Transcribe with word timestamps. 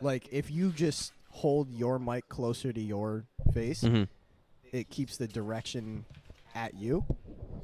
like 0.00 0.28
if 0.32 0.50
you 0.50 0.70
just 0.70 1.12
hold 1.30 1.70
your 1.70 1.98
mic 1.98 2.28
closer 2.28 2.72
to 2.72 2.80
your 2.80 3.24
face, 3.52 3.82
Mm-hmm. 3.82 4.04
it 4.76 4.88
keeps 4.90 5.16
the 5.16 5.26
direction 5.26 6.04
at 6.54 6.74
you. 6.74 7.04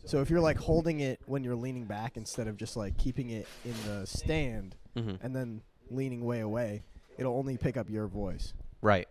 So 0.04 0.20
if 0.20 0.30
you're 0.30 0.40
like 0.40 0.56
holding 0.58 1.00
it 1.00 1.20
when 1.26 1.44
you're 1.44 1.54
leaning 1.56 1.84
back 1.84 2.16
instead 2.16 2.48
of 2.48 2.56
just 2.56 2.76
like 2.76 2.96
keeping 2.98 3.30
it 3.30 3.46
in 3.64 3.74
the 3.86 4.06
stand 4.06 4.74
Mm-hmm. 4.96 5.24
and 5.24 5.36
then 5.36 5.62
leaning 5.90 6.24
way 6.24 6.40
away, 6.40 6.82
it'll 7.18 7.36
only 7.36 7.56
pick 7.56 7.76
up 7.76 7.88
your 7.88 8.06
voice. 8.08 8.54
Right. 8.82 9.06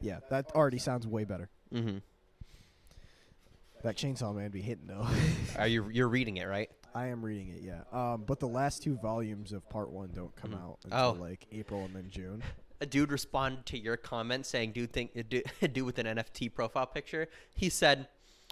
Yeah, 0.00 0.18
that 0.30 0.50
already 0.56 0.78
sounds 0.78 1.06
way 1.06 1.24
better. 1.24 1.48
Mm-hmm. 1.72 1.98
That 3.84 3.96
chainsaw 3.96 4.34
man 4.34 4.50
be 4.50 4.60
hitting 4.60 4.86
though. 4.88 5.06
Are 5.56 5.68
you 5.68 5.88
you're 5.92 6.08
reading 6.08 6.36
it 6.38 6.46
right? 6.46 6.68
I 6.98 7.06
am 7.08 7.24
reading 7.24 7.48
it, 7.48 7.62
yeah. 7.62 7.82
Um, 7.92 8.24
but 8.26 8.40
the 8.40 8.48
last 8.48 8.82
two 8.82 8.96
volumes 8.96 9.52
of 9.52 9.68
part 9.68 9.90
one 9.90 10.10
don't 10.14 10.34
come 10.36 10.50
Mhm. 10.52 10.62
out 10.62 10.78
until 10.84 10.98
Oh. 10.98 11.12
like 11.20 11.46
April 11.52 11.84
and 11.84 11.94
then 11.94 12.10
June. 12.10 12.42
a 12.80 12.86
dude 12.86 13.10
responded 13.10 13.66
to 13.66 13.78
your 13.78 13.96
comment 13.96 14.46
saying, 14.46 14.72
"Dude, 14.72 14.92
think 14.92 15.12
do, 15.28 15.42
do 15.72 15.84
with 15.84 15.98
an 15.98 16.06
NFT 16.06 16.48
profile 16.48 16.86
picture." 16.86 17.28
He 17.54 17.68
said, 17.68 18.08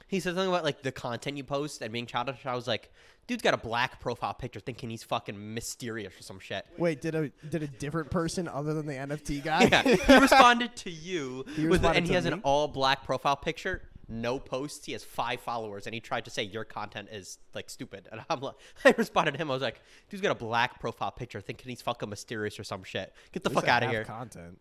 he 0.08 0.20
said 0.20 0.34
something 0.34 0.48
about 0.48 0.64
like 0.64 0.82
the 0.82 0.92
content 0.92 1.36
you 1.36 1.44
post 1.44 1.80
and 1.82 1.92
being 1.92 2.06
childish. 2.06 2.44
I 2.44 2.54
was 2.54 2.66
like, 2.66 2.92
"Dude's 3.26 3.42
got 3.42 3.54
a 3.54 3.56
black 3.56 3.98
profile 4.00 4.34
picture, 4.34 4.60
thinking 4.60 4.90
he's 4.90 5.02
fucking 5.04 5.54
mysterious 5.54 6.12
or 6.18 6.22
some 6.22 6.38
shit." 6.38 6.66
Wait, 6.76 7.00
did 7.00 7.14
a 7.14 7.28
did 7.50 7.62
a 7.62 7.66
different 7.68 8.10
person 8.10 8.46
other 8.48 8.74
than 8.74 8.86
the 8.86 8.94
NFT 8.94 9.42
guy? 9.42 9.64
Yeah, 9.64 9.82
he 10.06 10.16
responded 10.18 10.74
to 10.76 10.90
you 10.90 11.44
He 11.54 11.62
with, 11.62 11.80
responded 11.82 11.98
and 11.98 12.06
he 12.08 12.14
has 12.14 12.26
an 12.26 12.40
all 12.42 12.68
black 12.68 13.04
profile 13.04 13.36
picture, 13.36 13.82
no 14.08 14.38
posts. 14.38 14.86
He 14.86 14.92
has 14.92 15.04
five 15.04 15.40
followers, 15.40 15.86
and 15.86 15.94
he 15.94 16.00
tried 16.00 16.24
to 16.26 16.30
say 16.30 16.42
your 16.42 16.64
content 16.64 17.08
is 17.10 17.38
like 17.54 17.70
stupid. 17.70 18.08
And 18.10 18.20
I'm 18.30 18.40
like, 18.40 18.54
I 18.84 18.94
responded 18.96 19.32
to 19.32 19.38
him. 19.38 19.50
I 19.50 19.54
was 19.54 19.62
like, 19.62 19.80
"Dude's 20.08 20.22
got 20.22 20.32
a 20.32 20.36
black 20.36 20.80
profile 20.80 21.10
picture, 21.10 21.40
thinking 21.40 21.68
he's 21.68 21.82
fucking 21.82 22.08
mysterious 22.08 22.58
or 22.58 22.64
some 22.64 22.84
shit. 22.84 23.12
Get 23.32 23.42
the 23.42 23.50
fuck 23.50 23.68
out 23.68 23.82
of 23.82 23.90
here." 23.90 24.04
Content. 24.04 24.60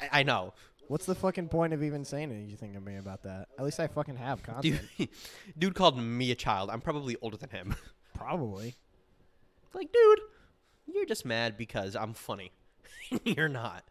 I, 0.00 0.20
I 0.20 0.22
know. 0.22 0.54
What's 0.88 1.06
the 1.06 1.16
fucking 1.16 1.48
point 1.48 1.72
of 1.72 1.82
even 1.82 2.04
saying 2.04 2.30
anything 2.30 2.74
to 2.74 2.80
me 2.80 2.96
about 2.96 3.22
that? 3.24 3.48
At 3.58 3.64
least 3.64 3.80
I 3.80 3.88
fucking 3.88 4.16
have 4.16 4.42
content. 4.42 4.80
Dude, 4.96 5.08
dude 5.58 5.74
called 5.74 5.98
me 5.98 6.30
a 6.30 6.36
child. 6.36 6.70
I'm 6.70 6.80
probably 6.80 7.16
older 7.22 7.36
than 7.36 7.50
him. 7.50 7.74
Probably. 8.14 8.74
like, 9.74 9.92
dude, 9.92 10.20
you're 10.86 11.04
just 11.04 11.26
mad 11.26 11.58
because 11.58 11.94
I'm 11.94 12.14
funny. 12.14 12.50
you're 13.24 13.48
not. 13.48 13.84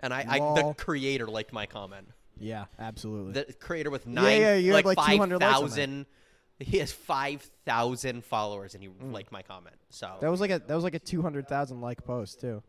And 0.00 0.12
I, 0.12 0.26
I, 0.28 0.38
the 0.38 0.74
creator 0.76 1.28
liked 1.28 1.52
my 1.52 1.66
comment. 1.66 2.08
Yeah, 2.40 2.64
absolutely. 2.78 3.32
The 3.34 3.52
creator 3.52 3.90
with 3.90 4.06
nine, 4.06 4.40
yeah, 4.40 4.54
you 4.56 4.72
like, 4.72 4.84
like, 4.86 4.96
200 4.96 5.40
likes 5.40 5.54
on 5.54 5.60
that. 5.62 5.68
5,000. 5.68 6.06
He 6.58 6.78
has 6.78 6.90
5,000 6.92 8.24
followers 8.24 8.74
and 8.74 8.82
he 8.82 8.88
Mm. 8.90 9.12
liked 9.12 9.30
my 9.30 9.42
comment. 9.42 9.76
So, 9.90 10.10
that 10.20 10.30
was 10.30 10.40
like 10.40 10.50
a 10.50 10.58
that 10.58 10.74
was 10.74 10.84
like 10.84 10.94
a 10.94 10.98
two 10.98 11.22
hundred 11.22 11.48
thousand 11.48 11.80
like 11.80 12.04
post 12.04 12.40
too. 12.40 12.62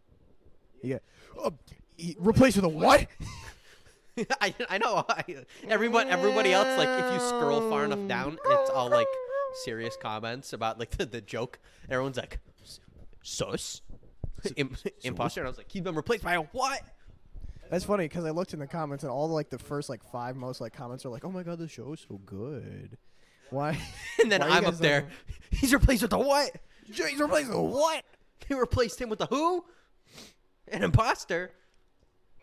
Yeah. 0.84 1.00
Oh, 1.38 1.54
he- 1.98 2.16
replaced 2.20 2.56
with 2.58 2.66
a 2.66 2.70
what? 2.70 3.08
I, 4.42 4.54
I 4.70 4.78
know. 4.78 5.06
I, 5.08 5.24
everyone, 5.68 6.08
everybody 6.10 6.52
else, 6.52 6.68
like, 6.78 6.88
if 6.90 7.14
you 7.14 7.20
scroll 7.28 7.70
far 7.70 7.86
enough 7.86 8.08
down, 8.08 8.38
it's 8.46 8.70
all 8.70 8.90
like 8.90 9.08
serious 9.64 9.96
comments 10.02 10.54
about 10.54 10.80
like 10.80 10.92
the, 10.98 11.06
the 11.06 11.22
joke. 11.22 11.60
Everyone's 11.90 12.18
like, 12.18 12.40
sus? 13.24 13.82
Im- 14.58 14.76
imposter? 15.04 15.42
And 15.42 15.48
I 15.48 15.50
was 15.50 15.58
like, 15.58 15.72
he's 15.72 15.82
been 15.82 15.96
replaced 15.96 16.24
by 16.24 16.34
a 16.34 16.42
what? 16.42 16.82
That's 17.72 17.86
funny 17.86 18.04
because 18.04 18.26
I 18.26 18.32
looked 18.32 18.54
in 18.54 18.60
the 18.60 18.68
comments 18.68 19.06
and 19.06 19.12
all 19.12 19.30
like 19.30 19.50
the 19.50 19.58
first 19.58 19.88
like 19.90 20.04
five 20.12 20.36
most 20.36 20.60
like 20.60 20.74
comments 20.74 21.06
are 21.06 21.10
like, 21.10 21.24
"Oh 21.24 21.32
my 21.32 21.42
god, 21.42 21.58
the 21.58 21.70
show 21.70 21.94
is 21.94 22.06
so 22.08 22.18
good." 22.26 22.98
Why? 23.50 23.78
And 24.22 24.30
then 24.32 24.42
Why 24.42 24.50
I'm 24.58 24.66
up 24.66 24.76
there. 24.78 25.04
like- 25.04 25.12
He's 25.60 25.74
replaced 25.74 26.02
with 26.02 26.12
a 26.12 26.18
what? 26.18 26.52
He's 26.86 27.00
replaced 27.20 27.48
with 27.48 27.58
a 27.58 27.62
what? 27.62 28.04
They 28.48 28.56
replaced 28.56 29.00
him 29.00 29.08
with 29.10 29.22
a 29.22 29.26
who? 29.26 29.64
An 30.68 30.84
imposter. 30.84 31.52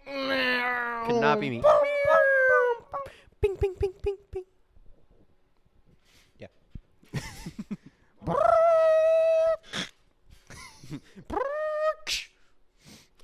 Could 0.07 1.21
not 1.21 1.39
be 1.41 1.51
me. 1.51 1.63
Bing, 3.43 3.55
bing, 3.61 3.75
bing, 3.79 3.93
bing, 4.03 4.17
bing. 4.33 4.45
Yeah. 6.39 6.47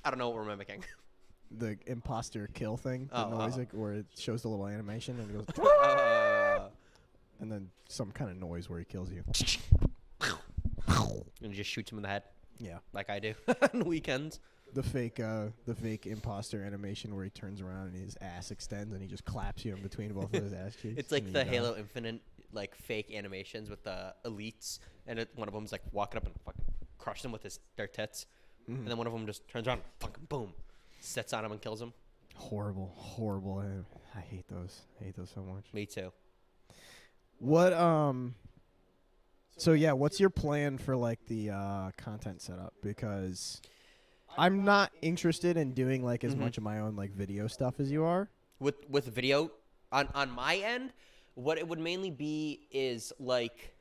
I 0.03 0.09
don't 0.11 0.19
know 0.19 0.29
what 0.29 0.37
we're 0.37 0.45
mimicking. 0.45 0.83
The 1.57 1.77
imposter 1.87 2.49
kill 2.53 2.77
thing, 2.77 3.07
the 3.11 3.25
Oh, 3.25 3.29
noise 3.29 3.53
oh. 3.55 3.59
like, 3.59 3.71
where 3.71 3.93
it 3.93 4.05
shows 4.17 4.41
the 4.41 4.47
little 4.49 4.67
animation 4.67 5.19
and 5.19 5.29
it 5.29 5.55
goes, 5.55 5.65
Uh, 5.67 6.69
and 7.39 7.51
then 7.51 7.69
some 7.89 8.11
kind 8.11 8.29
of 8.31 8.37
noise 8.37 8.69
where 8.69 8.79
he 8.79 8.85
kills 8.85 9.09
you. 9.11 9.23
and 11.41 11.53
just 11.53 11.69
shoots 11.69 11.91
him 11.91 11.97
in 11.97 12.01
the 12.03 12.07
head, 12.09 12.23
Yeah. 12.59 12.77
like 12.93 13.09
I 13.09 13.19
do 13.19 13.33
on 13.73 13.85
weekends. 13.85 14.39
The 14.73 14.83
fake, 14.83 15.19
uh, 15.19 15.45
the 15.65 15.75
fake 15.75 16.05
imposter 16.05 16.63
animation 16.63 17.15
where 17.15 17.23
he 17.23 17.29
turns 17.29 17.61
around 17.61 17.93
and 17.93 17.95
his 18.03 18.17
ass 18.19 18.51
extends 18.51 18.91
and 18.93 19.01
he 19.01 19.07
just 19.07 19.23
claps 19.23 19.63
you 19.63 19.73
in 19.75 19.81
between 19.81 20.11
both 20.13 20.33
of 20.33 20.43
his 20.43 20.53
ass 20.53 20.75
cheeks. 20.81 20.95
It's 20.97 21.11
like 21.11 21.23
and 21.23 21.33
the 21.33 21.43
die. 21.45 21.49
Halo 21.49 21.75
Infinite 21.77 22.19
like 22.51 22.75
fake 22.75 23.13
animations 23.13 23.69
with 23.69 23.83
the 23.83 24.13
elites, 24.25 24.79
and 25.07 25.19
it, 25.19 25.29
one 25.35 25.47
of 25.47 25.53
them's 25.53 25.71
like 25.71 25.81
walking 25.91 26.17
up 26.17 26.25
and 26.25 26.33
fucking 26.45 26.63
crush 26.97 27.21
them 27.21 27.31
with 27.31 27.43
his 27.43 27.59
their 27.77 27.87
tits, 27.87 28.25
Mm-hmm. 28.69 28.79
and 28.81 28.87
then 28.87 28.97
one 28.97 29.05
of 29.05 29.13
them 29.13 29.27
just 29.27 29.47
turns 29.47 29.67
around, 29.67 29.81
fucking 29.99 30.23
boom, 30.27 30.51
sits 31.05 31.33
on 31.33 31.45
him 31.45 31.51
and 31.51 31.61
kills 31.61 31.81
him. 31.81 31.93
Horrible, 32.35 32.91
horrible. 32.95 33.59
I, 34.13 34.17
I 34.19 34.21
hate 34.21 34.47
those. 34.49 34.81
I 34.99 35.05
hate 35.05 35.15
those 35.15 35.31
so 35.33 35.41
much. 35.41 35.65
Me 35.73 35.85
too. 35.85 36.11
What 37.39 37.73
um 37.73 38.35
So 39.57 39.73
yeah, 39.73 39.93
what's 39.93 40.19
your 40.19 40.29
plan 40.29 40.77
for 40.77 40.95
like 40.95 41.19
the 41.27 41.51
uh 41.51 41.91
content 41.97 42.41
setup 42.41 42.73
because 42.81 43.61
I'm 44.37 44.65
not 44.65 44.91
interested 45.01 45.55
in 45.55 45.73
doing 45.73 46.03
like 46.03 46.23
as 46.25 46.35
Mhm. 46.35 46.39
much 46.39 46.57
of 46.57 46.63
my 46.63 46.79
own 46.79 46.95
like 46.95 47.11
video 47.11 47.47
stuff 47.47 47.79
as 47.79 47.89
you 47.91 48.03
are. 48.03 48.29
With 48.59 48.75
with 48.89 49.05
video 49.05 49.51
on 49.91 50.09
on 50.13 50.29
my 50.31 50.57
end, 50.57 50.91
what 51.35 51.57
it 51.57 51.67
would 51.67 51.79
mainly 51.79 52.11
be 52.11 52.67
is 52.71 53.13
like 53.19 53.73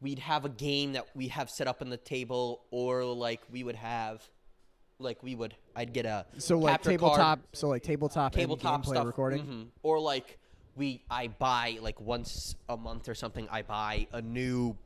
we'd 0.00 0.18
have 0.18 0.46
a 0.46 0.48
game 0.48 0.92
that 0.94 1.06
we 1.14 1.28
have 1.28 1.50
set 1.50 1.66
up 1.66 1.82
on 1.82 1.90
the 1.90 1.96
table, 1.98 2.64
or 2.70 3.04
like 3.04 3.40
we 3.50 3.62
would 3.64 3.76
have 3.76 4.26
like 5.00 5.22
we 5.22 5.34
would 5.34 5.54
I'd 5.74 5.92
get 5.92 6.06
a 6.06 6.26
So 6.38 6.58
like 6.58 6.72
capture 6.74 6.90
card. 6.98 7.00
tabletop 7.00 7.40
so 7.52 7.68
like 7.68 7.82
tabletop, 7.82 8.32
tabletop 8.32 8.82
gameplay 8.84 8.88
stuff 8.90 9.06
recording. 9.06 9.44
mhm. 9.46 9.66
or 9.82 9.98
like 10.00 10.38
we 10.76 11.02
I 11.10 11.28
buy 11.28 11.78
like 11.80 12.00
once 12.00 12.54
a 12.68 12.76
month 12.76 13.08
or 13.08 13.14
something 13.14 13.48
I 13.50 13.62
buy 13.62 14.06
a 14.12 14.22
new 14.22 14.76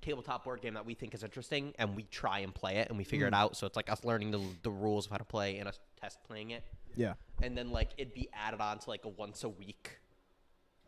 tabletop 0.00 0.44
board 0.44 0.60
game 0.60 0.74
that 0.74 0.84
we 0.84 0.94
think 0.94 1.14
is 1.14 1.24
interesting 1.24 1.72
and 1.78 1.96
we 1.96 2.02
try 2.04 2.40
and 2.40 2.54
play 2.54 2.76
it 2.76 2.88
and 2.88 2.98
we 2.98 3.04
figure 3.04 3.26
it 3.26 3.32
Mm. 3.32 3.36
out 3.38 3.56
so 3.56 3.66
it's 3.66 3.76
like 3.76 3.90
us 3.90 4.04
learning 4.04 4.30
the, 4.32 4.40
the 4.62 4.70
rules 4.70 5.06
of 5.06 5.12
how 5.12 5.16
to 5.18 5.24
play 5.24 5.58
and 5.58 5.68
us 5.68 5.78
test 6.00 6.18
playing 6.24 6.50
it 6.50 6.62
Yeah. 6.94 7.14
and 7.42 7.56
then 7.56 7.70
like 7.70 7.90
it'd 7.96 8.12
be 8.14 8.28
added 8.34 8.60
on 8.60 8.78
to 8.80 8.90
like 8.90 9.04
a 9.04 9.08
once 9.08 9.44
a 9.44 9.48
week 9.48 9.98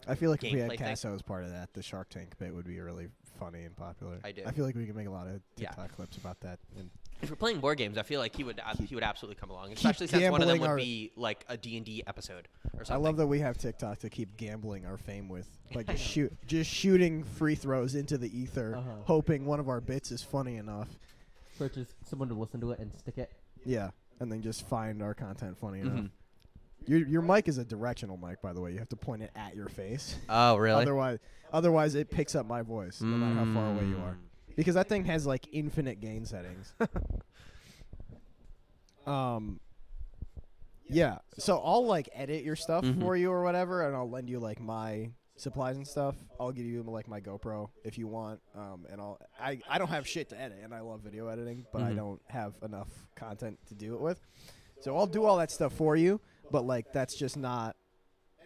I 0.06 0.14
feel 0.14 0.30
like 0.30 0.44
if 0.44 0.52
we 0.52 0.60
had. 0.60 0.70
Casso 0.70 1.12
as 1.14 1.22
part 1.22 1.42
of 1.44 1.50
that, 1.50 1.72
the 1.72 1.82
Shark 1.82 2.10
Tank 2.10 2.38
bit 2.38 2.54
would 2.54 2.66
be 2.66 2.78
really 2.78 3.08
funny 3.40 3.64
and 3.64 3.74
popular. 3.74 4.20
I 4.22 4.30
do. 4.30 4.42
I 4.46 4.52
feel 4.52 4.64
like 4.64 4.76
we 4.76 4.86
could 4.86 4.94
make 4.94 5.08
a 5.08 5.10
lot 5.10 5.26
of 5.26 5.40
Yeah. 5.56 5.68
TikTok 5.70 5.96
clips 5.96 6.16
about 6.18 6.38
that. 6.40 6.60
And 6.78 6.90
if 7.22 7.30
we're 7.30 7.36
playing 7.36 7.60
board 7.60 7.78
games 7.78 7.96
I 7.98 8.02
feel 8.02 8.20
like 8.20 8.34
he 8.36 8.44
would 8.44 8.60
ab- 8.64 8.78
he 8.86 8.94
would 8.94 9.04
absolutely 9.04 9.38
come 9.40 9.50
along 9.50 9.72
especially 9.72 10.06
since 10.06 10.30
one 10.30 10.42
of 10.42 10.48
them 10.48 10.58
would 10.60 10.68
our- 10.70 10.76
be 10.76 11.12
like 11.16 11.44
a 11.48 11.56
D&D 11.56 12.02
episode 12.06 12.48
or 12.78 12.84
something. 12.84 12.94
I 12.94 13.08
love 13.08 13.16
that 13.16 13.26
we 13.26 13.38
have 13.40 13.56
TikTok 13.58 13.98
to 14.00 14.10
keep 14.10 14.36
gambling 14.36 14.84
our 14.86 14.96
fame 14.96 15.28
with, 15.28 15.48
like 15.74 15.86
just 15.86 16.02
shoot, 16.12 16.32
just 16.46 16.70
shooting 16.70 17.24
free 17.24 17.54
throws 17.54 17.94
into 17.94 18.18
the 18.18 18.28
ether, 18.38 18.76
Uh-huh. 18.76 18.90
hoping 19.04 19.46
one 19.46 19.60
of 19.60 19.68
our 19.68 19.80
bits 19.80 20.10
is 20.10 20.22
funny 20.22 20.56
enough. 20.56 20.88
for 21.56 21.68
just 21.70 21.94
someone 22.06 22.28
to 22.28 22.34
listen 22.34 22.60
to 22.60 22.70
it 22.72 22.78
and 22.80 22.92
stick 22.98 23.16
it 23.18 23.32
Yeah, 23.64 23.90
and 24.20 24.30
then 24.30 24.42
just 24.42 24.66
find 24.68 25.02
our 25.02 25.14
content 25.14 25.56
funny 25.58 25.80
enough. 25.80 25.94
Mhm. 26.00 26.10
Your 26.86 26.98
your 27.08 27.22
mic 27.22 27.48
is 27.48 27.56
a 27.58 27.64
directional 27.64 28.16
mic, 28.18 28.40
by 28.42 28.52
the 28.52 28.60
way. 28.60 28.70
You 28.72 28.78
have 28.78 28.90
to 28.90 28.96
point 28.96 29.22
it 29.22 29.30
at 29.34 29.56
your 29.56 29.68
face. 29.68 30.16
oh 30.28 30.56
really 30.56 30.82
Otherwise, 30.82 31.18
otherwise 31.52 31.94
it 31.94 32.10
picks 32.10 32.34
up 32.34 32.46
my 32.46 32.60
voice 32.62 33.00
no 33.00 33.16
matter 33.16 33.34
how 33.46 33.54
far 33.54 33.72
away 33.72 33.86
you 33.86 33.96
are. 33.96 34.18
Because 34.56 34.74
that 34.74 34.88
thing 34.88 35.04
has 35.04 35.26
like 35.26 35.46
infinite 35.52 36.00
gain 36.00 36.24
settings. 36.24 36.72
um. 39.06 39.60
Yeah, 40.88 41.18
so 41.36 41.60
I'll 41.64 41.84
like 41.84 42.08
edit 42.12 42.44
your 42.44 42.54
stuff 42.54 42.84
Mhm. 42.84 43.00
for 43.00 43.16
you 43.16 43.32
or 43.32 43.42
whatever, 43.42 43.84
and 43.86 43.96
I'll 43.96 44.08
lend 44.08 44.30
you 44.30 44.38
like 44.38 44.60
my 44.60 45.10
supplies 45.36 45.76
and 45.76 45.86
stuff. 45.86 46.14
I'll 46.38 46.52
give 46.52 46.64
you 46.64 46.82
like 46.84 47.08
my 47.08 47.20
GoPro 47.20 47.70
if 47.82 47.98
you 47.98 48.06
want. 48.06 48.40
Um, 48.54 48.86
and 48.88 49.00
I'll 49.00 49.18
I 49.38 49.60
I 49.68 49.78
don't 49.78 49.88
have 49.88 50.06
shit 50.06 50.28
to 50.28 50.40
edit, 50.40 50.58
and 50.62 50.72
I 50.72 50.80
love 50.80 51.00
video 51.00 51.26
editing, 51.26 51.66
but 51.72 51.82
I 51.82 51.90
Mhm. 51.92 51.96
don't 51.96 52.22
have 52.28 52.54
enough 52.62 52.88
content 53.16 53.58
to 53.66 53.74
do 53.74 53.94
it 53.94 54.00
with. 54.00 54.20
So 54.80 54.96
I'll 54.96 55.08
do 55.08 55.24
all 55.24 55.38
that 55.38 55.50
stuff 55.50 55.72
for 55.72 55.96
you, 55.96 56.20
but 56.52 56.64
like 56.64 56.92
that's 56.92 57.16
just 57.16 57.36
not 57.36 57.76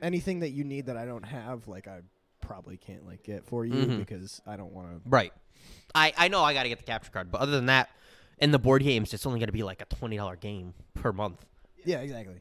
anything 0.00 0.40
that 0.40 0.50
you 0.50 0.64
need 0.64 0.86
that 0.86 0.96
I 0.96 1.04
don't 1.04 1.26
have. 1.26 1.68
Like 1.68 1.88
I 1.88 2.00
probably 2.50 2.76
can't 2.76 3.06
like 3.06 3.22
get 3.22 3.44
for 3.44 3.64
you 3.64 3.74
Mhm. 3.74 3.98
because 3.98 4.42
I 4.46 4.56
don't 4.56 4.72
want 4.72 4.88
to. 4.90 5.08
Right. 5.08 5.32
I, 5.94 6.12
I 6.16 6.28
know 6.28 6.42
I 6.42 6.52
got 6.52 6.64
to 6.64 6.68
get 6.68 6.78
the 6.78 6.84
capture 6.84 7.10
card, 7.12 7.30
but 7.30 7.40
other 7.40 7.52
than 7.52 7.66
that, 7.66 7.90
in 8.38 8.50
the 8.50 8.58
board 8.58 8.82
games, 8.82 9.14
it's 9.14 9.24
only 9.24 9.38
going 9.38 9.46
to 9.48 9.52
be 9.52 9.62
like 9.62 9.80
a 9.80 9.84
twenty 9.84 10.16
dollar 10.16 10.34
game 10.36 10.74
per 10.94 11.12
month. 11.12 11.44
Yeah, 11.84 12.00
exactly. 12.00 12.40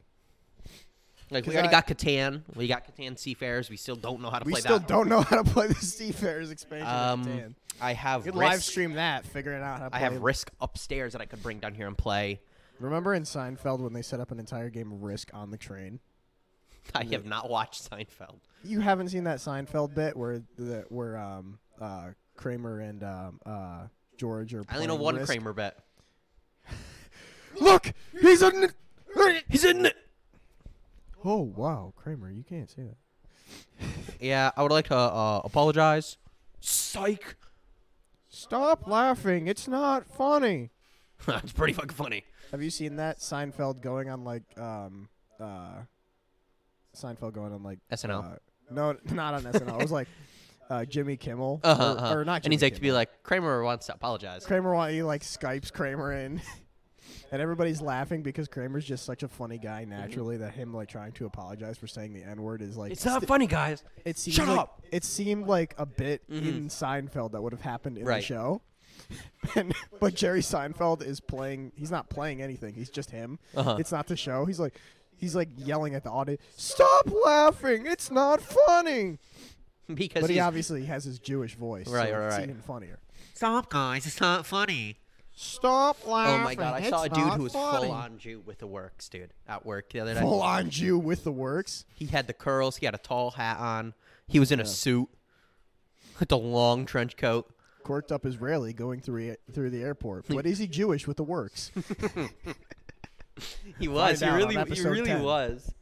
Like 1.30 1.46
we 1.46 1.52
already 1.54 1.68
I- 1.68 1.70
got 1.70 1.86
Catan, 1.86 2.42
we 2.56 2.66
got 2.66 2.84
Catan 2.86 3.16
Seafarers. 3.16 3.70
We 3.70 3.76
still 3.76 3.94
don't 3.94 4.20
know 4.20 4.30
how 4.30 4.40
to 4.40 4.44
play. 4.44 4.54
We 4.54 4.60
still 4.60 4.80
that. 4.80 4.88
don't 4.88 5.08
know 5.08 5.20
how 5.22 5.42
to 5.42 5.48
play 5.48 5.68
the 5.68 5.74
Seafarers 5.76 6.50
expansion. 6.50 6.88
Um, 6.88 7.24
Catan. 7.24 7.54
I 7.80 7.92
have 7.92 8.26
You 8.26 8.32
could 8.32 8.40
Risk. 8.40 8.50
live 8.52 8.62
stream 8.64 8.92
that, 8.94 9.24
figuring 9.26 9.62
out 9.62 9.78
how 9.78 9.84
to 9.84 9.90
play. 9.90 10.00
I 10.00 10.02
have 10.02 10.20
Risk 10.20 10.50
upstairs 10.60 11.12
that 11.12 11.22
I 11.22 11.26
could 11.26 11.42
bring 11.42 11.60
down 11.60 11.74
here 11.74 11.86
and 11.86 11.96
play. 11.96 12.40
Remember 12.80 13.14
in 13.14 13.22
Seinfeld 13.22 13.78
when 13.80 13.92
they 13.92 14.02
set 14.02 14.18
up 14.20 14.32
an 14.32 14.40
entire 14.40 14.70
game 14.70 14.90
of 14.90 15.02
Risk 15.02 15.30
on 15.32 15.50
the 15.50 15.56
train? 15.56 16.00
I 16.94 17.04
have 17.04 17.24
not 17.24 17.48
watched 17.48 17.90
Seinfeld. 17.90 18.40
You 18.64 18.80
haven't 18.80 19.08
seen 19.08 19.24
that 19.24 19.38
Seinfeld 19.38 19.94
bit 19.94 20.16
where 20.16 20.42
the 20.56 20.84
where 20.88 21.16
um 21.16 21.58
uh 21.80 22.10
Kramer 22.36 22.80
and 22.80 23.02
um 23.02 23.40
uh 23.46 23.86
George 24.16 24.54
are. 24.54 24.64
Playing. 24.64 24.68
I 24.70 24.84
only 24.84 24.86
know 24.86 25.02
one 25.02 25.16
Risk? 25.16 25.26
Kramer 25.26 25.52
bet. 25.52 25.78
Look, 27.60 27.92
he's 28.20 28.42
a. 28.42 28.70
He's 29.48 29.64
in 29.64 29.86
it. 29.86 29.96
Oh 31.24 31.40
wow, 31.40 31.92
Kramer, 31.96 32.30
you 32.30 32.44
can't 32.44 32.70
say 32.70 32.82
that. 32.82 33.88
Yeah, 34.20 34.50
I 34.56 34.62
would 34.62 34.72
like 34.72 34.88
to 34.88 34.96
uh, 34.96 35.40
apologize. 35.44 36.16
Psych. 36.60 37.36
Stop 38.28 38.86
laughing. 38.86 39.48
It's 39.48 39.66
not 39.66 40.06
funny. 40.06 40.70
it's 41.28 41.52
pretty 41.52 41.72
fucking 41.72 41.90
funny. 41.90 42.24
Have 42.52 42.62
you 42.62 42.70
seen 42.70 42.96
that 42.96 43.18
Seinfeld 43.18 43.80
going 43.80 44.08
on 44.08 44.24
like 44.24 44.42
um 44.58 45.08
uh 45.38 45.82
Seinfeld 46.96 47.32
going 47.32 47.52
on 47.52 47.62
like 47.62 47.78
SNL. 47.92 48.32
Uh, 48.34 48.36
no, 48.70 48.96
not 49.14 49.34
on 49.34 49.42
SNL. 49.44 49.76
it 49.78 49.82
was 49.82 49.92
like 49.92 50.08
uh, 50.68 50.84
Jimmy 50.84 51.16
Kimmel 51.16 51.60
Uh-huh, 51.64 51.82
or, 51.82 51.98
uh-huh. 51.98 52.14
or 52.18 52.24
not. 52.24 52.34
and 52.36 52.44
Jimmy 52.44 52.56
he's 52.56 52.62
like 52.62 52.74
to 52.74 52.80
be 52.80 52.92
like 52.92 53.22
Kramer 53.22 53.62
wants 53.64 53.86
to 53.86 53.94
apologize. 53.94 54.44
Kramer. 54.46 54.72
wants 54.74 54.94
he 54.94 55.02
like 55.02 55.22
Skypes 55.22 55.72
Kramer 55.72 56.12
in, 56.12 56.40
and 57.32 57.42
everybody's 57.42 57.80
laughing 57.80 58.22
because 58.22 58.46
Kramer's 58.48 58.84
just 58.84 59.04
such 59.04 59.22
a 59.22 59.28
funny 59.28 59.58
guy 59.58 59.84
naturally 59.84 60.36
that 60.38 60.52
him 60.54 60.72
like 60.72 60.88
trying 60.88 61.12
to 61.12 61.26
apologize 61.26 61.76
for 61.78 61.86
saying 61.88 62.12
the 62.12 62.22
n 62.22 62.40
word 62.42 62.62
is 62.62 62.76
like 62.76 62.92
it's 62.92 63.04
not 63.04 63.20
st- 63.22 63.28
funny, 63.28 63.46
guys. 63.46 63.82
It 64.04 64.18
seems 64.18 64.36
Shut 64.36 64.48
like, 64.48 64.58
up. 64.58 64.82
It 64.92 65.04
seemed 65.04 65.46
like 65.48 65.74
a 65.78 65.86
bit 65.86 66.28
Mhm. 66.30 66.46
in 66.48 66.68
Seinfeld 66.68 67.32
that 67.32 67.42
would 67.42 67.52
have 67.52 67.62
happened 67.62 67.98
in 67.98 68.04
the 68.04 68.20
show. 68.20 68.62
and, 69.56 69.74
but 69.98 70.14
Jerry 70.14 70.42
Seinfeld 70.42 71.02
is 71.02 71.20
playing. 71.20 71.72
He's 71.74 71.90
not 71.90 72.10
playing 72.10 72.42
anything. 72.42 72.74
He's 72.74 72.90
just 72.90 73.10
him. 73.10 73.38
Uh-huh. 73.56 73.76
It's 73.80 73.90
not 73.90 74.06
the 74.06 74.16
show. 74.16 74.44
He's 74.44 74.60
like, 74.60 74.78
he's 75.20 75.36
like 75.36 75.48
yelling 75.56 75.94
at 75.94 76.02
the 76.04 76.10
audience, 76.10 76.40
"Stop 76.56 77.08
laughing! 77.24 77.86
It's 77.86 78.10
not 78.10 78.40
funny." 78.40 79.18
because 79.94 80.20
But 80.22 80.30
he 80.30 80.36
he's 80.36 80.42
obviously 80.42 80.84
has 80.86 81.04
his 81.04 81.18
Jewish 81.18 81.54
voice, 81.56 81.88
Right, 81.88 82.08
so 82.10 82.18
right, 82.18 82.26
it's 82.26 82.34
right. 82.36 82.48
even 82.48 82.62
funnier. 82.62 82.98
stop, 83.34 83.68
guys. 83.70 84.06
It's 84.06 84.20
not 84.20 84.46
funny. 84.46 84.98
Stop 85.34 86.06
laughing. 86.06 86.34
Oh 86.34 86.36
laughing! 86.36 86.44
my 86.44 86.54
god, 86.54 86.82
I 86.82 86.90
saw 86.90 87.02
a 87.04 87.08
dude 87.08 87.32
who 87.34 87.42
was 87.44 87.52
funny. 87.52 87.86
full 87.86 87.94
on 87.94 88.18
Jew 88.18 88.42
with 88.44 88.58
the 88.58 88.66
works, 88.66 89.08
dude, 89.08 89.32
at 89.48 89.64
work 89.64 89.90
the 89.90 90.00
other 90.00 90.14
day. 90.14 90.20
full 90.20 90.42
on 90.42 90.68
Jew 90.70 90.98
with 90.98 91.24
the 91.24 91.32
works. 91.32 91.84
He 91.94 92.06
had 92.06 92.26
the 92.26 92.32
curls. 92.34 92.76
He 92.76 92.86
had 92.86 92.94
a 92.94 92.98
tall 92.98 93.30
hat 93.32 93.58
on. 93.58 93.94
He 94.28 94.38
was 94.38 94.52
in 94.52 94.60
a 94.60 94.66
suit 94.66 95.08
with 96.18 96.30
a 96.30 96.36
long 96.36 96.84
trench 96.86 97.16
coat. 97.16 97.50
Corked 97.82 98.12
up 98.12 98.26
Israeli 98.26 98.74
going 98.74 99.00
through 99.00 99.36
through 99.50 99.70
the 99.70 99.82
airport. 99.82 100.26
But 100.28 100.44
is 100.46 100.58
he 100.58 100.66
Jewish 100.66 101.06
with 101.06 101.16
the 101.16 101.24
works? 101.24 101.72
He 103.78 103.88
was. 103.88 104.20
He 104.20 104.26
out 104.26 104.32
on 104.32 104.38
really, 104.38 104.74
he 104.74 104.82
really 104.82 105.04
10. 105.06 105.22
was. 105.22 105.72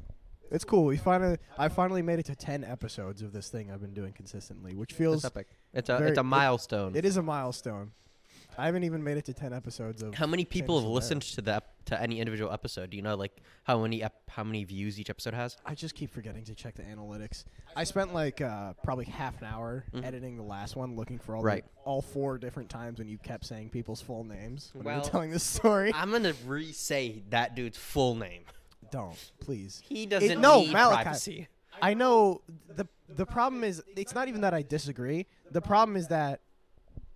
It's 0.50 0.65
cool. 0.65 0.85
We 0.87 0.97
finally, 0.97 1.37
I 1.59 1.69
finally 1.69 2.00
made 2.03 2.19
it 2.21 2.27
to 2.27 2.35
ten 2.35 2.65
episodes 2.65 3.21
of 3.23 3.33
this 3.33 3.49
thing 3.50 3.71
I've 3.71 3.81
been 3.83 3.93
doing 3.93 4.12
consistently, 4.12 4.75
which 4.75 4.93
feels 4.95 5.17
It's 5.17 5.25
epic. 5.27 5.49
It's 5.75 5.89
a, 5.91 5.99
very- 5.99 6.11
it's 6.11 6.19
a 6.19 6.21
it- 6.21 6.25
milestone. 6.25 6.97
it 6.97 7.05
is 7.05 7.17
a 7.19 7.23
milestone. 7.23 7.93
I 8.58 8.66
haven't 8.66 8.82
even 8.84 9.05
made 9.05 9.16
it 9.16 9.25
to 9.26 9.32
ten 9.32 9.52
episodes 9.52 10.02
of. 10.02 10.14
How 10.16 10.26
many 10.26 10.44
people 10.44 10.81
have 10.81 10.88
listened 10.88 11.22
to 11.22 11.40
the 11.40 11.55
ep- 11.56 11.84
to 11.87 12.00
any 12.02 12.19
individual 12.19 12.52
episode? 12.52 12.90
Do 12.90 12.96
you 12.96 13.02
know 13.02 13.14
like 13.14 13.40
how 13.62 13.81
many 13.81 14.02
ep- 14.02 14.28
how 14.28 14.43
many 14.43 14.64
views 14.64 14.99
each 14.99 15.10
episode 15.10 15.32
has? 15.34 15.56
I 15.64 15.75
just 15.76 15.94
keep 15.94 16.10
forgetting 16.10 16.44
to 16.44 16.55
check 16.55 16.75
the 16.75 16.82
analytics. 16.82 17.44
I 17.76 17.84
spent 17.84 18.12
like 18.12 18.40
uh, 18.40 18.72
probably 18.82 19.05
half 19.05 19.40
an 19.40 19.46
hour 19.46 19.84
Mhm. 19.94 20.05
editing 20.05 20.37
the 20.37 20.43
last 20.43 20.75
one, 20.75 20.96
looking 20.96 21.19
for 21.19 21.37
all 21.37 21.43
Right. 21.43 21.64
the, 21.64 21.81
all 21.84 22.02
four 22.02 22.37
different 22.37 22.69
times 22.69 22.99
when 22.99 23.08
you 23.08 23.16
kept 23.19 23.44
saying 23.46 23.70
people's 23.70 24.00
full 24.02 24.25
names 24.25 24.70
when 24.75 24.84
you 24.84 24.90
Well, 24.90 25.00
were 25.02 25.08
telling 25.08 25.31
this 25.31 25.44
story. 25.44 25.93
I'm 25.94 26.11
gonna 26.11 26.34
re-say 26.44 27.22
that 27.31 27.54
dude's 27.54 27.78
full 27.78 28.16
name. 28.16 28.43
Don't 28.90 29.32
please. 29.40 29.81
He 29.84 30.04
doesn't 30.06 30.40
no, 30.40 30.61
need 30.62 30.72
Malachi. 30.72 31.02
privacy. 31.04 31.49
I 31.81 31.94
know 31.94 32.40
the 32.75 32.88
the 33.08 33.25
problem 33.25 33.62
is 33.62 33.82
it's 33.96 34.14
not 34.16 34.26
even 34.26 34.40
that 34.40 34.52
I 34.52 34.62
disagree. 34.62 35.26
The 35.52 35.61
problem 35.62 35.96
is 35.96 36.08
that 36.08 36.40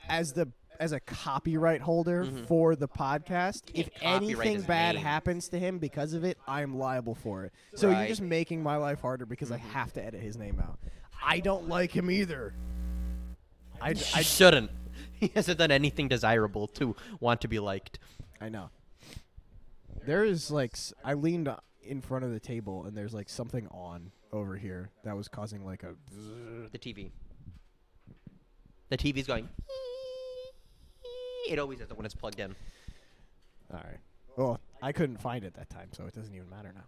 as 0.08 0.32
the 0.34 0.48
as 0.82 0.90
a 0.90 0.98
copyright 0.98 1.80
holder 1.80 2.24
Mhm. 2.24 2.46
for 2.46 2.74
the 2.74 2.88
podcast, 2.88 3.62
if 3.72 3.88
anything 4.00 4.62
bad 4.62 4.96
name. 4.96 5.04
happens 5.04 5.48
to 5.50 5.58
him 5.58 5.78
because 5.78 6.12
of 6.12 6.24
it, 6.24 6.36
I 6.46 6.62
am 6.62 6.76
liable 6.76 7.14
for 7.14 7.44
it. 7.44 7.52
So 7.76 7.88
you're 7.90 8.08
just 8.08 8.20
making 8.20 8.64
my 8.64 8.76
life 8.76 9.00
harder 9.00 9.24
because 9.24 9.52
I 9.52 9.58
Mm-hmm. 9.58 9.68
have 9.70 9.92
to 9.92 10.04
edit 10.04 10.20
his 10.20 10.36
name 10.36 10.58
out. 10.58 10.80
I 11.24 11.38
don't 11.38 11.68
like 11.68 11.92
him 11.96 12.10
either. 12.10 12.52
I, 13.80 13.90
I 13.90 13.90
I, 13.90 14.22
shouldn't. 14.22 14.70
He 15.20 15.28
hasn't 15.36 15.58
done 15.58 15.70
anything 15.70 16.08
desirable 16.08 16.66
to 16.68 16.96
want 17.20 17.40
to 17.42 17.48
be 17.48 17.60
liked. 17.60 18.00
I 18.40 18.48
know. 18.48 18.70
There 20.04 20.24
is 20.24 20.50
like 20.50 20.76
I 21.04 21.14
leaned 21.14 21.48
in 21.84 22.00
front 22.00 22.24
of 22.24 22.32
the 22.32 22.40
table 22.40 22.84
and 22.86 22.96
there's 22.96 23.14
like 23.14 23.28
something 23.28 23.68
on 23.68 24.10
over 24.32 24.56
here 24.56 24.90
that 25.04 25.16
was 25.16 25.28
causing 25.28 25.64
like 25.64 25.84
a 25.84 25.94
The 26.72 26.78
TV. 26.78 27.12
The 28.88 28.96
TV's 28.98 29.26
going. 29.28 29.48
It 31.48 31.58
always 31.58 31.78
does 31.78 31.90
it 31.90 31.96
when 31.96 32.06
it's 32.06 32.14
plugged 32.14 32.40
in. 32.40 32.54
All 33.72 33.80
right. 33.80 33.98
Well, 34.36 34.60
I 34.80 34.92
couldn't 34.92 35.18
find 35.20 35.44
it 35.44 35.54
that 35.54 35.68
time, 35.70 35.88
so 35.92 36.04
it 36.06 36.14
doesn't 36.14 36.34
even 36.34 36.48
matter 36.48 36.72
now. 36.74 36.84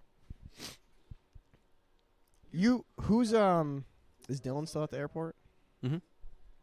You 2.52 2.84
who's 3.02 3.34
um 3.34 3.84
is 4.28 4.40
Dylan 4.40 4.68
still 4.68 4.82
at 4.84 4.90
the 4.90 4.98
airport? 4.98 5.36
Mm 5.84 5.90
Mhm. 5.90 6.00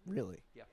Really? 0.05 0.39
Yeah. 0.55 0.63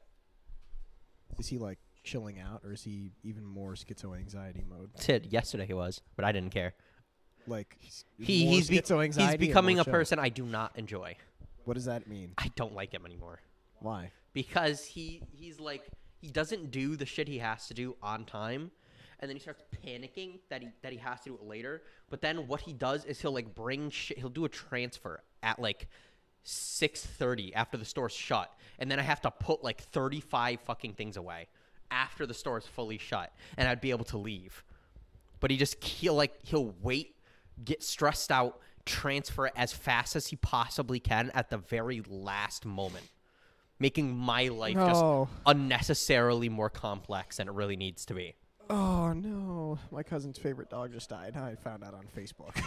Is 1.39 1.49
he 1.49 1.59
like 1.59 1.79
chilling 2.05 2.39
out, 2.39 2.63
or 2.65 2.73
is 2.73 2.83
he 2.85 3.11
even 3.23 3.45
more 3.45 3.75
schizo 3.75 4.17
anxiety 4.17 4.65
mode? 4.69 4.91
Sid, 4.99 5.27
yesterday 5.31 5.67
he 5.67 5.75
was, 5.75 6.01
but 6.17 6.25
I 6.25 6.33
didn't 6.33 6.51
care. 6.51 6.75
Like 7.47 7.77
he's 7.79 8.05
He 8.19 8.47
he's 8.47 8.69
be- 8.69 8.77
he's 8.77 9.37
becoming 9.37 9.81
a 9.81 9.85
chill? 9.85 9.93
person 9.93 10.19
I 10.19 10.29
do 10.29 10.45
not 10.45 10.79
enjoy. 10.79 11.17
What 11.65 11.75
does 11.75 11.85
that 11.87 12.07
mean? 12.07 12.33
I 12.39 12.51
don't 12.57 12.75
like 12.75 12.93
him 12.95 13.05
anymore 13.05 13.41
Why? 13.81 14.11
because 14.33 14.85
he 14.87 15.23
he's 15.33 15.61
like 15.61 15.83
he 16.21 16.29
doesn't 16.29 16.71
do 16.71 16.97
the 16.97 17.07
shit 17.07 17.29
he 17.29 17.39
has 17.39 17.67
to 17.69 17.75
do 17.75 17.97
on 18.03 18.25
time, 18.25 18.71
and 19.21 19.29
then 19.29 19.37
he 19.37 19.41
starts 19.41 19.63
panicking 19.85 20.41
that 20.49 20.63
he 20.63 20.69
that 20.83 20.93
he 20.93 20.99
has 20.99 21.21
to 21.21 21.31
do 21.31 21.35
it 21.35 21.45
later. 21.47 21.83
But 22.11 22.21
then 22.21 22.47
what 22.47 22.61
he 22.61 22.73
does 22.73 23.05
is 23.05 23.21
he'll 23.21 23.33
like 23.33 23.55
bring 23.55 23.91
shit. 23.91 24.19
He'll 24.19 24.29
do 24.29 24.45
a 24.45 24.49
transfer 24.49 25.23
at 25.43 25.59
like. 25.59 25.89
6:30 26.45 27.53
after 27.55 27.77
the 27.77 27.85
store's 27.85 28.13
shut 28.13 28.51
and 28.79 28.91
then 28.91 28.99
I 28.99 29.03
have 29.03 29.21
to 29.23 29.31
put 29.31 29.63
like 29.63 29.83
35 29.83 30.61
fucking 30.61 30.95
things 30.95 31.19
away 31.19 31.49
after 31.91 32.27
the 32.27 32.33
store 32.33 32.57
is 32.57 32.67
fully 32.67 32.97
shut 32.97 33.33
and 33.59 33.69
I'd 33.69 33.83
be 33.83 33.91
able 33.91 34.07
to 34.07 34.19
leave. 34.19 34.65
But 35.41 35.51
he 35.51 35.57
just 35.57 35.83
he'll 35.85 36.15
like 36.15 36.39
he'll 36.45 36.75
wait, 36.81 37.17
get 37.65 37.83
stressed 37.83 38.33
out, 38.33 38.61
transfer 38.87 39.47
it 39.47 39.53
as 39.57 39.73
fast 39.73 40.17
as 40.17 40.29
he 40.29 40.37
possibly 40.37 41.01
can 41.01 41.31
at 41.35 41.51
the 41.51 41.59
very 41.59 42.03
last 42.09 42.65
moment, 42.65 43.05
making 43.79 44.17
my 44.17 44.49
life 44.49 44.75
just 44.75 45.05
unnecessarily 45.47 46.49
more 46.49 46.71
complex 46.71 47.37
than 47.37 47.49
it 47.49 47.55
really 47.55 47.77
needs 47.77 48.05
to 48.07 48.15
be. 48.15 48.35
Oh 48.71 49.13
no! 49.13 49.79
My 49.91 50.03
cousin's 50.03 50.39
favorite 50.39 50.71
dog 50.71 50.93
just 50.93 51.09
died. 51.09 51.37
I 51.37 51.55
found 51.55 51.85
out 51.85 51.95
on 51.95 52.05
Facebook. 52.17 52.61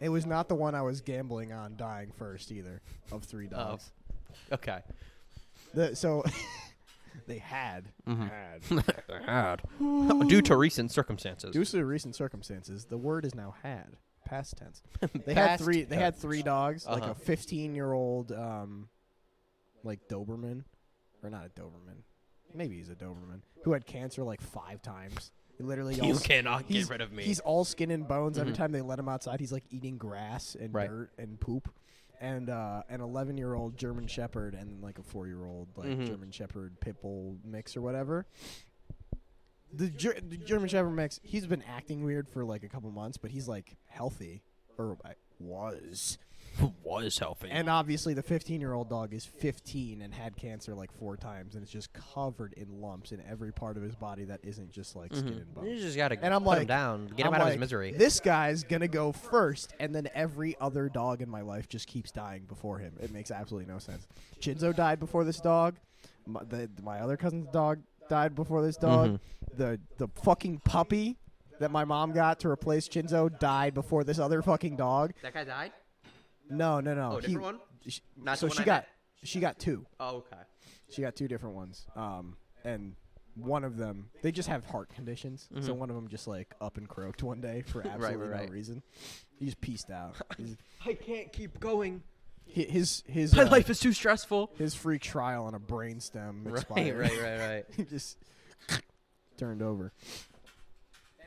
it 0.00 0.08
was 0.08 0.26
not 0.26 0.48
the 0.48 0.54
one 0.54 0.74
I 0.74 0.82
was 0.82 1.00
gambling 1.00 1.52
on 1.52 1.76
dying 1.76 2.12
first 2.16 2.50
either. 2.52 2.82
Of 3.12 3.24
three 3.24 3.46
dogs. 3.46 3.90
Okay. 4.52 4.80
The, 5.74 5.94
so 5.96 6.24
they 7.26 7.38
had 7.38 7.86
Mhm. 8.06 8.30
had 8.30 8.62
Had. 9.26 9.62
Due 10.28 10.42
to 10.42 10.56
recent 10.56 10.90
circumstances. 10.92 11.52
due 11.52 11.64
to 11.64 11.84
recent 11.84 12.14
circumstances, 12.16 12.86
the 12.86 12.98
word 12.98 13.24
is 13.24 13.34
now 13.34 13.54
had 13.62 13.96
past 14.26 14.56
tense. 14.58 14.82
They 15.24 15.32
Past 15.34 15.48
had 15.50 15.60
three. 15.60 15.84
They 15.84 15.96
had 15.96 16.14
three 16.16 16.42
dogs, 16.42 16.86
like 16.86 17.02
Uh-huh. 17.04 17.12
a 17.12 17.14
15 17.14 17.74
year 17.74 17.92
old, 17.92 18.32
um, 18.32 18.88
like 19.82 20.06
Doberman, 20.08 20.64
or 21.22 21.30
not 21.30 21.46
a 21.46 21.48
Doberman. 21.60 22.02
Maybe 22.54 22.76
he's 22.76 22.90
a 22.90 22.94
Doberman 22.94 23.40
who 23.64 23.72
had 23.72 23.86
cancer 23.86 24.22
like 24.24 24.40
five 24.40 24.82
times. 24.82 25.32
He 25.56 25.64
literally 25.64 25.94
You 25.94 26.18
cannot 26.18 26.64
he's- 26.66 26.84
get 26.84 26.90
rid 26.90 27.00
of 27.00 27.12
me. 27.12 27.22
He's 27.24 27.40
all 27.40 27.64
skin 27.64 27.90
and 27.90 28.06
bones. 28.06 28.38
Every 28.38 28.52
Mhm. 28.52 28.56
time 28.56 28.72
they 28.72 28.82
let 28.82 28.98
him 28.98 29.08
outside, 29.08 29.40
he's 29.40 29.52
like 29.52 29.64
eating 29.70 29.96
grass 29.96 30.54
and 30.54 30.74
Right. 30.74 30.88
dirt 30.88 31.10
and 31.18 31.40
poop. 31.40 31.72
And 32.20 32.48
uh, 32.48 32.82
an 32.88 33.00
11 33.02 33.36
year 33.38 33.54
old 33.54 33.76
German 33.76 34.06
Shepherd 34.06 34.54
and 34.54 34.82
like 34.82 34.98
a 34.98 35.02
four 35.02 35.26
year 35.26 35.44
old 35.44 35.68
like 35.76 35.88
Mhm. 35.88 36.06
German 36.06 36.30
Shepherd 36.30 36.78
pit 36.80 37.00
bull 37.02 37.38
mix 37.44 37.76
or 37.76 37.82
whatever. 37.82 38.26
The, 39.76 39.88
Ger- 39.88 40.18
the 40.20 40.36
German 40.36 40.68
Shepherd 40.68 40.90
mix, 40.90 41.20
he's 41.22 41.46
been 41.46 41.62
acting 41.62 42.04
weird 42.04 42.28
for 42.28 42.44
like 42.44 42.62
a 42.62 42.68
couple 42.68 42.90
months, 42.90 43.16
but 43.16 43.30
he's 43.30 43.48
like 43.48 43.76
healthy 43.88 44.42
or 44.78 44.96
uh, 45.04 45.10
was. 45.38 46.18
was 46.82 47.18
healthy. 47.18 47.48
And 47.50 47.68
obviously, 47.68 48.14
the 48.14 48.22
15 48.22 48.60
year 48.60 48.72
old 48.72 48.88
dog 48.88 49.12
is 49.12 49.26
15 49.26 50.00
and 50.00 50.14
had 50.14 50.36
cancer 50.36 50.74
like 50.74 50.90
four 50.92 51.16
times, 51.16 51.54
and 51.54 51.62
it's 51.62 51.70
just 51.72 51.90
covered 51.92 52.54
in 52.54 52.80
lumps 52.80 53.12
in 53.12 53.20
every 53.28 53.52
part 53.52 53.76
of 53.76 53.82
his 53.82 53.94
body 53.94 54.24
that 54.24 54.40
isn't 54.42 54.70
just 54.70 54.96
like 54.96 55.14
skin 55.14 55.28
and 55.28 55.38
You 55.38 55.44
bones. 55.70 55.82
just 55.82 55.96
gotta 55.96 56.16
And 56.22 56.32
I'm 56.32 56.42
put 56.44 56.58
him 56.60 56.66
down, 56.66 57.08
get 57.08 57.26
him 57.26 57.34
I'm 57.34 57.34
out 57.34 57.40
of 57.42 57.46
his 57.48 57.52
like, 57.54 57.60
misery. 57.60 57.92
This 57.92 58.20
guy's 58.20 58.64
gonna 58.64 58.88
go 58.88 59.12
first, 59.12 59.74
and 59.78 59.94
then 59.94 60.08
every 60.14 60.56
other 60.60 60.88
dog 60.88 61.20
in 61.20 61.28
my 61.28 61.42
life 61.42 61.68
just 61.68 61.86
keeps 61.88 62.10
dying 62.10 62.44
before 62.44 62.78
him. 62.78 62.94
It 63.02 63.12
makes 63.12 63.30
absolutely 63.30 63.70
no 63.70 63.78
sense. 63.78 64.06
Chinzo 64.40 64.74
died 64.74 64.98
before 64.98 65.24
this 65.24 65.40
dog. 65.40 65.76
My, 66.26 66.42
the, 66.42 66.70
my 66.82 67.00
other 67.00 67.16
cousin's 67.16 67.48
dog 67.52 67.80
died 68.08 68.34
before 68.34 68.62
this 68.62 68.76
dog. 68.76 69.10
Mhm. 69.12 69.20
The 69.56 69.80
the 69.98 70.08
fucking 70.22 70.60
puppy 70.60 71.18
that 71.58 71.70
my 71.70 71.84
mom 71.84 72.12
got 72.12 72.40
to 72.40 72.48
replace 72.48 72.88
Chinzo 72.88 73.36
died 73.38 73.72
before 73.74 74.04
this 74.04 74.18
other 74.18 74.42
fucking 74.42 74.76
dog. 74.76 75.12
That 75.22 75.32
guy 75.34 75.44
died. 75.44 75.72
No, 76.50 76.80
no, 76.80 76.94
no. 76.94 77.12
Oh, 77.12 77.16
a 77.16 77.20
he- 77.20 77.26
different 77.28 77.42
one. 77.42 77.60
sh- 77.88 78.00
Not 78.16 78.38
so 78.38 78.46
the 78.46 78.50
one 78.50 78.56
she 78.56 78.62
I 78.62 78.66
got 78.66 78.82
met. 78.82 78.88
she 79.28 79.40
got 79.40 79.58
two. 79.58 79.86
Oh, 79.98 80.16
okay. 80.18 80.42
She 80.90 81.02
got 81.02 81.16
two 81.16 81.26
different 81.28 81.56
ones. 81.56 81.86
Um, 81.96 82.36
and 82.64 82.94
one 83.34 83.64
of 83.64 83.76
them 83.76 84.10
they 84.22 84.32
just 84.32 84.48
have 84.48 84.64
heart 84.66 84.88
conditions. 84.94 85.48
So 85.60 85.72
Mhm. 85.74 85.76
one 85.78 85.90
of 85.90 85.96
them 85.96 86.08
just 86.08 86.26
like 86.26 86.54
up 86.60 86.76
and 86.76 86.88
croaked 86.88 87.22
one 87.22 87.40
day 87.40 87.62
for 87.62 87.80
absolutely 87.86 88.28
right, 88.28 88.30
no 88.30 88.42
right. 88.42 88.50
reason. 88.50 88.82
He 89.38 89.46
just 89.46 89.60
pieced 89.60 89.90
out. 89.90 90.16
His 90.38 90.56
I 90.84 90.94
can't 90.94 91.32
keep 91.32 91.58
going. 91.60 92.02
Hi- 92.56 92.62
his 92.70 93.02
his, 93.06 93.34
My 93.36 93.42
uh, 93.44 93.50
life 93.50 93.70
is 93.70 93.78
too 93.78 93.92
stressful. 93.92 94.50
his 94.58 94.74
free 94.74 94.98
trial 94.98 95.44
on 95.44 95.54
a 95.54 95.60
brainstem 95.60 96.48
expired. 96.48 96.98
right, 96.98 97.10
right, 97.12 97.38
right. 97.38 97.48
right. 97.48 97.64
he 97.76 97.84
just 97.84 98.16
turned 99.36 99.62
over. 99.62 99.92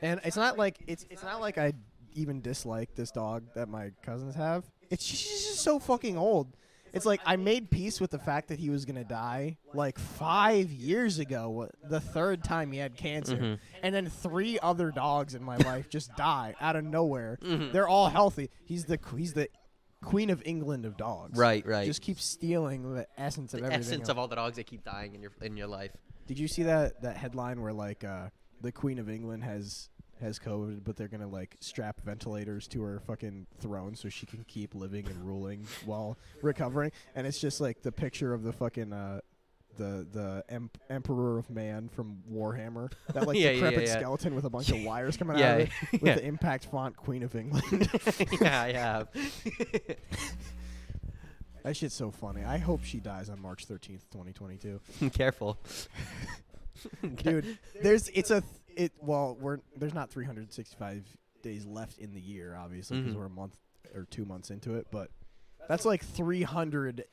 And 0.02 0.20
it's 0.24 0.36
not 0.36 0.58
like 0.58 0.78
it's 0.86 1.06
it's 1.10 1.22
not 1.22 1.40
like 1.40 1.58
I 1.58 1.72
even 2.14 2.40
dislike 2.40 2.94
this 2.94 3.10
dog 3.10 3.44
that 3.54 3.68
my 3.68 3.92
cousins 4.02 4.34
have. 4.34 4.64
It's 4.90 5.06
just, 5.06 5.22
she's 5.22 5.46
just 5.46 5.60
so 5.60 5.78
fucking 5.78 6.16
old. 6.18 6.56
It's 6.92 7.06
like 7.06 7.20
I 7.24 7.36
made 7.36 7.70
peace 7.70 8.00
with 8.00 8.10
the 8.10 8.18
fact 8.18 8.48
that 8.48 8.58
he 8.58 8.68
was 8.68 8.84
gonna 8.84 9.04
die 9.04 9.58
like 9.74 9.96
five 9.98 10.72
years 10.72 11.20
ago, 11.20 11.68
the 11.88 12.00
third 12.00 12.42
time 12.42 12.72
he 12.72 12.78
had 12.80 12.96
cancer, 12.96 13.36
Mhm. 13.36 13.58
and 13.84 13.94
then 13.94 14.08
three 14.08 14.58
other 14.60 14.90
dogs 14.90 15.36
in 15.36 15.42
my 15.44 15.56
life 15.68 15.88
just 15.88 16.16
die 16.16 16.54
out 16.60 16.74
of 16.74 16.82
nowhere. 16.84 17.38
Mhm. 17.42 17.70
They're 17.70 17.86
all 17.86 18.08
healthy. 18.08 18.50
He's 18.64 18.86
the 18.86 18.98
he's 19.16 19.34
the 19.34 19.48
queen 20.02 20.30
of 20.30 20.42
England 20.44 20.86
of 20.86 20.96
dogs. 20.96 21.38
Right, 21.38 21.64
right. 21.66 21.86
Just 21.86 22.02
keeps 22.02 22.24
stealing 22.24 22.94
the 22.94 23.06
essence 23.16 23.54
of 23.54 23.60
the 23.60 23.66
everything. 23.66 23.80
essence 23.82 24.00
else. 24.02 24.08
of 24.10 24.18
all 24.18 24.28
the 24.28 24.36
dogs 24.36 24.56
that 24.56 24.66
keep 24.66 24.84
dying 24.84 25.14
in 25.14 25.22
your 25.22 25.32
in 25.40 25.56
your 25.56 25.66
life. 25.66 25.92
Did 26.26 26.38
you 26.38 26.48
see 26.48 26.62
that 26.64 27.02
that 27.02 27.16
headline 27.16 27.60
where 27.60 27.72
like 27.72 28.04
uh, 28.04 28.28
the 28.60 28.72
Queen 28.72 28.98
of 28.98 29.08
England 29.08 29.44
has 29.44 29.88
has 30.20 30.38
COVID, 30.38 30.84
but 30.84 30.96
they're 30.96 31.08
gonna 31.08 31.28
like 31.28 31.56
strap 31.60 32.00
ventilators 32.04 32.68
to 32.68 32.82
her 32.82 33.00
fucking 33.00 33.46
throne 33.58 33.94
so 33.94 34.08
she 34.08 34.26
can 34.26 34.44
keep 34.44 34.74
living 34.74 35.06
and 35.06 35.24
ruling 35.26 35.66
while 35.84 36.18
recovering? 36.42 36.92
And 37.14 37.26
it's 37.26 37.40
just 37.40 37.60
like 37.60 37.82
the 37.82 37.92
picture 37.92 38.32
of 38.32 38.42
the 38.42 38.52
fucking 38.52 38.92
uh, 38.92 39.20
the 39.76 40.06
the 40.12 40.44
em- 40.48 40.70
Emperor 40.88 41.38
of 41.38 41.48
Man 41.50 41.88
from 41.88 42.18
Warhammer, 42.30 42.92
that 43.14 43.26
like 43.26 43.36
Yeah, 43.38 43.50
yeah, 43.50 43.52
decrepit 43.54 43.86
yeah. 43.88 43.98
skeleton 43.98 44.34
with 44.34 44.44
a 44.44 44.50
bunch 44.50 44.70
of 44.70 44.82
wires 44.84 45.16
coming 45.16 45.38
Yeah, 45.38 45.52
out 45.54 45.60
of 45.62 45.68
it, 45.68 45.72
with 45.92 46.02
yeah. 46.02 46.14
the 46.16 46.24
impact 46.24 46.66
font 46.66 46.96
Queen 46.96 47.22
of 47.22 47.34
England. 47.34 47.88
yeah, 48.40 48.62
I 48.62 48.72
have. 48.72 49.08
that 51.62 51.76
shit's 51.76 51.94
so 51.94 52.10
funny. 52.10 52.42
I 52.44 52.58
hope 52.58 52.82
she 52.84 52.98
dies 53.00 53.28
on 53.30 53.40
March 53.40 53.66
thirteenth, 53.66 54.08
twenty 54.10 54.32
twenty 54.32 54.56
two. 54.56 54.80
Careful. 55.12 55.58
dude 57.16 57.58
there's 57.82 58.08
it's 58.08 58.30
a 58.30 58.40
th- 58.40 58.52
it 58.74 58.92
well 59.02 59.36
we're 59.38 59.58
there's 59.76 59.92
not 59.92 60.08
365 60.10 61.04
days 61.42 61.66
left 61.66 61.98
in 61.98 62.14
the 62.14 62.20
year 62.20 62.56
obviously 62.58 62.98
because 62.98 63.12
Mhm. 63.14 63.18
we're 63.18 63.26
a 63.26 63.30
month 63.30 63.54
or 63.94 64.06
two 64.06 64.24
months 64.24 64.50
into 64.50 64.76
it 64.76 64.86
but 64.90 65.10
that's 65.68 65.84
like 65.84 66.02
300 66.02 67.04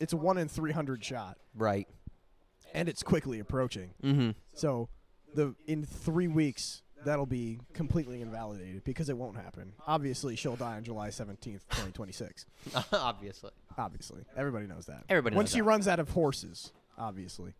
it's 0.00 0.12
a 0.12 0.16
one 0.16 0.38
in 0.38 0.48
300 0.48 1.04
shot 1.04 1.36
Right. 1.54 1.88
and 2.74 2.88
it's 2.88 3.02
quickly 3.02 3.38
approaching 3.40 3.90
Mm-hmm. 4.02 4.30
so 4.54 4.88
the 5.34 5.54
in 5.66 5.84
three 5.84 6.28
weeks 6.28 6.82
that'll 7.04 7.26
be 7.26 7.60
completely 7.74 8.20
invalidated 8.22 8.82
because 8.84 9.08
it 9.08 9.16
won't 9.16 9.36
happen 9.36 9.72
obviously 9.86 10.34
she'll 10.36 10.56
die 10.56 10.76
on 10.76 10.84
july 10.84 11.08
17th 11.08 11.40
2026 11.70 12.46
Obviously. 12.92 13.50
obviously 13.76 14.24
everybody 14.36 14.66
knows 14.66 14.86
that 14.86 15.04
Everybody 15.08 15.36
when 15.36 15.44
knows 15.44 15.52
she 15.52 15.58
that. 15.58 15.64
runs 15.64 15.86
out 15.88 16.00
of 16.00 16.10
horses 16.10 16.72
obviously 16.98 17.54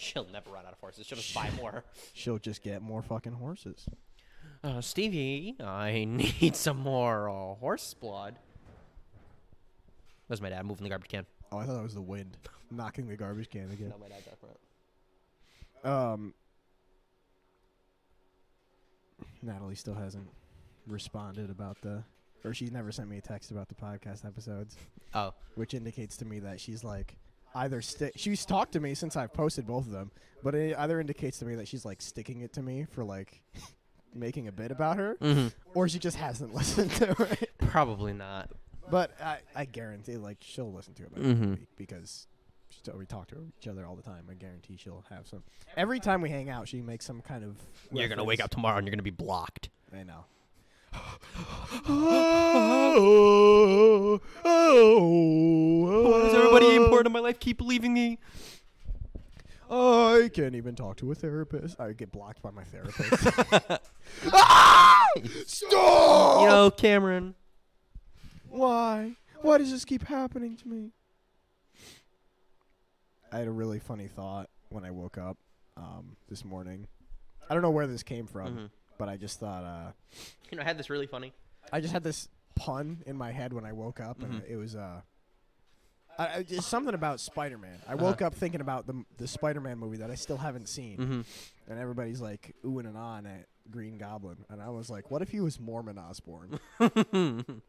She'll 0.00 0.26
never 0.32 0.50
run 0.50 0.64
out 0.64 0.72
of 0.72 0.78
horses. 0.78 1.06
She'll 1.06 1.18
just 1.18 1.34
buy 1.34 1.50
more. 1.60 1.82
she'll 2.14 2.38
just 2.38 2.62
get 2.62 2.82
more 2.82 3.02
fucking 3.02 3.32
horses 3.32 3.84
Uh, 4.62 4.80
Stevie, 4.80 5.56
I 5.60 6.04
need 6.40 6.54
some 6.56 6.78
more 6.78 7.28
uh, 7.28 7.54
horse 7.56 7.94
blood. 7.94 8.36
That's 10.28 10.40
my 10.40 10.50
dad 10.50 10.64
moving 10.66 10.84
the 10.84 10.90
garbage 10.90 11.08
can. 11.08 11.26
Oh, 11.50 11.58
I 11.58 11.64
thought 11.64 11.76
that 11.76 11.82
was 11.82 11.94
the 11.94 12.00
wind 12.02 12.36
knocking 12.70 13.08
the 13.08 13.16
garbage 13.16 13.48
can 13.50 13.70
again. 13.70 13.90
No, 13.90 13.98
my 13.98 14.08
dad's 14.08 14.28
out 14.28 14.38
front. 14.38 14.56
Um, 15.84 16.34
Natalie 19.42 19.74
still 19.74 19.94
hasn't 19.94 20.28
responded 20.86 21.50
about 21.50 21.80
the, 21.82 22.02
or 22.44 22.52
she 22.52 22.66
never 22.66 22.92
sent 22.92 23.08
me 23.08 23.18
a 23.18 23.20
text 23.20 23.50
about 23.50 23.68
the 23.68 23.74
podcast 23.74 24.24
episodes, 24.26 24.76
Oh, 25.14 25.32
which 25.54 25.74
indicates 25.74 26.16
to 26.18 26.24
me 26.24 26.40
that 26.40 26.60
she's 26.60 26.84
like 26.84 27.16
either 27.54 27.80
stick. 27.80 28.12
She's 28.16 28.44
talked 28.44 28.72
to 28.72 28.80
me 28.80 28.94
since 28.94 29.16
I've 29.16 29.32
posted 29.32 29.66
both 29.66 29.86
of 29.86 29.92
them, 29.92 30.10
but 30.42 30.54
it 30.54 30.76
either 30.76 31.00
indicates 31.00 31.38
to 31.38 31.44
me 31.44 31.54
that 31.54 31.68
she's 31.68 31.84
like 31.84 32.02
sticking 32.02 32.40
it 32.42 32.52
to 32.54 32.62
me 32.62 32.86
for 32.90 33.04
like 33.04 33.40
making 34.14 34.48
a 34.48 34.52
bit 34.52 34.70
about 34.70 34.96
her, 34.96 35.16
mm-hmm. 35.20 35.48
or 35.74 35.88
she 35.88 35.98
just 35.98 36.16
hasn't 36.16 36.54
listened 36.54 36.90
to 36.92 37.10
it. 37.22 37.50
probably 37.58 38.12
not. 38.12 38.50
But 38.90 39.10
I, 39.20 39.38
I 39.54 39.64
guarantee, 39.64 40.16
like, 40.16 40.38
she'll 40.40 40.72
listen 40.72 40.94
to 40.94 41.04
it 41.04 41.14
by 41.14 41.20
Mhm. 41.20 41.40
the 41.40 41.48
week 41.60 41.68
because 41.76 42.26
she 42.70 42.90
we 42.92 43.06
talk 43.06 43.28
to 43.28 43.50
each 43.60 43.68
other 43.68 43.86
all 43.86 43.96
the 43.96 44.02
time. 44.02 44.26
I 44.30 44.34
guarantee 44.34 44.76
she'll 44.76 45.04
have 45.10 45.26
some. 45.26 45.42
Every 45.76 46.00
time 46.00 46.20
we 46.20 46.30
hang 46.30 46.48
out, 46.50 46.68
she 46.68 46.80
makes 46.82 47.04
some 47.04 47.20
kind 47.20 47.44
of. 47.44 47.56
You're 47.92 48.08
gonna 48.08 48.24
wake 48.24 48.40
up 48.40 48.44
reference. 48.44 48.54
tomorrow 48.54 48.78
and 48.78 48.86
you're 48.86 48.92
gonna 48.92 49.02
be 49.02 49.10
blocked. 49.10 49.68
I 49.92 50.02
know. 50.04 50.24
Why 54.50 56.20
does 56.22 56.34
everybody 56.34 56.74
important 56.76 57.06
in 57.06 57.12
my 57.12 57.20
life 57.20 57.38
keep 57.38 57.60
leaving 57.60 57.92
me? 57.92 58.18
I 59.70 60.30
can't 60.32 60.54
even 60.54 60.74
talk 60.74 60.96
to 60.98 61.12
a 61.12 61.14
therapist. 61.14 61.78
I 61.78 61.92
get 61.92 62.10
blocked 62.10 62.40
by 62.40 62.50
my 62.50 62.64
therapist. 62.64 63.10
Stop! 65.46 66.40
You 66.40 66.46
know, 66.48 66.70
Cameron. 66.74 67.34
Why? 68.50 69.16
Why 69.42 69.58
does 69.58 69.70
this 69.70 69.84
keep 69.84 70.02
happening 70.04 70.56
to 70.56 70.68
me? 70.68 70.90
I 73.32 73.38
had 73.38 73.46
a 73.48 73.50
really 73.52 73.78
funny 73.78 74.08
thought 74.08 74.48
when 74.70 74.84
I 74.84 74.90
woke 74.90 75.18
up 75.18 75.36
um, 75.76 76.16
this 76.28 76.44
morning. 76.44 76.86
I 77.48 77.54
don't 77.54 77.62
know 77.62 77.70
where 77.70 77.86
this 77.86 78.02
came 78.02 78.26
from, 78.26 78.56
Mhm. 78.56 78.70
but 78.98 79.08
I 79.08 79.16
just 79.16 79.38
thought 79.38 79.64
uh, 79.64 79.92
You 80.50 80.56
know, 80.56 80.62
I 80.62 80.64
had 80.64 80.78
this 80.78 80.90
really 80.90 81.06
funny. 81.06 81.32
I 81.72 81.80
just 81.80 81.92
had 81.92 82.02
this 82.02 82.28
pun 82.54 83.02
in 83.06 83.16
my 83.16 83.30
head 83.30 83.52
when 83.52 83.64
I 83.64 83.72
woke 83.72 84.00
up, 84.00 84.22
and 84.22 84.42
Mhm. 84.42 84.48
it 84.50 84.56
was 84.56 84.74
uh, 84.74 85.02
I, 86.18 86.38
I, 86.38 86.42
just 86.42 86.68
something 86.68 86.94
about 86.94 87.20
Spider-Man. 87.20 87.78
I 87.86 87.92
Uh-huh. 87.94 88.04
woke 88.06 88.22
up 88.22 88.34
thinking 88.34 88.60
about 88.60 88.86
the 88.86 89.04
the 89.18 89.28
Spider-Man 89.28 89.78
movie 89.78 89.98
that 89.98 90.10
I 90.10 90.14
still 90.16 90.38
haven't 90.38 90.68
seen, 90.68 90.96
Mm-hmm. 90.98 91.20
and 91.70 91.78
everybody's 91.78 92.20
like 92.20 92.56
oohing 92.64 92.86
and 92.88 92.96
on 92.96 93.26
at 93.26 93.46
Green 93.70 93.98
Goblin, 93.98 94.44
and 94.48 94.60
I 94.60 94.70
was 94.70 94.88
like, 94.90 95.10
what 95.10 95.22
if 95.22 95.28
he 95.30 95.40
was 95.40 95.60
Mormon 95.60 95.98
Osborn? 95.98 96.58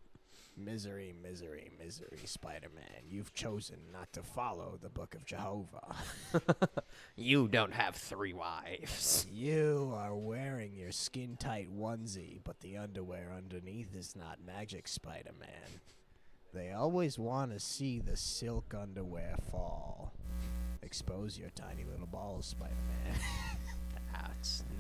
misery, 0.60 1.14
misery, 1.22 1.72
misery, 1.80 2.20
Spider-Man. 2.26 3.04
You've 3.10 3.34
chosen 3.34 3.78
not 3.92 4.12
to 4.14 4.24
follow 4.24 4.78
the 4.82 4.90
Book 4.90 5.16
of 5.16 5.26
Jehovah. 5.26 5.96
you 7.16 7.48
don't 7.48 7.74
have 7.74 7.96
three 7.96 8.34
wives. 8.34 9.26
You 9.32 9.92
are 9.96 10.16
wearing 10.16 10.74
your 10.76 10.92
skin-tight 10.92 11.70
onesie, 11.76 12.40
but 12.44 12.60
the 12.60 12.78
underwear 12.78 13.34
underneath 13.36 13.96
is 13.96 14.16
not 14.16 14.46
magic, 14.46 14.88
Spider-Man. 14.88 15.82
They 16.54 16.72
always 16.72 17.18
want 17.18 17.52
to 17.52 17.60
see 17.60 18.00
the 18.00 18.18
silk 18.18 18.74
underwear 18.74 19.36
fall. 19.52 20.14
Expose 20.82 21.38
your 21.38 21.50
tiny 21.52 21.86
little 21.86 22.08
balls, 22.08 22.46
Spider-Man. 22.48 23.20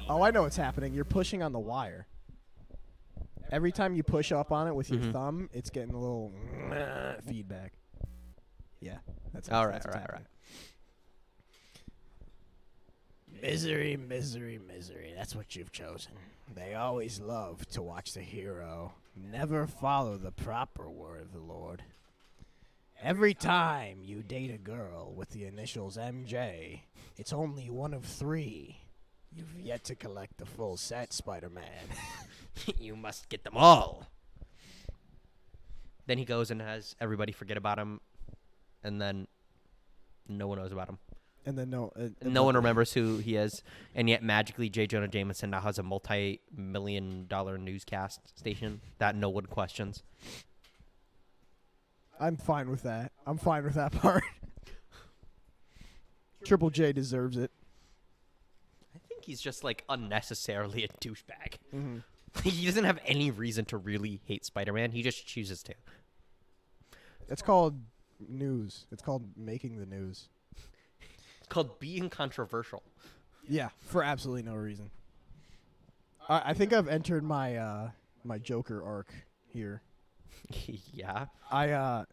Oh, 0.09 0.24
I 0.24 0.31
know 0.31 0.41
what's 0.41 0.57
happening. 0.57 0.93
You're 0.93 1.05
pushing 1.05 1.43
on 1.43 1.51
the 1.51 1.59
wire. 1.59 2.07
Every 3.51 3.71
time 3.71 3.95
you 3.95 4.03
push 4.03 4.31
up 4.31 4.51
on 4.51 4.67
it 4.67 4.75
with 4.75 4.89
your 4.91 4.99
Mhm. 5.01 5.11
thumb, 5.13 5.49
it's 5.53 5.69
getting 5.69 5.93
a 5.93 5.99
little 5.99 6.31
feedback. 7.27 7.73
Yeah, 8.79 8.99
that's 9.33 9.49
All 9.49 9.67
that's 9.67 9.67
right, 9.67 9.73
what's 9.73 9.85
all 9.87 9.91
right, 9.91 10.01
happening. 10.01 10.27
Misery, 13.41 13.95
misery, 13.97 14.57
misery. 14.59 15.13
That's 15.15 15.35
what 15.35 15.55
you've 15.55 15.71
chosen. 15.71 16.13
They 16.53 16.73
always 16.75 17.19
love 17.19 17.65
to 17.69 17.81
watch 17.81 18.13
the 18.13 18.21
hero 18.21 18.93
never 19.15 19.67
follow 19.67 20.17
the 20.17 20.31
proper 20.31 20.89
word 20.89 21.21
of 21.21 21.33
the 21.33 21.39
Lord. 21.39 21.83
Every 23.01 23.33
time 23.33 23.99
you 24.03 24.23
date 24.23 24.51
a 24.51 24.57
girl 24.57 25.13
with 25.15 25.29
the 25.29 25.45
initials 25.45 25.97
MJ, 25.97 26.83
it's 27.17 27.31
only 27.33 27.69
one 27.69 27.93
of 27.93 28.05
three. 28.05 28.81
You've 29.36 29.59
yet 29.59 29.83
to 29.86 29.95
collect 29.95 30.38
the 30.38 30.45
full 30.45 30.75
set, 30.77 31.13
Spider 31.13 31.50
Man. 31.50 31.63
you 32.79 32.95
must 32.95 33.29
get 33.29 33.43
them 33.43 33.55
all. 33.55 34.07
Then 36.07 36.17
he 36.17 36.25
goes 36.25 36.50
and 36.51 36.62
has 36.62 36.95
everybody 37.00 37.31
forget 37.31 37.55
about 37.57 37.77
him, 37.77 38.01
and 38.83 39.00
then 39.00 39.27
no 40.27 40.48
one 40.48 40.57
knows 40.57 40.71
about 40.71 40.89
him. 40.89 40.98
and 41.45 41.55
then 41.57 41.69
no, 41.69 41.91
uh, 41.95 42.07
No 42.24 42.43
one 42.43 42.55
remembers 42.62 42.93
who 42.93 43.17
he 43.17 43.36
is, 43.36 43.62
and 43.93 44.09
yet 44.09 44.24
magically 44.24 44.69
J. 44.69 44.88
Jonah 44.88 45.07
Jameson 45.07 45.51
now 45.51 45.62
has 45.62 45.77
a 45.77 45.83
multi-million 45.83 47.27
dollar 47.27 47.57
newscast 47.59 48.38
station 48.38 48.81
that 48.98 49.15
no 49.15 49.29
one 49.29 49.45
questions. 49.45 50.01
I'm 52.19 52.36
fine 52.36 52.69
with 52.69 52.83
that. 52.83 53.12
I'm 53.27 53.38
fine 53.38 53.63
with 53.63 53.75
that 53.75 53.91
part. 54.01 54.24
Triple 56.43 56.69
J 56.71 56.91
deserves 56.91 57.38
it. 57.38 57.51
He's 59.29 59.39
just 59.39 59.63
like 59.63 59.83
unnecessarily 59.88 60.83
a 60.83 60.88
douchebag. 60.88 61.57
Mm-hmm. 61.71 61.98
he 62.50 62.65
doesn't 62.65 62.83
have 62.83 62.98
any 63.05 63.29
reason 63.29 63.63
to 63.65 63.77
really 63.77 64.21
hate 64.25 64.43
Spider-Man. 64.43 64.89
He 64.91 65.03
just 65.03 65.27
chooses 65.27 65.62
to. 65.62 65.75
It's 67.27 67.43
called 67.43 67.79
news. 68.27 68.88
It's 68.91 69.03
called 69.03 69.25
making 69.38 69.77
the 69.77 69.86
news. 69.86 70.29
It's 71.38 71.48
called 71.48 71.77
being 71.77 72.09
controversial. 72.09 72.81
Yeah, 73.48 73.69
for 73.81 74.01
absolutely 74.03 74.50
no 74.50 74.55
reason. 74.55 74.89
I, 76.27 76.41
I 76.45 76.53
think 76.55 76.74
I've 76.74 76.88
entered 76.88 77.24
my 77.24 77.55
uh 77.55 77.91
my 78.24 78.39
Joker 78.39 78.83
arc 78.83 79.13
here. 79.53 79.83
yeah. 80.91 81.27
I 81.51 81.69
uh 81.69 82.05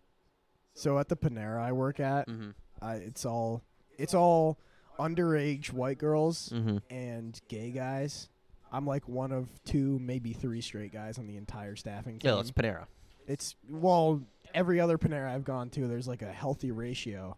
so 0.74 0.98
at 0.98 1.08
the 1.08 1.16
Panera 1.16 1.62
I 1.62 1.72
work 1.72 1.98
at, 1.98 2.28
Mm-hmm. 2.28 2.50
I, 2.82 2.96
it's 2.96 3.24
all 3.24 3.62
it's 3.96 4.12
all 4.12 4.58
underage 4.98 5.72
white 5.72 5.98
girls 5.98 6.50
Mm-hmm. 6.54 6.78
and 6.90 7.40
gay 7.48 7.70
guys. 7.70 8.28
I'm 8.72 8.86
like 8.86 9.08
one 9.08 9.32
of 9.32 9.48
two, 9.64 9.98
maybe 10.00 10.32
three 10.32 10.60
straight 10.60 10.92
guys 10.92 11.18
on 11.18 11.26
the 11.26 11.36
entire 11.36 11.76
staffing 11.76 12.18
team. 12.18 12.32
Yeah, 12.34 12.40
it's 12.40 12.50
Panera. 12.50 12.86
It's 13.26 13.54
well, 13.70 14.20
every 14.54 14.80
other 14.80 14.98
Panera 14.98 15.32
I've 15.32 15.44
gone 15.44 15.70
to, 15.70 15.86
there's 15.86 16.08
like 16.08 16.22
a 16.22 16.32
healthy 16.32 16.70
ratio, 16.72 17.36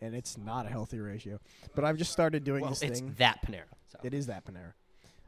and 0.00 0.14
it's 0.14 0.36
not 0.38 0.66
a 0.66 0.70
healthy 0.70 0.98
ratio. 1.00 1.38
But 1.74 1.84
I've 1.84 1.96
just 1.98 2.12
started 2.12 2.44
doing 2.44 2.62
Well, 2.62 2.70
this 2.70 2.82
it's 2.82 3.00
thing. 3.00 3.14
that 3.18 3.40
Panera. 3.46 3.64
So. 3.92 3.98
It 4.02 4.14
is 4.14 4.26
that 4.26 4.44
Panera. 4.46 4.72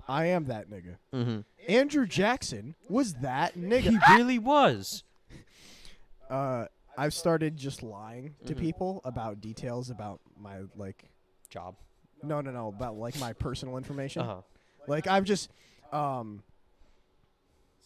I 0.09 0.27
am 0.27 0.47
that 0.47 0.71
nigga. 0.71 0.97
Mm-hmm. 1.15 1.41
Andrew 1.69 2.07
Jackson 2.07 2.75
was 2.89 3.15
that 3.15 3.57
nigga. 3.57 3.81
He 3.91 3.99
really 4.17 4.39
was. 4.39 5.03
uh, 6.31 6.67
I've 6.99 7.13
started 7.15 7.57
just 7.57 7.83
lying 7.83 8.35
to 8.47 8.55
Mhm. 8.55 8.59
people 8.61 9.01
about 9.05 9.41
details 9.41 9.91
about 9.91 10.21
my 10.39 10.61
like. 10.77 11.05
Job. 11.57 11.75
No, 12.23 12.41
no, 12.43 12.51
no. 12.51 12.69
About 12.69 12.97
like 12.97 13.19
my 13.19 13.33
personal 13.33 13.79
information. 13.79 14.21
Uh 14.23 14.27
huh. 14.27 14.41
Like 14.87 15.07
I've 15.07 15.25
just 15.25 15.49
um 15.91 16.43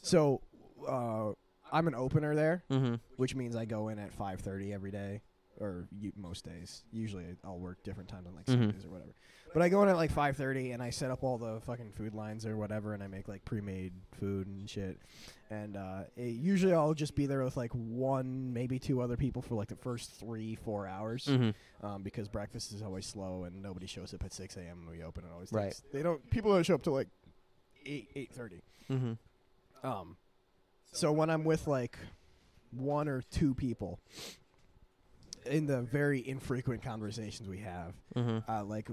so 0.02 0.40
uh 0.88 1.30
I'm 1.72 1.86
an 1.86 1.94
opener 1.94 2.34
there, 2.34 2.64
Mm-hmm. 2.70 2.94
which 3.16 3.36
means 3.36 3.54
I 3.54 3.64
go 3.64 3.88
in 3.88 3.98
at 4.00 4.12
5:30 4.18 4.72
every 4.74 4.90
day 4.90 5.22
or 5.60 5.86
u- 6.00 6.12
most 6.16 6.44
days. 6.44 6.82
Usually 6.90 7.24
I'll 7.44 7.58
work 7.60 7.84
different 7.84 8.08
times 8.08 8.26
on 8.26 8.34
like 8.34 8.46
Mhm. 8.46 8.58
Sundays 8.72 8.84
or 8.84 8.88
whatever. 8.90 9.12
But 9.52 9.62
I 9.62 9.68
go 9.68 9.82
in 9.82 9.88
at 9.88 9.96
like 9.96 10.12
5:30 10.12 10.72
and 10.74 10.82
I 10.82 10.90
set 10.90 11.10
up 11.10 11.24
all 11.24 11.36
the 11.36 11.60
fucking 11.66 11.90
food 11.92 12.14
lines 12.14 12.46
or 12.46 12.56
whatever 12.56 12.94
and 12.94 13.02
I 13.02 13.08
make 13.08 13.26
like 13.26 13.44
pre-made 13.44 13.92
food 14.20 14.46
and 14.46 14.70
shit. 14.70 14.98
And 15.50 15.76
uh 15.76 16.02
it, 16.16 16.22
usually 16.36 16.72
I'll 16.72 16.94
just 16.94 17.16
be 17.16 17.26
there 17.26 17.42
with 17.42 17.56
like 17.56 17.72
one 17.72 18.52
maybe 18.52 18.78
two 18.78 19.00
other 19.00 19.16
people 19.16 19.42
for 19.42 19.56
like 19.56 19.66
the 19.68 19.74
first 19.76 20.12
3 20.20 20.54
4 20.54 20.86
hours 20.86 21.24
Mm-hmm. 21.24 21.84
um, 21.86 22.02
because 22.04 22.28
breakfast 22.28 22.72
is 22.72 22.82
always 22.82 23.06
slow 23.06 23.42
and 23.44 23.60
nobody 23.60 23.86
shows 23.86 24.14
up 24.14 24.22
at 24.24 24.32
6 24.32 24.56
a.m. 24.56 24.86
when 24.86 24.96
we 24.98 25.02
open. 25.02 25.24
It 25.24 25.32
always 25.32 25.52
Right. 25.52 25.64
takes, 25.72 25.82
they 25.92 26.02
don't 26.02 26.28
people 26.30 26.52
don't 26.52 26.62
show 26.64 26.74
up 26.76 26.82
till 26.82 26.92
like 26.92 27.08
8 27.84 28.08
8:30. 28.14 28.60
Mm-hmm. 28.90 29.86
Um, 29.86 30.16
so 30.92 31.10
when 31.10 31.28
I'm 31.30 31.42
with 31.44 31.66
like 31.66 31.98
one 32.70 33.08
or 33.08 33.22
two 33.32 33.54
people 33.54 33.98
in 35.46 35.66
the 35.66 35.80
very 35.82 36.20
infrequent 36.26 36.82
conversations 36.82 37.48
we 37.48 37.58
have, 37.58 37.94
Mm-hmm. 38.14 38.48
uh, 38.50 38.62
like, 38.64 38.88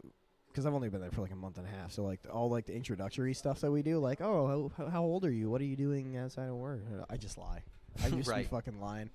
because 0.58 0.66
I've 0.66 0.74
only 0.74 0.90
been 0.90 1.02
there 1.02 1.12
for 1.12 1.22
like 1.22 1.30
a 1.30 1.36
month 1.36 1.60
and 1.60 1.68
a 1.68 1.70
half, 1.70 1.92
so 1.92 2.04
like 2.04 2.20
all 2.34 2.50
like 2.50 2.66
the 2.66 2.74
introductory 2.74 3.36
stuff 3.36 3.62
that 3.62 3.72
we 3.72 3.84
do, 3.84 4.00
like, 4.00 4.22
oh, 4.22 4.72
how, 4.76 4.88
how 4.88 5.04
old 5.04 5.24
are 5.24 5.32
you? 5.32 5.52
What 5.52 5.62
are 5.62 5.66
you 5.66 5.76
doing 5.76 6.18
outside 6.18 6.50
of 6.50 6.56
work? 6.56 6.82
I 7.12 7.16
just 7.16 7.38
lie. 7.38 7.62
I 8.04 8.10
just 8.10 8.36
be 8.36 8.42
fucking 8.42 8.82
lying. 8.82 9.12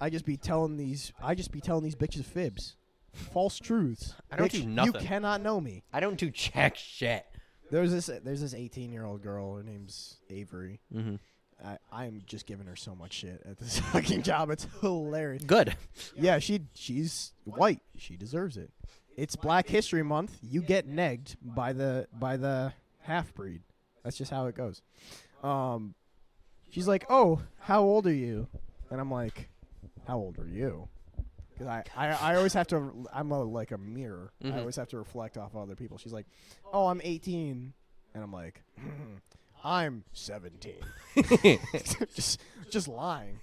I 0.00 0.08
just 0.08 0.24
be 0.24 0.38
telling 0.38 0.78
these. 0.78 1.12
I 1.22 1.34
just 1.34 1.52
be 1.52 1.60
telling 1.60 1.84
these 1.84 1.94
bitches 1.94 2.24
fibs, 2.24 2.76
false 3.12 3.58
truths. 3.58 4.14
I 4.32 4.36
don't 4.36 4.48
Bitch, 4.48 4.62
do 4.62 4.66
nothing. 4.66 4.94
You 4.94 5.06
cannot 5.06 5.42
know 5.42 5.60
me. 5.60 5.82
I 5.92 6.00
don't 6.00 6.16
do 6.16 6.30
jack 6.30 6.76
shit. 6.76 7.26
There's 7.70 7.92
this. 7.92 8.06
There's 8.24 8.40
this 8.40 8.54
18 8.54 8.90
year 8.90 9.04
old 9.04 9.22
girl. 9.22 9.56
Her 9.56 9.62
name's 9.62 10.16
Avery. 10.30 10.80
Mm-hmm. 10.94 11.16
I, 11.62 11.76
I'm 11.92 12.22
just 12.24 12.46
giving 12.46 12.66
her 12.66 12.76
so 12.76 12.94
much 12.94 13.12
shit 13.12 13.42
at 13.44 13.58
this 13.58 13.78
fucking 13.92 14.22
job. 14.22 14.48
It's 14.48 14.66
hilarious. 14.80 15.44
Good. 15.44 15.76
Yeah, 16.16 16.38
she 16.38 16.62
she's 16.74 17.34
white. 17.44 17.82
She 17.98 18.16
deserves 18.16 18.56
it. 18.56 18.70
It's 19.18 19.34
Black 19.34 19.66
History 19.68 20.04
Month. 20.04 20.38
You 20.42 20.62
get 20.62 20.88
negged 20.88 21.34
by 21.42 21.72
the 21.72 22.06
by 22.20 22.36
the 22.36 22.72
half 23.00 23.34
breed. 23.34 23.62
That's 24.04 24.16
just 24.16 24.30
how 24.30 24.46
it 24.46 24.54
goes. 24.54 24.80
Um, 25.42 25.96
she's 26.70 26.86
like, 26.86 27.04
"Oh, 27.10 27.42
how 27.58 27.82
old 27.82 28.06
are 28.06 28.12
you?" 28.12 28.46
And 28.90 29.00
I'm 29.00 29.10
like, 29.10 29.50
"How 30.06 30.18
old 30.18 30.38
are 30.38 30.46
you?" 30.46 30.88
Because 31.52 31.66
I, 31.66 31.82
I 31.96 32.08
I 32.10 32.36
always 32.36 32.54
have 32.54 32.68
to. 32.68 33.06
I'm 33.12 33.32
a, 33.32 33.42
like 33.42 33.72
a 33.72 33.78
mirror. 33.78 34.30
Mhm. 34.44 34.54
I 34.54 34.60
always 34.60 34.76
have 34.76 34.88
to 34.90 34.98
reflect 34.98 35.36
off 35.36 35.56
other 35.56 35.74
people. 35.74 35.98
She's 35.98 36.12
like, 36.12 36.26
"Oh, 36.72 36.86
I'm 36.86 37.00
18," 37.02 37.72
and 38.14 38.22
I'm 38.22 38.32
like, 38.32 38.62
"I'm 39.64 40.04
17." 40.12 40.74
just 42.14 42.40
just 42.70 42.86
lying. 42.86 43.40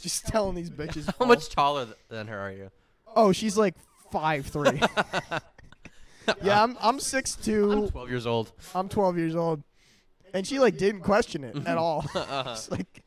just 0.00 0.26
telling 0.26 0.56
these 0.56 0.70
bitches. 0.80 1.06
How 1.06 1.12
false- 1.12 1.28
much 1.28 1.48
taller 1.50 1.84
th- 1.84 1.96
than 2.08 2.26
her 2.26 2.40
are 2.40 2.50
you? 2.52 2.70
Oh, 3.14 3.30
she's 3.30 3.56
like 3.56 3.76
five 4.20 4.46
three. 4.46 4.80
yeah, 6.42 6.62
I'm 6.62 6.76
I'm 6.80 7.00
six 7.00 7.36
I'm 7.36 7.42
two. 7.42 7.88
12 7.88 8.08
years 8.10 8.26
old. 8.26 8.52
I'm 8.74 8.88
twelve 8.88 9.18
years 9.18 9.34
old, 9.36 9.62
and 10.34 10.46
she 10.46 10.58
like 10.58 10.76
didn't 10.78 11.02
question 11.02 11.44
it 11.44 11.56
at 11.66 11.76
all. 11.78 12.04
Uh-huh. 12.14 12.56
Like, 12.70 13.04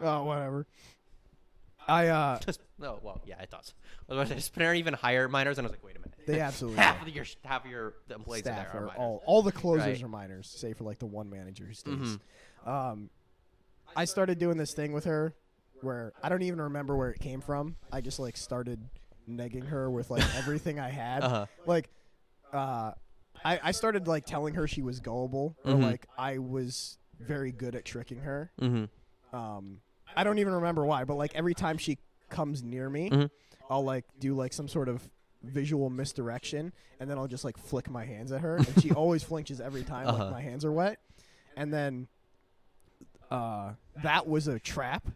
oh 0.00 0.24
whatever. 0.24 0.66
I 1.88 2.06
uh, 2.08 2.38
Just, 2.38 2.60
no, 2.78 3.00
well, 3.02 3.20
yeah, 3.26 3.34
I 3.40 3.46
thought 3.46 3.66
so. 3.66 3.72
I 4.08 4.14
was 4.14 4.28
about 4.30 4.36
to 4.36 4.40
say, 4.40 4.50
Panera 4.56 4.76
even 4.76 4.94
hire 4.94 5.28
minors? 5.28 5.58
And 5.58 5.66
I 5.66 5.68
was 5.68 5.72
like, 5.76 5.84
wait 5.84 5.96
a 5.96 5.98
minute. 5.98 6.14
they 6.26 6.38
absolutely 6.38 6.78
half 6.80 7.02
of 7.02 7.08
your 7.08 7.24
half 7.44 7.64
of 7.64 7.70
your 7.72 7.94
employees 8.08 8.46
in 8.46 8.52
staff 8.52 8.72
there 8.72 8.82
are 8.82 8.84
are 8.84 8.86
minors. 8.86 8.98
all 9.00 9.22
all 9.26 9.42
the 9.42 9.50
closers 9.52 9.86
Right. 9.86 10.02
are 10.02 10.08
minors, 10.08 10.48
save 10.56 10.76
for 10.78 10.84
like 10.84 10.98
the 11.00 11.06
one 11.06 11.28
manager 11.28 11.64
who 11.64 11.74
stays. 11.74 11.94
Mhm. 11.94 12.20
Um, 12.68 13.10
I 13.96 14.04
started 14.04 14.38
doing 14.38 14.56
this 14.58 14.72
thing 14.74 14.92
with 14.92 15.04
her 15.04 15.34
where 15.80 16.12
I 16.22 16.28
don't 16.28 16.42
even 16.42 16.60
remember 16.60 16.94
where 16.96 17.10
it 17.10 17.18
came 17.18 17.40
from. 17.40 17.74
I 17.90 18.00
just 18.00 18.20
like 18.20 18.36
started 18.36 18.80
negging 19.28 19.66
her 19.68 19.90
with 19.90 20.10
like 20.10 20.24
everything 20.36 20.78
I 20.80 20.90
had. 20.90 21.22
Uh-huh. 21.24 21.46
Like, 21.66 21.88
uh, 22.52 22.92
I 23.44 23.60
I 23.62 23.70
started 23.72 24.06
like 24.06 24.26
telling 24.26 24.54
her 24.54 24.66
she 24.68 24.82
was 24.82 25.00
gullible 25.00 25.56
or 25.64 25.72
Mhm. 25.74 25.82
like 25.82 26.06
I 26.18 26.38
was 26.38 26.98
very 27.18 27.52
good 27.52 27.74
at 27.74 27.84
tricking 27.84 28.18
her. 28.20 28.50
Mm-hmm. 28.60 29.36
Um, 29.36 29.80
I 30.16 30.24
don't 30.24 30.38
even 30.38 30.52
remember 30.54 30.84
why, 30.84 31.04
but 31.04 31.14
like 31.16 31.34
every 31.34 31.54
time 31.54 31.78
she 31.78 31.98
comes 32.28 32.62
near 32.62 32.88
me, 32.90 33.10
Mhm. 33.10 33.30
I'll 33.70 33.84
like 33.84 34.04
do 34.18 34.34
like 34.34 34.52
some 34.52 34.68
sort 34.68 34.88
of 34.88 35.08
visual 35.42 35.88
misdirection, 35.90 36.72
and 37.00 37.08
then 37.10 37.18
I'll 37.18 37.26
just 37.28 37.44
like 37.44 37.56
flick 37.56 37.88
my 37.90 38.04
hands 38.04 38.30
at 38.32 38.42
her, 38.42 38.56
and 38.56 38.82
she 38.82 38.90
always 38.92 39.22
flinches 39.22 39.60
every 39.60 39.82
time. 39.82 40.06
Uh-huh. 40.08 40.24
Like 40.24 40.32
my 40.32 40.40
hands 40.42 40.64
are 40.64 40.72
wet, 40.72 40.98
and 41.56 41.72
then 41.72 42.06
uh, 43.30 43.72
that 44.02 44.26
was 44.28 44.46
a 44.48 44.58
trap 44.58 45.06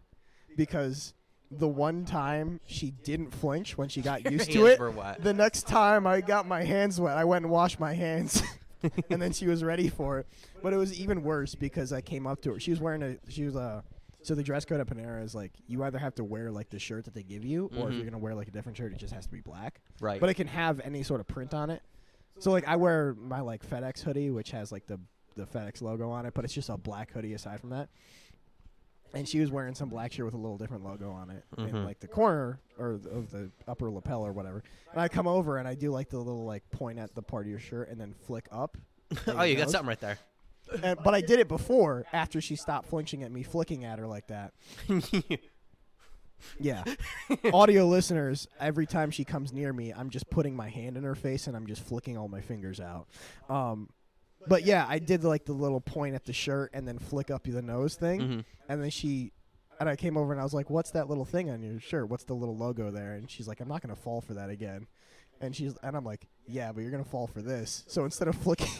because 0.56 1.12
the 1.50 1.68
one 1.68 2.04
time 2.04 2.60
she 2.66 2.90
didn't 2.90 3.30
flinch 3.30 3.78
when 3.78 3.88
she 3.88 4.00
got 4.00 4.30
used 4.30 4.50
to 4.52 4.66
it. 4.66 4.78
The 5.22 5.34
next 5.34 5.66
time 5.66 6.06
I 6.06 6.20
got 6.20 6.46
my 6.46 6.62
hands 6.64 7.00
wet, 7.00 7.16
I 7.16 7.24
went 7.24 7.44
and 7.44 7.52
washed 7.52 7.78
my 7.80 7.94
hands. 7.94 8.42
and 9.10 9.20
then 9.22 9.32
she 9.32 9.46
was 9.46 9.64
ready 9.64 9.88
for 9.88 10.18
it. 10.18 10.26
But 10.62 10.72
it 10.72 10.76
was 10.76 10.98
even 10.98 11.22
worse 11.22 11.54
because 11.54 11.92
I 11.92 12.00
came 12.00 12.26
up 12.26 12.42
to 12.42 12.52
her. 12.54 12.60
She 12.60 12.70
was 12.70 12.80
wearing 12.80 13.02
a 13.02 13.16
she 13.28 13.44
was 13.44 13.54
a 13.56 13.82
so 14.22 14.34
the 14.34 14.42
dress 14.42 14.64
code 14.64 14.80
at 14.80 14.86
Panera 14.88 15.22
is 15.22 15.34
like 15.36 15.52
you 15.68 15.84
either 15.84 15.98
have 15.98 16.14
to 16.16 16.24
wear 16.24 16.50
like 16.50 16.68
the 16.70 16.78
shirt 16.80 17.04
that 17.04 17.14
they 17.14 17.22
give 17.22 17.44
you, 17.44 17.70
or 17.76 17.88
if 17.88 17.94
Mhm. 17.94 17.96
you're 17.96 18.04
gonna 18.04 18.18
wear 18.18 18.34
like 18.34 18.48
a 18.48 18.50
different 18.50 18.76
shirt, 18.76 18.92
it 18.92 18.98
just 18.98 19.14
has 19.14 19.24
to 19.26 19.32
be 19.32 19.40
black. 19.40 19.80
Right. 20.00 20.20
But 20.20 20.28
it 20.30 20.34
can 20.34 20.48
have 20.48 20.80
any 20.80 21.02
sort 21.04 21.20
of 21.20 21.28
print 21.28 21.54
on 21.54 21.70
it. 21.70 21.80
So 22.38 22.50
like 22.50 22.66
I 22.66 22.76
wear 22.76 23.14
my 23.18 23.40
like 23.40 23.64
FedEx 23.64 24.02
hoodie, 24.02 24.30
which 24.30 24.50
has 24.50 24.72
like 24.72 24.86
the 24.86 24.98
the 25.36 25.46
FedEx 25.46 25.80
logo 25.82 26.10
on 26.10 26.26
it, 26.26 26.34
but 26.34 26.44
it's 26.44 26.54
just 26.54 26.68
a 26.70 26.76
black 26.76 27.12
hoodie 27.12 27.34
aside 27.34 27.60
from 27.60 27.70
that. 27.70 27.88
And 29.14 29.26
she 29.26 29.40
was 29.40 29.50
wearing 29.50 29.74
some 29.74 29.88
black 29.88 30.12
shirt 30.12 30.26
with 30.26 30.34
a 30.34 30.38
little 30.38 30.58
different 30.58 30.84
logo 30.84 31.10
on 31.10 31.30
it 31.30 31.44
in 31.56 31.68
Mhm. 31.70 31.84
like 31.84 32.00
the 32.00 32.08
corner 32.08 32.60
or 32.78 32.98
th- 32.98 33.06
of 33.14 33.30
the 33.30 33.50
upper 33.66 33.90
lapel 33.90 34.26
or 34.26 34.32
whatever. 34.32 34.62
And 34.92 35.00
I 35.00 35.08
come 35.08 35.26
over 35.26 35.56
and 35.58 35.66
I 35.66 35.74
do 35.74 35.90
like 35.90 36.10
the 36.10 36.18
little 36.18 36.44
like 36.44 36.68
point 36.70 36.98
at 36.98 37.14
the 37.14 37.22
part 37.22 37.46
of 37.46 37.50
your 37.50 37.58
shirt 37.60 37.88
and 37.88 38.00
then 38.00 38.12
flick 38.26 38.46
up. 38.52 38.76
oh, 39.28 39.42
you 39.44 39.56
got 39.56 39.70
something 39.70 39.88
right 39.88 40.00
there. 40.00 40.18
And, 40.82 40.98
but 41.02 41.14
I 41.14 41.20
did 41.20 41.38
it 41.38 41.48
before 41.48 42.04
after 42.12 42.40
she 42.40 42.56
stopped 42.56 42.88
flinching 42.88 43.22
at 43.22 43.30
me, 43.30 43.42
flicking 43.44 43.84
at 43.84 43.98
her 43.98 44.06
like 44.06 44.26
that. 44.26 44.52
Yeah. 46.60 46.84
Audio 47.52 47.86
listeners, 47.86 48.46
every 48.60 48.86
time 48.86 49.10
she 49.10 49.24
comes 49.24 49.52
near 49.52 49.72
me, 49.72 49.92
I'm 49.92 50.10
just 50.10 50.28
putting 50.30 50.54
my 50.54 50.68
hand 50.68 50.96
in 50.96 51.04
her 51.04 51.14
face 51.14 51.46
and 51.46 51.56
I'm 51.56 51.66
just 51.66 51.82
flicking 51.82 52.16
all 52.18 52.28
my 52.28 52.40
fingers 52.40 52.80
out. 52.80 53.08
Um, 53.48 53.88
but 54.48 54.64
yeah, 54.64 54.86
I 54.88 54.98
did 54.98 55.24
like 55.24 55.44
the 55.44 55.52
little 55.52 55.80
point 55.80 56.14
at 56.14 56.24
the 56.24 56.32
shirt 56.32 56.70
and 56.74 56.86
then 56.86 56.98
flick 56.98 57.30
up 57.30 57.44
the 57.44 57.62
nose 57.62 57.94
thing. 57.96 58.20
Mhm. 58.20 58.44
And 58.68 58.82
then 58.82 58.90
she, 58.90 59.32
and 59.80 59.88
I 59.88 59.96
came 59.96 60.16
over 60.16 60.32
and 60.32 60.40
I 60.40 60.44
was 60.44 60.54
like, 60.54 60.70
"What's 60.70 60.90
that 60.92 61.08
little 61.08 61.24
thing 61.24 61.50
on 61.50 61.62
your 61.62 61.78
shirt? 61.80 62.08
What's 62.08 62.24
the 62.24 62.34
little 62.34 62.56
logo 62.56 62.90
there?" 62.90 63.12
And 63.14 63.30
she's 63.30 63.46
like, 63.48 63.60
"I'm 63.60 63.68
not 63.68 63.82
gonna 63.82 63.94
fall 63.96 64.20
for 64.20 64.34
that 64.34 64.50
again." 64.50 64.86
And 65.38 65.54
she's 65.54 65.74
and 65.82 65.94
I'm 65.94 66.04
like, 66.04 66.26
yeah, 66.48 66.72
but 66.72 66.80
you're 66.80 66.90
gonna 66.90 67.04
fall 67.04 67.26
for 67.26 67.42
this. 67.42 67.84
So 67.88 68.04
instead 68.06 68.26
of 68.26 68.36
flicking, 68.36 68.70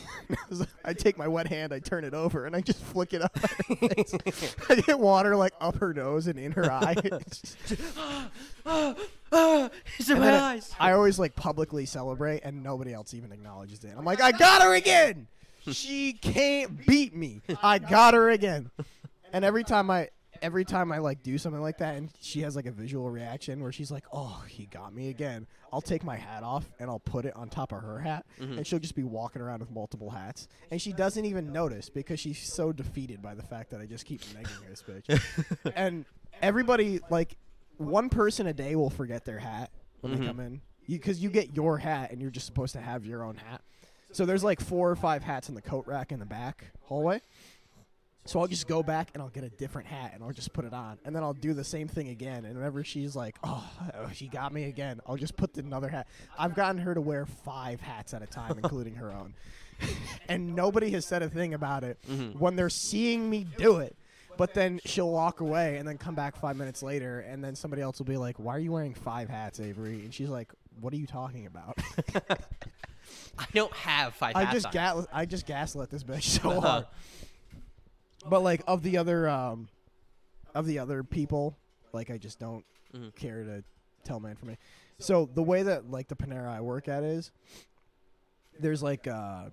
I 0.87 0.95
take 0.95 1.19
my 1.19 1.29
wet 1.29 1.49
hand, 1.49 1.71
I 1.75 1.81
turn 1.81 2.03
it 2.03 2.15
over, 2.15 2.47
and 2.47 2.57
I 2.57 2.63
just 2.63 2.81
flick 2.83 3.13
it 3.13 3.21
up. 3.21 3.37
her 3.39 3.75
face. 3.89 4.57
I 4.71 4.77
get 4.77 4.99
water 4.99 5.37
like 5.37 5.53
up 5.61 5.77
her 5.81 5.93
nose 5.93 6.29
and 6.29 6.39
in 6.39 6.53
her 6.53 6.73
eye. 6.73 6.95
It's 9.99 10.09
in 10.09 10.17
And 10.17 10.21
my 10.21 10.27
then 10.27 10.35
I- 10.43 10.53
eyes. 10.55 10.73
I 10.79 10.93
always 10.93 11.19
like 11.19 11.35
publicly 11.35 11.85
celebrate, 11.87 12.41
and 12.45 12.63
nobody 12.63 12.93
else 12.95 13.13
even 13.15 13.33
acknowledges 13.33 13.85
it. 13.85 13.93
I'm 13.97 14.05
like, 14.05 14.21
I 14.23 14.33
got 14.33 14.63
her 14.63 14.75
again. 14.75 15.27
She 15.73 16.13
can't 16.13 16.87
beat 16.87 17.15
me. 17.15 17.43
I 17.63 17.79
got 17.79 18.15
her 18.15 18.31
again. 18.31 18.71
And 19.33 19.45
every 19.45 19.65
time 19.65 19.91
I, 19.91 20.11
every 20.43 20.65
time 20.65 20.93
I 20.93 20.99
like 20.99 21.23
do 21.23 21.39
something 21.39 21.61
like 21.61 21.79
that, 21.79 21.97
and 21.97 22.11
she 22.21 22.41
has 22.41 22.57
like 22.57 22.67
a 22.67 22.71
visual 22.71 23.11
reaction 23.11 23.63
where 23.63 23.73
she's 23.73 23.91
like, 23.91 24.05
"Oh, 24.13 24.43
he 24.49 24.67
got 24.67 24.95
me 24.95 25.11
again." 25.11 25.47
I'll 25.73 25.81
take 25.81 26.05
my 26.05 26.17
hat 26.17 26.43
off 26.43 26.65
and 26.79 26.89
I'll 26.89 27.01
put 27.01 27.25
it 27.25 27.35
on 27.37 27.49
top 27.49 27.73
of 27.73 27.83
her 27.83 27.99
hat, 27.99 28.25
mm-hmm. 28.41 28.59
and 28.59 28.67
she'll 28.67 28.79
just 28.79 28.95
be 28.95 29.03
walking 29.03 29.43
around 29.43 29.61
with 29.61 29.71
multiple 29.71 30.11
hats, 30.11 30.49
and 30.71 30.81
she 30.81 30.93
doesn't 30.93 31.25
even 31.25 31.53
notice 31.53 31.91
because 31.91 32.21
she's 32.21 32.39
so 32.39 32.73
defeated 32.73 33.21
by 33.21 33.35
the 33.35 33.43
fact 33.43 33.71
that 33.71 33.81
I 33.81 33.87
just 33.87 34.07
keep 34.07 34.23
negging 34.27 34.69
this 34.69 34.83
bitch. 34.83 35.73
and 35.77 36.05
everybody 36.41 37.01
like 37.11 37.37
one 37.79 38.09
person 38.09 38.47
a 38.47 38.53
day 38.53 38.77
will 38.77 38.91
forget 38.91 39.25
their 39.25 39.39
hat 39.39 39.71
when 40.01 40.13
they 40.13 40.19
mm-hmm. 40.19 40.29
come 40.29 40.41
in 40.41 40.61
because 40.89 41.21
you, 41.21 41.31
get 41.31 41.55
your 41.55 41.79
hat 41.79 42.13
and 42.13 42.21
you're 42.21 42.31
just 42.31 42.47
supposed 42.47 42.73
to 42.73 42.81
have 42.81 43.05
your 43.05 43.25
own 43.25 43.37
hat 43.37 43.61
so 44.17 44.25
there's 44.25 44.43
like 44.43 44.61
four 44.61 44.91
or 44.91 44.97
five 44.97 45.23
hats 45.23 45.51
in 45.51 45.55
the 45.55 45.61
coat 45.61 45.87
rack 45.87 46.11
in 46.11 46.19
the 46.19 46.25
back 46.25 46.73
hallway. 46.85 47.21
So 48.25 48.41
i'll 48.41 48.47
just 48.47 48.67
go 48.67 48.83
back 48.83 49.11
and 49.13 49.23
i'll 49.23 49.29
get 49.29 49.45
a 49.45 49.51
different 49.51 49.87
hat 49.87 50.13
and 50.15 50.25
i'll 50.25 50.33
just 50.33 50.55
put 50.55 50.65
it 50.65 50.73
on. 50.73 50.99
And 51.05 51.15
then 51.15 51.23
i'll 51.23 51.35
do 51.35 51.53
the 51.53 51.65
same 51.65 51.87
thing 51.87 52.09
again. 52.09 52.47
And 52.47 52.57
whenever 52.57 52.83
she's 52.83 53.15
like 53.15 53.37
oh, 53.45 53.71
oh 53.95 54.11
she 54.15 54.29
got 54.29 54.55
me 54.55 54.65
again 54.65 55.01
i'll 55.07 55.17
just 55.17 55.37
put 55.37 55.55
another 55.59 55.89
hat. 55.89 56.07
I've 56.39 56.55
gotten 56.55 56.81
her 56.81 56.95
to 56.95 57.01
wear 57.01 57.27
five 57.27 57.81
hats 57.81 58.15
at 58.15 58.23
a 58.23 58.27
time 58.27 58.59
including 58.63 58.95
her 58.97 59.13
own. 59.13 59.35
And 60.29 60.57
nobody 60.57 60.91
has 60.93 61.05
said 61.05 61.23
a 61.23 61.29
thing 61.29 61.53
about 61.53 61.85
it 61.85 61.99
mm-hmm. 62.11 62.39
when 62.39 62.57
they're 62.57 62.71
seeing 62.71 63.29
me 63.29 63.47
do 63.59 63.77
it. 63.77 63.95
But 64.39 64.55
then 64.55 64.81
she'll 64.87 65.11
walk 65.11 65.41
away 65.41 65.77
and 65.77 65.87
then 65.87 65.99
come 65.99 66.15
back 66.15 66.35
five 66.37 66.57
minutes 66.57 66.83
later, 66.83 67.21
and 67.21 67.45
then 67.45 67.55
somebody 67.55 67.83
else 67.83 67.99
will 67.99 68.07
be 68.07 68.17
like, 68.17 68.39
"Why 68.39 68.57
are 68.57 68.59
you 68.59 68.73
wearing 68.73 68.95
five 68.95 69.29
hats, 69.29 69.61
Avery?" 69.61 70.01
And 70.01 70.13
she's 70.13 70.29
like, 70.29 70.51
"What 70.81 70.93
are 70.93 70.97
you 70.97 71.07
talking 71.07 71.47
about?" 71.47 71.79
I 73.39 73.47
don't 73.55 73.73
have 73.73 74.15
five 74.15 74.35
I 74.37 74.53
just 74.53 74.71
gas 74.73 75.07
I 75.13 75.27
just 75.27 75.47
gaslit 75.47 75.91
this 75.91 76.05
bitch 76.05 76.23
so 76.43 76.61
hard. 76.61 76.87
But 78.29 78.41
like 78.43 78.63
of 78.67 78.83
the 78.83 78.99
other 78.99 79.29
um, 79.29 79.69
of 80.55 80.67
the 80.67 80.79
other 80.79 81.03
people, 81.05 81.57
like 81.93 82.11
I 82.11 82.19
just 82.19 82.39
don't 82.39 82.65
Mhm. 82.95 83.15
care 83.15 83.43
to 83.45 83.63
tell 84.05 84.21
my 84.21 84.31
information. 84.31 84.61
So 84.99 85.29
the 85.35 85.43
way 85.43 85.63
that 85.65 85.91
like 85.91 86.09
the 86.09 86.17
Panera 86.17 86.49
I 86.49 86.61
work 86.61 86.89
at 86.89 87.03
is, 87.03 87.31
there's 88.59 88.83
like 88.83 89.07
uh, 89.07 89.51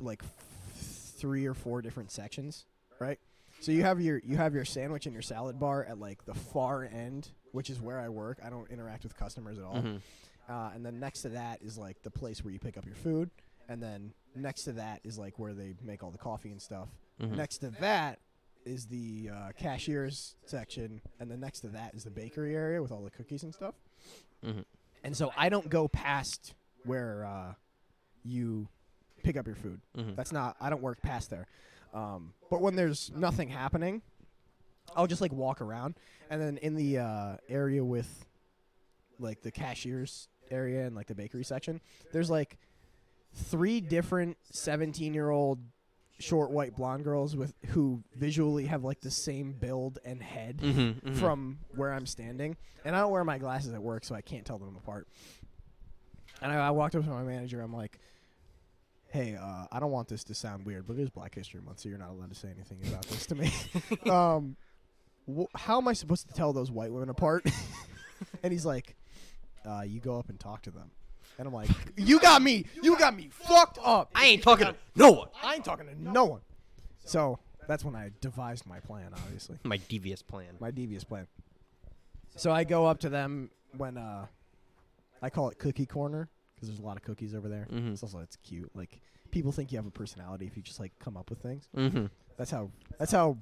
like 0.00 0.22
f- 0.22 1.14
three 1.18 1.46
or 1.46 1.54
four 1.54 1.82
different 1.82 2.10
sections, 2.12 2.64
right? 3.00 3.18
So 3.60 3.72
you 3.72 3.82
have 3.82 4.00
your 4.00 4.20
you 4.24 4.36
have 4.36 4.54
your 4.54 4.64
sandwich 4.64 5.06
and 5.06 5.12
your 5.12 5.22
salad 5.22 5.58
bar 5.58 5.84
at 5.84 5.98
like 5.98 6.24
the 6.26 6.34
far 6.34 6.84
end, 6.84 7.28
which 7.52 7.70
is 7.70 7.80
where 7.80 7.98
I 7.98 8.08
work. 8.08 8.38
I 8.44 8.50
don't 8.50 8.70
interact 8.70 9.02
with 9.02 9.16
customers 9.16 9.58
at 9.58 9.64
all. 9.64 9.76
Mhm. 9.76 10.00
Uh, 10.48 10.70
and 10.74 10.84
then 10.84 11.00
next 11.00 11.22
to 11.22 11.28
that 11.30 11.60
is 11.62 11.76
like 11.76 12.02
the 12.02 12.10
place 12.10 12.44
where 12.44 12.52
you 12.52 12.58
pick 12.60 12.76
up 12.76 12.86
your 12.86 12.94
food. 12.94 13.30
And 13.68 13.82
then 13.82 14.12
next 14.34 14.62
to 14.64 14.72
that 14.72 15.00
is 15.04 15.18
like 15.18 15.38
where 15.38 15.54
they 15.54 15.74
make 15.82 16.02
all 16.04 16.10
the 16.10 16.18
coffee 16.18 16.50
and 16.52 16.62
stuff. 16.62 16.88
Mhm. 17.20 17.36
Next 17.36 17.58
to 17.58 17.70
that 17.80 18.20
is 18.64 18.86
the 18.86 19.30
uh, 19.32 19.52
cashiers 19.58 20.36
section. 20.44 21.00
And 21.18 21.30
then 21.30 21.40
next 21.40 21.60
to 21.60 21.68
that 21.68 21.94
is 21.94 22.04
the 22.04 22.10
bakery 22.10 22.54
area 22.54 22.80
with 22.80 22.92
all 22.92 23.02
the 23.02 23.10
cookies 23.10 23.42
and 23.42 23.52
stuff. 23.54 23.74
Mhm. 24.44 24.64
And 25.02 25.16
so 25.16 25.32
I 25.36 25.48
don't 25.48 25.68
go 25.68 25.88
past 25.88 26.54
where 26.84 27.24
uh, 27.24 27.54
you 28.22 28.68
pick 29.24 29.36
up 29.36 29.46
your 29.46 29.56
food. 29.56 29.80
Mhm. 29.96 30.14
That's 30.14 30.30
not, 30.32 30.56
I 30.60 30.70
don't 30.70 30.82
work 30.82 31.02
past 31.02 31.30
there. 31.30 31.48
Um, 31.92 32.34
but 32.50 32.60
when 32.60 32.76
there's 32.76 33.10
nothing 33.14 33.48
happening, 33.48 34.02
I'll 34.94 35.06
just 35.08 35.20
like 35.20 35.32
walk 35.32 35.60
around. 35.60 35.94
And 36.30 36.40
then 36.40 36.56
in 36.58 36.74
the 36.76 36.98
uh, 36.98 37.36
area 37.48 37.84
with 37.84 38.26
like 39.18 39.40
the 39.42 39.50
cashiers 39.50 40.28
area 40.50 40.86
and 40.86 40.94
like 40.96 41.06
the 41.06 41.14
bakery 41.14 41.44
section, 41.44 41.80
there's 42.12 42.30
like 42.30 42.58
three 43.34 43.80
different 43.80 44.36
17 44.52 45.12
year 45.14 45.30
old 45.30 45.58
short 46.18 46.50
white 46.50 46.74
blonde 46.74 47.04
girls 47.04 47.36
with 47.36 47.52
who 47.66 48.02
visually 48.14 48.64
have 48.66 48.82
like 48.84 49.00
the 49.02 49.10
same 49.10 49.52
build 49.52 49.98
and 50.04 50.22
head 50.22 50.56
Mhm, 50.58 51.02
mhm. 51.02 51.16
from 51.16 51.58
where 51.74 51.92
I'm 51.92 52.06
standing. 52.06 52.56
And 52.86 52.96
I 52.96 53.00
don't 53.00 53.10
wear 53.12 53.24
my 53.24 53.36
glasses 53.38 53.74
at 53.74 53.82
work, 53.82 54.04
so 54.04 54.14
I 54.14 54.22
can't 54.22 54.46
tell 54.46 54.56
them 54.58 54.76
apart. 54.76 55.08
And 56.40 56.50
I, 56.52 56.68
I 56.68 56.70
walked 56.70 56.94
up 56.94 57.04
to 57.04 57.10
my 57.10 57.22
manager. 57.22 57.60
I'm 57.60 57.72
like, 57.74 57.98
"Hey, 59.08 59.36
uh, 59.36 59.66
I 59.70 59.80
don't 59.80 59.90
want 59.90 60.08
this 60.08 60.24
to 60.24 60.34
sound 60.34 60.64
weird, 60.64 60.86
but 60.86 60.96
it 60.96 61.02
is 61.02 61.10
Black 61.10 61.34
History 61.34 61.60
Month, 61.60 61.80
so 61.80 61.88
you're 61.88 61.98
not 61.98 62.10
allowed 62.10 62.28
to 62.30 62.34
say 62.34 62.48
anything 62.48 62.78
about 62.86 63.04
this 63.06 63.26
to 63.26 63.34
me. 63.34 63.50
um, 64.10 64.56
wh- 65.28 65.54
how 65.58 65.78
am 65.78 65.88
I 65.88 65.92
supposed 65.94 66.28
to 66.28 66.34
tell 66.34 66.52
those 66.52 66.70
white 66.70 66.92
women 66.92 67.08
apart?" 67.10 67.44
and 68.42 68.52
he's 68.52 68.64
like, 68.66 68.96
uh, 69.66 69.82
"You 69.82 70.00
go 70.00 70.18
up 70.18 70.28
and 70.28 70.38
talk 70.38 70.62
to 70.62 70.70
them." 70.70 70.90
And 71.38 71.46
I'm 71.46 71.54
like, 71.54 71.70
"You 71.96 72.18
got 72.20 72.42
me. 72.42 72.64
You 72.82 72.96
got 72.98 73.16
me 73.16 73.28
fucked 73.30 73.78
up. 73.82 74.10
I 74.14 74.26
ain't 74.26 74.42
talking 74.42 74.66
to 74.66 74.74
no 74.94 75.10
one. 75.12 75.28
I 75.42 75.54
ain't 75.54 75.64
talking 75.64 75.86
to 75.86 76.00
no 76.02 76.24
one." 76.24 76.40
So 77.04 77.38
that's 77.68 77.84
when 77.84 77.94
I 77.96 78.10
devised 78.20 78.66
my 78.66 78.80
plan, 78.80 79.10
obviously 79.12 79.58
My 79.64 79.76
devious 79.88 80.22
plan. 80.22 80.56
my 80.60 80.70
devious 80.70 81.04
plan. 81.04 81.26
So 82.36 82.52
I 82.52 82.64
go 82.64 82.86
up 82.86 83.00
to 83.00 83.08
them 83.08 83.50
when 83.76 83.96
uh, 83.96 84.26
I 85.22 85.30
call 85.30 85.48
it 85.50 85.58
cookie 85.58 85.86
corner 85.86 86.28
because 86.54 86.68
there's 86.68 86.80
a 86.80 86.84
lot 86.84 86.96
of 86.96 87.02
cookies 87.02 87.34
over 87.34 87.48
there. 87.48 87.66
Mhm. 87.70 87.92
It's 87.92 88.02
also 88.02 88.18
it's 88.20 88.36
cute. 88.36 88.70
Like 88.74 89.00
people 89.30 89.52
think 89.52 89.72
you 89.72 89.78
have 89.78 89.86
a 89.86 89.90
personality 89.90 90.46
if 90.46 90.56
you 90.56 90.62
just 90.62 90.80
like 90.80 90.92
come 90.98 91.16
up 91.16 91.28
with 91.30 91.40
things. 91.40 91.68
Mm-hmm. 91.76 92.06
That's 92.36 92.50
how 92.50 92.70
that's 92.98 93.12
how 93.12 93.38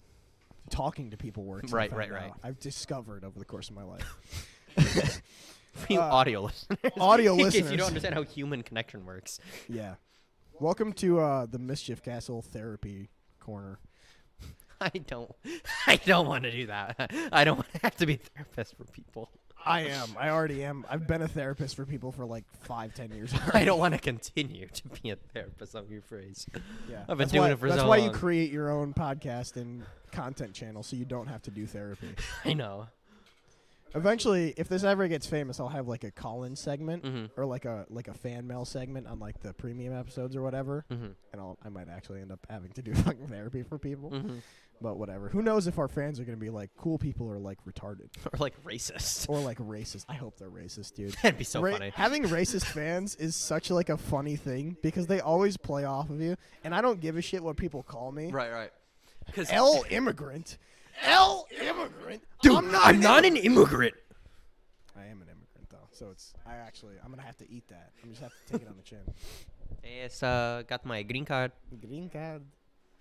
talking 0.70 1.10
to 1.10 1.16
people 1.16 1.44
works. 1.44 1.72
Right, 1.72 1.92
right, 1.92 2.10
right. 2.10 2.32
I've 2.42 2.58
discovered 2.60 3.24
over 3.24 3.38
the 3.38 3.44
course 3.44 3.68
of 3.68 3.74
my 3.76 3.82
life. 3.84 4.16
For 5.86 5.92
you 5.92 6.00
Uh, 6.00 6.02
audio 6.04 6.42
listeners. 6.42 6.78
audio 7.00 7.34
In 7.36 7.50
case 7.50 7.70
you 7.70 7.76
don't 7.76 7.88
understand 7.88 8.14
how 8.14 8.22
human 8.22 8.62
connection 8.62 9.04
works. 9.04 9.40
yeah. 9.68 9.94
Welcome 10.60 10.92
to 10.94 11.18
uh, 11.18 11.46
the 11.46 11.58
Mischief 11.58 12.00
Castle 12.02 12.40
Therapy 12.42 13.10
Corner. 13.40 13.80
I 14.80 14.90
don't. 14.90 15.32
I 15.86 15.96
don't 15.96 16.28
want 16.28 16.44
to 16.44 16.52
do 16.52 16.66
that. 16.68 17.10
I 17.32 17.42
don't 17.44 17.56
want 17.56 17.72
to 17.72 17.78
have 17.82 17.96
to 17.96 18.06
be 18.06 18.14
a 18.14 18.18
therapist 18.18 18.76
for 18.76 18.84
people. 18.84 19.30
I 19.66 19.80
am. 19.86 20.10
I 20.16 20.28
already 20.28 20.62
am. 20.62 20.84
I've 20.88 21.06
been 21.08 21.22
a 21.22 21.28
therapist 21.28 21.74
for 21.74 21.84
people 21.86 22.12
for 22.12 22.24
like 22.24 22.44
five, 22.60 22.94
ten 22.94 23.10
years. 23.10 23.32
I 23.52 23.64
don't 23.64 23.78
want 23.80 23.94
to 23.94 24.00
continue 24.00 24.68
to 24.68 24.82
be 25.02 25.10
a 25.10 25.16
therapist. 25.16 25.74
Of 25.74 25.90
your 25.90 26.02
phrase. 26.02 26.46
Yeah, 26.88 27.00
I've 27.00 27.06
been 27.08 27.18
that's 27.18 27.32
doing 27.32 27.42
why, 27.44 27.50
it 27.52 27.58
for 27.58 27.68
That's 27.68 27.80
so 27.80 27.88
why 27.88 27.96
long. 27.98 28.08
you 28.08 28.12
create 28.12 28.52
your 28.52 28.70
own 28.70 28.92
podcast 28.94 29.56
and 29.56 29.82
content 30.12 30.52
channel, 30.54 30.82
so 30.84 30.94
you 30.96 31.04
don't 31.06 31.26
have 31.26 31.42
to 31.42 31.50
do 31.50 31.66
therapy. 31.66 32.14
I 32.44 32.52
know. 32.52 32.86
Eventually, 33.94 34.54
if 34.56 34.68
this 34.68 34.82
ever 34.84 35.06
gets 35.08 35.26
famous, 35.26 35.60
I'll 35.60 35.68
have 35.68 35.86
like 35.86 36.02
a 36.04 36.10
call-in 36.10 36.56
segment 36.56 37.04
Mhm. 37.04 37.30
or 37.36 37.46
like 37.46 37.64
a 37.64 37.86
like 37.88 38.08
a 38.08 38.14
fan 38.14 38.46
mail 38.46 38.64
segment 38.64 39.06
on 39.06 39.18
like 39.20 39.40
the 39.40 39.52
premium 39.52 39.94
episodes 39.96 40.34
or 40.34 40.42
whatever, 40.42 40.84
Mm-hmm. 40.90 41.04
and 41.32 41.40
I'll 41.40 41.58
I 41.64 41.68
might 41.68 41.88
actually 41.88 42.20
end 42.20 42.32
up 42.32 42.44
having 42.50 42.72
to 42.72 42.82
do 42.82 42.92
fucking 42.94 43.28
therapy 43.28 43.62
for 43.62 43.78
people. 43.78 44.10
Mm-hmm. 44.10 44.38
But 44.80 44.98
whatever. 44.98 45.28
Who 45.28 45.40
knows 45.40 45.68
if 45.68 45.78
our 45.78 45.86
fans 45.86 46.18
are 46.18 46.24
gonna 46.24 46.36
be 46.36 46.50
like 46.50 46.70
cool 46.76 46.98
people 46.98 47.28
or 47.28 47.38
like 47.38 47.58
retarded 47.64 48.08
Or 48.32 48.38
like 48.38 48.60
racist. 48.64 49.28
or 49.28 49.38
like 49.38 49.58
racist? 49.58 50.04
I 50.08 50.14
hope 50.14 50.36
they're 50.38 50.50
racist, 50.50 50.94
dude. 50.94 51.12
That'd 51.22 51.38
be 51.38 51.44
so 51.44 51.60
Ra- 51.62 51.72
funny. 51.72 51.90
Having 51.94 52.24
racist 52.24 52.64
fans 52.66 53.14
is 53.14 53.36
such 53.36 53.70
like 53.70 53.88
a 53.88 53.96
funny 53.96 54.34
thing 54.34 54.76
because 54.82 55.06
they 55.06 55.20
always 55.20 55.56
play 55.56 55.84
off 55.84 56.10
of 56.10 56.20
you, 56.20 56.36
and 56.64 56.74
I 56.74 56.80
don't 56.80 57.00
give 57.00 57.16
a 57.16 57.22
shit 57.22 57.44
what 57.44 57.56
people 57.56 57.84
call 57.84 58.10
me. 58.10 58.32
Right, 58.32 58.50
right. 58.50 58.70
Because 59.26 59.48
L 59.52 59.84
immigrant. 59.88 60.58
L 61.02 61.46
immigrant. 61.60 62.22
I'm 62.44 62.70
not. 62.70 62.86
I'm 62.86 62.94
an 62.96 63.00
not 63.00 63.24
immigrant. 63.24 63.38
an 63.38 63.52
immigrant. 63.52 63.94
I 64.96 65.04
am 65.06 65.22
an 65.22 65.28
immigrant 65.28 65.70
though, 65.70 65.88
so 65.92 66.10
it's. 66.10 66.32
I 66.46 66.54
actually. 66.56 66.94
I'm 67.02 67.10
gonna 67.10 67.22
have 67.22 67.36
to 67.38 67.50
eat 67.50 67.66
that. 67.68 67.90
I'm 68.02 68.10
just 68.10 68.22
have 68.22 68.32
to 68.32 68.52
take 68.52 68.62
it 68.62 68.68
on 68.68 68.76
the 68.76 68.82
chin. 68.82 69.00
Yes, 69.84 70.22
uh, 70.22 70.62
got 70.66 70.86
my 70.86 71.02
green 71.02 71.24
card. 71.26 71.52
Green 71.80 72.08
card. 72.08 72.42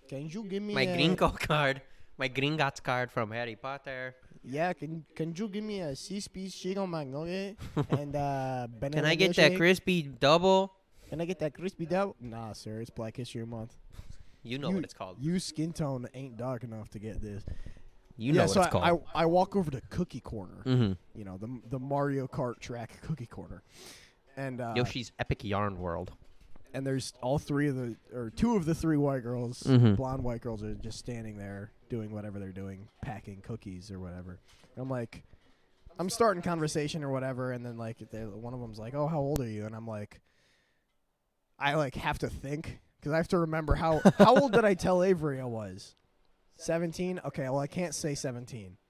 Can 0.08 0.28
you 0.28 0.44
give 0.44 0.62
me 0.62 0.74
My 0.74 0.82
a, 0.82 0.94
gringo 0.94 1.28
card. 1.48 1.80
My 2.18 2.28
green 2.28 2.58
gringotts 2.58 2.82
card 2.82 3.10
from 3.10 3.30
Harry 3.30 3.56
Potter. 3.56 4.14
Yeah. 4.42 4.72
Can 4.74 5.04
Can 5.16 5.34
you 5.34 5.48
give 5.48 5.64
me 5.64 5.80
a 5.80 5.96
six 5.96 6.28
piece 6.28 6.54
chicken 6.54 6.86
McNugget 6.88 7.56
and 7.98 8.14
uh 8.14 8.68
banana 8.68 9.02
Can 9.02 9.04
I 9.06 9.14
get 9.14 9.36
that 9.36 9.56
crispy 9.56 10.02
double? 10.02 10.72
Can 11.08 11.20
I 11.20 11.24
get 11.24 11.38
that 11.38 11.54
crispy 11.54 11.86
double? 11.86 12.16
Nah, 12.20 12.52
sir. 12.52 12.80
It's 12.80 12.90
Black 12.90 13.16
History 13.16 13.46
Month. 13.46 13.76
You 14.42 14.58
know 14.58 14.68
you, 14.68 14.74
what 14.76 14.84
it's 14.84 14.94
called. 14.94 15.16
You 15.18 15.38
skin 15.38 15.72
tone 15.72 16.06
ain't 16.12 16.36
dark 16.36 16.64
enough 16.64 16.90
to 16.90 16.98
get 16.98 17.22
this. 17.22 17.44
You 18.16 18.32
yeah, 18.32 18.42
know 18.42 18.46
so 18.46 18.60
what 18.60 18.66
it's 18.68 18.76
I, 18.76 18.80
called. 18.90 19.02
I 19.14 19.22
I 19.22 19.26
walk 19.26 19.56
over 19.56 19.70
to 19.70 19.80
Cookie 19.90 20.20
Corner. 20.20 20.62
mm-hmm. 20.64 20.92
You 21.18 21.24
know 21.24 21.36
the 21.36 21.60
the 21.68 21.78
Mario 21.78 22.26
Kart 22.28 22.60
track 22.60 23.00
Cookie 23.02 23.26
Corner, 23.26 23.62
and 24.36 24.60
uh, 24.60 24.74
Yoshi's 24.76 25.10
Epic 25.18 25.42
Yarn 25.44 25.78
World. 25.78 26.12
and 26.72 26.86
there's 26.86 27.12
all 27.22 27.38
three 27.38 27.68
of 27.68 27.76
the 27.76 27.96
or 28.12 28.30
two 28.30 28.56
of 28.56 28.64
the 28.66 28.74
three 28.74 28.96
white 28.96 29.22
girls, 29.22 29.62
Mhm. 29.64 29.96
blonde 29.96 30.22
white 30.22 30.40
girls, 30.42 30.62
are 30.62 30.74
just 30.74 30.98
standing 30.98 31.38
there 31.38 31.72
doing 31.88 32.12
whatever 32.12 32.38
they're 32.38 32.52
doing, 32.52 32.88
packing 33.02 33.40
cookies 33.40 33.90
or 33.90 33.98
whatever. 34.00 34.38
And 34.76 34.82
I'm 34.82 34.88
like, 34.90 35.22
I'm 35.98 36.08
starting 36.10 36.42
conversation 36.42 37.02
or 37.04 37.10
whatever, 37.10 37.50
and 37.52 37.64
then 37.66 37.76
like 37.78 37.98
one 38.12 38.54
of 38.54 38.60
them's 38.60 38.78
like, 38.78 38.94
"Oh, 38.94 39.06
how 39.08 39.18
old 39.20 39.40
are 39.40 39.48
you?" 39.48 39.66
And 39.66 39.74
I'm 39.74 39.86
like, 39.88 40.20
I 41.58 41.74
like 41.74 41.94
have 41.96 42.18
to 42.20 42.28
think 42.28 42.78
because 43.00 43.12
I 43.12 43.16
have 43.16 43.28
to 43.28 43.38
remember 43.38 43.74
how 43.74 44.00
how 44.18 44.36
old 44.36 44.52
did 44.52 44.64
I 44.64 44.74
tell 44.74 45.02
Avery 45.02 45.40
I 45.40 45.44
was? 45.44 45.94
Seventeen. 46.56 47.20
Okay, 47.24 47.42
well 47.44 47.58
I 47.58 47.66
can't 47.66 47.94
say 47.94 48.14
seventeen. 48.14 48.76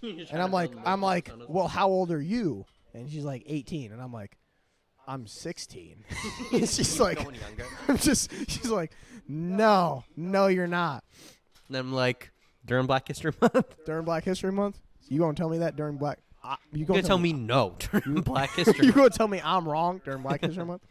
And 0.00 0.40
I'm 0.40 0.52
like, 0.52 0.70
I'm 0.84 1.02
like, 1.02 1.28
well, 1.48 1.66
how 1.66 1.88
old 1.88 2.12
are 2.12 2.22
you? 2.22 2.66
And 2.94 3.10
she's 3.10 3.24
like 3.24 3.42
18, 3.46 3.90
and 3.90 4.00
I'm 4.00 4.12
like, 4.12 4.38
I'm 5.08 5.26
16. 5.26 6.04
and 6.52 6.68
she's 6.68 7.00
like. 7.00 7.18
I'm 7.88 7.98
just, 7.98 8.30
she's 8.48 8.70
like, 8.70 8.92
no, 9.26 10.04
no, 10.16 10.46
you're 10.46 10.68
not. 10.68 11.02
And 11.66 11.76
I'm 11.76 11.92
like, 11.92 12.30
during 12.64 12.86
Black 12.86 13.08
History 13.08 13.32
Month, 13.40 13.74
During 13.86 14.04
Black 14.04 14.24
History 14.24 14.52
Month, 14.52 14.78
you 15.08 15.18
gonna 15.18 15.34
tell 15.34 15.48
me 15.48 15.58
that 15.58 15.74
during 15.74 15.96
Black? 15.96 16.18
Uh, 16.44 16.56
you 16.72 16.78
you're 16.78 16.86
gonna 16.86 17.00
gonna 17.00 17.08
tell 17.08 17.18
me 17.18 17.32
no 17.32 17.74
during 17.90 18.20
Black 18.22 18.50
History 18.50 18.86
you 18.86 18.92
gonna 18.92 19.10
tell 19.10 19.26
me 19.28 19.40
I'm 19.42 19.68
wrong 19.68 20.00
during 20.04 20.22
Black 20.22 20.42
History 20.42 20.64
Month? 20.64 20.82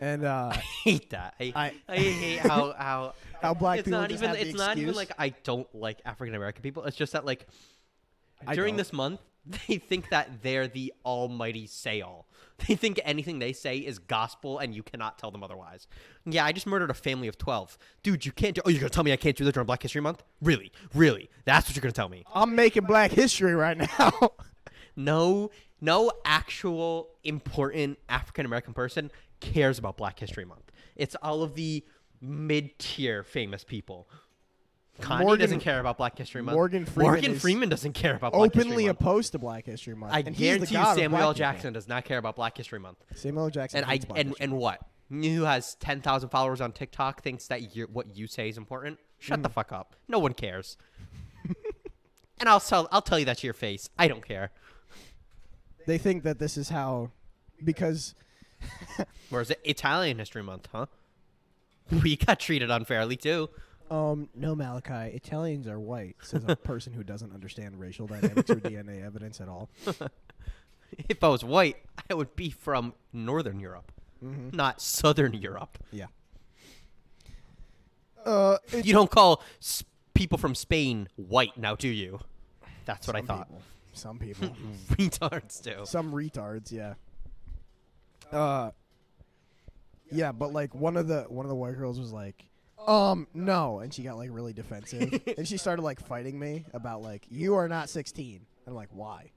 And 0.00 0.24
uh, 0.24 0.50
I 0.52 0.56
hate 0.56 1.10
that. 1.10 1.34
I, 1.40 1.52
I- 1.54 1.74
I, 1.88 1.96
hate 1.96 2.38
how 2.38 2.74
how 2.76 3.14
how 3.42 3.54
black 3.54 3.80
it's 3.80 3.86
people 3.86 4.00
not 4.00 4.10
even 4.10 4.30
it's 4.36 4.58
not 4.58 4.78
even 4.78 4.94
like 4.94 5.12
I 5.18 5.30
don't 5.30 5.72
like 5.74 6.00
African 6.04 6.34
American 6.34 6.62
people. 6.62 6.84
It's 6.84 6.96
just 6.96 7.12
that 7.12 7.24
like 7.24 7.46
I 8.46 8.54
during 8.54 8.72
don't. 8.72 8.78
this 8.78 8.92
month 8.92 9.20
they 9.68 9.78
think 9.78 10.10
that 10.10 10.42
they're 10.42 10.68
the 10.68 10.92
almighty 11.04 11.66
say 11.66 12.00
all. 12.00 12.26
They 12.66 12.74
think 12.74 12.98
anything 13.04 13.38
they 13.38 13.52
say 13.52 13.78
is 13.78 13.98
gospel 14.00 14.58
and 14.58 14.74
you 14.74 14.82
cannot 14.82 15.16
tell 15.16 15.30
them 15.30 15.44
otherwise. 15.44 15.86
Yeah, 16.26 16.44
I 16.44 16.50
just 16.52 16.66
murdered 16.66 16.90
a 16.90 16.94
family 16.94 17.28
of 17.28 17.38
12. 17.38 17.78
Dude, 18.02 18.26
you 18.26 18.32
can't 18.32 18.54
do 18.56 18.62
Oh, 18.64 18.68
you're 18.68 18.80
going 18.80 18.90
to 18.90 18.94
tell 18.94 19.04
me 19.04 19.12
I 19.12 19.16
can't 19.16 19.36
do 19.36 19.44
that 19.44 19.52
during 19.52 19.66
Black 19.66 19.80
History 19.82 20.00
Month? 20.00 20.24
Really? 20.42 20.72
Really? 20.92 21.30
That's 21.44 21.68
what 21.68 21.76
you're 21.76 21.82
going 21.82 21.92
to 21.92 21.96
tell 21.96 22.08
me. 22.08 22.24
I'm 22.34 22.56
making 22.56 22.84
Black 22.84 23.12
History 23.12 23.54
right 23.54 23.76
now. 23.78 24.32
No, 24.96 25.52
no 25.80 26.10
actual 26.24 27.10
important 27.22 28.00
African 28.08 28.44
American 28.44 28.74
person 28.74 29.12
cares 29.40 29.78
about 29.78 29.96
Black 29.96 30.18
History 30.18 30.44
Month. 30.44 30.70
It's 30.96 31.14
all 31.22 31.42
of 31.42 31.54
the 31.54 31.84
mid-tier 32.20 33.22
famous 33.22 33.64
people. 33.64 34.08
Kanye 35.00 35.20
Morgan- 35.20 35.38
doesn't 35.40 35.60
care 35.60 35.78
about 35.78 35.96
Black 35.96 36.18
History 36.18 36.42
Month. 36.42 36.56
Morgan 36.56 36.84
Freeman 36.84 37.12
Morgan 37.12 37.38
Freeman 37.38 37.68
doesn't 37.68 37.92
care 37.92 38.16
about 38.16 38.32
Black 38.32 38.46
Openly 38.50 38.68
History 38.68 38.86
Month. 38.86 39.00
opposed 39.00 39.32
to 39.32 39.38
Black 39.38 39.64
History 39.66 39.94
Month. 39.94 40.12
I 40.12 40.18
and 40.20 40.36
guarantee 40.36 40.74
you 40.74 40.84
Samuel 40.84 41.14
L. 41.20 41.28
people. 41.28 41.34
Jackson 41.34 41.72
does 41.72 41.86
not 41.86 42.04
care 42.04 42.18
about 42.18 42.34
Black 42.34 42.56
History 42.56 42.80
Month. 42.80 42.98
Samuel 43.14 43.44
L. 43.44 43.50
Jackson. 43.50 43.78
And 43.78 43.86
I 43.86 43.98
Black 43.98 44.18
and, 44.18 44.28
History 44.30 44.44
and 44.44 44.52
what? 44.54 44.80
Who 45.10 45.42
has 45.44 45.76
10,000 45.76 46.28
followers 46.30 46.60
on 46.60 46.72
TikTok 46.72 47.22
thinks 47.22 47.46
that 47.46 47.76
you 47.76 47.84
what 47.92 48.16
you 48.16 48.26
say 48.26 48.48
is 48.48 48.58
important? 48.58 48.98
Shut 49.18 49.38
Mm. 49.38 49.44
the 49.44 49.48
fuck 49.50 49.70
up. 49.72 49.94
No 50.08 50.18
one 50.18 50.34
cares. 50.34 50.76
and 52.40 52.48
I'll 52.48 52.60
tell 52.60 52.88
I'll 52.90 53.00
tell 53.02 53.18
you 53.20 53.24
that 53.26 53.38
to 53.38 53.46
your 53.46 53.54
face. 53.54 53.88
I 53.98 54.08
don't 54.08 54.26
care. 54.26 54.50
they 55.86 55.96
think 55.98 56.24
that 56.24 56.38
this 56.40 56.56
is 56.58 56.68
how, 56.70 57.10
because 57.64 58.14
Whereas 59.30 59.50
it 59.50 59.60
Italian 59.64 60.18
History 60.18 60.42
Month, 60.42 60.68
huh? 60.72 60.86
We 62.02 62.16
got 62.16 62.38
treated 62.40 62.70
unfairly 62.70 63.16
too. 63.16 63.48
um 63.90 64.28
no 64.34 64.54
Malachi 64.54 65.14
Italians 65.16 65.66
are 65.66 65.80
white 65.80 66.16
says 66.22 66.44
a 66.46 66.54
person 66.70 66.92
who 66.92 67.02
doesn't 67.02 67.32
understand 67.32 67.80
racial 67.80 68.06
dynamics 68.06 68.50
or 68.50 68.56
DNA 68.56 69.02
evidence 69.06 69.40
at 69.40 69.48
all. 69.48 69.70
If 71.08 71.22
I 71.22 71.28
was 71.28 71.44
white, 71.44 71.76
I 72.10 72.14
would 72.14 72.34
be 72.36 72.50
from 72.50 72.94
Northern 73.12 73.60
Europe, 73.60 73.92
Mm-hmm. 74.24 74.56
not 74.56 74.80
Southern 74.82 75.32
Europe. 75.34 75.78
Yeah. 75.92 76.06
Uh, 78.24 78.58
You 78.82 78.92
don't 78.92 79.10
call 79.10 79.42
s- 79.60 79.84
people 80.14 80.38
from 80.38 80.54
Spain 80.54 81.08
white 81.16 81.56
now, 81.56 81.74
do 81.76 81.88
you? 81.88 82.20
That's 82.84 83.06
what 83.06 83.16
I 83.16 83.20
thought. 83.22 83.46
people. 83.48 83.62
Some 83.92 84.18
people. 84.18 84.48
Retards 84.90 85.62
do. 85.62 85.80
some 85.84 86.12
retards, 86.12 86.70
yeah. 86.72 86.94
Uh 88.32 88.70
Yeah, 90.10 90.32
but 90.32 90.52
like 90.52 90.74
one 90.74 90.96
of 90.96 91.08
the 91.08 91.22
one 91.28 91.44
of 91.44 91.50
the 91.50 91.56
white 91.56 91.76
girls 91.76 91.98
was 91.98 92.12
like, 92.12 92.44
um, 92.86 93.26
no, 93.34 93.80
and 93.80 93.92
she 93.92 94.02
got 94.02 94.16
like 94.16 94.30
really 94.32 94.52
defensive. 94.52 95.20
and 95.38 95.46
she 95.46 95.56
started 95.56 95.82
like 95.82 96.00
fighting 96.00 96.38
me 96.38 96.64
about 96.72 97.02
like, 97.02 97.26
you 97.30 97.54
are 97.54 97.68
not 97.68 97.88
sixteen. 97.90 98.36
And 98.66 98.72
I'm 98.72 98.74
like, 98.74 98.88
why? 98.92 99.30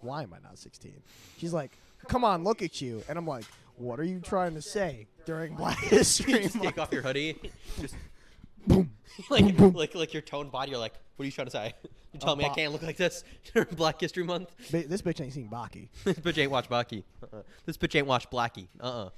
Why 0.00 0.22
am 0.22 0.34
I 0.34 0.38
not 0.46 0.58
sixteen? 0.58 1.02
She's 1.38 1.52
like, 1.52 1.72
Come 2.08 2.24
on, 2.24 2.44
look 2.44 2.60
at 2.62 2.80
you. 2.80 3.02
And 3.08 3.16
I'm 3.18 3.26
like, 3.26 3.44
What 3.76 3.98
are 3.98 4.04
you 4.04 4.20
trying 4.20 4.54
to 4.54 4.62
say 4.62 5.06
during 5.24 5.54
Black 5.56 5.78
History 5.78 6.42
just 6.42 6.56
Month? 6.56 6.66
take 6.68 6.78
off 6.78 6.92
your 6.92 7.02
hoodie. 7.02 7.40
Just 7.80 7.94
Boom. 8.66 8.90
like 9.30 9.58
like 9.58 9.94
like 9.94 10.12
your 10.12 10.22
toned 10.22 10.50
body. 10.52 10.70
You're 10.72 10.80
like, 10.80 10.94
what 11.16 11.22
are 11.24 11.26
you 11.26 11.32
trying 11.32 11.46
to 11.46 11.50
say? 11.50 11.74
You 12.14 12.20
tell 12.20 12.30
Uh, 12.30 12.36
me 12.36 12.44
I 12.46 12.48
can't 12.50 12.72
look 12.72 12.82
like 12.82 12.96
this 12.96 13.24
during 13.52 13.68
Black 13.74 14.00
History 14.00 14.22
Month. 14.24 14.48
Ba- 14.70 14.86
this 14.86 15.02
bitch 15.02 15.20
ain't 15.20 15.32
seen 15.34 15.48
Baki. 15.48 15.88
this 16.04 16.16
bitch 16.18 16.38
ain't 16.40 16.50
watch 16.50 16.68
Blackie. 16.68 17.02
Uh-uh. 17.22 17.42
This 17.66 17.76
bitch 17.76 17.94
ain't 17.96 18.06
watch 18.06 18.30
Blackie. 18.30 18.68
Uh-uh. 18.80 19.10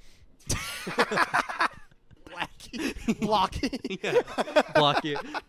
Blackie. 2.25 3.19
Blocky. 3.19 3.99
yeah, 4.03 4.21
Blackie. 4.75 5.41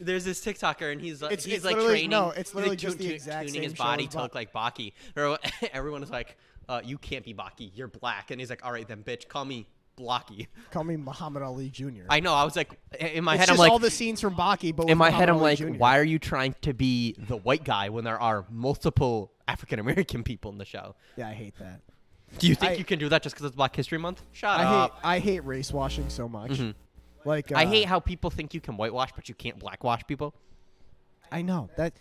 There's 0.00 0.24
this 0.24 0.44
TikToker 0.44 0.90
and 0.92 1.00
he's 1.00 1.22
like 1.22 1.32
It's- 1.32 1.44
he's 1.44 1.56
it's 1.56 1.64
like 1.64 1.74
literally- 1.76 1.94
training. 2.00 2.10
no, 2.10 2.30
it's 2.30 2.50
he's, 2.50 2.54
literally 2.54 2.70
like, 2.70 2.78
just 2.78 2.98
the 2.98 3.12
exact 3.12 3.48
tuning 3.48 3.62
his 3.62 3.70
same 3.72 3.76
show 3.76 3.84
body 3.84 4.04
as 4.06 4.10
to 4.10 4.22
look 4.22 4.34
like 4.34 4.52
Baki. 4.52 4.92
Or 5.16 5.38
Everyone 5.72 6.02
is 6.02 6.10
like, 6.10 6.36
uh, 6.68 6.80
"You 6.84 6.98
can't 6.98 7.24
be 7.24 7.32
Baki. 7.34 7.70
You're 7.74 7.88
black." 7.88 8.30
And 8.30 8.40
he's 8.40 8.50
like, 8.50 8.64
"All 8.64 8.72
right, 8.72 8.86
then, 8.86 9.02
bitch, 9.04 9.28
call 9.28 9.44
me 9.44 9.66
Blocky." 9.96 10.48
Call 10.70 10.84
me 10.84 10.96
Muhammad 10.96 11.42
Ali 11.42 11.68
Jr. 11.70 12.04
I 12.08 12.20
know. 12.20 12.34
I 12.34 12.44
was 12.44 12.56
like, 12.56 12.78
in 12.98 13.24
my 13.24 13.34
it's 13.34 13.40
head, 13.40 13.50
I'm 13.50 13.56
like, 13.56 13.70
all 13.70 13.78
the 13.78 13.90
scenes 13.90 14.20
from 14.20 14.34
Baki, 14.34 14.74
but 14.74 14.88
in 14.88 14.98
my 14.98 15.10
head, 15.10 15.28
I'm 15.28 15.36
Ali 15.36 15.44
like, 15.50 15.58
Jr.. 15.58 15.68
why 15.70 15.98
are 15.98 16.04
you 16.04 16.18
trying 16.18 16.54
to 16.62 16.72
be 16.74 17.14
the 17.18 17.36
white 17.36 17.64
guy 17.64 17.88
when 17.88 18.04
there 18.04 18.20
are 18.20 18.46
multiple 18.50 19.32
African 19.48 19.78
American 19.78 20.22
people 20.22 20.50
in 20.52 20.58
the 20.58 20.64
show? 20.64 20.94
Yeah, 21.16 21.28
I 21.28 21.32
hate 21.34 21.54
that. 21.58 21.80
Do 22.38 22.46
you 22.48 22.54
think 22.54 22.72
I- 22.72 22.74
you 22.76 22.84
can 22.84 22.98
do 22.98 23.08
that 23.10 23.22
just 23.22 23.34
because 23.34 23.46
it's 23.46 23.56
Black 23.56 23.76
History 23.76 23.98
Month? 23.98 24.22
Shut 24.32 24.58
I 24.58 24.64
hate 24.64 24.74
up. 24.74 25.00
I 25.04 25.18
hate 25.18 25.44
race 25.44 25.70
washing 25.72 26.08
so 26.08 26.28
much. 26.28 26.52
Mhm. 26.52 26.74
Like 27.24 27.52
uh, 27.52 27.56
I 27.56 27.66
hate 27.66 27.86
how 27.86 28.00
people 28.00 28.30
think 28.30 28.54
you 28.54 28.60
can 28.60 28.76
whitewash, 28.76 29.10
but 29.14 29.28
you 29.28 29.34
can't 29.34 29.58
blackwash 29.58 30.02
people. 30.06 30.34
I 31.30 31.42
know 31.42 31.68
that. 31.76 31.92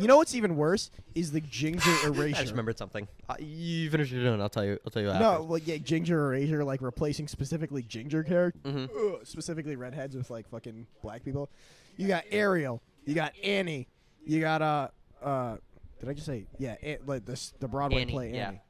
You 0.00 0.06
know 0.08 0.16
what's 0.16 0.34
even 0.34 0.56
worse 0.56 0.90
is 1.14 1.30
the 1.32 1.40
ginger 1.40 1.90
erasure. 2.04 2.36
I 2.38 2.40
just 2.40 2.50
remembered 2.52 2.78
something. 2.78 3.06
Uh, 3.28 3.34
you 3.38 3.90
finish 3.90 4.10
your 4.10 4.22
doing. 4.22 4.40
I'll 4.40 4.48
tell 4.48 4.64
you. 4.64 4.78
I'll 4.84 4.90
tell 4.90 5.02
you. 5.02 5.08
No, 5.08 5.14
after. 5.32 5.42
like 5.42 5.66
yeah, 5.66 5.76
ginger 5.76 6.32
erasure, 6.34 6.64
like 6.64 6.80
replacing 6.82 7.28
specifically 7.28 7.82
ginger 7.82 8.22
characters, 8.22 8.62
Mhm. 8.64 9.26
specifically 9.26 9.76
redheads 9.76 10.16
with 10.16 10.30
like 10.30 10.48
fucking 10.48 10.86
black 11.02 11.24
people. 11.24 11.50
You 11.96 12.08
got 12.08 12.24
Ariel, 12.30 12.82
you 13.04 13.14
got 13.14 13.32
Annie, 13.44 13.88
you 14.24 14.40
got 14.40 14.62
uh 14.62 14.88
uh. 15.22 15.56
Did 16.00 16.08
I 16.08 16.12
just 16.14 16.24
say 16.26 16.46
yeah? 16.58 16.76
An- 16.82 16.98
like 17.06 17.26
this 17.26 17.52
the 17.60 17.68
Broadway 17.68 18.02
Annie, 18.02 18.12
play 18.12 18.32
yeah. 18.34 18.48
Annie. 18.48 18.60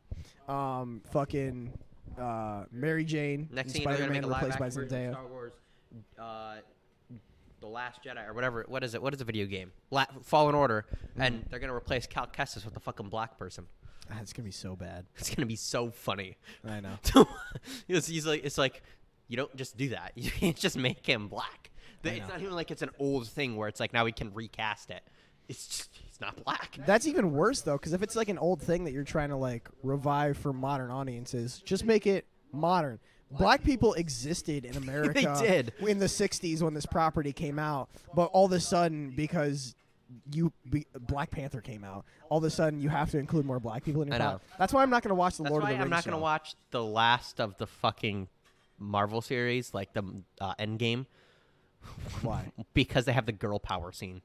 Um, 0.48 1.02
fucking 1.12 1.72
uh, 2.18 2.64
Mary 2.72 3.04
Jane, 3.04 3.48
Next 3.52 3.72
thing 3.72 3.82
you 3.82 3.88
know, 3.88 3.94
they're 3.96 4.08
gonna 4.08 4.12
make 4.20 4.24
Spider-Man 4.24 4.24
a 4.24 4.26
live 4.26 4.58
replaced 4.60 4.88
by 4.90 4.96
Zendaya. 4.96 5.10
Star 5.12 5.26
Wars, 5.28 5.52
uh, 6.18 6.54
the 7.60 7.66
Last 7.68 8.02
Jedi 8.04 8.26
or 8.28 8.32
whatever. 8.32 8.64
What 8.68 8.82
is 8.84 8.94
it? 8.94 9.02
What 9.02 9.14
is 9.14 9.20
a 9.20 9.24
video 9.24 9.46
game? 9.46 9.72
La- 9.90 10.06
Fallen 10.22 10.54
Order, 10.54 10.86
Mm-hmm. 11.12 11.22
and 11.22 11.46
they're 11.50 11.58
gonna 11.60 11.74
replace 11.74 12.06
Cal 12.06 12.26
Kestis 12.26 12.64
with 12.64 12.76
a 12.76 12.80
fucking 12.80 13.08
black 13.08 13.38
person. 13.38 13.66
Ah, 14.10 14.18
it's 14.20 14.32
gonna 14.32 14.46
be 14.46 14.50
so 14.52 14.76
bad. 14.76 15.06
It's 15.16 15.34
gonna 15.34 15.46
be 15.46 15.56
so 15.56 15.90
funny. 15.90 16.36
I 16.66 16.80
know. 16.80 16.98
it's, 17.88 18.06
he's 18.08 18.26
like, 18.26 18.44
it's 18.44 18.58
like, 18.58 18.82
you 19.28 19.36
don't 19.36 19.54
just 19.56 19.76
do 19.76 19.90
that. 19.90 20.12
You 20.16 20.30
can't 20.30 20.56
just 20.56 20.76
make 20.76 21.04
him 21.06 21.28
black. 21.28 21.70
The- 22.02 22.16
It's 22.16 22.28
not 22.28 22.40
even 22.40 22.54
like 22.54 22.70
it's 22.70 22.82
an 22.82 22.90
old 22.98 23.28
thing 23.28 23.56
where 23.56 23.68
it's 23.68 23.80
like 23.80 23.92
now 23.92 24.04
we 24.04 24.12
can 24.12 24.32
recast 24.34 24.90
it. 24.90 25.02
It's 25.48 25.66
just 25.66 25.90
he's 25.94 26.20
not 26.20 26.42
black. 26.44 26.78
That's 26.86 27.06
even 27.08 27.32
worse 27.32 27.60
though, 27.62 27.76
because 27.76 27.92
if 27.92 28.02
it's 28.02 28.14
like 28.16 28.28
an 28.28 28.38
old 28.38 28.62
thing 28.62 28.84
that 28.84 28.92
you're 28.92 29.04
trying 29.04 29.30
to 29.30 29.36
like 29.36 29.68
revive 29.82 30.36
for 30.38 30.52
modern 30.52 30.90
audiences, 30.90 31.60
just 31.64 31.84
make 31.84 32.06
it 32.06 32.24
modern. 32.52 33.00
Black 33.30 33.62
people 33.62 33.94
existed 33.94 34.64
in 34.64 34.76
America 34.82 35.12
they 35.14 35.46
did. 35.46 35.72
in 35.80 35.98
the 35.98 36.06
'60s 36.06 36.62
when 36.62 36.74
this 36.74 36.86
property 36.86 37.32
came 37.32 37.58
out, 37.58 37.88
but 38.14 38.24
all 38.32 38.46
of 38.46 38.52
a 38.52 38.60
sudden, 38.60 39.10
because 39.16 39.74
you 40.32 40.52
be, 40.68 40.86
Black 40.98 41.30
Panther 41.30 41.60
came 41.60 41.84
out, 41.84 42.04
all 42.28 42.38
of 42.38 42.44
a 42.44 42.50
sudden 42.50 42.80
you 42.80 42.88
have 42.88 43.10
to 43.12 43.18
include 43.18 43.44
more 43.46 43.60
black 43.60 43.84
people 43.84 44.02
in 44.02 44.08
your 44.08 44.16
I 44.16 44.18
plot. 44.18 44.32
know. 44.34 44.40
That's 44.58 44.72
why 44.72 44.82
I'm 44.82 44.90
not 44.90 45.02
going 45.04 45.10
to 45.10 45.14
watch 45.14 45.36
the 45.36 45.44
That's 45.44 45.50
Lord 45.52 45.62
why 45.62 45.70
of 45.70 45.76
the 45.78 45.84
I'm 45.84 45.90
Rings. 45.90 46.04
not 46.04 46.04
gonna 46.04 46.16
show. 46.16 46.22
watch 46.22 46.54
the 46.72 46.82
last 46.84 47.40
of 47.40 47.56
the 47.58 47.66
fucking 47.68 48.26
Marvel 48.78 49.20
series, 49.20 49.72
like 49.72 49.92
the 49.92 50.02
uh, 50.40 50.54
Endgame, 50.58 51.06
Why? 52.22 52.50
because 52.74 53.04
they 53.04 53.12
have 53.12 53.26
the 53.26 53.32
girl 53.32 53.58
power 53.60 53.92
scene. 53.92 54.22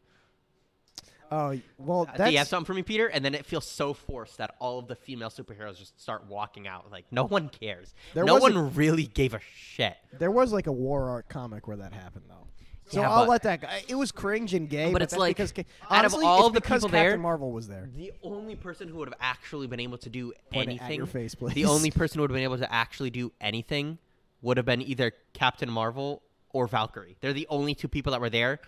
Oh, 1.31 1.59
well, 1.77 2.07
Uh, 2.13 2.25
Do 2.25 2.31
you 2.31 2.37
have 2.37 2.47
something 2.47 2.65
for 2.65 2.73
me, 2.73 2.83
Peter? 2.83 3.07
And 3.07 3.23
then 3.25 3.33
it 3.33 3.45
feels 3.45 3.65
so 3.65 3.93
forced 3.93 4.37
that 4.37 4.55
all 4.59 4.79
of 4.79 4.87
the 4.87 4.95
female 4.95 5.29
superheroes 5.29 5.77
just 5.79 5.99
start 6.01 6.25
walking 6.27 6.67
out. 6.67 6.91
Like 6.91 7.05
no 7.11 7.23
one 7.25 7.49
cares. 7.49 7.93
There 8.13 8.23
no 8.23 8.35
was 8.35 8.41
a- 8.43 8.55
one 8.55 8.75
really 8.75 9.05
gave 9.05 9.33
a 9.33 9.39
shit. 9.55 9.95
there 10.19 10.31
was 10.31 10.53
like 10.53 10.67
a 10.67 10.71
war 10.71 11.09
art 11.09 11.27
comic 11.29 11.67
where 11.67 11.77
that 11.77 11.93
happened 11.93 12.25
though. 12.29 12.47
So 12.87 13.01
Yeah, 13.01 13.09
I'll 13.09 13.23
but- 13.23 13.29
let 13.29 13.43
that. 13.43 13.61
Go. 13.61 13.67
It 13.87 13.95
was 13.95 14.11
cringe 14.11 14.53
and 14.53 14.69
gay, 14.69 14.85
But 14.87 14.93
but, 14.93 15.01
it's 15.01 15.17
like, 15.17 15.35
because 15.35 15.51
ca- 15.51 15.63
out 15.89 16.05
of 16.05 16.13
honestly, 16.13 16.25
all 16.25 16.49
the 16.51 16.61
people 16.61 16.81
Captain 16.81 16.91
there- 16.91 17.17
Marvel 17.17 17.51
was 17.51 17.67
there. 17.67 17.89
The 17.95 18.11
only 18.21 18.55
person 18.55 18.87
who 18.89 18.97
would 18.99 19.07
have 19.07 19.17
actually 19.19 19.65
been 19.65 19.79
able 19.79 19.97
to 19.97 20.09
do 20.09 20.33
Point 20.51 20.69
anything, 20.69 20.97
your 20.97 21.07
face, 21.07 21.33
please. 21.33 21.55
the 21.55 21.65
only 21.65 21.89
person 21.89 22.19
who 22.19 22.21
would 22.21 22.29
have 22.29 22.35
been 22.35 22.43
able 22.43 22.59
to 22.59 22.71
actually 22.71 23.09
do 23.09 23.31
anything, 23.41 23.97
would 24.43 24.57
have 24.57 24.65
been 24.67 24.83
either 24.83 25.11
Captain 25.33 25.71
Marvel 25.71 26.21
or 26.51 26.67
Valkyrie. 26.67 27.17
They're 27.21 27.33
the 27.33 27.47
only 27.49 27.73
two 27.73 27.87
people 27.87 28.11
that 28.11 28.21
were 28.21 28.29
there 28.29 28.59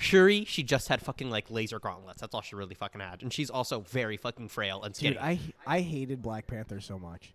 Shuri, 0.00 0.44
she 0.44 0.62
just 0.62 0.86
had 0.88 1.02
fucking 1.02 1.28
like 1.28 1.50
laser 1.50 1.80
gauntlets. 1.80 2.20
That's 2.20 2.32
all 2.32 2.40
she 2.40 2.54
really 2.54 2.76
fucking 2.76 3.00
had, 3.00 3.20
and 3.22 3.32
she's 3.32 3.50
also 3.50 3.80
very 3.80 4.16
fucking 4.16 4.48
frail 4.48 4.84
and 4.84 4.94
skinny. 4.94 5.14
Dude, 5.14 5.22
I 5.22 5.40
I 5.66 5.80
hated 5.80 6.22
Black 6.22 6.46
Panther 6.46 6.80
so 6.80 6.98
much. 7.00 7.34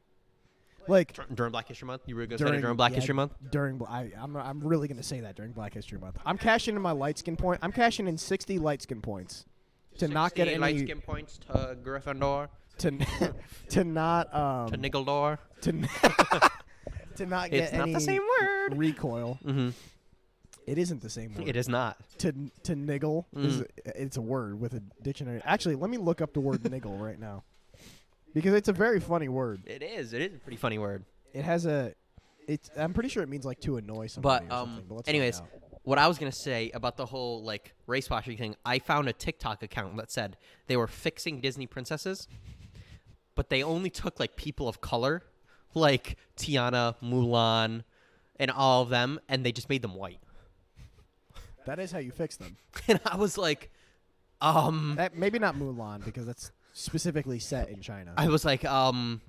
Like 0.87 1.13
Dur- 1.13 1.25
during 1.33 1.51
Black 1.51 1.67
History 1.67 1.85
Month, 1.87 2.03
you 2.07 2.15
were 2.15 2.25
gonna 2.25 2.37
say 2.37 2.45
that 2.51 2.61
during 2.61 2.77
Black 2.77 2.91
yeah, 2.91 2.95
History 2.95 3.13
Month. 3.15 3.33
During 3.51 3.81
I, 3.87 4.11
I'm 4.17 4.35
I'm 4.37 4.61
really 4.61 4.87
gonna 4.87 5.03
say 5.03 5.19
that 5.19 5.35
during 5.35 5.51
Black 5.51 5.73
History 5.73 5.99
Month. 5.99 6.17
I'm 6.25 6.37
cashing 6.37 6.75
in 6.75 6.81
my 6.81 6.91
light 6.91 7.17
skin 7.17 7.35
point. 7.35 7.59
I'm 7.61 7.71
cashing 7.73 8.07
in 8.07 8.17
60 8.17 8.59
light 8.59 8.81
skin 8.81 9.01
points 9.01 9.45
to 9.97 10.07
not 10.07 10.33
get 10.33 10.47
any 10.47 10.57
light 10.57 10.79
skin 10.79 11.01
points 11.01 11.39
to 11.47 11.77
Gryffindor, 11.83 12.47
to 12.79 13.33
to 13.69 13.83
not 13.83 14.33
um 14.33 14.69
to 14.71 14.77
Niggledor. 14.77 15.37
to 15.61 15.69
n- 15.69 15.89
to 17.17 17.25
not 17.25 17.49
get 17.51 17.63
It's 17.63 17.73
not 17.73 17.81
any 17.83 17.93
the 17.93 17.99
same 17.99 18.21
word. 18.41 18.77
recoil. 18.77 19.37
Mm-hmm. 19.45 19.69
It 20.65 20.77
isn't 20.77 21.01
the 21.01 21.09
same 21.09 21.33
word. 21.35 21.47
It 21.47 21.55
is 21.55 21.67
not. 21.67 21.97
To 22.19 22.31
to 22.63 22.75
niggle 22.75 23.25
is 23.35 23.59
Mm. 23.59 23.67
it's 23.95 24.17
a 24.17 24.21
word 24.21 24.59
with 24.59 24.73
a 24.73 24.81
dictionary. 25.01 25.41
Actually, 25.43 25.75
let 25.75 25.89
me 25.89 25.97
look 25.97 26.21
up 26.21 26.33
the 26.33 26.39
word 26.39 26.63
niggle 26.71 26.97
right 26.97 27.19
now. 27.19 27.43
Because 28.33 28.53
it's 28.53 28.69
a 28.69 28.73
very 28.73 28.99
funny 28.99 29.27
word. 29.29 29.61
It 29.65 29.83
is. 29.83 30.13
It 30.13 30.21
is 30.21 30.35
a 30.35 30.39
pretty 30.39 30.57
funny 30.57 30.77
word. 30.79 31.03
It 31.33 31.43
has 31.43 31.65
a 31.65 31.93
it's 32.47 32.69
I'm 32.77 32.93
pretty 32.93 33.09
sure 33.09 33.23
it 33.23 33.29
means 33.29 33.45
like 33.45 33.59
to 33.61 33.77
annoy 33.77 34.07
somebody 34.07 34.45
But 34.47 34.55
um. 34.55 34.83
But 34.87 35.07
anyways, 35.07 35.41
what 35.83 35.97
I 35.97 36.07
was 36.07 36.17
gonna 36.17 36.31
say 36.31 36.71
about 36.73 36.95
the 36.97 37.05
whole 37.05 37.43
like 37.43 37.73
race 37.87 38.09
washing 38.09 38.37
thing, 38.37 38.55
I 38.65 38.79
found 38.79 39.09
a 39.09 39.13
TikTok 39.13 39.63
account 39.63 39.97
that 39.97 40.11
said 40.11 40.37
they 40.67 40.77
were 40.77 40.87
fixing 40.87 41.41
Disney 41.41 41.67
princesses, 41.67 42.27
but 43.35 43.49
they 43.49 43.63
only 43.63 43.89
took 43.89 44.19
like 44.19 44.35
people 44.37 44.67
of 44.69 44.79
color, 44.81 45.23
like 45.73 46.15
Tiana, 46.37 46.95
Mulan, 47.03 47.83
and 48.37 48.49
all 48.49 48.81
of 48.81 48.89
them, 48.89 49.19
and 49.27 49.45
they 49.45 49.51
just 49.51 49.67
made 49.69 49.81
them 49.81 49.95
white. 49.95 50.19
That 51.65 51.79
is 51.79 51.91
how 51.91 51.99
you 51.99 52.11
fix 52.11 52.37
them. 52.37 52.57
And 52.87 52.99
I 53.05 53.15
was 53.17 53.37
like, 53.37 53.71
um, 54.41 54.95
That, 54.97 55.15
maybe 55.17 55.39
not 55.39 55.55
Mulan 55.55 56.03
because 56.03 56.25
that's 56.25 56.51
specifically 56.73 57.39
set 57.39 57.69
in 57.69 57.81
China. 57.81 58.13
I 58.17 58.27
was 58.27 58.43
like, 58.45 58.65
um, 58.65 59.21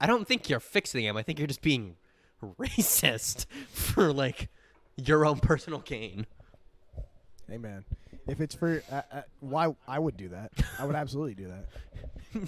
I 0.00 0.06
don't 0.06 0.26
think 0.26 0.48
you're 0.48 0.60
fixing 0.60 1.04
them. 1.04 1.16
I 1.16 1.22
think 1.22 1.38
you're 1.38 1.48
just 1.48 1.62
being 1.62 1.96
racist 2.42 3.46
for 3.72 4.12
like 4.12 4.48
your 4.96 5.26
own 5.26 5.38
personal 5.40 5.80
gain. 5.80 6.26
hey 7.48 7.58
man, 7.58 7.84
if 8.26 8.40
it's 8.40 8.54
for 8.54 8.82
uh, 8.92 9.02
uh, 9.12 9.22
why 9.40 9.74
I 9.86 9.98
would 9.98 10.16
do 10.16 10.28
that. 10.30 10.52
I 10.78 10.84
would 10.86 10.96
absolutely 10.96 11.34
do 11.34 11.48
that. 11.48 11.66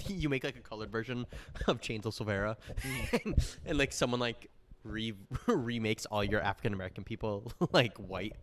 you 0.09 0.29
make 0.29 0.43
like 0.43 0.55
a 0.55 0.59
colored 0.61 0.91
version 0.91 1.25
of 1.67 1.81
Chainsaw 1.81 2.13
Silvera, 2.17 2.55
Mm. 2.81 3.25
and, 3.25 3.55
and 3.65 3.77
like 3.77 3.91
someone 3.91 4.19
like 4.19 4.49
re- 4.83 5.13
remakes 5.47 6.05
all 6.05 6.23
your 6.23 6.41
African 6.41 6.73
American 6.73 7.03
people 7.03 7.51
like 7.73 7.97
white, 7.97 8.35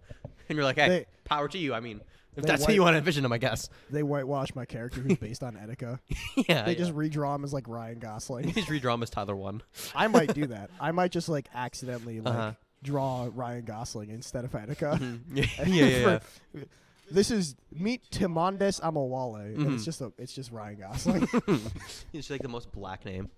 and 0.48 0.56
you're 0.56 0.64
like, 0.64 0.76
hey, 0.76 0.88
They- 0.88 1.06
power 1.24 1.48
to 1.48 1.58
you. 1.58 1.74
I 1.74 1.80
mean, 1.80 2.00
if 2.36 2.44
They 2.44 2.48
that's 2.48 2.62
how 2.62 2.68
white- 2.68 2.74
you 2.74 2.82
want 2.82 2.94
to 2.94 2.98
envision 2.98 3.24
him, 3.24 3.32
I 3.32 3.38
guess. 3.38 3.68
They 3.90 4.02
whitewash 4.02 4.54
my 4.54 4.64
character 4.64 5.00
who's 5.00 5.18
based 5.18 5.42
on 5.42 5.54
Etika. 5.56 5.98
yeah, 6.48 6.64
They 6.64 6.72
yeah. 6.72 6.78
just 6.78 6.92
redraw 6.94 7.34
him 7.34 7.44
as 7.44 7.52
like 7.52 7.66
Ryan 7.68 7.98
Gosling. 7.98 8.52
just 8.52 8.68
redraw 8.68 8.94
him 8.94 9.02
as 9.02 9.10
Tyler 9.10 9.34
one. 9.36 9.62
I 9.94 10.06
might 10.08 10.34
do 10.34 10.46
that. 10.54 10.70
I 10.80 10.92
might 10.92 11.10
just 11.12 11.28
like 11.28 11.48
accidentally 11.54 12.20
like 12.20 12.34
Uh-huh. 12.34 12.52
draw 12.82 13.28
Ryan 13.34 13.64
Gosling 13.64 14.10
instead 14.10 14.44
of 14.44 14.52
Etika. 14.52 15.20
yeah, 15.32 15.44
yeah, 15.66 15.84
yeah. 15.84 16.18
yeah. 16.54 16.64
This 17.10 17.30
is 17.30 17.56
meet 17.72 18.02
Timondes 18.10 18.80
Amawale, 18.82 19.54
and 19.56 19.66
Mhm. 19.66 19.74
it's 19.76 19.84
just 19.86 20.00
a 20.02 20.12
it's 20.18 20.32
just 20.34 20.52
Ryan 20.52 20.78
Gosling. 20.80 21.26
It's 22.12 22.28
like 22.30 22.42
the 22.42 22.48
most 22.48 22.70
black 22.70 23.04
name. 23.06 23.30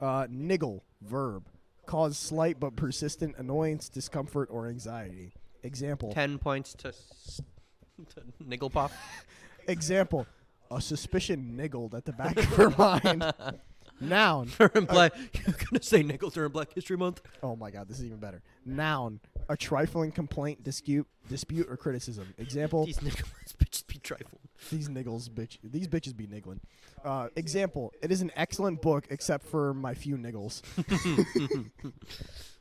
uh, 0.00 0.26
niggle 0.30 0.84
verb 1.02 1.44
cause 1.86 2.16
slight 2.16 2.58
but 2.60 2.76
persistent 2.76 3.34
annoyance, 3.38 3.88
discomfort, 3.88 4.48
or 4.50 4.68
anxiety. 4.68 5.32
Example. 5.62 6.12
Ten 6.12 6.38
points 6.38 6.74
to, 6.74 6.88
s- 6.88 7.40
to 8.14 8.22
Nigglepuff. 8.44 8.90
Example. 9.68 10.26
A 10.70 10.80
suspicion 10.80 11.54
niggled 11.58 11.94
at 11.94 12.04
the 12.04 12.12
back 12.12 12.36
of 12.36 12.44
her 12.56 12.70
mind. 12.78 13.24
Noun. 14.00 14.50
During 14.58 14.84
Black, 14.86 15.12
you're 15.34 15.56
gonna 15.70 15.82
say 15.82 16.04
Niggles 16.04 16.34
during 16.34 16.52
Black 16.52 16.72
History 16.72 16.96
Month. 16.96 17.20
Oh 17.42 17.56
my 17.56 17.70
god, 17.72 17.88
this 17.88 17.98
is 17.98 18.04
even 18.04 18.18
better. 18.18 18.42
Noun. 18.64 19.18
A 19.48 19.56
trifling 19.56 20.12
complaint, 20.12 20.62
dispute, 20.62 21.06
dispute, 21.28 21.66
or 21.68 21.76
criticism. 21.76 22.32
Example. 22.38 22.84
These 22.86 22.98
Niggles 22.98 23.56
bitches 23.56 23.86
be 23.88 23.98
trifling. 23.98 24.38
These 24.70 24.88
niggles, 24.88 25.28
bitch. 25.30 25.56
These 25.64 25.86
bitches 25.88 26.16
be 26.16 26.26
niggling. 26.26 26.60
Uh, 27.04 27.28
example. 27.36 27.92
It 28.02 28.10
is 28.12 28.20
an 28.22 28.30
excellent 28.36 28.82
book, 28.82 29.06
except 29.10 29.46
for 29.46 29.72
my 29.72 29.94
few 29.94 30.16
niggles. 30.16 30.62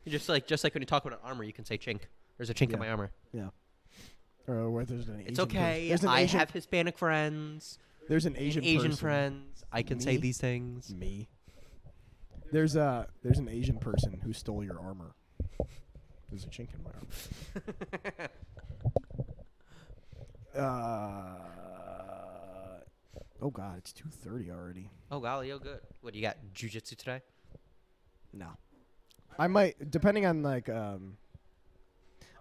Just 0.07 0.29
like 0.29 0.47
just 0.47 0.63
like 0.63 0.73
when 0.73 0.81
you 0.81 0.85
talk 0.87 1.03
about 1.05 1.19
an 1.19 1.25
armor, 1.27 1.43
you 1.43 1.53
can 1.53 1.65
say 1.65 1.77
chink. 1.77 2.01
There's 2.37 2.49
a 2.49 2.53
chink 2.53 2.71
in 2.73 2.79
my 2.79 2.89
armor. 2.89 3.11
Yeah. 3.33 3.49
Or 4.47 4.69
where 4.71 4.85
there's 4.85 5.07
an 5.09 5.15
Asian 5.15 5.27
It's 5.27 5.39
person- 5.39 5.57
okay. 5.57 5.87
There's 5.89 6.03
an 6.03 6.09
I 6.09 6.21
Asian, 6.21 6.39
have 6.39 6.51
Hispanic 6.51 6.97
friends, 6.97 7.79
There's 8.07 8.25
an 8.25 8.35
Asian 8.37 8.63
Asian 8.63 8.91
person. 8.91 8.97
friends. 8.97 9.63
I 9.71 9.81
can 9.83 9.99
say 9.99 10.11
Me? 10.13 10.17
these 10.17 10.37
things. 10.37 10.93
Me. 10.93 11.27
There's 12.51 12.75
a 12.77 13.07
there's 13.23 13.39
an 13.39 13.49
Asian 13.49 13.77
person 13.77 14.21
who 14.23 14.31
stole 14.31 14.63
your 14.63 14.79
armor. 14.79 15.15
There's 16.29 16.45
a 16.45 16.47
chink 16.47 16.69
in 16.73 16.83
my 16.83 16.91
armor. 16.91 18.29
Uh, 20.55 21.35
oh 23.41 23.49
god, 23.51 23.77
it's 23.77 23.93
two 23.93 24.09
thirty 24.09 24.49
already. 24.49 24.89
Oh 25.11 25.19
golly, 25.19 25.51
oh 25.51 25.59
good. 25.59 25.79
What 26.01 26.13
do 26.13 26.19
you 26.19 26.25
got? 26.25 26.37
Jujitsu 26.53 26.95
today? 26.95 27.21
No. 28.33 28.47
I 29.39 29.45
might, 29.47 29.91
depending 29.91 30.25
on 30.25 30.41
like, 30.41 30.67
um, 30.67 31.17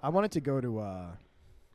I 0.07 0.09
wanted 0.09 0.31
to 0.33 0.41
go 0.41 0.61
to 0.61 0.79
uh, 0.79 1.07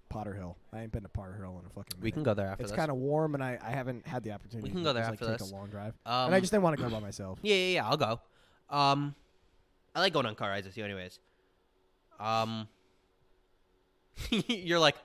Potter 0.07 0.33
Hill. 0.33 0.55
I 0.71 0.79
ain't 0.79 0.93
been 0.93 1.03
to 1.03 1.09
Potter 1.09 1.35
Hill 1.35 1.59
in 1.59 1.65
a 1.65 1.69
fucking. 1.69 1.99
We 1.99 2.11
can 2.11 2.23
go 2.23 2.33
there 2.33 2.47
after 2.47 2.63
this. 2.63 2.71
It's 2.71 2.77
kind 2.77 2.89
of 2.89 2.95
warm, 2.95 3.33
and 3.35 3.43
I, 3.43 3.59
I 3.61 3.71
haven't 3.71 4.07
had 4.07 4.23
the 4.23 4.31
opportunity. 4.31 4.69
We 4.69 4.69
can 4.69 4.79
to 4.79 4.85
go 4.85 4.93
there 4.93 5.03
just, 5.03 5.11
after 5.15 5.25
like, 5.25 5.33
take 5.33 5.39
this. 5.39 5.51
a 5.51 5.53
long 5.53 5.67
drive, 5.67 5.95
um, 6.05 6.27
and 6.27 6.35
I 6.35 6.39
just 6.39 6.53
didn't 6.53 6.63
want 6.63 6.77
to 6.77 6.81
go 6.81 6.89
by 6.89 7.01
myself. 7.01 7.39
yeah, 7.43 7.55
yeah, 7.55 7.73
yeah. 7.73 7.89
I'll 7.89 7.97
go. 7.97 8.21
Um, 8.69 9.15
I 9.93 9.99
like 9.99 10.13
going 10.13 10.27
on 10.27 10.35
car 10.35 10.47
rides 10.47 10.65
with 10.65 10.77
you, 10.77 10.85
anyways. 10.85 11.19
Um, 12.21 12.69
you're 14.29 14.79
like, 14.79 14.95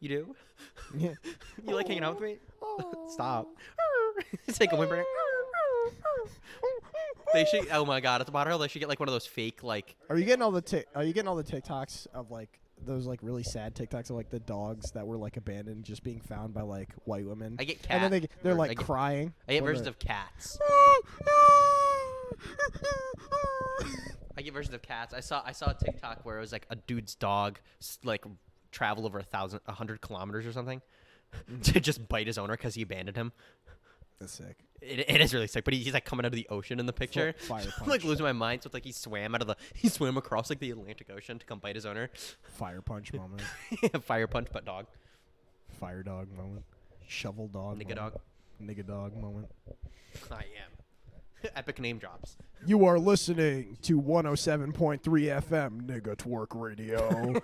you 0.00 0.08
do? 0.08 0.36
Yeah. 0.96 1.14
You 1.68 1.76
like 1.76 1.86
hanging 1.86 2.02
out 2.02 2.18
with 2.18 2.22
me? 2.22 2.38
Stop. 3.08 3.46
it's 4.48 4.58
like 4.58 4.72
a 4.72 4.76
whimpering. 4.76 5.04
They 7.32 7.44
should. 7.44 7.68
Oh 7.70 7.84
my 7.84 8.00
god, 8.00 8.20
at 8.20 8.26
the 8.26 8.44
Hill, 8.44 8.58
they 8.58 8.68
should 8.68 8.80
get 8.80 8.88
like 8.88 9.00
one 9.00 9.08
of 9.08 9.12
those 9.14 9.26
fake 9.26 9.62
like. 9.62 9.96
Are 10.08 10.18
you 10.18 10.24
getting 10.24 10.42
all 10.42 10.50
the 10.50 10.84
Are 10.94 11.04
you 11.04 11.12
getting 11.12 11.28
all 11.28 11.36
the 11.36 11.44
TikToks 11.44 12.08
of 12.14 12.30
like 12.30 12.60
those 12.84 13.06
like 13.06 13.20
really 13.22 13.42
sad 13.42 13.74
TikToks 13.74 14.10
of 14.10 14.16
like 14.16 14.30
the 14.30 14.40
dogs 14.40 14.90
that 14.92 15.06
were 15.06 15.16
like 15.16 15.36
abandoned, 15.36 15.84
just 15.84 16.02
being 16.02 16.20
found 16.20 16.54
by 16.54 16.62
like 16.62 16.90
white 17.04 17.26
women? 17.26 17.56
I 17.58 17.64
get 17.64 17.82
cat. 17.82 18.02
and 18.02 18.04
then 18.04 18.22
they 18.22 18.28
they're 18.42 18.54
like 18.54 18.70
I 18.70 18.74
get, 18.74 18.84
crying. 18.84 19.34
I 19.48 19.52
get 19.54 19.64
versions 19.64 19.86
of 19.86 19.98
cats. 19.98 20.58
I 24.36 24.42
get 24.42 24.52
versions 24.52 24.74
of 24.74 24.82
cats. 24.82 25.14
I 25.14 25.20
saw 25.20 25.42
I 25.44 25.52
saw 25.52 25.70
a 25.70 25.74
TikTok 25.74 26.24
where 26.24 26.38
it 26.38 26.40
was 26.40 26.52
like 26.52 26.66
a 26.70 26.76
dude's 26.76 27.14
dog 27.14 27.58
like 28.04 28.24
travel 28.70 29.06
over 29.06 29.18
a 29.18 29.22
thousand, 29.22 29.60
a 29.66 29.72
hundred 29.72 30.00
kilometers 30.00 30.46
or 30.46 30.52
something 30.52 30.80
to 31.62 31.80
just 31.80 32.08
bite 32.08 32.26
his 32.26 32.38
owner 32.38 32.54
because 32.56 32.74
he 32.74 32.82
abandoned 32.82 33.16
him. 33.16 33.32
That's 34.18 34.32
sick. 34.32 34.56
It, 34.82 35.08
it 35.08 35.20
is 35.20 35.32
really 35.32 35.46
sick, 35.46 35.64
but 35.64 35.74
he, 35.74 35.80
he's 35.80 35.94
like 35.94 36.04
coming 36.04 36.24
out 36.26 36.32
of 36.32 36.36
the 36.36 36.46
ocean 36.50 36.80
in 36.80 36.86
the 36.86 36.92
picture. 36.92 37.34
fire 37.38 37.64
I'm 37.80 37.88
like 37.88 38.04
losing 38.04 38.24
my 38.24 38.32
mind. 38.32 38.62
So 38.62 38.68
it's 38.68 38.74
like 38.74 38.84
he 38.84 38.92
swam 38.92 39.34
out 39.34 39.40
of 39.40 39.46
the 39.46 39.56
he 39.74 39.88
swam 39.88 40.16
across 40.16 40.50
like 40.50 40.58
the 40.58 40.70
Atlantic 40.70 41.08
Ocean 41.10 41.38
to 41.38 41.46
come 41.46 41.58
bite 41.60 41.76
his 41.76 41.86
owner. 41.86 42.10
Fire 42.42 42.82
punch 42.82 43.12
moment. 43.14 43.42
Fire 44.02 44.26
punch, 44.26 44.48
but 44.52 44.64
dog, 44.64 44.86
Fire 45.78 46.02
dog 46.02 46.28
moment. 46.36 46.64
Shovel 47.06 47.48
dog. 47.48 47.78
nigga 47.78 47.96
moment. 47.96 48.14
dog. 48.14 48.20
Nigga 48.62 48.86
dog 48.86 49.16
moment. 49.16 49.48
I 50.30 50.40
am. 50.40 51.50
Epic 51.56 51.80
name 51.80 51.98
drops. 51.98 52.36
You 52.64 52.84
are 52.84 52.98
listening 52.98 53.76
to 53.82 54.00
107.3 54.00 55.00
FM 55.00 55.82
Nigga 55.82 56.14
Twerk 56.16 56.48
Radio. 56.52 57.34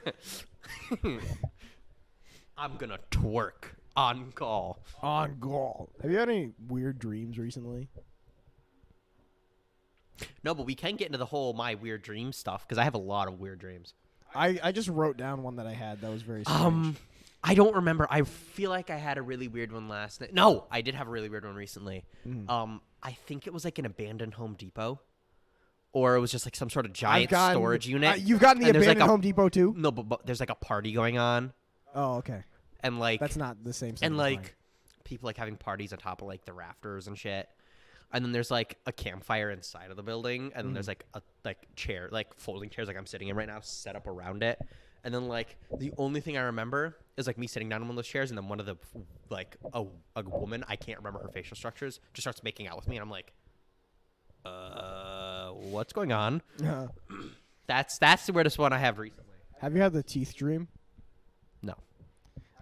I'm 2.56 2.76
gonna 2.76 2.98
twerk 3.10 3.74
on 3.98 4.32
call. 4.32 4.78
on 5.02 5.36
call. 5.40 5.90
Have 6.02 6.10
you 6.10 6.16
had 6.18 6.28
any 6.28 6.52
weird 6.68 6.98
dreams 6.98 7.38
recently? 7.38 7.88
No, 10.42 10.54
but 10.54 10.66
we 10.66 10.74
can 10.74 10.96
get 10.96 11.06
into 11.06 11.18
the 11.18 11.26
whole 11.26 11.52
my 11.52 11.74
weird 11.74 12.02
dream 12.02 12.32
stuff 12.32 12.66
because 12.66 12.78
I 12.78 12.84
have 12.84 12.94
a 12.94 12.98
lot 12.98 13.28
of 13.28 13.38
weird 13.40 13.58
dreams. 13.58 13.94
I, 14.34 14.58
I 14.62 14.72
just 14.72 14.88
wrote 14.88 15.16
down 15.16 15.42
one 15.42 15.56
that 15.56 15.66
I 15.66 15.72
had 15.72 16.00
that 16.00 16.10
was 16.10 16.22
very 16.22 16.44
strange. 16.44 16.60
Um, 16.60 16.96
I 17.42 17.54
don't 17.54 17.76
remember. 17.76 18.06
I 18.10 18.22
feel 18.22 18.70
like 18.70 18.90
I 18.90 18.96
had 18.96 19.16
a 19.16 19.22
really 19.22 19.48
weird 19.48 19.72
one 19.72 19.88
last 19.88 20.20
night. 20.20 20.34
No, 20.34 20.66
I 20.70 20.80
did 20.80 20.94
have 20.94 21.06
a 21.06 21.10
really 21.10 21.28
weird 21.28 21.44
one 21.44 21.54
recently. 21.54 22.04
Mhm. 22.26 22.48
Um, 22.48 22.80
I 23.02 23.12
think 23.12 23.46
it 23.46 23.52
was 23.52 23.64
like 23.64 23.78
an 23.78 23.86
abandoned 23.86 24.34
Home 24.34 24.54
Depot, 24.58 25.00
or 25.92 26.16
it 26.16 26.20
was 26.20 26.32
just 26.32 26.44
like 26.46 26.56
some 26.56 26.68
sort 26.68 26.84
of 26.84 26.92
giant 26.92 27.30
gotten- 27.30 27.54
storage 27.56 27.86
unit. 27.86 28.10
Uh, 28.12 28.16
you've 28.16 28.40
gotten 28.40 28.60
the 28.60 28.66
and 28.68 28.74
there's, 28.74 28.86
like, 28.86 28.96
abandoned 28.96 29.08
a- 29.08 29.12
Home 29.12 29.20
Depot 29.20 29.48
too? 29.48 29.72
no, 29.76 29.90
but, 29.92 30.02
but 30.08 30.26
there's 30.26 30.40
like 30.40 30.50
a 30.50 30.54
party 30.56 30.92
going 30.92 31.16
on, 31.18 31.52
Oh, 31.94 32.16
okay. 32.16 32.42
And 32.80 32.98
like 32.98 33.20
That's 33.20 33.36
not 33.36 33.62
the 33.64 33.72
same. 33.72 33.94
and 34.02 34.16
like 34.16 34.38
Mike. 34.38 34.54
people 35.04 35.26
like 35.26 35.36
having 35.36 35.56
parties 35.56 35.92
on 35.92 35.98
top 35.98 36.22
of 36.22 36.28
like 36.28 36.44
the 36.44 36.52
rafters 36.52 37.06
and 37.06 37.16
shit. 37.18 37.48
And 38.12 38.24
then 38.24 38.32
there's 38.32 38.50
like 38.50 38.78
a 38.86 38.92
campfire 38.92 39.50
inside 39.50 39.90
of 39.90 39.96
the 39.96 40.02
building, 40.02 40.52
and 40.54 40.66
then 40.66 40.72
there's 40.72 40.88
like 40.88 41.04
a 41.12 41.20
like 41.44 41.58
chair, 41.76 42.08
like 42.10 42.28
folding 42.38 42.70
chairs, 42.70 42.88
like 42.88 42.96
I'm 42.96 43.04
sitting 43.06 43.28
in 43.28 43.36
right 43.36 43.46
now, 43.46 43.60
set 43.60 43.96
up 43.96 44.06
around 44.06 44.42
it. 44.42 44.58
And 45.04 45.12
then 45.14 45.28
like 45.28 45.56
the 45.78 45.92
only 45.98 46.20
thing 46.22 46.38
I 46.38 46.42
remember 46.42 46.96
is 47.18 47.26
like 47.26 47.36
me 47.36 47.46
sitting 47.46 47.68
down 47.68 47.82
in 47.82 47.88
one 47.88 47.90
of 47.90 47.96
those 47.96 48.08
chairs, 48.08 48.30
and 48.30 48.38
then 48.38 48.48
one 48.48 48.60
of 48.60 48.66
the 48.66 48.76
like 49.28 49.56
a, 49.74 49.84
a 50.16 50.22
woman 50.22 50.64
I 50.68 50.76
can't 50.76 50.98
remember 50.98 51.20
her 51.20 51.28
facial 51.28 51.54
structures 51.56 52.00
just 52.14 52.22
starts 52.24 52.42
making 52.42 52.66
out 52.66 52.76
with 52.76 52.88
me, 52.88 52.96
and 52.96 53.02
I'm 53.02 53.10
like, 53.10 53.32
uh, 54.46 55.50
what's 55.50 55.92
going 55.92 56.12
on? 56.12 56.42
That's 57.66 57.98
that's 57.98 58.24
the 58.24 58.32
weirdest 58.32 58.58
one 58.58 58.72
I 58.72 58.78
have 58.78 58.98
recently. 58.98 59.24
have 59.60 59.76
you 59.76 59.82
had 59.82 59.92
the 59.92 60.02
teeth 60.02 60.34
dream? 60.34 60.68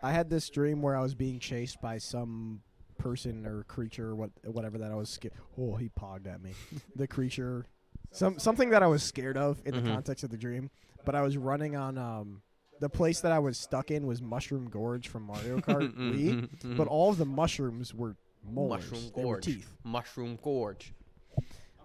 No. 0.07 0.11
I 0.11 0.13
had 0.13 0.31
this 0.31 0.49
dream 0.49 0.83
where 0.83 0.97
I 0.97 1.03
was 1.03 1.15
being 1.15 1.39
chased 1.39 1.81
by 1.81 1.99
some 1.99 2.63
person 2.99 3.47
or 3.47 3.65
creature, 3.65 4.09
or 4.11 4.15
what 4.17 4.31
whatever 4.45 4.79
that 4.79 4.91
I 4.91 4.95
was 4.95 5.11
scared. 5.11 5.35
Oh, 5.59 5.77
he 5.77 5.89
pogged 5.89 6.27
at 6.27 6.41
me. 6.43 6.53
the 6.97 7.07
creature, 7.07 7.67
some 8.11 8.39
something 8.39 8.71
that 8.71 8.83
I 8.83 8.87
was 8.87 9.03
scared 9.03 9.37
of 9.37 9.61
in 9.67 9.75
Mhm. 9.75 9.83
the 9.85 9.91
context 9.91 10.25
of 10.25 10.31
the 10.31 10.39
dream. 10.39 10.71
But 11.05 11.15
I 11.15 11.23
was 11.23 11.37
running 11.37 11.77
on 11.77 11.99
um, 11.99 12.43
the 12.81 12.89
place 12.89 13.21
that 13.21 13.33
I 13.33 13.39
was 13.39 13.59
stuck 13.59 13.91
in 13.91 14.07
was 14.07 14.21
Mushroom 14.23 14.69
Gorge 14.69 15.09
from 15.09 15.23
Mario 15.25 15.59
Kart 15.67 15.95
Wii, 15.97 16.49
Mhm, 16.49 16.77
but 16.77 16.87
mhm. 16.89 16.91
all 16.91 17.11
of 17.11 17.19
the 17.19 17.25
mushrooms 17.27 17.95
were 17.95 18.17
molars. 18.45 18.91
Mushroom 18.91 19.13
They 19.15 19.25
were 19.25 19.35
Gorge. 19.35 19.45
teeth. 19.45 19.71
Mushroom 19.85 20.39
Gorge. 20.43 20.93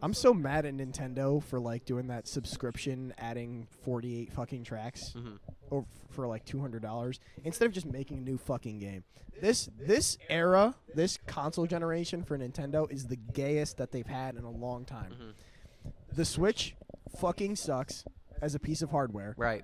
I'm 0.01 0.13
so 0.13 0.33
mad 0.33 0.65
at 0.65 0.73
Nintendo 0.75 1.41
for 1.43 1.59
like 1.59 1.85
doing 1.85 2.07
that 2.07 2.27
subscription, 2.27 3.13
adding 3.17 3.67
48 3.83 4.31
fucking 4.33 4.63
tracks 4.63 5.13
Mhm. 5.15 5.37
or 5.69 5.85
for 6.09 6.27
like 6.27 6.43
two 6.45 6.59
hundred 6.59 6.81
dollars 6.81 7.19
instead 7.43 7.65
of 7.65 7.71
just 7.71 7.85
making 7.85 8.17
a 8.17 8.21
new 8.21 8.37
fucking 8.37 8.79
game. 8.79 9.03
This 9.39 9.69
this 9.77 10.17
era, 10.29 10.75
this 10.95 11.17
console 11.27 11.65
generation 11.67 12.23
for 12.23 12.37
Nintendo 12.37 12.91
is 12.91 13.07
the 13.07 13.15
gayest 13.15 13.77
that 13.77 13.91
they've 13.91 14.05
had 14.07 14.35
in 14.35 14.43
a 14.43 14.51
long 14.51 14.85
time. 14.85 15.13
Mhm. 15.13 15.93
The 16.15 16.25
Switch 16.25 16.75
fucking 17.17 17.55
sucks 17.55 18.03
as 18.41 18.55
a 18.55 18.59
piece 18.59 18.81
of 18.81 18.89
hardware. 18.89 19.33
Right. 19.37 19.63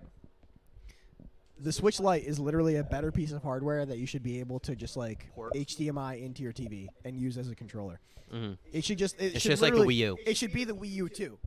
The 1.59 1.71
Switch 1.71 1.99
Lite 1.99 2.23
is 2.23 2.39
literally 2.39 2.75
a 2.75 2.83
better 2.83 3.11
piece 3.11 3.31
of 3.31 3.41
hardware 3.41 3.85
that 3.85 3.97
you 3.97 4.05
should 4.05 4.23
be 4.23 4.39
able 4.39 4.59
to 4.61 4.75
just 4.75 4.95
like 4.95 5.27
Port. 5.33 5.53
HDMI 5.55 6.23
into 6.23 6.43
your 6.43 6.53
TV 6.53 6.87
and 7.03 7.17
use 7.17 7.37
as 7.37 7.49
a 7.49 7.55
controller. 7.55 7.99
hmm 8.31 8.53
It 8.71 8.83
should 8.83 8.97
just 8.97 9.15
it 9.19 9.33
It's 9.33 9.41
should 9.41 9.51
just 9.51 9.61
like 9.61 9.73
the 9.73 9.79
Wii 9.79 9.95
U. 9.95 10.17
It 10.25 10.37
should 10.37 10.53
be 10.53 10.63
the 10.65 10.73
Wii 10.75 10.91
U 10.91 11.09
too. 11.09 11.37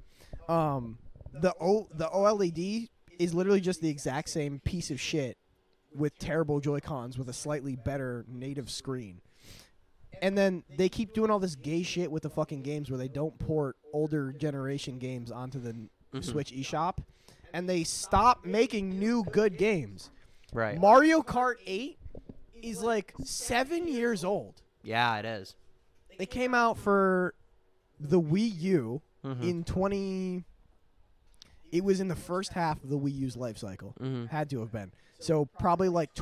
Um, 0.49 0.99
the 1.33 1.55
O 1.61 1.89
the 1.95 2.07
OLED 2.09 2.89
is 3.19 3.35
literally 3.35 3.61
just 3.61 3.81
the 3.81 3.89
exact 3.89 4.31
same 4.31 4.59
piece 4.61 4.91
of 4.91 5.01
shit 5.01 5.37
with 5.95 6.19
terrible 6.19 6.61
Joy 6.61 6.81
Cons 6.81 7.19
with 7.19 7.29
a 7.29 7.33
slightly 7.33 7.77
better 7.77 8.25
native 8.29 8.71
screen. 8.71 9.21
And 10.23 10.37
then 10.37 10.65
they 10.77 10.89
keep 10.89 11.15
doing 11.15 11.31
all 11.31 11.39
this 11.39 11.55
gay 11.55 11.83
shit 11.83 12.11
with 12.11 12.23
the 12.25 12.31
fucking 12.31 12.63
games 12.63 12.91
where 12.91 12.99
they 12.99 13.09
don't 13.09 13.39
port 13.39 13.77
older 13.93 14.33
generation 14.33 14.99
games 14.99 15.31
onto 15.31 15.59
the 15.61 15.75
Mhm. 16.13 16.25
Switch 16.25 16.53
eShop, 16.53 16.99
and 17.53 17.69
they 17.69 17.85
stop 17.85 18.45
making 18.45 18.99
new 18.99 19.25
good 19.25 19.57
games. 19.59 20.11
Right. 20.53 20.79
Mario 20.81 21.23
Kart 21.23 21.57
8 21.67 21.99
is 22.63 22.83
like 22.83 23.15
seven 23.25 23.87
years 23.89 24.25
old. 24.25 24.63
yeah, 24.83 25.19
it 25.19 25.25
is. 25.25 25.55
It 26.19 26.31
came 26.31 26.55
out 26.55 26.77
for 26.79 27.35
the 27.99 28.21
Wii 28.21 28.53
U 28.61 29.03
Mhm. 29.25 29.43
in 29.43 29.65
20 29.65 30.45
it 31.73 31.85
was 31.85 32.01
in 32.01 32.09
the 32.09 32.17
first 32.17 32.53
half 32.53 32.83
of 32.83 32.91
the 32.91 32.99
Wii 32.99 33.15
U's 33.19 33.37
life 33.37 33.57
cycle. 33.57 33.95
Mhm. 34.01 34.29
Had 34.29 34.51
to 34.51 34.59
have 34.61 34.73
been. 34.73 34.91
So 35.21 35.45
probably 35.59 35.89
like 35.89 36.13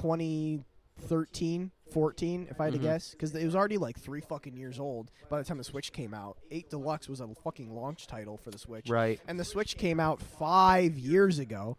2013, 0.99 1.71
14 1.93 2.49
if 2.51 2.61
I 2.61 2.65
had 2.67 2.75
Mhm. 2.75 2.77
to 2.77 2.83
guess 2.83 3.15
cuz 3.19 3.35
it 3.35 3.45
was 3.45 3.55
already 3.57 3.79
like 3.79 3.99
3 3.99 4.21
fucking 4.21 4.57
years 4.57 4.79
old 4.79 5.11
by 5.31 5.39
the 5.39 5.45
time 5.45 5.59
the 5.59 5.65
Switch 5.65 5.93
came 5.93 6.13
out. 6.13 6.37
8 6.51 6.69
Deluxe 6.71 7.09
was 7.09 7.21
a 7.21 7.29
fucking 7.35 7.75
launch 7.75 8.07
title 8.07 8.37
for 8.37 8.51
the 8.51 8.59
Switch. 8.59 8.89
Right. 8.91 9.21
And 9.27 9.39
the 9.41 9.45
Switch 9.45 9.77
came 9.77 9.99
out 10.01 10.21
5 10.21 10.99
years 10.99 11.39
ago. 11.39 11.77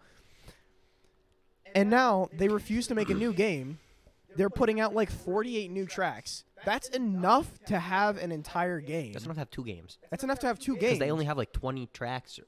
And 1.76 1.90
now 1.90 2.30
they 2.34 2.48
refuse 2.48 2.88
to 2.88 2.96
make 2.96 3.10
a 3.10 3.14
new 3.14 3.32
game. 3.34 3.80
They're 4.36 4.50
putting 4.50 4.80
out 4.80 4.96
like 4.96 5.12
48 5.12 5.70
new 5.70 5.86
tracks. 5.86 6.44
That's 6.66 6.90
enough 6.90 7.60
to 7.66 7.80
have 7.80 8.18
an 8.18 8.32
entire 8.32 8.80
game. 8.82 9.14
That's 9.14 9.26
enough 9.26 9.36
to 9.36 9.42
have 9.42 9.50
two 9.50 9.64
games 9.64 9.98
That's 10.10 10.24
enough 10.24 10.40
to 10.40 10.48
have 10.48 10.60
two 10.60 10.74
because 10.74 10.90
games. 10.90 11.00
they 11.00 11.12
only 11.12 11.26
have 11.26 11.38
like 11.38 11.52
20 11.54 11.88
tracks 11.88 12.40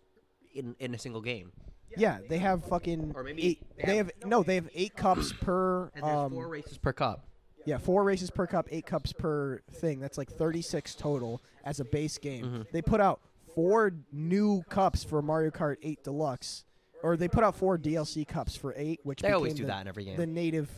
in 0.54 0.76
in 0.80 0.94
a 0.96 0.98
single 1.00 1.22
game. 1.22 1.52
Yeah, 1.98 2.20
they 2.30 2.38
have 2.39 2.64
fucking 2.66 3.14
Or 3.16 3.24
maybe 3.24 3.44
eight. 3.46 3.64
they 3.86 3.98
have- 3.98 4.12
no, 4.26 4.44
they 4.44 4.56
have 4.56 4.70
eight 4.74 4.96
cups 4.96 5.34
per. 5.34 5.89
And 5.96 6.04
there's 6.04 6.18
Um, 6.18 6.32
four 6.34 6.48
races 6.48 6.78
per 6.78 6.94
cup. 6.94 7.26
yeah, 7.66 7.78
four 7.78 8.04
races 8.04 8.30
per 8.32 8.48
cup, 8.48 8.68
eight 8.72 8.86
cups 8.86 9.14
per 9.14 9.62
thing. 9.72 10.00
That's 10.00 10.18
like 10.18 10.30
36 10.30 10.96
total 10.96 11.42
as 11.64 11.80
a 11.80 11.86
base 11.86 12.18
game. 12.18 12.46
Mhm. 12.46 12.72
They 12.72 12.82
put 12.82 13.02
out 13.02 13.20
four 13.56 13.92
new 14.12 14.64
cups 14.70 15.04
for 15.04 15.22
Mario 15.22 15.52
Kart 15.52 15.78
8 15.84 16.04
Deluxe, 16.04 16.64
or 17.04 17.18
they 17.18 17.28
put 17.28 17.44
out 17.44 17.56
four 17.56 17.78
DLC 17.78 18.24
cups 18.26 18.56
for 18.56 18.74
eight, 18.78 19.00
which 19.04 19.22
They 19.22 19.32
always 19.32 19.54
do 19.54 19.64
the, 19.64 19.68
that 19.68 19.82
in 19.82 19.88
every 19.88 20.06
game. 20.06 20.18
The 20.18 20.26
native 20.28 20.70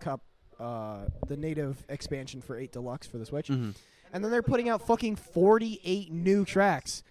cup, 0.00 0.22
uh, 0.58 1.06
the 1.26 1.36
native 1.36 1.84
expansion 1.88 2.40
for 2.40 2.56
8 2.56 2.72
Deluxe 2.72 3.06
for 3.06 3.18
the 3.18 3.26
Switch. 3.26 3.48
Mhm. 3.48 3.74
And 4.12 4.22
then 4.24 4.30
they're 4.30 4.42
putting 4.42 4.68
out 4.68 4.80
fucking 4.86 5.16
48 5.16 6.12
new 6.12 6.44
tracks, 6.44 7.02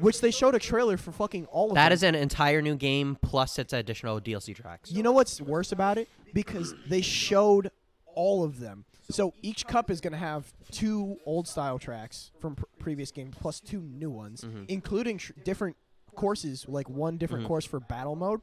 which 0.00 0.20
they 0.20 0.30
showed 0.30 0.54
a 0.54 0.58
trailer 0.58 0.96
for 0.96 1.12
fucking 1.12 1.46
all 1.46 1.70
of 1.70 1.74
That 1.74 1.90
them. 1.90 1.92
is 1.94 2.02
an 2.02 2.14
entire 2.14 2.60
new 2.62 2.76
game 2.76 3.16
plus 3.22 3.58
its 3.58 3.72
additional 3.72 4.20
DLC 4.20 4.54
tracks. 4.54 4.90
You 4.90 5.02
know 5.02 5.12
what's 5.12 5.40
worse 5.40 5.72
about 5.72 5.98
it? 5.98 6.08
Because 6.32 6.74
they 6.88 7.00
showed 7.00 7.70
all 8.14 8.42
of 8.44 8.60
them. 8.60 8.84
So 9.10 9.34
each 9.42 9.66
cup 9.66 9.90
is 9.90 10.00
going 10.00 10.12
to 10.12 10.18
have 10.18 10.52
two 10.70 11.16
old 11.26 11.46
style 11.46 11.78
tracks 11.78 12.30
from 12.40 12.56
pr- 12.56 12.64
previous 12.78 13.10
games 13.10 13.34
plus 13.38 13.60
two 13.60 13.80
new 13.80 14.10
ones, 14.10 14.42
Mhm. 14.42 14.64
including 14.68 15.18
tr- 15.18 15.32
different 15.44 15.76
courses, 16.14 16.64
like 16.68 16.88
one 16.88 17.18
different 17.18 17.44
Mhm. 17.44 17.48
course 17.48 17.64
for 17.64 17.80
battle 17.80 18.16
mode. 18.16 18.40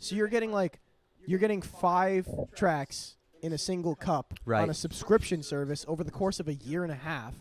So 0.00 0.14
you're 0.14 0.28
getting 0.28 0.52
like 0.52 0.80
you're 1.26 1.38
getting 1.38 1.62
five 1.62 2.28
tracks 2.54 3.16
in 3.42 3.54
a 3.54 3.58
single 3.58 3.94
cup 3.94 4.34
on 4.46 4.68
a 4.68 4.74
subscription 4.74 5.42
service 5.42 5.82
over 5.88 6.04
the 6.04 6.10
course 6.10 6.38
of 6.38 6.48
a 6.48 6.54
year 6.54 6.82
and 6.82 6.92
a 6.92 6.96
half. 6.96 7.34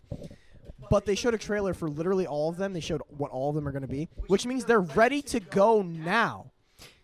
But 0.89 1.05
they 1.05 1.15
showed 1.15 1.33
a 1.33 1.37
trailer 1.37 1.73
for 1.73 1.89
literally 1.89 2.27
all 2.27 2.49
of 2.49 2.57
them. 2.57 2.73
They 2.73 2.79
showed 2.79 3.01
what 3.17 3.31
all 3.31 3.49
of 3.49 3.55
them 3.55 3.67
are 3.67 3.71
going 3.71 3.81
to 3.83 3.87
be, 3.87 4.09
which 4.27 4.45
means 4.45 4.65
they're 4.65 4.81
ready 4.81 5.21
to 5.23 5.39
go 5.39 5.81
now. 5.81 6.51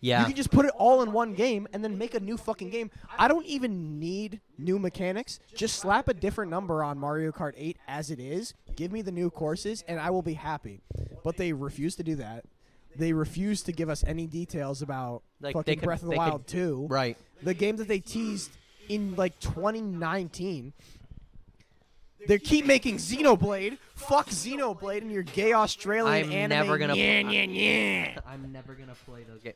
Yeah. 0.01 0.21
You 0.21 0.27
can 0.27 0.35
just 0.35 0.51
put 0.51 0.65
it 0.65 0.71
all 0.77 1.01
in 1.03 1.11
one 1.11 1.33
game 1.33 1.67
and 1.73 1.83
then 1.83 1.97
make 1.97 2.13
a 2.13 2.19
new 2.19 2.37
fucking 2.37 2.69
game. 2.69 2.89
I 3.17 3.27
don't 3.27 3.45
even 3.45 3.99
need 3.99 4.39
new 4.57 4.79
mechanics. 4.79 5.39
Just 5.55 5.77
slap 5.77 6.07
a 6.07 6.13
different 6.13 6.51
number 6.51 6.83
on 6.83 6.97
Mario 6.97 7.31
Kart 7.31 7.53
8 7.57 7.77
as 7.87 8.09
it 8.11 8.19
is. 8.19 8.53
Give 8.75 8.91
me 8.91 9.01
the 9.01 9.11
new 9.11 9.29
courses 9.29 9.83
and 9.87 9.99
I 9.99 10.09
will 10.09 10.21
be 10.21 10.33
happy. 10.33 10.81
But 11.23 11.37
they 11.37 11.53
refuse 11.53 11.95
to 11.97 12.03
do 12.03 12.15
that. 12.15 12.45
They 12.95 13.13
refuse 13.13 13.61
to 13.63 13.71
give 13.71 13.89
us 13.89 14.03
any 14.05 14.25
details 14.27 14.81
about 14.81 15.21
Like, 15.41 15.53
they 15.53 15.59
fucking 15.59 15.79
could- 15.79 15.85
Breath 15.85 15.99
of 16.01 16.05
the 16.05 16.11
they 16.11 16.15
could- 16.17 16.19
Wild 16.29 16.47
2. 16.47 16.87
right. 16.89 17.17
The 17.43 17.53
game 17.53 17.77
that 17.77 17.87
they 17.87 17.99
teased 17.99 18.51
in 18.89 19.15
like 19.15 19.39
2019. 19.39 20.73
They 22.27 22.37
keep 22.37 22.65
making 22.65 22.97
Xenoblade. 22.97 23.77
Fuck 23.95 24.29
Xenoblade 24.29 25.01
and 25.01 25.11
your 25.11 25.23
gay 25.23 25.53
Australian 25.53 26.25
I'm 26.25 26.31
anime. 26.31 26.49
never 26.49 26.77
gonna- 26.77 26.95
Yeah, 26.95 27.21
yeah, 27.29 27.43
yeah. 27.43 28.19
I'm 28.27 28.51
never 28.51 28.73
gonna 28.75 28.95
play 29.05 29.23
those 29.23 29.41
games. 29.41 29.55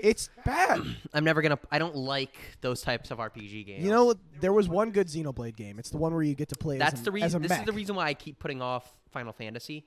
It's 0.00 0.30
bad. 0.44 0.82
I'm 1.12 1.24
never 1.24 1.42
gonna. 1.42 1.58
I 1.70 1.78
don't 1.78 1.96
like 1.96 2.36
those 2.60 2.82
types 2.82 3.10
of 3.10 3.18
RPG 3.18 3.66
games. 3.66 3.84
You 3.84 3.90
know, 3.90 4.06
what? 4.06 4.18
there 4.40 4.52
was 4.52 4.68
one 4.68 4.90
good 4.90 5.08
Xenoblade 5.08 5.56
game. 5.56 5.78
It's 5.78 5.90
the 5.90 5.98
one 5.98 6.14
where 6.14 6.22
you 6.22 6.34
get 6.34 6.48
to 6.50 6.56
play 6.56 6.78
that's 6.78 6.94
as 6.94 7.00
a, 7.00 7.04
the 7.04 7.12
reason. 7.12 7.42
This 7.42 7.50
mech. 7.50 7.60
is 7.60 7.66
the 7.66 7.72
reason 7.72 7.96
why 7.96 8.06
I 8.06 8.14
keep 8.14 8.38
putting 8.38 8.62
off 8.62 8.92
Final 9.10 9.32
Fantasy. 9.32 9.84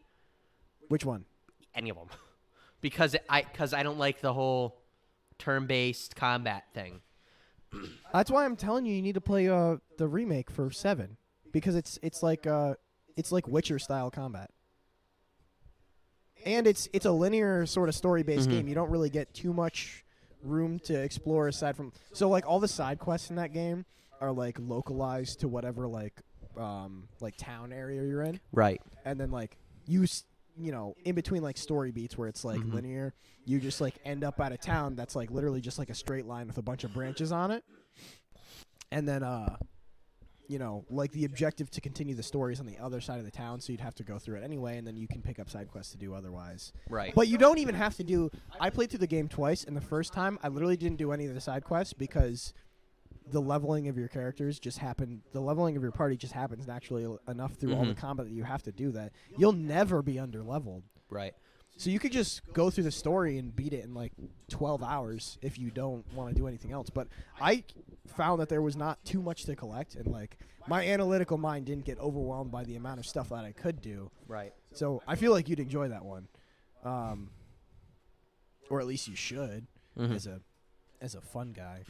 Which 0.90 1.06
one? 1.06 1.26
Any 1.74 1.90
of 1.90 1.98
them, 1.98 2.08
because 2.82 3.16
I 3.30 3.44
because 3.44 3.74
I 3.74 3.84
don't 3.84 3.98
like 3.98 4.22
the 4.22 4.34
whole 4.34 4.82
turn-based 5.40 6.16
combat 6.16 6.66
thing. 6.74 7.02
That's 8.12 8.30
why 8.30 8.44
I'm 8.44 8.58
telling 8.58 8.86
you, 8.86 8.94
you 8.94 9.02
need 9.02 9.16
to 9.16 9.22
play 9.22 9.48
uh, 9.48 9.78
the 9.98 10.08
remake 10.08 10.52
for 10.52 10.70
seven 10.72 11.16
because 11.52 11.76
it's 11.76 12.00
it's 12.02 12.22
like 12.24 12.46
uh, 12.48 12.76
it's 13.16 13.32
like 13.32 13.48
Witcher 13.48 13.80
style 13.80 14.10
combat, 14.12 14.50
and 16.46 16.66
it's 16.68 16.88
it's 16.94 17.06
a 17.06 17.12
linear 17.12 17.66
sort 17.66 17.90
of 17.90 17.96
story 17.96 18.24
based 18.24 18.50
Mhm. 18.50 18.52
game. 18.52 18.68
You 18.68 18.76
don't 18.76 18.90
really 18.90 19.10
get 19.10 19.34
too 19.34 19.54
much 19.54 20.04
room 20.44 20.80
to 20.80 20.96
explore 21.00 21.48
aside 21.48 21.76
from 21.76 21.94
so 22.14 22.28
like 22.30 22.48
all 22.48 22.60
the 22.60 22.68
side 22.68 22.98
quests 23.00 23.30
in 23.30 23.36
that 23.36 23.54
game 23.54 23.86
are 24.20 24.32
like 24.32 24.58
localized 24.60 25.40
to 25.42 25.48
whatever 25.48 25.88
like 25.88 26.20
um 26.58 27.08
like 27.20 27.36
town 27.38 27.72
area 27.72 28.02
you're 28.04 28.24
in. 28.24 28.40
Right. 28.52 28.82
and 29.06 29.20
then 29.20 29.30
like 29.32 29.58
you 29.86 30.04
s- 30.04 30.26
you 30.58 30.72
know 30.72 30.96
in 31.06 31.16
between 31.16 31.42
like 31.44 31.58
story 31.58 31.92
beats 31.92 32.18
where 32.18 32.28
it's 32.28 32.44
like 32.44 32.60
Mhm. 32.60 32.74
linear 32.74 33.14
you 33.46 33.60
just 33.60 33.80
like 33.82 33.96
end 34.04 34.24
up 34.24 34.40
at 34.40 34.52
a 34.52 34.58
town 34.58 34.96
that's 34.96 35.16
like 35.16 35.30
literally 35.32 35.62
just 35.62 35.78
like 35.80 35.90
a 35.90 35.96
straight 35.96 36.26
line 36.26 36.48
with 36.48 36.58
a 36.58 36.62
bunch 36.62 36.84
of 36.84 36.92
branches 36.94 37.32
on 37.32 37.52
it 37.52 37.64
and 38.92 39.08
then 39.08 39.24
uh 39.24 39.56
you 40.52 40.60
know 40.60 40.84
like 40.90 41.12
the 41.14 41.24
objective 41.26 41.70
to 41.72 41.80
continue 41.82 42.14
the 42.14 42.22
story 42.24 42.52
is 42.54 42.60
on 42.60 42.66
the 42.66 42.78
other 42.78 43.00
side 43.00 43.20
of 43.20 43.26
the 43.26 43.32
town 43.32 43.60
so 43.62 43.72
you'd 43.72 43.80
have 43.80 43.96
to 43.96 44.04
go 44.04 44.20
through 44.20 44.36
it 44.38 44.44
anyway 44.44 44.78
and 44.78 44.86
then 44.86 44.98
you 44.98 45.08
can 45.08 45.22
pick 45.22 45.40
up 45.40 45.50
side 45.50 45.68
quests 45.72 45.92
to 45.94 45.98
do 45.98 46.14
otherwise 46.14 46.74
Right. 46.90 47.14
but 47.16 47.28
you 47.30 47.38
don't 47.38 47.58
even 47.60 47.76
have 47.76 47.96
to 47.98 48.04
do 48.04 48.30
i 48.60 48.70
played 48.70 48.90
through 48.90 49.00
the 49.00 49.08
game 49.08 49.28
twice 49.30 49.64
and 49.64 49.76
the 49.78 49.82
first 49.82 50.12
time 50.12 50.38
i 50.44 50.50
literally 50.50 50.76
didn't 50.78 50.98
do 50.98 51.12
any 51.14 51.26
of 51.26 51.34
the 51.34 51.42
side 51.42 51.64
quests 51.64 51.94
because 51.94 52.54
the 53.32 53.42
leveling 53.42 53.88
of 53.88 53.98
your 53.98 54.08
characters 54.10 54.60
just 54.60 54.80
happened. 54.80 55.22
the 55.32 55.40
leveling 55.40 55.78
of 55.78 55.84
your 55.84 55.92
party 55.92 56.18
just 56.18 56.34
happens 56.34 56.68
naturally 56.68 57.08
enough 57.30 57.54
through 57.54 57.74
all 57.74 57.86
the 57.86 57.94
Mhm. 57.94 57.98
combat 57.98 58.26
that 58.26 58.34
you 58.34 58.44
have 58.44 58.64
to 58.64 58.72
do 58.74 58.92
that 58.92 59.14
you'll 59.38 59.54
never 59.54 60.02
be 60.02 60.20
under 60.20 60.44
leveled 60.44 60.84
right. 61.10 61.34
So 61.78 61.90
you 61.90 61.98
could 62.00 62.12
just 62.12 62.42
go 62.54 62.70
through 62.70 62.84
the 62.84 62.92
story 62.92 63.38
and 63.40 63.56
beat 63.56 63.74
it 63.74 63.84
in 63.84 63.94
like 63.96 64.12
12 64.50 64.84
hours 64.84 65.38
if 65.42 65.58
you 65.58 65.72
don't 65.72 66.06
want 66.14 66.30
to 66.30 66.36
do 66.36 66.48
anything 66.48 66.72
else. 66.72 66.90
But 66.92 67.08
I 67.40 67.64
found 68.08 68.40
that 68.40 68.50
there 68.50 68.62
was 68.62 68.76
not 68.76 69.04
too 69.04 69.22
much 69.22 69.46
to 69.46 69.56
collect, 69.56 69.96
and 69.96 70.06
like 70.08 70.38
my 70.68 70.86
analytical 70.88 71.38
mind 71.40 71.66
didn't 71.66 71.86
get 71.86 71.98
overwhelmed 72.00 72.52
by 72.52 72.64
the 72.66 72.76
amount 72.76 73.00
of 73.00 73.08
stuff 73.08 73.30
that 73.30 73.46
I 73.46 73.52
could 73.52 73.82
do. 73.82 74.12
Right. 74.28 74.54
So 74.74 75.02
I 75.08 75.16
feel 75.16 75.32
like 75.32 75.50
you'd 75.50 75.60
enjoy 75.60 75.88
that 75.90 76.06
one, 76.06 76.28
um, 76.84 77.32
or 78.70 78.80
at 78.80 78.86
least 78.86 79.08
you 79.08 79.16
should 79.16 79.66
Mhm. 79.98 80.14
as 80.16 80.28
a 80.28 80.42
as 81.02 81.16
a 81.16 81.22
fun 81.22 81.52
guy. 81.52 81.84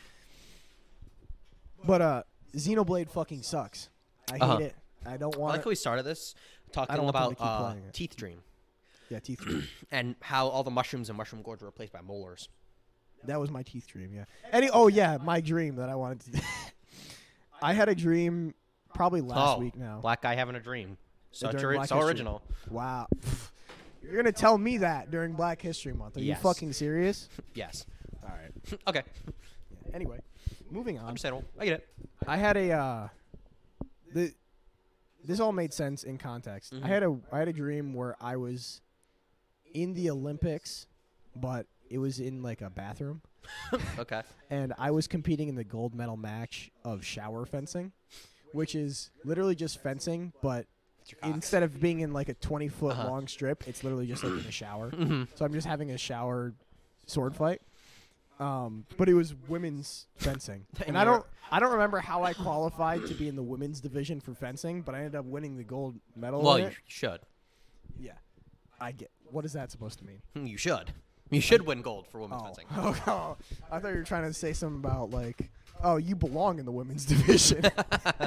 But 1.84 2.02
uh, 2.02 2.24
Xenoblade 2.56 3.10
fucking 3.10 3.44
sucks. 3.44 3.90
I 4.30 4.34
hate 4.34 4.42
Uh-huh. 4.42 4.58
it. 4.60 4.76
I 5.06 5.18
don't 5.18 5.36
want. 5.36 5.52
I 5.54 5.56
like 5.58 5.66
how 5.66 5.70
we 5.70 5.76
started 5.76 6.04
this 6.04 6.34
talking 6.72 6.96
don't 6.96 7.06
want 7.06 7.16
them 7.16 7.36
to 7.36 7.42
about 7.44 7.76
uh. 7.76 7.76
Teeth 7.92 8.16
Dream 8.16 8.42
yeah, 9.12 9.20
teeth. 9.20 9.40
Dream. 9.46 9.68
and 9.92 10.16
how 10.22 10.48
all 10.48 10.64
the 10.64 10.72
mushrooms 10.72 11.10
and 11.10 11.18
Mushroom 11.18 11.42
Gorge 11.42 11.62
were 11.62 11.68
replaced 11.68 11.94
by 11.94 12.02
molars. 12.02 12.50
that 13.26 13.40
was 13.40 13.52
my 13.52 13.64
teeth 13.64 13.88
dream. 13.88 14.12
Yeah. 14.14 14.26
Any. 14.52 14.70
Oh 14.70 14.88
yeah, 14.88 15.18
my 15.22 15.42
dream 15.42 15.76
that 15.76 15.90
I 15.90 15.96
wanted 15.96 16.34
to. 16.34 16.42
I 17.62 17.74
had 17.74 17.90
a 17.90 17.96
dream 17.96 18.56
probably 18.96 19.22
last 19.22 19.58
oh, 19.58 19.60
week 19.60 19.76
now. 19.76 20.00
Black 20.02 20.22
guy 20.22 20.36
having 20.36 20.56
a 20.56 20.60
dream. 20.60 20.98
Such 21.32 21.60
during 21.60 21.84
so 21.86 21.96
History. 21.96 22.08
original. 22.10 22.42
Wow. 22.70 23.08
You're 24.04 24.16
gonna 24.16 24.32
tell 24.32 24.58
me 24.58 24.80
that 24.80 25.12
during 25.12 25.34
Black 25.34 25.62
History 25.62 25.94
Month? 25.94 26.18
Are 26.18 26.22
Yes. 26.22 26.38
you 26.38 26.42
fucking 26.42 26.74
serious? 26.74 27.30
Yes. 27.54 27.86
All 28.24 28.30
right. 28.30 28.80
okay. 28.88 29.04
Anyway, 29.94 30.20
moving 30.70 30.98
on. 30.98 31.06
Understandable. 31.06 31.46
I 31.60 31.66
get 31.66 31.74
it. 31.80 31.88
I 32.28 32.38
had 32.38 32.58
a 32.58 32.72
uh, 32.72 33.08
the 34.14 34.34
this 35.24 35.40
all 35.40 35.52
made 35.52 35.74
sense 35.74 36.04
in 36.04 36.18
context. 36.18 36.74
Mhm. 36.74 36.84
I 36.84 36.88
had 36.88 37.04
a 37.04 37.18
I 37.32 37.40
had 37.40 37.48
a 37.48 37.54
dream 37.54 37.94
where 37.94 38.16
I 38.20 38.36
was 38.38 38.82
in 39.74 39.94
the 39.94 40.10
Olympics, 40.10 40.88
but 41.36 41.66
it 41.90 41.98
was 41.98 42.20
in 42.20 42.42
like 42.44 42.62
a 42.62 42.70
bathroom, 42.70 43.22
Okay. 44.00 44.22
and 44.50 44.74
I 44.78 44.92
was 44.92 45.08
competing 45.08 45.48
in 45.50 45.56
the 45.56 45.64
gold 45.64 45.94
medal 45.94 46.18
match 46.18 46.72
of 46.86 47.04
shower 47.06 47.46
fencing, 47.46 47.92
which 48.54 48.76
is 48.76 49.12
literally 49.26 49.56
just 49.56 49.82
fencing, 49.82 50.34
but 50.42 50.66
It's 51.02 51.12
your 51.12 51.20
cock. 51.22 51.34
instead 51.36 51.64
of 51.64 51.80
being 51.80 52.00
in 52.02 52.14
like 52.14 52.30
a 52.30 52.34
20 52.36 52.68
foot 52.70 52.94
Uh-huh. 52.98 53.08
long 53.10 53.28
strip, 53.28 53.68
it's 53.68 53.84
literally 53.84 54.08
just 54.08 54.24
like 54.24 54.34
in 54.34 54.40
a 54.48 54.52
shower. 54.52 54.92
Mhm. 54.92 55.28
So 55.36 55.44
I'm 55.46 55.54
just 55.54 55.68
having 55.68 55.92
a 55.92 55.98
shower 55.98 56.54
sword 57.08 57.36
fight. 57.36 57.62
Um, 58.40 58.86
but 58.98 59.08
it 59.08 59.14
was 59.14 59.36
women's 59.48 60.08
fencing, 60.16 60.66
And 60.80 60.88
and 60.90 60.98
I 60.98 61.04
don't, 61.06 61.24
I 61.52 61.60
don't 61.60 61.74
remember 61.74 62.00
how 62.00 62.24
I 62.24 62.34
qualified 62.34 63.06
to 63.06 63.14
be 63.14 63.28
in 63.28 63.36
the 63.36 63.44
women's 63.44 63.82
division 63.82 64.20
for 64.20 64.34
fencing, 64.34 64.82
but 64.82 64.96
I 64.96 65.00
ended 65.00 65.16
up 65.16 65.26
winning 65.26 65.58
the 65.58 65.64
gold 65.64 66.00
medal. 66.16 66.42
Well, 66.42 66.56
in 66.56 66.64
you 66.64 66.68
it. 66.70 66.76
should. 66.88 67.20
yeah, 68.00 68.14
I 68.82 68.92
get. 68.92 69.12
What 69.30 69.46
is 69.46 69.54
that 69.54 69.72
supposed 69.72 70.00
to 70.00 70.06
mean? 70.06 70.22
Hmm, 70.36 70.46
You 70.46 70.58
should. 70.58 70.92
You 71.30 71.40
should 71.40 71.62
win 71.66 71.82
gold 71.82 72.08
for 72.08 72.20
women's 72.20 72.42
Oh. 72.42 72.46
fencing. 72.46 72.66
oh, 72.76 73.38
I 73.72 73.80
thought 73.80 73.92
you 73.92 73.98
were 74.00 74.04
trying 74.04 74.24
to 74.24 74.34
say 74.34 74.52
something 74.52 74.80
about 74.80 75.12
like, 75.12 75.50
oh, 75.82 75.96
you 75.96 76.14
belong 76.16 76.60
in 76.60 76.66
the 76.66 76.72
women's 76.74 77.06
division. 77.16 77.64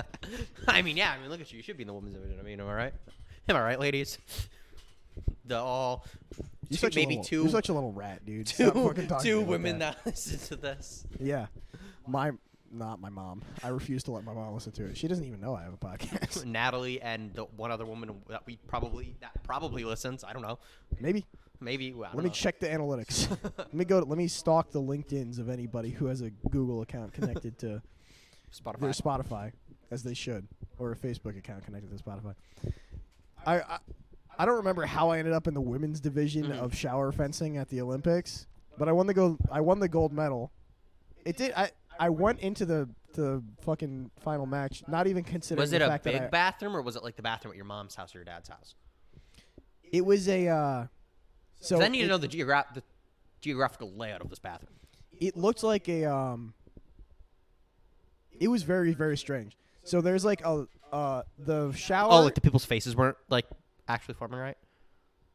I 0.69 0.81
mean, 0.81 0.97
yeah. 0.97 1.13
I 1.13 1.21
mean, 1.21 1.29
look 1.29 1.41
at 1.43 1.53
you. 1.53 1.59
You 1.59 1.63
should 1.63 1.77
be 1.77 1.83
in 1.83 1.89
the 1.89 1.93
women's 1.93 2.15
division. 2.15 2.39
I 2.41 2.43
mean, 2.43 2.61
am 2.61 2.69
I 2.69 2.73
right? 2.75 2.95
Am 3.49 3.57
I 3.57 3.61
right, 3.63 3.79
ladies? 3.79 4.19
The 5.45 5.59
all 5.59 6.07
You're 6.69 6.69
two- 6.71 6.77
such 6.77 6.97
a 6.97 7.01
maybe 7.01 7.11
little, 7.17 7.25
two 7.25 7.43
You're 7.43 7.51
such 7.51 7.69
a 7.69 7.75
little 7.75 7.93
rat, 7.93 8.25
dude. 8.25 8.47
two, 8.47 8.65
Stop 8.69 8.75
fucking 8.75 9.07
talking 9.09 9.19
to 9.19 9.23
two 9.23 9.41
like 9.41 9.49
women 9.49 9.79
that. 9.81 9.97
that 10.05 10.07
listen 10.07 10.39
to 10.39 10.57
this. 10.57 11.05
Yeah, 11.21 11.47
my, 12.07 12.33
not 12.73 13.01
my 13.01 13.09
mom. 13.11 13.43
I 13.63 13.69
refuse 13.69 14.03
to 14.05 14.13
let 14.13 14.25
my 14.25 14.33
mom 14.33 14.53
listen 14.55 14.73
to 14.73 14.87
it. 14.87 14.97
She 14.97 15.07
doesn't 15.09 15.25
even 15.25 15.41
know 15.41 15.55
I 15.55 15.63
have 15.63 15.73
a 15.75 15.77
podcast. 15.77 16.45
Natalie 16.47 17.01
and 17.01 17.33
the 17.35 17.45
one 17.45 17.71
other 17.71 17.87
woman 17.87 18.11
that 18.29 18.43
we 18.47 18.57
probably 18.67 19.17
that 19.21 19.43
probably 19.45 19.85
listens. 19.85 20.25
I 20.25 20.33
don't 20.33 20.43
know. 20.43 20.59
Maybe. 21.01 21.25
Maybe. 21.61 21.93
well, 21.93 22.11
Let 22.13 22.25
me 22.25 22.31
know. 22.31 22.35
check 22.35 22.59
the 22.59 22.67
analytics. 22.67 23.31
let 23.59 23.73
me 23.73 23.85
go. 23.85 24.01
To, 24.01 24.07
let 24.07 24.19
me 24.19 24.27
stalk 24.29 24.71
the 24.73 24.83
LinkedIn's 24.83 25.39
of 25.39 25.49
anybody 25.49 25.91
who 25.91 26.07
has 26.07 26.21
a 26.21 26.31
Google 26.51 26.83
account 26.83 27.13
connected 27.13 27.59
to 27.61 27.81
Spotify. 28.53 28.81
their 28.81 28.91
Spotify, 28.91 29.53
as 29.91 30.03
they 30.03 30.15
should, 30.15 30.47
or 30.79 30.93
a 30.93 30.97
Facebook 30.97 31.39
account 31.39 31.65
connected 31.65 31.97
to 31.97 32.03
Spotify. 32.03 32.35
I 33.47 33.61
I, 33.61 33.79
I 34.39 34.45
don't 34.47 34.57
remember 34.57 34.85
how 34.85 35.11
I 35.11 35.19
ended 35.19 35.33
up 35.33 35.47
in 35.47 35.55
the 35.55 35.61
women's 35.61 36.01
division 36.01 36.47
Mhm. 36.47 36.59
of 36.59 36.75
shower 36.75 37.13
fencing 37.13 37.57
at 37.57 37.69
the 37.69 37.81
Olympics, 37.81 38.47
but 38.77 38.89
I 38.89 38.93
won 38.93 39.07
the 39.07 39.15
gold. 39.15 39.39
I 39.51 39.61
won 39.61 39.79
the 39.79 39.89
gold 39.89 40.13
medal. 40.13 40.51
It 41.25 41.37
did. 41.37 41.53
I 41.57 41.71
I 41.99 42.09
went 42.11 42.41
into 42.41 42.65
the 42.67 42.89
the 43.15 43.43
fucking 43.61 44.11
final 44.21 44.45
match, 44.47 44.83
not 44.89 45.07
even 45.07 45.23
considering 45.23 45.63
was 45.63 45.71
the 45.71 45.77
it 45.77 45.83
a 45.83 45.87
fact 45.89 46.05
that 46.05 46.13
big 46.13 46.23
I- 46.23 46.27
bathroom 46.29 46.75
or 46.77 46.83
was 46.83 46.97
it 46.97 47.03
like 47.05 47.17
the 47.17 47.23
bathroom 47.23 47.53
at 47.53 47.57
your 47.57 47.65
mom's 47.65 47.95
house 47.95 48.15
or 48.15 48.19
your 48.19 48.25
dad's 48.25 48.49
house? 48.49 48.75
It 49.93 50.05
was 50.05 50.29
a. 50.29 50.49
Uh, 50.49 50.87
so 51.61 51.81
I 51.81 51.89
need 51.89 52.01
it, 52.01 52.03
to 52.05 52.09
know 52.09 52.19
the, 52.19 52.29
geogra- 52.29 52.73
the 52.75 52.83
geographical 53.41 53.93
layout 53.93 54.21
of 54.21 54.31
this 54.31 54.39
bathroom. 54.41 54.73
it 55.21 55.37
looked 55.37 55.63
like 55.63 55.89
a 55.89 56.05
um 56.07 56.55
it 58.41 58.49
was 58.49 58.63
very 58.65 58.93
very 58.95 59.17
strange 59.17 59.57
so 59.85 60.01
there's 60.01 60.25
like 60.25 60.43
a 60.45 60.67
uh 60.93 61.23
the 61.39 61.71
shower 61.73 62.09
Oh, 62.11 62.21
like 62.23 62.35
the 62.35 62.41
people's 62.41 62.65
faces 62.65 62.97
weren't 62.97 63.17
like 63.29 63.47
actually 63.89 64.15
forming 64.15 64.41
right, 64.41 64.57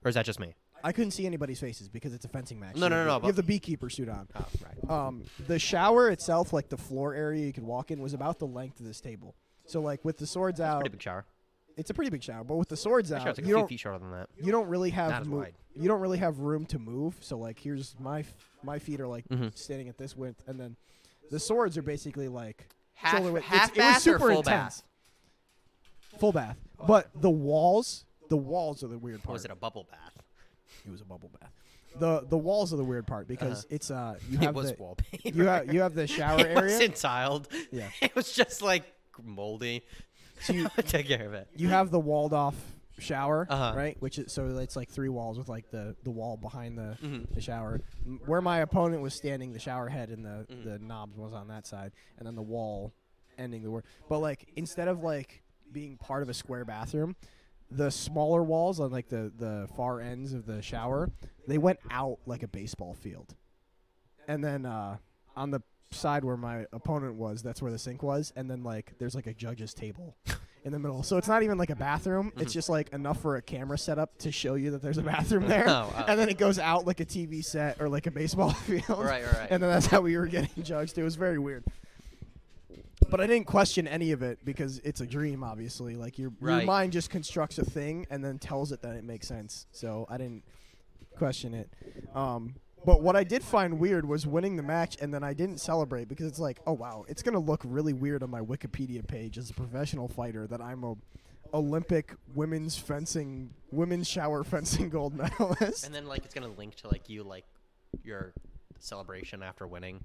or 0.03 0.10
is 0.10 0.16
that 0.16 0.26
just 0.26 0.39
me? 0.39 0.53
I 0.84 0.91
couldn't 0.91 1.11
see 1.11 1.25
anybody's 1.25 1.59
faces 1.59 1.88
because 1.89 2.13
it's 2.13 2.25
a 2.25 2.27
fencing 2.30 2.59
match 2.59 2.75
No, 2.75 2.88
no, 2.88 2.95
have 2.97 3.07
no, 3.07 3.17
you 3.19 3.25
have 3.27 3.36
the 3.36 3.43
beekeeper 3.43 3.89
suit 3.89 4.09
on 4.09 4.27
Oh, 4.36 4.45
right. 4.63 4.89
um 4.89 5.23
the 5.47 5.59
shower 5.59 6.09
itself 6.09 6.53
like 6.53 6.69
the 6.69 6.77
floor 6.77 7.13
area 7.13 7.45
you 7.45 7.53
could 7.53 7.63
walk 7.63 7.91
in 7.91 7.99
was 8.01 8.13
about 8.13 8.39
the 8.39 8.47
length 8.47 8.80
of 8.80 8.86
this 8.86 8.99
table 9.01 9.36
so 9.65 9.82
like 9.82 10.03
with 10.05 10.17
the 10.17 10.27
swords 10.27 10.59
out 10.59 10.82
Pretty 10.82 10.93
big 10.93 11.01
shower. 11.01 11.25
it's 11.77 11.89
a 11.89 11.93
pretty 11.93 12.09
big 12.11 12.23
shower 12.23 12.43
but 12.43 12.55
with 12.55 12.69
the 12.69 12.77
swords 12.77 13.11
out 13.11 13.25
like 13.25 13.38
a 13.38 13.41
you 13.41 13.45
few 13.47 13.55
don't 13.55 13.67
feet 13.67 13.80
shorter 13.80 13.99
than 13.99 14.11
that. 14.11 14.30
you 14.41 14.51
don't 14.51 14.67
really 14.67 14.89
have 14.91 15.25
mo- 15.27 15.45
you 15.75 15.88
don't 15.88 16.01
really 16.01 16.17
have 16.17 16.39
room 16.39 16.65
to 16.67 16.80
move 16.80 17.15
so 17.21 17.38
like 17.38 17.59
here's 17.59 17.95
my 17.99 18.19
f- 18.19 18.34
my 18.63 18.80
feet 18.80 18.99
are 18.99 19.07
like 19.07 19.27
Mhm. 19.30 19.55
standing 19.57 19.88
at 19.89 19.97
this 19.97 20.15
width 20.15 20.41
and 20.47 20.59
then 20.59 20.75
the 21.32 21.39
swords 21.39 21.77
are 21.77 21.82
basically 21.84 22.27
like 22.27 22.67
Half, 22.95 23.15
shoulder 23.17 23.32
width. 23.34 23.45
half 23.45 23.71
It's- 23.71 23.77
it 23.77 23.93
was 23.95 24.03
super 24.03 24.32
intense. 24.32 24.45
bath? 24.45 24.84
Full 26.19 26.32
bath. 26.34 26.57
But 26.86 27.09
the 27.15 27.30
walls, 27.30 28.03
the 28.30 28.36
walls 28.36 28.84
are 28.84 28.88
the 28.88 28.97
weird 28.97 29.19
Or 29.19 29.23
part. 29.23 29.34
was 29.34 29.45
it 29.45 29.51
a 29.51 29.55
bubble 29.55 29.86
bath? 29.89 30.17
It 30.86 30.91
was 30.91 31.01
a 31.01 31.05
bubble 31.05 31.30
bath. 31.39 31.51
The 31.99 32.22
the 32.30 32.38
walls 32.38 32.72
are 32.74 32.78
the 32.78 32.84
weird 32.84 33.07
part 33.07 33.28
because 33.28 33.65
it's 33.70 33.89
uh 33.91 34.15
you 34.30 34.38
Uh-huh. 34.38 34.43
It 34.43 34.45
have 34.45 34.55
was 34.55 34.72
the 34.72 34.78
wallpaper. 34.80 35.30
you 35.38 35.45
have 35.45 35.74
you 35.74 35.82
have 35.82 35.95
the 35.95 36.07
shower 36.20 36.39
it 36.39 36.57
area. 36.57 36.61
wasn't 36.74 36.95
tiled. 36.95 37.47
Yeah. 37.72 37.89
It 38.01 38.15
was 38.15 38.32
just 38.34 38.61
like 38.61 38.84
moldy. 39.24 39.84
So 40.41 40.53
you, 40.53 40.70
Take 40.84 41.07
care 41.07 41.26
of 41.28 41.34
it. 41.34 41.47
you 41.55 41.67
have 41.70 41.91
the 41.91 41.99
walled 41.99 42.32
off 42.34 42.55
shower, 42.99 43.45
Uh-huh. 43.49 43.74
right? 43.76 43.97
Which 44.01 44.20
is 44.20 44.32
so 44.32 44.45
it's 44.57 44.76
like 44.76 44.89
three 44.89 45.09
walls 45.09 45.38
with 45.38 45.49
like 45.49 45.70
the 45.72 45.95
the 46.03 46.11
wall 46.11 46.38
behind 46.38 46.78
the 46.78 46.97
Mhm. 47.01 47.34
the 47.34 47.41
shower. 47.41 47.82
M- 48.05 48.20
Where 48.26 48.41
my 48.41 48.59
opponent 48.59 49.01
was 49.01 49.13
standing, 49.13 49.51
the 49.51 49.59
shower 49.59 49.89
head 49.89 50.09
and 50.09 50.24
the 50.24 50.45
Mhm. 50.49 50.63
the 50.63 50.80
knobs 50.80 51.17
was 51.17 51.34
on 51.34 51.47
that 51.47 51.65
side, 51.67 51.91
and 52.17 52.28
then 52.28 52.36
the 52.36 52.41
wall 52.41 52.93
ending 53.38 53.63
the 53.63 53.72
work. 53.72 53.86
But 54.07 54.20
like 54.20 54.47
instead 54.55 54.88
of 54.88 55.01
like 55.03 55.43
being 55.72 55.97
part 55.97 56.24
of 56.24 56.30
a 56.30 56.34
square 56.34 56.65
bathroom, 56.65 57.15
the 57.72 57.89
smaller 57.91 58.43
walls 58.43 58.80
on 58.80 58.91
like 58.91 59.09
the 59.09 59.32
the 59.38 59.67
far 59.76 60.01
ends 60.01 60.34
of 60.34 60.45
the 60.45 60.61
shower, 60.61 61.09
they 61.47 61.57
went 61.57 61.80
out 61.91 62.17
like 62.26 62.43
a 62.43 62.47
baseball 62.47 62.93
field. 62.93 63.36
And 64.28 64.43
then 64.43 64.65
uh, 64.65 64.97
on 65.36 65.51
the 65.51 65.61
side 65.91 66.24
where 66.24 66.38
my 66.38 66.65
opponent 66.72 67.15
was, 67.15 67.41
that's 67.41 67.61
where 67.61 67.72
the 67.72 67.80
sink 67.80 68.03
was, 68.03 68.32
and 68.36 68.49
then 68.49 68.63
like 68.63 68.93
there's 68.99 69.15
like 69.15 69.28
a 69.28 69.34
judge's 69.34 69.74
table 69.74 70.15
in 70.63 70.72
the 70.72 70.78
middle. 70.80 71.01
So 71.03 71.17
it's 71.17 71.28
not 71.28 71.41
even 71.41 71.57
like 71.57 71.70
a 71.72 71.76
bathroom. 71.76 72.32
It's 72.38 72.51
Mhm. 72.51 72.53
just 72.53 72.70
like 72.70 72.89
enough 72.93 73.22
for 73.22 73.38
a 73.38 73.41
camera 73.41 73.78
setup 73.78 74.17
to 74.20 74.32
show 74.32 74.53
you 74.55 74.72
that 74.72 74.82
there's 74.82 74.97
a 74.99 75.03
bathroom 75.03 75.47
there. 75.47 75.65
Oh, 75.67 75.91
oh. 75.95 76.05
And 76.07 76.20
then 76.20 76.30
it 76.30 76.38
goes 76.38 76.59
out 76.59 76.86
like 76.86 76.99
a 76.99 77.05
TV 77.05 77.43
set 77.43 77.82
or 77.82 77.89
like 77.89 78.05
a 78.07 78.11
baseball 78.11 78.51
field. 78.67 78.84
Right, 78.89 79.24
right. 79.26 79.47
And 79.49 79.63
then 79.63 79.70
that's 79.72 79.88
how 79.88 80.01
we 80.01 80.15
were 80.17 80.28
getting 80.28 80.63
judged. 80.63 80.97
It 80.97 81.03
was 81.03 81.15
very 81.15 81.39
weird. 81.39 81.63
But 83.10 83.22
I 83.22 83.28
didn't 83.28 83.47
question 83.47 83.88
any 83.88 84.12
of 84.12 84.22
it 84.22 84.39
because 84.45 84.80
it's 84.80 85.01
a 85.01 85.05
dream, 85.05 85.43
obviously. 85.43 85.95
Like 85.95 86.18
your 86.20 86.32
your 86.41 86.49
Right. 86.49 86.66
mind 86.66 86.93
just 86.93 87.10
constructs 87.10 87.57
a 87.57 87.66
thing 87.66 88.05
and 88.10 88.24
then 88.24 88.39
tells 88.39 88.72
it 88.72 88.82
that 88.82 88.95
it 88.95 89.03
makes 89.03 89.28
sense. 89.28 89.66
So 89.72 90.05
I 90.10 90.18
didn't 90.18 90.43
question 91.18 91.53
it. 91.53 91.70
Um, 92.14 92.55
but 92.86 93.01
what 93.01 93.16
I 93.16 93.24
did 93.26 93.43
find 93.43 93.78
weird 93.80 94.07
was 94.07 94.26
winning 94.26 94.55
the 94.55 94.64
match 94.64 94.95
and 95.01 95.14
then 95.14 95.24
I 95.24 95.34
didn't 95.34 95.60
celebrate 95.60 96.07
because 96.07 96.28
it's 96.28 96.39
like, 96.39 96.60
oh 96.66 96.74
wow, 96.74 97.03
it's 97.10 97.22
gonna 97.22 97.39
look 97.39 97.62
really 97.66 97.93
weird 97.93 98.24
on 98.24 98.30
my 98.30 98.39
Wikipedia 98.41 99.05
page 99.05 99.38
as 99.38 99.49
a 99.49 99.53
professional 99.53 100.07
fighter 100.07 100.47
that 100.47 100.62
I'm 100.62 100.84
a 100.84 100.95
Olympic 101.53 102.14
women's 102.36 102.78
fencing, 102.78 103.49
women's 103.72 104.07
shower 104.07 104.43
fencing 104.45 104.89
gold 104.89 105.16
medalist. 105.16 105.84
And 105.86 105.93
then 105.93 106.07
like 106.07 106.24
it's 106.26 106.34
gonna 106.34 106.47
link 106.47 106.76
to 106.78 106.88
like 106.88 107.10
you 107.10 107.24
like 107.24 107.45
your 108.03 108.34
celebration 108.80 109.43
after 109.43 109.68
winning. 109.68 110.03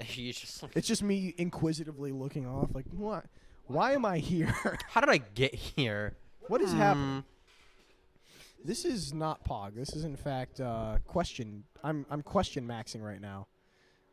You 0.14 0.32
just 0.32 0.62
like, 0.62 0.72
It's 0.74 0.88
just 0.88 1.02
me 1.02 1.34
inquisitively 1.36 2.12
looking 2.12 2.46
off, 2.46 2.70
like, 2.74 2.86
what? 2.90 3.26
Why 3.66 3.92
am 3.92 4.04
I 4.04 4.18
here? 4.18 4.54
how 4.88 5.00
did 5.00 5.10
I 5.10 5.18
get 5.18 5.54
here? 5.54 6.16
what 6.48 6.60
is 6.60 6.72
happening? 6.72 7.22
Hmm. 7.22 8.66
This 8.66 8.84
is 8.84 9.14
not 9.14 9.44
Pog. 9.44 9.74
This 9.74 9.94
is 9.94 10.04
in 10.04 10.16
fact 10.16 10.60
uh, 10.60 10.98
question. 11.06 11.64
I'm 11.82 12.04
I'm 12.10 12.22
question 12.22 12.66
maxing 12.66 13.02
right 13.02 13.20
now. 13.20 13.46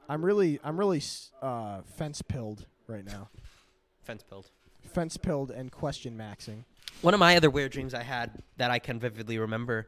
I'm 0.08 0.24
really 0.24 0.60
I'm 0.64 0.78
really 0.78 1.02
uh, 1.42 1.82
fence 1.82 2.22
pilled 2.22 2.66
right 2.88 3.04
now. 3.04 3.30
Fence 4.04 4.24
build. 4.24 4.50
Fence 4.94 5.18
pilled 5.18 5.52
and 5.52 5.70
question 5.70 6.18
maxing. 6.18 6.64
One 7.02 7.14
of 7.14 7.20
my 7.20 7.36
other 7.36 7.50
weird 7.50 7.74
dreams 7.74 7.94
I 7.94 8.04
had 8.04 8.42
that 8.56 8.72
I 8.72 8.80
can 8.80 9.00
vividly 9.00 9.38
remember 9.38 9.88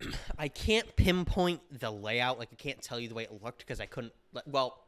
I 0.38 0.48
can't 0.48 0.96
pinpoint 0.96 1.60
the 1.80 1.90
layout. 1.90 2.38
Like 2.38 2.48
I 2.52 2.56
can't 2.56 2.80
tell 2.80 2.98
you 2.98 3.08
the 3.08 3.14
way 3.14 3.24
it 3.24 3.42
looked 3.42 3.58
because 3.58 3.80
I 3.80 3.86
couldn't. 3.86 4.12
Well, 4.46 4.83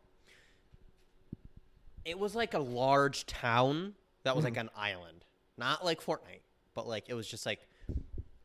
it 2.06 2.18
was 2.18 2.34
like 2.34 2.54
a 2.54 2.58
large 2.58 3.26
town 3.26 3.94
that 4.22 4.34
was 4.36 4.44
like 4.44 4.56
an 4.56 4.70
island, 4.76 5.24
not 5.58 5.84
like 5.84 6.00
Fortnite, 6.02 6.40
but 6.74 6.86
like 6.86 7.04
it 7.08 7.14
was 7.14 7.26
just 7.28 7.44
like 7.44 7.60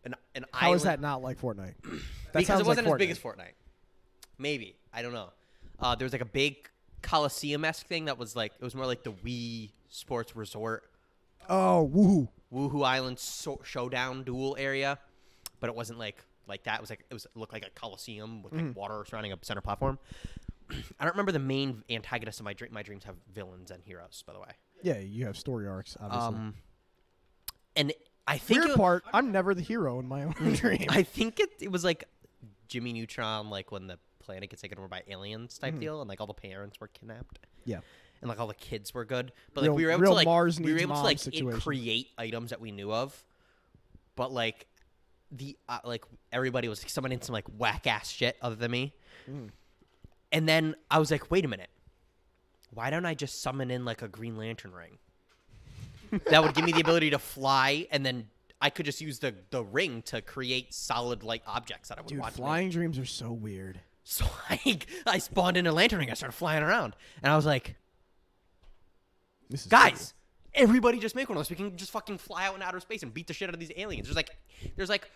an 0.03 0.16
an 0.36 0.45
How 0.51 0.68
island. 0.68 0.78
is 0.78 0.84
that 0.84 0.99
not 0.99 1.22
like 1.22 1.39
Fortnite? 1.39 1.76
That 2.34 2.39
because 2.39 2.47
sounds 2.47 2.62
it 2.62 2.66
wasn't 2.68 2.88
like 2.88 2.93
as 2.95 2.99
big 2.99 3.09
as 3.12 3.20
Fortnite. 3.20 3.55
Maybe 4.38 4.76
I 4.93 5.01
don't 5.01 5.12
know. 5.14 5.32
Uh, 5.80 5.95
there 5.95 6.05
was 6.05 6.14
like 6.14 6.22
a 6.22 6.26
big 6.26 6.70
Coliseum 7.01 7.66
esque 7.66 7.86
thing 7.88 8.05
that 8.05 8.18
was 8.18 8.36
like 8.38 8.53
it 8.59 8.64
was 8.64 8.74
more 8.74 8.86
like 8.86 9.03
the 9.03 9.12
Wii 9.12 9.72
Sports 9.89 10.34
Resort 10.36 10.84
Oh, 11.49 11.91
woohoo! 11.93 12.28
Wuhu 12.53 12.86
Island 12.86 13.20
so- 13.20 13.59
showdown 13.66 14.24
duel 14.24 14.55
area, 14.57 14.97
but 15.59 15.70
it 15.70 15.76
wasn't 15.76 15.99
like 15.99 16.24
like 16.47 16.64
that. 16.64 16.76
It 16.78 16.82
was 16.82 16.89
like 16.89 17.03
it 17.09 17.14
was 17.14 17.26
it 17.26 17.32
looked 17.36 17.51
like 17.51 17.66
a 17.66 17.70
coliseum 17.72 18.43
with 18.43 18.53
like 18.53 18.64
Mm. 18.64 18.76
water 18.76 19.03
surrounding 19.09 19.34
a 19.34 19.38
center 19.41 19.59
platform. 19.62 19.99
I 20.99 21.03
don't 21.05 21.13
remember 21.13 21.32
the 21.32 21.39
main 21.39 21.84
antagonists 21.89 22.39
of 22.39 22.45
my 22.45 22.53
dream. 22.53 22.72
My 22.74 22.84
dreams 22.84 23.03
have 23.05 23.15
villains 23.34 23.72
and 23.72 23.82
heroes, 23.84 24.24
by 24.26 24.34
the 24.34 24.39
way. 24.39 24.47
Yeah, 24.84 24.97
you 24.99 25.26
have 25.26 25.38
story 25.38 25.67
arcs, 25.67 25.95
obviously. 25.99 26.28
Um, 26.36 26.55
and 27.76 27.93
I 28.28 28.38
think 28.38 28.59
Weird 28.61 28.72
it, 28.72 28.78
part, 28.78 29.03
I'm 29.13 29.32
never 29.32 29.53
the 29.53 29.61
hero 29.61 29.99
in 29.99 30.07
my 30.07 30.24
own 30.26 30.34
dream. 30.53 30.86
I 30.89 31.03
think 31.03 31.39
it 31.39 31.49
it 31.59 31.72
was 31.72 31.84
like 31.84 32.03
Jimmy 32.67 32.93
Neutron, 32.93 33.49
like 33.49 33.72
when 33.72 33.88
the 33.88 33.97
planet 34.19 34.49
gets 34.49 34.61
taken 34.61 34.78
over 34.78 34.88
by 34.88 35.03
aliens 35.07 35.57
type 35.57 35.72
Mm-hmm. 35.74 35.80
deal, 35.82 36.01
and 36.01 36.09
like 36.09 36.22
all 36.22 36.28
the 36.28 36.34
parents 36.34 36.80
were 36.80 36.88
kidnapped. 36.88 37.39
yeah. 37.65 37.80
and 38.22 38.30
like 38.30 38.39
all 38.39 38.47
the 38.47 38.53
kids 38.53 38.93
were 38.93 39.03
good. 39.05 39.32
But 39.53 39.61
like 39.61 39.69
Real- 39.69 39.76
we 39.76 39.86
were 39.86 39.91
able 39.91 40.03
to 40.05 40.13
like 40.13 40.26
Mars 40.26 40.59
we 40.59 40.72
were 40.74 40.80
able 40.80 40.95
to 40.95 41.01
like 41.01 41.26
it- 41.28 41.59
create 41.61 42.07
items 42.17 42.51
that 42.51 42.61
we 42.61 42.72
knew 42.72 42.91
of. 42.93 43.24
But 44.15 44.32
like 44.32 44.67
the 45.32 45.57
uh, 45.69 45.80
like 45.86 46.03
everybody 46.32 46.67
was 46.67 46.80
someone 46.80 46.89
summoning 46.89 47.22
some 47.22 47.34
like 47.34 47.45
whack 47.57 47.88
ass 47.88 48.09
shit 48.09 48.38
other 48.41 48.55
than 48.55 48.69
me. 48.72 48.93
Mm. 49.30 49.49
And 50.32 50.48
then 50.48 50.76
I 50.90 51.00
was 51.00 51.12
like, 51.12 51.30
wait 51.32 51.46
a 51.46 51.48
minute. 51.48 51.70
Why 52.74 52.90
don't 52.90 53.06
I 53.06 53.14
just 53.14 53.42
summon 53.42 53.70
in 53.70 53.84
like 53.86 54.02
a 54.02 54.08
Green 54.08 54.38
Lantern 54.38 54.72
ring? 54.72 54.98
that 56.30 56.44
would 56.44 56.54
give 56.54 56.66
me 56.66 56.72
the 56.72 56.82
ability 56.82 57.10
to 57.12 57.20
fly, 57.20 57.88
and 57.92 58.06
then 58.06 58.28
I 58.62 58.70
could 58.70 58.86
just 58.86 59.02
use 59.02 59.20
the 59.20 59.34
the 59.50 59.64
ring 59.64 60.02
to 60.04 60.22
create 60.22 60.74
solid 60.74 61.24
like 61.24 61.42
objects 61.48 61.90
that 61.90 61.98
I 61.98 62.02
would 62.02 62.10
Dude, 62.10 62.20
want. 62.20 62.36
to 62.36 62.42
make. 62.42 62.46
flying 62.48 62.70
dreams 62.70 62.98
are 63.00 63.06
so 63.06 63.32
weird. 63.32 63.80
So 64.04 64.26
I, 64.50 64.80
I 65.06 65.18
spawned 65.20 65.58
in 65.58 65.68
a 65.68 65.72
lantern 65.72 66.00
ring. 66.00 66.12
I 66.12 66.16
started 66.16 66.34
flying 66.36 66.64
around, 66.64 66.96
and 67.24 67.32
I 67.32 67.36
was 67.36 67.46
like, 67.46 67.76
This 69.50 69.62
is 69.62 69.68
guys, 69.68 70.14
everybody 70.54 71.00
just 71.00 71.16
make 71.16 71.30
one 71.30 71.38
of 71.38 71.40
those. 71.46 71.50
We 71.50 71.56
can 71.56 71.76
just 71.78 71.92
fucking 71.92 72.18
fly 72.18 72.46
out 72.48 72.56
in 72.56 72.62
outer 72.62 72.80
space 72.80 73.04
and 73.04 73.14
beat 73.14 73.28
the 73.28 73.34
shit 73.34 73.48
out 73.50 73.54
of 73.54 73.60
these 73.60 73.72
aliens. 73.76 74.08
There's 74.08 74.16
like, 74.18 74.30
there's 74.76 74.90
like 74.90 75.10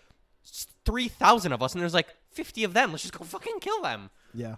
three 0.85 1.07
thousand 1.07 1.51
of 1.53 1.61
us, 1.61 1.73
and 1.73 1.81
there's 1.81 1.93
like 1.93 2.07
fifty 2.31 2.63
of 2.63 2.73
them. 2.73 2.91
Let's 2.91 3.03
just 3.03 3.17
go 3.17 3.23
fucking 3.25 3.59
kill 3.59 3.81
them. 3.81 4.09
Yeah. 4.33 4.55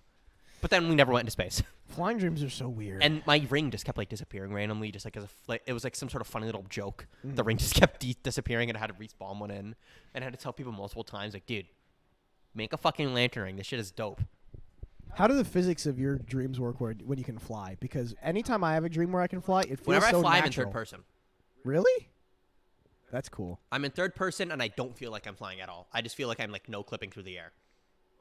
But 0.62 0.72
then 0.72 0.90
we 0.90 0.96
never 0.96 1.12
went 1.12 1.24
into 1.24 1.32
space, 1.32 1.62
Flying 1.88 2.18
dreams 2.18 2.44
are 2.44 2.50
so 2.50 2.68
weird. 2.68 3.04
and 3.04 3.22
my 3.26 3.46
ring 3.50 3.72
just 3.72 3.86
kept 3.86 3.98
like 3.98 4.10
disappearing 4.10 4.54
randomly, 4.54 4.92
just 4.92 5.06
like 5.06 5.16
as 5.16 5.24
a 5.24 5.28
fl- 5.28 5.54
it 5.66 5.74
was 5.74 5.84
like 5.84 5.96
some 5.96 6.10
sort 6.10 6.22
of 6.22 6.28
funny 6.28 6.46
little 6.46 6.66
joke. 6.70 7.08
Mm. 7.26 7.36
The 7.36 7.44
ring 7.44 7.58
just 7.58 7.76
kept 7.80 8.00
de- 8.02 8.18
disappearing, 8.24 8.70
and 8.70 8.78
I 8.78 8.80
had 8.82 8.88
to 8.88 8.96
respawn 8.96 9.40
one 9.40 9.52
in, 9.52 9.76
and 10.14 10.24
I 10.24 10.26
had 10.26 10.34
to 10.34 10.40
tell 10.40 10.54
people 10.54 10.72
multiple 10.72 11.04
times, 11.04 11.34
like, 11.34 11.46
dude, 11.46 11.68
make 12.54 12.74
a 12.74 12.78
fucking 12.78 13.14
lantern 13.14 13.44
ring. 13.44 13.56
This 13.56 13.68
shit 13.68 13.80
is 13.80 13.92
dope. 13.92 14.22
How 15.14 15.26
do 15.28 15.34
the 15.36 15.46
physics 15.46 15.86
of 15.86 15.98
your 15.98 16.18
dreams 16.18 16.60
work 16.60 16.82
where, 16.82 16.94
when 17.06 17.18
you 17.18 17.24
can 17.24 17.40
fly? 17.40 17.78
Because 17.80 18.14
anytime 18.22 18.64
I 18.64 18.74
have 18.74 18.84
a 18.84 18.90
dream 18.90 19.12
where 19.12 19.22
I 19.22 19.28
can 19.28 19.42
fly, 19.42 19.62
it 19.62 19.78
feels 19.80 19.88
Whenever 19.88 20.10
so 20.10 20.20
I 20.20 20.22
fly, 20.22 20.38
I'm 20.40 20.46
in 20.46 20.52
third 20.52 20.72
person. 20.72 21.04
Really? 21.64 22.10
That's 23.12 23.30
cool. 23.30 23.60
I'm 23.72 23.86
in 23.86 23.92
third 23.92 24.16
person, 24.16 24.52
and 24.52 24.62
I 24.62 24.68
don't 24.68 24.96
feel 24.96 25.12
like 25.12 25.26
I'm 25.28 25.36
flying 25.36 25.62
at 25.62 25.70
all. 25.70 25.88
I 25.94 26.02
just 26.02 26.16
feel 26.16 26.28
like 26.28 26.40
I'm 26.40 26.52
like 26.52 26.68
no 26.68 26.84
clipping 26.84 27.10
through 27.10 27.24
the 27.24 27.38
air. 27.38 27.52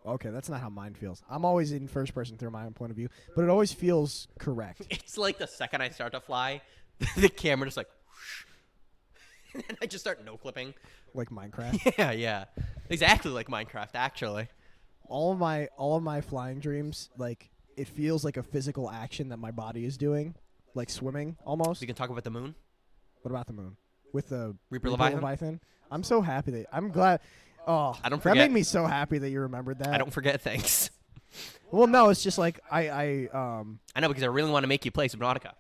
Okay, 0.07 0.31
that's 0.31 0.49
not 0.49 0.61
how 0.61 0.69
mine 0.69 0.95
feels. 0.95 1.23
I'm 1.29 1.45
always 1.45 1.73
in 1.73 1.89
first 1.89 2.15
person 2.15 2.37
through 2.37 2.51
my 2.51 2.65
own 2.65 2.73
point 2.75 2.91
of 2.91 2.97
view, 2.97 3.09
but 3.35 3.43
it 3.43 3.51
always 3.51 3.73
feels 3.73 4.29
correct. 4.39 4.83
It's 4.91 5.19
like 5.19 5.39
the 5.39 5.47
second 5.49 5.83
I 5.83 5.89
start 5.91 6.13
to 6.13 6.21
fly, 6.21 6.63
the 7.17 7.29
camera 7.29 7.67
just 7.67 7.77
like, 7.77 7.89
whoosh, 9.55 9.65
and 9.69 9.79
I 9.83 9.87
just 9.87 10.05
start 10.05 10.25
no 10.25 10.37
clipping. 10.37 10.75
like 11.15 11.31
Minecraft. 11.31 11.95
Yeah, 11.99 12.13
yeah, 12.13 12.45
exactly 12.89 13.31
like 13.33 13.49
Minecraft. 13.49 13.91
Actually, 13.95 14.49
all 15.09 15.33
of 15.33 15.39
my 15.39 15.67
all 15.77 15.97
of 15.97 16.03
my 16.03 16.21
flying 16.21 16.61
dreams, 16.61 17.11
like 17.19 17.51
it 17.77 17.89
feels 17.89 18.25
like 18.25 18.37
a 18.37 18.43
physical 18.43 18.91
action 18.91 19.29
that 19.31 19.39
my 19.39 19.51
body 19.51 19.85
is 19.85 19.97
doing, 19.97 20.35
like 20.75 20.89
swimming 20.91 21.37
almost. 21.45 21.81
we 21.81 21.87
can 21.87 21.97
talk 21.97 22.11
about 22.11 22.25
the 22.25 22.31
moon. 22.31 22.55
What 23.23 23.31
about 23.33 23.47
the 23.49 23.53
moon? 23.55 23.77
With 24.13 24.29
the 24.29 24.57
Reaper 24.71 24.89
Reaper 24.91 25.11
Leviathan? 25.11 25.61
I'm 25.91 26.03
so 26.03 26.21
happy 26.21 26.51
that 26.53 26.67
I'm 26.73 26.91
glad. 26.91 27.21
Oh, 27.67 27.99
I 28.05 28.09
don't 28.09 28.23
That 28.23 28.37
made 28.37 28.53
me 28.53 28.63
so 28.63 28.87
happy 28.87 29.19
that 29.19 29.31
you 29.31 29.41
remembered 29.41 29.81
that. 29.81 29.89
I 29.89 29.99
don't 29.99 30.13
forget 30.13 30.41
things. 30.41 30.91
Well, 31.73 31.89
no, 31.89 32.09
it's 32.11 32.23
just 32.23 32.39
like 32.39 32.61
I, 32.71 32.89
I, 32.89 33.29
um, 33.59 33.81
I 33.95 34.01
know 34.01 34.09
because 34.09 34.23
I 34.23 34.29
really 34.29 34.51
want 34.51 34.63
to 34.63 34.69
make 34.69 34.85
you 34.85 34.93
play 34.93 35.09
Subnautica 35.09 35.51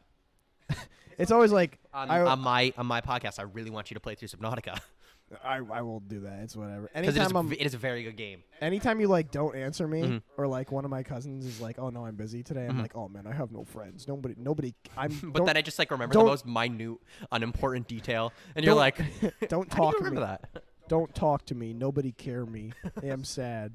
it's 1.18 1.30
always 1.32 1.52
like 1.52 1.78
on, 1.92 2.11
I, 2.11 2.20
on 2.20 2.38
my 2.40 2.72
on 2.78 2.86
my 2.86 3.00
podcast. 3.00 3.38
I 3.38 3.42
really 3.42 3.70
want 3.70 3.90
you 3.90 3.94
to 3.94 4.00
play 4.00 4.14
through 4.14 4.28
Subnautica 4.28 4.78
I, 5.44 5.57
I 5.57 5.82
will 5.82 5.98
do 5.98 6.20
that. 6.20 6.38
It's 6.44 6.54
whatever. 6.54 6.82
because 6.94 7.02
it, 7.04 7.09
is 7.09 7.16
Anytime 7.18 7.36
I'm, 7.36 7.52
it 7.52 7.61
is 7.62 7.74
a 7.74 7.78
very 7.78 8.04
good 8.04 8.16
game. 8.16 8.44
anytime 8.61 9.00
you 9.00 9.09
like 9.09 9.32
don't 9.32 9.57
answer 9.57 9.88
me, 9.88 10.02
Mhm. 10.02 10.22
or 10.38 10.46
like 10.46 10.70
one 10.70 10.84
of 10.84 10.90
my 10.90 11.02
cousins 11.02 11.44
is 11.44 11.61
like, 11.61 11.80
"Oh 11.80 11.90
no, 11.90 12.07
I'm 12.07 12.14
busy 12.14 12.44
today." 12.44 12.64
I'm 12.66 12.76
Mhm. 12.76 12.82
like, 12.82 12.96
"Oh 12.96 13.09
man, 13.09 13.26
I 13.26 13.32
have 13.34 13.50
no 13.50 13.64
friends. 13.64 14.07
Nobody, 14.07 14.36
nobody. 14.38 14.72
I'm." 14.96 15.11
But 15.34 15.44
then 15.44 15.57
I 15.57 15.62
just 15.62 15.80
like 15.80 15.90
remember 15.90 16.14
the 16.14 16.22
most 16.24 16.46
minute, 16.46 16.98
unimportant 17.32 17.88
detail, 17.88 18.32
and 18.54 18.64
you're 18.64 18.74
like, 18.76 18.98
don't 19.48 19.72
How 19.72 19.78
do 19.78 19.82
you 19.86 19.92
talk 19.92 19.96
to 19.96 20.02
me. 20.04 20.09
remember 20.11 20.20
that? 20.20 20.62
Don't 20.89 21.14
talk 21.14 21.47
to 21.47 21.55
me. 21.55 21.72
Nobody 21.72 22.12
care 22.12 22.47
me. 22.47 22.72
I 23.03 23.07
am 23.07 23.24
sad. 23.24 23.72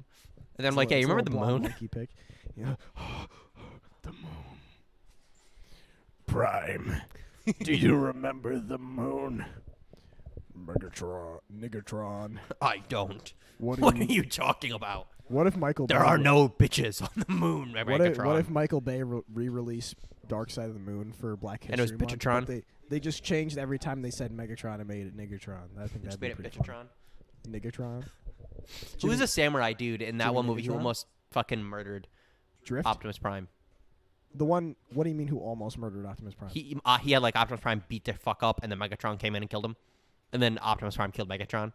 And 0.56 0.64
then 0.64 0.66
I'm 0.66 0.76
like, 0.76 0.90
hey, 0.90 1.00
you 1.00 1.06
remember 1.08 1.30
the 1.30 1.36
moon? 1.36 1.62
Monkey 1.62 1.88
pic. 1.88 2.10
Yeah. 2.56 2.74
the 4.02 4.12
moon. 4.12 4.58
Prime. 6.26 7.00
Do 7.62 7.72
you 7.74 7.96
remember 7.96 8.58
the 8.58 8.78
moon? 8.78 9.44
Megatron, 10.58 11.38
Nigatron. 11.52 12.38
I 12.60 12.82
don't. 12.88 13.32
What, 13.58 13.78
What 13.78 13.94
are 13.96 14.04
you 14.04 14.22
talking 14.24 14.72
about? 14.72 15.08
What 15.28 15.46
if 15.46 15.56
Michael? 15.56 15.86
There 15.86 15.98
Bay 16.00 16.04
are 16.04 16.16
re- 16.18 16.22
no 16.22 16.48
bitches 16.48 17.00
on 17.02 17.08
the 17.16 17.32
moon, 17.32 17.72
What 17.72 18.00
if, 18.02 18.16
Megatron. 18.18 18.26
what 18.26 18.36
if 18.38 18.50
Michael 18.50 18.80
Bay 18.82 19.02
re- 19.02 19.22
re-released 19.32 19.96
Dark 20.28 20.50
Side 20.50 20.68
of 20.68 20.74
the 20.74 20.80
Moon 20.80 21.12
for 21.12 21.36
Black 21.36 21.62
History 21.64 21.72
And 21.72 21.80
it 21.80 21.82
was 21.82 21.92
Month, 21.92 22.00
but 22.00 22.18
Bitchatron? 22.18 22.46
They, 22.46 22.62
they 22.90 23.00
just 23.00 23.24
changed 23.24 23.56
every 23.56 23.78
time 23.78 24.02
they 24.02 24.10
said 24.10 24.30
Megatron 24.30 24.74
and 24.80 24.86
made 24.86 25.06
it 25.06 25.16
Nigatron. 25.16 25.78
I 25.78 25.86
think 25.86 26.04
Just 26.04 26.20
that'd 26.20 26.20
be 26.20 26.26
made 26.28 26.32
it 26.32 26.36
pretty 26.36 26.58
Bitchatron? 26.58 26.84
Nigatron. 27.48 28.04
Who 29.00 29.08
was 29.08 29.16
Jimmy 29.18 29.24
a 29.24 29.26
samurai 29.26 29.72
dude 29.72 30.02
in 30.02 30.18
that 30.18 30.24
Jimmy 30.24 30.34
one 30.36 30.46
movie 30.46 30.62
who 30.62 30.68
Neutron? 30.68 30.78
almost 30.80 31.06
fucking 31.30 31.62
murdered 31.62 32.06
Drift? 32.64 32.86
Optimus 32.86 33.18
Prime? 33.18 33.48
the 34.34 34.44
one. 34.46 34.76
What 34.94 35.04
do 35.04 35.10
you 35.10 35.16
mean? 35.16 35.28
Who 35.28 35.38
almost 35.40 35.76
murdered 35.78 36.06
Optimus 36.06 36.34
Prime? 36.34 36.50
He 36.50 36.76
uh, 36.84 36.98
he 36.98 37.12
had 37.12 37.22
like 37.22 37.36
Optimus 37.36 37.60
Prime 37.60 37.82
beat 37.88 38.04
the 38.04 38.14
fuck 38.14 38.42
up, 38.42 38.60
and 38.62 38.70
then 38.72 38.78
Megatron 38.78 39.18
came 39.18 39.34
in 39.36 39.42
and 39.42 39.50
killed 39.50 39.64
him, 39.64 39.76
and 40.32 40.40
then 40.42 40.58
Optimus 40.62 40.96
Prime 40.96 41.12
killed 41.12 41.28
Megatron. 41.28 41.72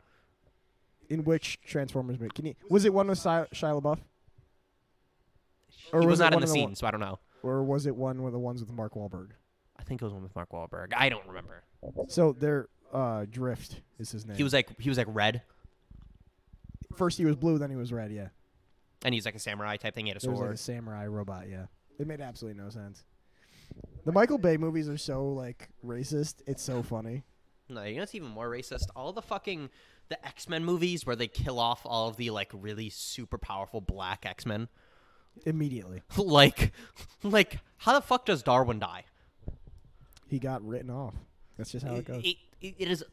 In 1.09 1.23
which 1.23 1.59
Transformers 1.61 2.19
movie? 2.19 2.31
Can 2.33 2.45
you? 2.47 2.55
Was 2.69 2.83
it 2.85 2.93
one 2.93 3.07
with 3.07 3.19
Shia, 3.19 3.47
Shia 3.51 3.79
LaBeouf? 3.81 3.99
Or 5.93 6.01
he 6.01 6.07
was 6.07 6.19
it 6.19 6.23
not 6.23 6.33
in 6.33 6.37
one 6.37 6.41
the 6.41 6.45
of 6.47 6.49
scene, 6.49 6.63
one- 6.65 6.75
so 6.75 6.87
I 6.87 6.91
don't 6.91 6.99
know. 6.99 7.19
or 7.43 7.63
was 7.63 7.85
it 7.85 7.95
one 7.95 8.23
with 8.23 8.33
the 8.33 8.39
ones 8.39 8.59
with 8.61 8.71
Mark 8.71 8.93
Wahlberg? 8.95 9.29
I 9.79 9.83
think 9.83 10.01
it 10.01 10.05
was 10.05 10.13
one 10.13 10.23
with 10.23 10.35
Mark 10.35 10.49
Wahlberg. 10.51 10.93
I 10.95 11.09
don't 11.09 11.25
remember. 11.27 11.63
So 12.09 12.33
they're 12.33 12.67
uh, 12.91 13.25
Drift 13.29 13.81
is 13.99 14.11
his 14.11 14.25
name. 14.25 14.35
He 14.35 14.43
was 14.43 14.51
like 14.53 14.79
he 14.79 14.89
was 14.89 14.97
like 14.97 15.07
red, 15.09 15.43
first 16.97 17.17
he 17.17 17.25
was 17.25 17.35
blue, 17.35 17.57
then 17.57 17.69
he 17.69 17.75
was 17.75 17.93
red. 17.93 18.11
Yeah, 18.11 18.29
and 19.03 19.13
he's 19.13 19.25
like 19.25 19.35
a 19.35 19.39
samurai 19.39 19.77
type 19.77 19.93
thing. 19.95 20.05
He 20.05 20.09
had 20.09 20.17
a 20.17 20.19
there 20.19 20.31
was 20.31 20.39
like 20.39 20.47
sword. 20.47 20.55
a 20.55 20.57
samurai 20.57 21.07
robot. 21.07 21.49
Yeah, 21.49 21.65
it 21.99 22.07
made 22.07 22.21
absolutely 22.21 22.61
no 22.61 22.69
sense. 22.69 23.03
The 24.05 24.11
Michael 24.11 24.37
Bay 24.37 24.57
movies 24.57 24.89
are 24.89 24.97
so 24.97 25.27
like 25.29 25.69
racist. 25.85 26.35
It's 26.47 26.63
so 26.63 26.83
funny. 26.83 27.23
No, 27.69 27.83
you 27.83 27.95
know 27.95 28.01
what's 28.01 28.15
even 28.15 28.29
more 28.29 28.49
racist? 28.49 28.87
All 28.95 29.11
the 29.11 29.21
fucking 29.21 29.69
the 30.09 30.25
X 30.25 30.47
Men 30.47 30.63
movies 30.63 31.05
where 31.05 31.15
they 31.15 31.27
kill 31.27 31.59
off 31.59 31.81
all 31.85 32.07
of 32.07 32.17
the 32.17 32.29
like 32.29 32.51
really 32.53 32.89
super 32.89 33.37
powerful 33.37 33.81
black 33.81 34.25
X 34.25 34.45
Men. 34.45 34.69
Immediately, 35.45 36.01
like, 36.17 36.73
like 37.21 37.59
how 37.77 37.93
the 37.93 38.01
fuck 38.01 38.25
does 38.25 38.41
Darwin 38.41 38.79
die? 38.79 39.05
he 40.29 40.39
got 40.39 40.65
written 40.65 40.89
off. 40.89 41.15
That's 41.57 41.71
just 41.71 41.85
how 41.85 41.95
it 41.95 42.05
goes. 42.05 42.23
It, 42.23 42.37
it, 42.61 42.75
it 42.77 42.91
is. 42.91 43.03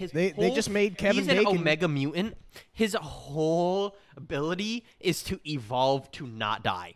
His 0.00 0.12
They- 0.12 0.30
they 0.30 0.50
just 0.50 0.70
made 0.70 0.96
Kevin 0.96 1.24
He's 1.24 1.28
an 1.32 1.46
Omega 1.46 1.86
mutant. 1.86 2.36
His 2.72 2.94
whole 2.94 3.96
ability 4.16 4.84
is 4.98 5.22
to 5.24 5.38
evolve 5.46 6.10
to 6.12 6.26
not 6.26 6.64
die. 6.64 6.94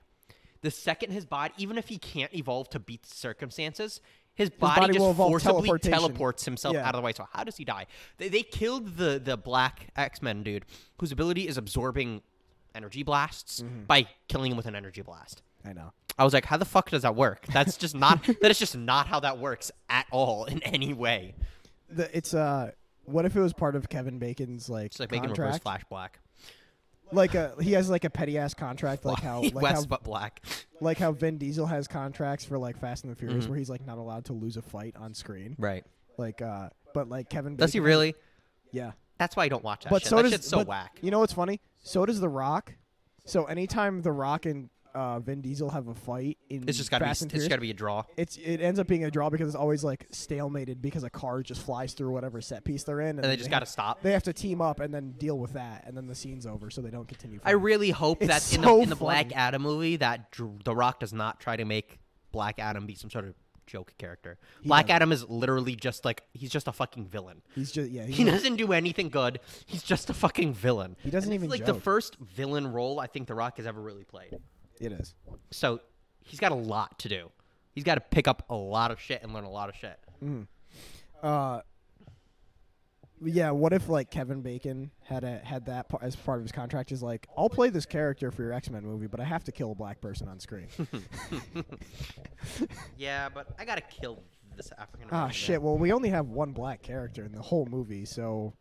The 0.63 0.71
second 0.71 1.11
his 1.13 1.27
body, 1.27 1.53
even 1.59 1.77
if 1.77 1.89
he 1.89 1.99
can't 1.99 2.33
evolve 2.35 2.71
to 2.71 2.79
beat 2.79 3.03
the 3.03 3.15
circumstances, 3.15 4.01
his 4.35 4.49
body, 4.49 4.81
body 4.81 4.95
just 4.95 5.17
forcibly 5.17 5.79
teleports 5.79 6.47
himself 6.47 6.75
Yeah. 6.75 6.89
out 6.89 6.95
of 6.95 7.03
the 7.03 7.05
way. 7.05 7.13
So 7.15 7.29
how 7.31 7.45
does 7.45 7.59
he 7.59 7.65
die? 7.67 7.87
They, 8.17 8.29
they 8.31 8.43
killed 8.43 8.97
the 8.97 9.21
the 9.23 9.37
black 9.37 9.91
X 9.97 10.23
Men 10.23 10.43
dude, 10.43 10.65
whose 10.99 11.13
ability 11.13 11.47
is 11.47 11.59
absorbing 11.59 12.23
energy 12.75 13.03
blasts 13.03 13.61
Mm-hmm. 13.61 13.85
by 13.85 14.07
killing 14.29 14.51
him 14.53 14.57
with 14.57 14.67
an 14.67 14.75
energy 14.75 15.03
blast. 15.03 15.43
I 15.63 15.75
know. 15.75 15.93
I 16.19 16.25
was 16.25 16.33
like, 16.33 16.47
how 16.47 16.57
the 16.57 16.65
fuck 16.65 16.89
does 16.91 17.03
that 17.03 17.15
work? 17.15 17.47
That's 17.53 17.77
just 17.77 17.95
not. 17.95 18.25
that 18.41 18.51
is 18.51 18.59
just 18.59 18.77
not 18.77 19.07
how 19.09 19.21
that 19.21 19.39
works 19.39 19.71
at 19.91 20.07
all 20.11 20.47
in 20.47 20.63
any 20.63 20.95
way. 20.95 21.35
The, 21.91 22.09
it's 22.17 22.33
uh, 22.33 22.71
what 23.07 23.25
if 23.25 23.37
it 23.37 23.41
was 23.41 23.53
part 23.53 23.77
of 23.77 23.89
Kevin 23.89 24.19
Bacon's 24.19 24.69
like 24.69 24.87
It's 24.87 25.01
like 25.01 25.11
making 25.11 25.31
reverse 25.31 25.59
contract? 25.61 25.63
Flash 25.63 25.85
Black. 25.91 26.21
like 27.13 27.35
a 27.35 27.55
he 27.61 27.73
has 27.73 27.89
like 27.91 28.05
a 28.05 28.11
petty 28.11 28.39
ass 28.39 28.55
contract, 28.55 29.05
like 29.05 29.21
how 29.23 29.43
like 29.43 29.55
West 29.55 29.75
how 29.75 29.85
but 29.87 30.03
black. 30.05 30.43
like 30.81 30.99
how 30.99 31.13
Vin 31.13 31.39
Diesel 31.39 31.67
has 31.67 31.87
contracts 31.87 32.45
for 32.45 32.59
like 32.59 32.79
Fast 32.79 33.05
and 33.05 33.13
the 33.13 33.17
Furious, 33.17 33.45
Mhm. 33.47 33.51
where 33.51 33.59
he's 33.59 33.71
like 33.71 33.85
not 33.87 33.99
allowed 33.99 34.25
to 34.27 34.33
lose 34.33 34.57
a 34.57 34.63
fight 34.63 34.95
on 34.97 35.15
screen. 35.15 35.55
Right. 35.59 35.85
Like, 36.17 36.41
uh, 36.43 36.71
but 36.95 37.09
like 37.09 37.29
Kevin. 37.29 37.57
Does 37.57 37.73
he 37.73 37.79
Bacon- 37.79 37.87
really? 37.87 38.15
Yeah. 38.73 38.93
That's 39.19 39.37
why 39.37 39.45
I 39.45 39.49
don't 39.49 39.63
watch 39.65 39.85
that 39.85 39.91
But 39.91 40.03
shit. 40.03 40.09
so 40.11 40.17
that 40.17 40.23
does- 40.23 40.33
shit's 40.33 40.49
so 40.49 40.59
but- 40.59 40.69
whack. 40.69 40.99
You 41.03 41.11
know 41.11 41.21
what's 41.21 41.33
funny? 41.33 41.61
So 41.81 42.05
does 42.07 42.21
The 42.21 42.29
Rock. 42.29 42.75
So 43.27 43.45
anytime 43.45 44.03
The 44.03 44.13
Rock 44.13 44.45
and 44.47 44.71
uh, 44.95 45.19
Vin 45.21 45.41
Diesel 45.41 45.71
have 45.71 45.89
a 45.89 45.95
fight 45.95 46.39
in 46.49 46.65
It's 46.69 46.79
just 46.79 46.91
gotta 46.91 47.05
Fast 47.05 47.21
be. 47.21 47.25
and 47.25 47.33
It's 47.33 47.35
Furious, 47.43 47.49
gotta 47.49 47.61
be 47.61 47.71
a 47.71 47.75
draw. 47.75 48.05
it's 48.17 48.37
it 48.37 48.61
ends 48.61 48.79
up 48.79 48.87
being 48.87 49.05
a 49.05 49.11
draw 49.11 49.29
because 49.31 49.49
it's 49.49 49.57
always 49.57 49.83
like 49.85 50.09
stalemated 50.11 50.81
because 50.81 51.05
a 51.05 51.11
car 51.11 51.43
just 51.43 51.63
flies 51.63 51.93
through 51.95 52.11
whatever 52.13 52.41
set 52.41 52.65
piece 52.65 52.85
they're 52.85 53.01
in, 53.01 53.19
and, 53.19 53.25
they 53.25 53.37
just 53.37 53.51
gotta 53.51 53.67
stop. 53.67 54.03
They 54.03 54.13
have 54.13 54.23
to 54.25 54.33
team 54.33 54.61
up 54.61 54.81
and 54.81 54.95
then 54.95 55.13
deal 55.19 55.39
with 55.39 55.53
that, 55.55 55.85
and 55.87 55.97
then 55.97 56.07
the 56.07 56.15
scene's 56.15 56.47
over, 56.47 56.71
so 56.71 56.81
they 56.81 56.91
don't 56.91 57.09
continue. 57.09 57.39
I 57.43 57.51
fighting. 57.51 57.63
really 57.63 57.91
hope 57.91 58.23
It's 58.23 58.29
that 58.29 58.57
in 58.59 58.65
so 58.65 58.77
the 58.77 58.83
in 58.85 58.89
the 58.91 58.97
Black 58.97 59.27
funny. 59.27 59.35
Adam 59.35 59.63
movie 59.63 59.97
that 59.97 60.31
Dr- 60.31 60.63
The 60.65 60.75
Rock 60.75 61.01
does 61.01 61.13
not 61.13 61.41
try 61.41 61.57
to 61.57 61.65
make 61.65 61.99
Black 62.33 62.59
Adam 62.59 62.87
be 62.87 62.95
some 62.95 63.11
sort 63.11 63.25
of 63.27 63.35
joke 63.67 63.95
character. 63.97 64.37
Black 64.65 64.87
doesn't. 64.87 64.97
Adam 64.97 65.13
is 65.13 65.29
literally 65.29 65.75
just 65.75 66.05
like 66.05 66.23
he's 66.35 66.51
just 66.51 66.69
a 66.69 66.73
fucking 66.73 67.07
villain. 67.07 67.41
He's 67.55 67.73
just 67.73 67.91
yeah. 67.91 68.05
He 68.05 68.23
doesn't 68.23 68.57
do 68.57 68.73
anything 68.73 69.09
good. 69.09 69.41
He's 69.67 69.83
just 69.83 70.11
a 70.11 70.15
fucking 70.15 70.53
villain. 70.53 70.97
He 71.03 71.11
doesn't 71.11 71.33
And 71.33 71.35
it's 71.35 71.41
even 71.45 71.51
like 71.51 71.65
the 71.65 71.73
joke. 71.73 71.83
first 71.83 72.17
villain 72.19 72.67
role 72.71 73.01
I 73.01 73.07
think 73.07 73.27
The 73.27 73.35
Rock 73.35 73.57
has 73.57 73.67
ever 73.67 73.81
really 73.81 74.05
played. 74.05 74.37
It 74.85 74.93
is. 74.93 75.15
So 75.51 75.81
he's 76.23 76.41
got 76.41 76.53
a 76.53 76.57
lot 76.57 76.99
to 77.01 77.09
do. 77.09 77.31
He's 77.73 77.85
got 77.85 77.97
to 77.97 78.01
pick 78.01 78.29
up 78.29 78.45
a 78.51 78.55
lot 78.55 78.91
of 78.91 79.01
shit 79.01 79.23
and 79.23 79.33
learn 79.35 79.45
a 79.45 79.51
lot 79.51 79.69
of 79.69 79.75
shit. 79.75 79.99
Uh, 81.23 81.61
yeah. 83.25 83.51
What 83.51 83.73
if 83.73 83.89
like 83.89 84.11
Kevin 84.11 84.43
Bacon 84.43 84.91
had 85.03 85.25
a 85.25 85.39
had 85.39 85.67
that 85.67 85.87
as 86.03 86.15
part 86.17 86.39
of 86.39 86.45
his 86.45 86.53
contract? 86.53 86.93
Is 86.93 87.03
like, 87.03 87.27
I'll 87.37 87.49
play 87.49 87.71
this 87.71 87.87
character 87.87 88.31
for 88.31 88.43
your 88.43 88.53
X 88.53 88.71
Men 88.71 88.85
movie, 88.85 89.07
but 89.07 89.19
I 89.21 89.25
have 89.25 89.45
to 89.45 89.53
kill 89.53 89.73
a 89.73 89.75
black 89.75 90.01
person 90.01 90.29
on 90.29 90.39
screen. 90.41 90.69
Yeah, 92.97 93.29
but 93.29 93.49
I 93.59 93.65
gotta 93.65 93.81
kill 93.81 94.23
this 94.57 94.71
African. 94.79 95.09
ah, 95.11 95.29
shit. 95.29 95.61
Well, 95.61 95.77
we 95.79 95.93
only 95.93 96.11
have 96.11 96.27
one 96.29 96.53
black 96.53 96.83
character 96.83 97.25
in 97.25 97.33
the 97.33 97.43
whole 97.43 97.67
movie, 97.67 98.05
so 98.05 98.55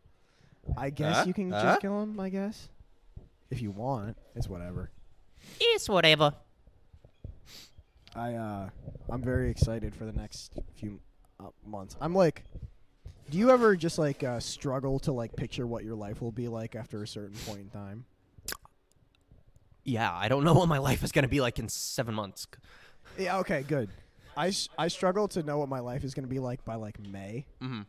I 0.78 0.90
guess 0.90 1.18
Huh? 1.18 1.24
you 1.28 1.34
can 1.34 1.52
Huh? 1.52 1.62
just 1.64 1.82
kill 1.82 2.02
him. 2.02 2.20
I 2.20 2.30
guess 2.30 2.70
if 3.52 3.62
you 3.62 3.72
want, 3.72 4.18
it's 4.36 4.48
whatever. 4.48 4.90
It's 5.60 5.88
whatever. 5.90 6.34
I 8.16 8.34
uh, 8.36 8.70
I'm 9.10 9.22
very 9.24 9.50
excited 9.50 9.96
for 9.96 10.06
the 10.06 10.12
next 10.14 10.54
few 10.76 11.00
uh, 11.40 11.48
months. 11.66 11.96
I'm 12.00 12.14
like, 12.14 12.44
do 13.30 13.38
you 13.38 13.50
ever 13.50 13.76
just 13.76 13.98
like 13.98 14.24
uh, 14.24 14.40
struggle 14.40 15.00
to 15.00 15.12
like 15.12 15.36
picture 15.36 15.66
what 15.66 15.84
your 15.84 15.96
life 15.96 16.22
will 16.22 16.32
be 16.32 16.48
like 16.48 16.76
after 16.76 17.02
a 17.02 17.08
certain 17.08 17.36
point 17.46 17.62
in 17.62 17.70
time? 17.70 18.06
Yeah, 19.84 20.12
I 20.14 20.28
don't 20.30 20.44
know 20.44 20.54
what 20.54 20.68
my 20.70 20.78
life 20.78 21.04
is 21.04 21.12
gonna 21.12 21.28
be 21.28 21.42
like 21.42 21.60
in 21.60 21.68
seven 21.70 22.14
months. 22.14 22.48
Yeah. 23.18 23.40
Okay. 23.40 23.64
Good. 23.64 23.90
I 24.38 24.48
s- 24.48 24.70
I 24.78 24.88
struggle 24.88 25.28
to 25.30 25.44
know 25.44 25.58
what 25.58 25.70
my 25.70 25.80
life 25.80 26.04
is 26.04 26.14
gonna 26.14 26.28
be 26.28 26.40
like 26.40 26.64
by 26.66 26.76
like 26.76 27.00
May, 27.00 27.46
hmm 27.62 27.82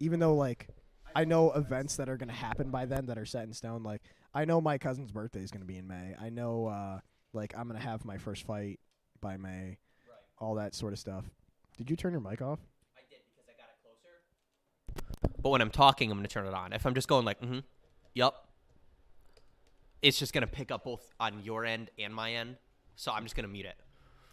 even 0.00 0.20
though 0.20 0.34
like 0.36 0.68
I 1.16 1.24
know 1.24 1.50
events 1.52 1.96
that 1.96 2.08
are 2.08 2.16
gonna 2.16 2.32
happen 2.32 2.70
by 2.70 2.86
then 2.86 3.06
that 3.06 3.18
are 3.18 3.26
set 3.26 3.44
in 3.44 3.52
stone. 3.52 3.82
Like 3.82 4.02
I 4.38 4.44
know 4.44 4.60
my 4.60 4.78
cousin's 4.78 5.10
birthday 5.10 5.40
is 5.40 5.50
gonna 5.50 5.64
be 5.64 5.78
in 5.78 5.88
May. 5.88 6.14
I 6.20 6.30
know 6.30 6.66
uh, 6.66 7.00
like 7.32 7.54
I'm 7.58 7.66
gonna 7.66 7.80
have 7.80 8.04
my 8.04 8.18
first 8.18 8.46
fight 8.46 8.78
by 9.20 9.36
May. 9.36 9.78
All 10.38 10.54
that 10.54 10.76
sort 10.76 10.92
of 10.92 11.00
stuff. 11.00 11.24
Did 11.76 11.90
you 11.90 11.96
turn 11.96 12.12
your 12.12 12.20
mic 12.20 12.40
off? 12.40 12.60
I 12.96 13.00
did 13.10 13.18
because 13.34 13.48
I 13.48 13.54
got 13.60 13.66
it 13.68 13.78
closer. 13.82 15.32
But 15.42 15.50
when 15.50 15.60
I'm 15.60 15.70
talking, 15.70 16.12
I'm 16.12 16.18
gonna 16.18 16.28
turn 16.28 16.46
it 16.46 16.54
on. 16.54 16.72
If 16.72 16.86
I'm 16.86 16.94
just 16.94 17.08
going 17.08 17.24
like, 17.24 17.40
mm-hmm, 17.40 17.58
yup, 18.14 18.46
it's 20.02 20.20
just 20.20 20.32
gonna 20.32 20.46
pick 20.46 20.70
up 20.70 20.84
both 20.84 21.12
on 21.18 21.42
your 21.42 21.64
end 21.64 21.90
and 21.98 22.14
my 22.14 22.34
end. 22.34 22.58
So 22.94 23.10
I'm 23.10 23.24
just 23.24 23.34
gonna 23.34 23.48
mute 23.48 23.66
it 23.66 23.76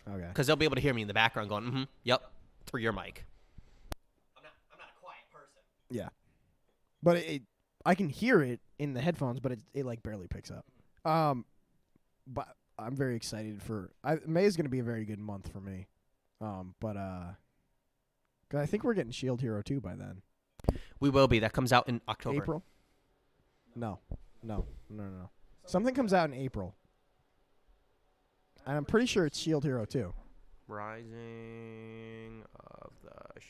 Okay. 0.08 0.28
because 0.28 0.46
they'll 0.46 0.56
be 0.56 0.66
able 0.66 0.76
to 0.76 0.82
hear 0.82 0.94
me 0.94 1.02
in 1.02 1.08
the 1.08 1.16
background 1.16 1.50
going, 1.50 1.64
mm-hmm, 1.64 1.84
yup, 2.04 2.32
through 2.68 2.82
your 2.82 2.94
mic. 2.94 3.26
I'm 4.38 4.44
not. 4.44 4.52
I'm 4.72 4.78
not 4.78 4.90
a 4.96 5.00
quiet 5.02 5.24
person. 5.34 5.64
Yeah, 5.90 6.10
but 7.02 7.18
it, 7.18 7.42
I 7.86 7.96
can 7.96 8.10
hear 8.10 8.42
it 8.42 8.60
in 8.80 8.94
the 8.94 9.02
headphones, 9.02 9.40
but 9.40 9.52
it 9.52 9.60
it 9.74 9.86
like 9.86 10.02
barely 10.04 10.28
picks 10.28 10.52
up. 10.52 10.66
Um, 11.10 11.46
but 12.28 12.48
I'm 12.80 12.96
very 12.96 13.16
excited 13.16 13.62
for 13.62 13.92
I, 14.04 14.18
May 14.26 14.46
is 14.46 14.58
going 14.58 14.66
to 14.66 14.70
be 14.72 14.80
a 14.80 14.84
very 14.84 15.06
good 15.06 15.20
month 15.20 15.52
for 15.52 15.60
me. 15.62 15.88
Um, 16.42 16.74
but 16.82 16.98
uh, 16.98 17.34
'cause 18.50 18.60
I 18.60 18.66
think 18.66 18.84
we're 18.84 18.94
getting 18.96 19.12
Shield 19.12 19.42
Hero 19.42 19.62
2 19.62 19.80
by 19.80 19.96
then. 19.96 20.22
We 21.00 21.10
will 21.10 21.28
be. 21.28 21.40
That 21.40 21.54
comes 21.54 21.72
out 21.72 21.88
in 21.88 22.02
October. 22.10 22.42
April? 22.42 22.64
No, 23.76 24.00
no, 24.42 24.66
no, 24.90 25.04
no, 25.04 25.10
no. 25.10 25.30
Something 25.66 25.94
comes 25.94 26.12
out 26.14 26.30
in 26.30 26.34
April, 26.36 26.76
and 28.66 28.76
I'm 28.78 28.86
pretty 28.86 29.06
sure 29.06 29.26
it's 29.26 29.38
Shield 29.38 29.64
Hero 29.64 29.86
2. 29.86 30.14
Rising 30.68 32.44
of 32.56 32.92
the 33.04 33.42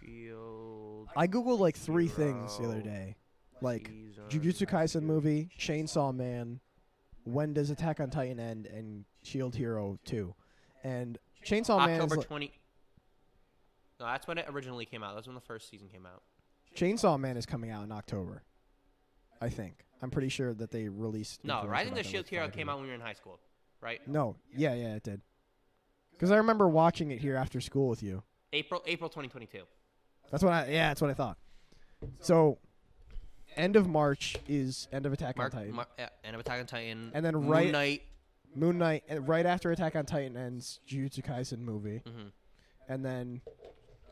Shield. 0.00 1.08
I 1.16 1.26
googled 1.26 1.58
like 1.60 1.76
three 1.76 2.08
things 2.08 2.58
the 2.58 2.64
other 2.64 2.80
day, 2.82 3.16
like 3.60 3.90
Jujutsu 4.28 4.68
Kaisen 4.68 5.02
movie, 5.02 5.50
Chainsaw 5.58 6.14
Man, 6.14 6.60
when 7.24 7.52
does 7.52 7.70
Attack 7.70 8.00
on 8.00 8.10
Titan 8.10 8.38
end, 8.38 8.66
and 8.66 9.04
Shield 9.22 9.54
Hero 9.54 9.98
2. 10.04 10.34
And 10.84 11.18
Chainsaw 11.44 11.78
Man 11.84 11.96
is 11.96 12.02
October 12.04 12.16
li- 12.20 12.24
twenty. 12.24 12.52
No, 13.98 14.06
that's 14.06 14.26
when 14.26 14.38
it 14.38 14.46
originally 14.48 14.84
came 14.84 15.02
out. 15.02 15.14
That's 15.14 15.26
when 15.26 15.34
the 15.34 15.40
first 15.40 15.70
season 15.70 15.88
came 15.88 16.06
out. 16.06 16.22
Chainsaw 16.74 17.18
Man 17.18 17.36
is 17.36 17.46
coming 17.46 17.70
out 17.70 17.84
in 17.84 17.92
October. 17.92 18.42
I 19.40 19.48
think. 19.48 19.84
I'm 20.02 20.10
pretty 20.10 20.28
sure 20.28 20.52
that 20.54 20.70
they 20.70 20.88
released. 20.88 21.42
No, 21.44 21.60
information 21.60 21.70
Rising 21.70 21.94
the 21.94 22.02
Shield 22.02 22.28
Hero 22.28 22.48
came 22.48 22.68
out 22.68 22.76
when 22.76 22.84
we 22.84 22.88
were 22.90 22.94
in 22.94 23.00
high 23.00 23.14
school, 23.14 23.40
right? 23.80 24.06
No, 24.06 24.36
yeah, 24.54 24.74
yeah, 24.74 24.94
it 24.94 25.02
did. 25.02 25.22
Because 26.12 26.30
I 26.30 26.36
remember 26.36 26.68
watching 26.68 27.10
it 27.10 27.20
here 27.20 27.36
after 27.36 27.60
school 27.60 27.88
with 27.88 28.02
you. 28.02 28.22
April 28.52 28.82
April 28.86 29.08
2022. 29.08 29.62
That's 30.30 30.42
what 30.42 30.52
I. 30.52 30.66
Yeah, 30.68 30.88
that's 30.88 31.00
what 31.00 31.10
I 31.10 31.14
thought. 31.14 31.38
So, 32.20 32.58
end 33.56 33.76
of 33.76 33.88
March 33.88 34.36
is 34.48 34.88
end 34.92 35.06
of 35.06 35.12
Attack 35.12 35.36
Mark, 35.36 35.54
on 35.54 35.60
Titan. 35.60 35.74
Mar- 35.76 35.86
yeah, 35.98 36.08
end 36.24 36.34
of 36.34 36.40
Attack 36.40 36.60
on 36.60 36.66
Titan. 36.66 37.10
And 37.14 37.24
then 37.24 37.34
Moon 37.34 37.48
right- 37.48 37.72
Knight. 37.72 38.02
Moon 38.54 38.78
Knight. 38.78 39.04
And 39.08 39.28
right 39.28 39.44
after 39.46 39.70
Attack 39.70 39.96
on 39.96 40.06
Titan 40.06 40.36
ends, 40.36 40.80
Jujutsu 40.88 41.22
Kaisen 41.24 41.58
movie, 41.58 42.02
hmm 42.06 42.28
and 42.88 43.04
then 43.04 43.40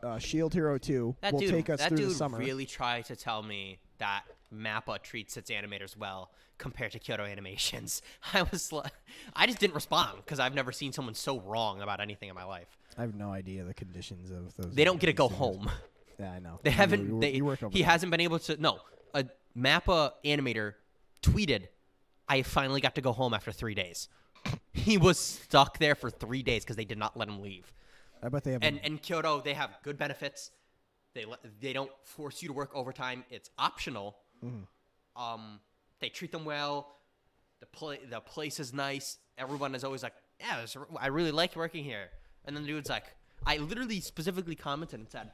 uh, 0.03 0.19
Shield 0.19 0.53
Hero 0.53 0.77
2 0.77 1.15
That 1.21 1.31
will 1.31 1.39
dude, 1.39 1.49
take 1.51 1.69
us 1.69 1.79
that 1.79 1.87
through 1.89 1.97
dude 1.99 2.09
the 2.09 2.13
summer. 2.13 2.37
really 2.37 2.65
tried 2.65 3.05
to 3.05 3.15
tell 3.15 3.41
me 3.41 3.79
that 3.99 4.23
Mappa 4.53 5.01
treats 5.01 5.37
its 5.37 5.49
animators 5.49 5.95
well 5.97 6.29
compared 6.57 6.91
to 6.91 6.99
Kyoto 6.99 7.23
Animations. 7.23 8.01
I 8.33 8.43
was 8.43 8.73
like, 8.73 8.91
I 9.33 9.47
just 9.47 9.59
didn't 9.59 9.75
respond 9.75 10.17
because 10.17 10.39
I've 10.41 10.53
never 10.53 10.73
seen 10.73 10.91
someone 10.91 11.15
so 11.15 11.39
wrong 11.39 11.81
about 11.81 12.01
anything 12.01 12.27
in 12.27 12.35
my 12.35 12.43
life. 12.43 12.67
I 12.97 13.01
have 13.01 13.15
no 13.15 13.31
idea 13.31 13.63
the 13.63 13.73
conditions 13.73 14.29
of 14.29 14.53
those. 14.57 14.75
They 14.75 14.83
don't 14.83 14.99
get 14.99 15.07
to 15.07 15.13
go 15.13 15.29
home. 15.29 15.71
Yeah, 16.19 16.31
I 16.33 16.39
know. 16.39 16.59
They 16.63 16.69
haven't. 16.71 17.07
You, 17.09 17.19
they, 17.19 17.31
you 17.33 17.45
work 17.45 17.59
he 17.71 17.79
there. 17.79 17.89
hasn't 17.91 18.09
been 18.11 18.21
able 18.21 18.39
to. 18.39 18.61
No, 18.61 18.79
a 19.15 19.25
Mappa 19.57 20.11
animator 20.23 20.73
tweeted, 21.23 21.67
"I 22.27 22.43
finally 22.43 22.81
got 22.81 22.95
to 22.95 23.01
go 23.01 23.11
home 23.13 23.33
after 23.33 23.51
three 23.51 23.73
days." 23.73 24.09
he 24.73 24.97
was 24.97 25.17
stuck 25.17 25.79
there 25.79 25.95
for 25.95 26.11
three 26.11 26.43
days 26.43 26.63
because 26.63 26.75
they 26.75 26.85
did 26.85 26.99
not 26.99 27.17
let 27.17 27.27
him 27.27 27.41
leave. 27.41 27.73
I 28.21 28.29
bet 28.29 28.43
they 28.43 28.51
have. 28.51 28.63
And 28.63 28.79
and 28.83 29.01
Kyoto, 29.01 29.41
they 29.41 29.53
have 29.53 29.71
good 29.83 29.97
benefits. 29.97 30.51
They 31.13 31.25
let, 31.25 31.39
they 31.61 31.73
don't 31.73 31.91
force 32.03 32.41
you 32.41 32.49
to 32.49 32.53
work 32.53 32.71
overtime. 32.75 33.23
It's 33.29 33.49
optional. 33.57 34.17
Mm-hmm. 34.43 35.21
Um, 35.21 35.59
they 35.99 36.09
treat 36.09 36.31
them 36.31 36.45
well. 36.45 36.97
The 37.61 37.65
play 37.65 37.99
the 38.09 38.19
place 38.19 38.59
is 38.59 38.73
nice. 38.73 39.17
Everyone 39.37 39.73
is 39.73 39.83
always 39.83 40.03
like, 40.03 40.13
"Yeah, 40.39 40.65
I 40.99 41.07
really 41.07 41.31
like 41.31 41.55
working 41.55 41.83
here." 41.83 42.09
And 42.45 42.55
then 42.55 42.63
the 42.63 42.69
dude's 42.69 42.89
like, 42.89 43.05
I 43.45 43.57
literally 43.57 43.99
specifically 43.99 44.55
commented 44.55 44.99
and 44.99 45.09
said, 45.09 45.31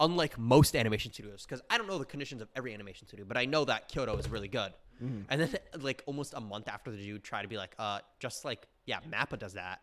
unlike 0.00 0.38
most 0.38 0.76
animation 0.76 1.12
studios, 1.12 1.44
because 1.46 1.62
I 1.70 1.78
don't 1.78 1.86
know 1.86 1.98
the 1.98 2.04
conditions 2.04 2.42
of 2.42 2.48
every 2.54 2.74
animation 2.74 3.06
studio, 3.06 3.24
but 3.26 3.36
I 3.36 3.44
know 3.44 3.64
that 3.64 3.88
Kyoto 3.88 4.16
is 4.16 4.28
really 4.28 4.48
good. 4.48 4.72
Mm-hmm. 5.02 5.22
And 5.28 5.40
then, 5.40 5.56
like, 5.80 6.02
almost 6.06 6.34
a 6.34 6.40
month 6.40 6.68
after 6.68 6.90
the 6.90 6.96
dude 6.96 7.24
tried 7.24 7.42
to 7.42 7.48
be 7.48 7.56
like, 7.56 7.74
uh, 7.78 8.00
just 8.18 8.44
like, 8.44 8.66
yeah, 8.86 8.98
Mappa 9.10 9.38
does 9.38 9.54
that. 9.54 9.80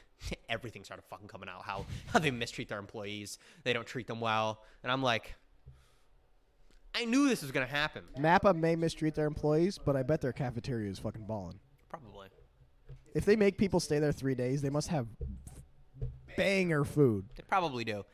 Everything 0.48 0.84
started 0.84 1.02
fucking 1.10 1.28
coming 1.28 1.48
out. 1.48 1.62
How 1.62 1.84
how 2.12 2.18
they 2.18 2.30
mistreat 2.30 2.68
their 2.68 2.78
employees. 2.78 3.38
They 3.64 3.72
don't 3.72 3.86
treat 3.86 4.06
them 4.06 4.20
well. 4.20 4.62
And 4.82 4.92
I'm 4.92 5.02
like, 5.02 5.34
I 6.94 7.04
knew 7.06 7.28
this 7.28 7.42
was 7.42 7.50
gonna 7.50 7.66
happen. 7.66 8.02
Mappa 8.18 8.54
may 8.54 8.76
mistreat 8.76 9.14
their 9.14 9.26
employees, 9.26 9.78
but 9.78 9.96
I 9.96 10.02
bet 10.02 10.20
their 10.20 10.32
cafeteria 10.32 10.90
is 10.90 10.98
fucking 10.98 11.26
balling. 11.26 11.58
Probably. 11.88 12.28
If 13.14 13.24
they 13.24 13.36
make 13.36 13.58
people 13.58 13.80
stay 13.80 13.98
there 13.98 14.12
three 14.12 14.34
days, 14.34 14.62
they 14.62 14.70
must 14.70 14.88
have 14.88 15.06
banger 16.36 16.84
food. 16.84 17.26
They 17.36 17.42
probably 17.42 17.84
do. 17.84 18.04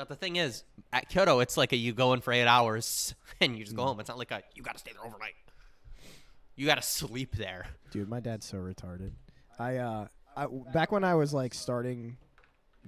But 0.00 0.08
the 0.08 0.16
thing 0.16 0.36
is, 0.36 0.64
at 0.92 1.08
Kyoto, 1.10 1.40
it's 1.40 1.56
like 1.58 1.72
a 1.72 1.76
you 1.76 1.92
go 1.92 2.14
in 2.14 2.20
for 2.22 2.32
eight 2.32 2.46
hours 2.46 3.14
and 3.40 3.56
you 3.58 3.64
just 3.64 3.76
go 3.76 3.84
home. 3.84 4.00
It's 4.00 4.08
not 4.08 4.18
like 4.18 4.30
a 4.30 4.42
you 4.54 4.62
got 4.62 4.72
to 4.72 4.78
stay 4.78 4.92
there 4.92 5.04
overnight. 5.04 5.34
You 6.56 6.66
got 6.66 6.76
to 6.76 6.82
sleep 6.82 7.36
there. 7.36 7.66
Dude, 7.90 8.08
my 8.08 8.20
dad's 8.20 8.46
so 8.46 8.56
retarded. 8.58 9.12
I 9.58 9.76
uh, 9.76 10.06
I, 10.36 10.46
back 10.72 10.90
when 10.92 11.04
I 11.04 11.14
was 11.14 11.32
like 11.34 11.52
starting 11.54 12.16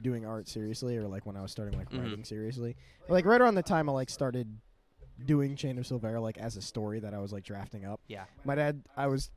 doing 0.00 0.24
art 0.24 0.48
seriously, 0.48 0.96
or 0.96 1.06
like 1.06 1.26
when 1.26 1.36
I 1.36 1.42
was 1.42 1.52
starting 1.52 1.78
like 1.78 1.90
Mhm. 1.90 2.02
writing 2.02 2.24
seriously, 2.24 2.76
like 3.08 3.24
right 3.26 3.40
around 3.40 3.56
the 3.56 3.62
time 3.62 3.88
I 3.88 3.92
like 3.92 4.08
started 4.10 4.48
doing 5.26 5.54
Chain 5.54 5.78
of 5.78 5.84
Silvera 5.84 6.20
like 6.20 6.38
as 6.38 6.56
a 6.56 6.62
story 6.62 6.98
that 7.00 7.12
I 7.14 7.18
was 7.18 7.32
like 7.32 7.44
drafting 7.44 7.84
up. 7.84 8.00
Yeah. 8.08 8.24
My 8.44 8.54
dad, 8.54 8.82
I 8.96 9.06
was, 9.06 9.30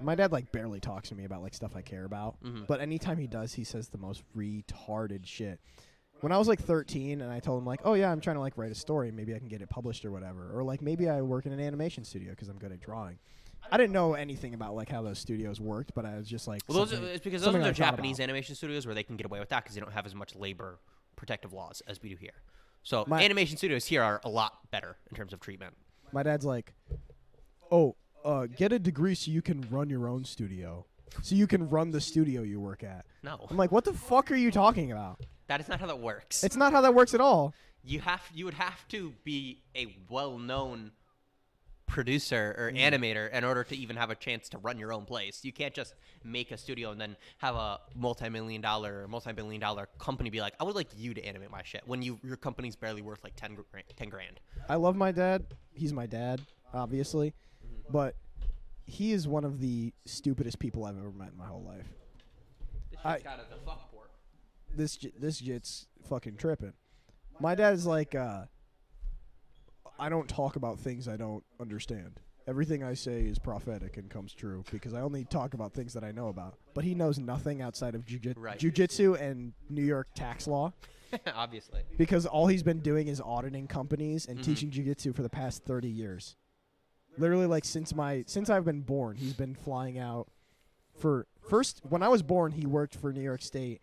my 0.00 0.14
dad 0.14 0.30
like 0.30 0.52
barely 0.52 0.78
talks 0.80 1.08
to 1.08 1.14
me 1.16 1.24
about 1.24 1.42
like 1.42 1.54
stuff 1.54 1.74
I 1.74 1.82
care 1.82 2.04
about. 2.04 2.40
Mhm. 2.42 2.66
But 2.68 2.80
anytime 2.80 3.18
he 3.18 3.26
does, 3.26 3.52
he 3.52 3.64
says 3.64 3.88
the 3.88 3.98
most 3.98 4.22
retarded 4.36 5.26
shit. 5.26 5.60
When 6.20 6.32
I 6.32 6.38
was 6.38 6.48
like 6.48 6.60
13 6.60 7.20
and 7.20 7.30
I 7.30 7.40
told 7.40 7.60
him 7.60 7.66
like, 7.66 7.80
"Oh 7.84 7.94
yeah, 7.94 8.10
I'm 8.10 8.20
trying 8.20 8.36
to 8.36 8.40
like 8.40 8.56
write 8.56 8.72
a 8.72 8.74
story, 8.74 9.10
maybe 9.10 9.34
I 9.34 9.38
can 9.38 9.48
get 9.48 9.60
it 9.60 9.68
published 9.68 10.04
or 10.04 10.10
whatever." 10.10 10.50
Or 10.54 10.64
like 10.64 10.80
maybe 10.82 11.08
I 11.08 11.20
work 11.22 11.46
in 11.46 11.52
an 11.52 11.60
animation 11.60 12.04
studio 12.04 12.34
cuz 12.34 12.48
I'm 12.48 12.58
good 12.58 12.72
at 12.72 12.80
drawing. 12.80 13.18
I 13.70 13.76
didn't 13.76 13.92
know 13.92 14.14
anything 14.14 14.54
about 14.54 14.74
like 14.74 14.88
how 14.88 15.02
those 15.02 15.18
studios 15.18 15.60
worked, 15.60 15.92
but 15.94 16.06
I 16.06 16.16
was 16.16 16.28
just 16.28 16.46
like 16.46 16.62
Well, 16.68 16.78
those 16.78 16.92
are, 16.92 17.04
it's 17.04 17.24
because 17.24 17.42
those 17.42 17.54
are 17.54 17.58
I 17.58 17.60
the 17.60 17.66
thought 17.68 17.74
Japanese 17.74 18.20
animation 18.20 18.54
studios 18.54 18.86
where 18.86 18.94
they 18.94 19.02
can 19.02 19.16
get 19.16 19.26
away 19.26 19.40
with 19.40 19.48
that 19.50 19.64
because 19.64 19.74
they 19.74 19.80
don't 19.80 19.92
have 19.92 20.06
as 20.06 20.14
much 20.14 20.34
labor 20.34 20.78
protective 21.16 21.52
laws 21.52 21.82
as 21.86 22.00
we 22.00 22.10
do 22.10 22.16
here. 22.16 22.42
So 22.82 23.04
My- 23.06 23.22
animation 23.22 23.56
studios 23.56 23.86
here 23.86 24.02
are 24.02 24.20
a 24.24 24.28
lot 24.28 24.70
better 24.70 24.96
in 25.10 25.16
terms 25.16 25.32
of 25.32 25.40
treatment. 25.40 25.74
My 26.12 26.22
dad's 26.22 26.44
like, 26.44 26.74
"Oh, 27.70 27.96
uh, 28.24 28.46
get 28.46 28.72
a 28.72 28.78
degree 28.78 29.14
so 29.16 29.30
you 29.30 29.42
can 29.42 29.68
run 29.70 29.90
your 29.90 30.08
own 30.08 30.24
studio. 30.24 30.86
So 31.22 31.34
you 31.34 31.46
can 31.46 31.68
run 31.68 31.90
the 31.90 32.00
studio 32.00 32.42
you 32.42 32.60
work 32.60 32.84
at." 32.84 33.04
No, 33.22 33.46
I'm 33.50 33.56
like, 33.56 33.72
"What 33.72 33.84
the 33.84 33.92
fuck 33.92 34.30
are 34.30 34.36
you 34.36 34.50
talking 34.52 34.92
about?" 34.92 35.20
That 35.48 35.60
is 35.60 35.68
not 35.68 35.80
how 35.80 35.86
that 35.86 35.98
works. 36.00 36.42
It's 36.44 36.56
not 36.56 36.72
how 36.72 36.80
that 36.80 36.94
works 36.94 37.14
at 37.14 37.20
all. 37.20 37.54
you 37.84 38.00
have 38.00 38.22
you 38.34 38.44
would 38.44 38.54
have 38.54 38.86
to 38.88 39.12
be 39.24 39.62
a 39.76 39.96
well-known 40.10 40.90
producer 41.86 42.52
or 42.58 42.72
Mm. 42.72 42.78
animator 42.80 43.30
in 43.30 43.44
order 43.44 43.62
to 43.62 43.76
even 43.76 43.94
have 43.96 44.10
a 44.10 44.16
chance 44.16 44.48
to 44.48 44.58
run 44.58 44.76
your 44.76 44.92
own 44.92 45.04
place. 45.04 45.44
You 45.44 45.52
can't 45.52 45.72
just 45.72 45.94
make 46.24 46.50
a 46.50 46.56
studio 46.58 46.90
and 46.90 47.00
then 47.00 47.16
have 47.38 47.54
a 47.54 47.78
multi-million 47.94 48.60
dollar, 48.60 49.04
or 49.04 49.08
multi-billion 49.08 49.60
dollar 49.60 49.86
company 49.98 50.28
be 50.30 50.40
like, 50.40 50.54
"I 50.58 50.64
would 50.64 50.74
like 50.74 50.88
you 50.96 51.14
to 51.14 51.24
animate 51.24 51.50
my 51.50 51.62
shit." 51.62 51.86
When 51.86 52.02
you 52.02 52.18
your 52.24 52.36
company's 52.36 52.74
barely 52.74 53.02
worth 53.02 53.22
like 53.22 53.36
10 53.36 53.54
grand. 53.54 53.86
10 53.94 54.08
grand. 54.08 54.40
I 54.68 54.74
love 54.74 54.96
my 54.96 55.12
dad. 55.12 55.46
He's 55.72 55.92
my 55.92 56.06
dad, 56.06 56.42
obviously, 56.74 57.34
Mm-hmm. 57.64 57.92
but 57.92 58.16
he 58.84 59.12
is 59.12 59.28
one 59.28 59.44
of 59.44 59.60
the 59.60 59.92
stupidest 60.06 60.58
people 60.58 60.84
I've 60.84 60.98
ever 60.98 61.12
met 61.12 61.30
in 61.32 61.36
my 61.38 61.46
whole 61.46 61.62
life. 61.62 61.86
This 62.90 62.98
I- 63.04 63.12
shit's 63.14 63.26
kind 63.28 63.40
of 63.40 63.48
the 63.48 63.56
fuck. 63.64 63.92
This 64.76 64.98
this 65.18 65.38
jit's 65.38 65.86
fucking 66.08 66.36
tripping. 66.36 66.74
My 67.40 67.54
dad 67.54 67.74
is 67.74 67.86
like, 67.86 68.14
uh, 68.14 68.44
I 69.98 70.08
don't 70.08 70.28
talk 70.28 70.56
about 70.56 70.78
things 70.78 71.08
I 71.08 71.16
don't 71.16 71.44
understand. 71.60 72.20
Everything 72.46 72.84
I 72.84 72.94
say 72.94 73.22
is 73.22 73.38
prophetic 73.38 73.96
and 73.96 74.08
comes 74.08 74.32
true 74.32 74.62
because 74.70 74.94
I 74.94 75.00
only 75.00 75.24
talk 75.24 75.54
about 75.54 75.72
things 75.72 75.92
that 75.94 76.04
I 76.04 76.12
know 76.12 76.28
about. 76.28 76.54
But 76.74 76.84
he 76.84 76.94
knows 76.94 77.18
nothing 77.18 77.60
outside 77.60 77.94
of 77.94 78.04
jiu- 78.04 78.34
Right. 78.36 78.58
jujitsu 78.58 79.20
and 79.20 79.52
New 79.68 79.82
York 79.82 80.08
tax 80.14 80.46
law 80.46 80.72
Obviously. 81.34 81.82
because 81.98 82.24
all 82.24 82.46
he's 82.46 82.62
been 82.62 82.80
doing 82.80 83.08
is 83.08 83.20
auditing 83.20 83.66
companies 83.66 84.26
and 84.26 84.38
Mhm. 84.38 84.44
teaching 84.44 84.70
jiu-jitsu 84.70 85.12
for 85.12 85.22
the 85.22 85.28
past 85.30 85.64
30 85.64 85.88
years. 85.88 86.36
Literally 87.18 87.46
like 87.46 87.64
since 87.64 87.94
my 87.94 88.22
since 88.28 88.48
I've 88.50 88.64
been 88.64 88.82
born, 88.82 89.16
he's 89.16 89.34
been 89.34 89.54
flying 89.54 89.98
out 89.98 90.28
for 90.94 91.26
first 91.40 91.80
when 91.88 92.02
I 92.02 92.08
was 92.08 92.22
born, 92.22 92.52
he 92.52 92.64
worked 92.66 92.94
for 92.94 93.12
New 93.12 93.22
York 93.22 93.42
State 93.42 93.80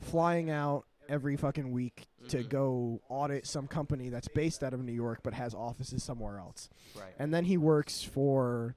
flying 0.00 0.50
out 0.50 0.84
every 1.08 1.36
fucking 1.36 1.72
week 1.72 2.08
to 2.28 2.38
Mhm. 2.44 2.48
go 2.48 3.00
audit 3.08 3.46
some 3.46 3.66
company 3.66 4.08
that's 4.10 4.28
based 4.28 4.62
out 4.62 4.72
of 4.72 4.82
New 4.84 4.92
York 4.92 5.20
but 5.22 5.34
has 5.34 5.54
offices 5.54 6.02
somewhere 6.04 6.38
else. 6.38 6.68
Right. 6.96 7.14
And 7.18 7.34
then 7.34 7.44
he 7.44 7.56
works 7.56 8.02
for 8.02 8.76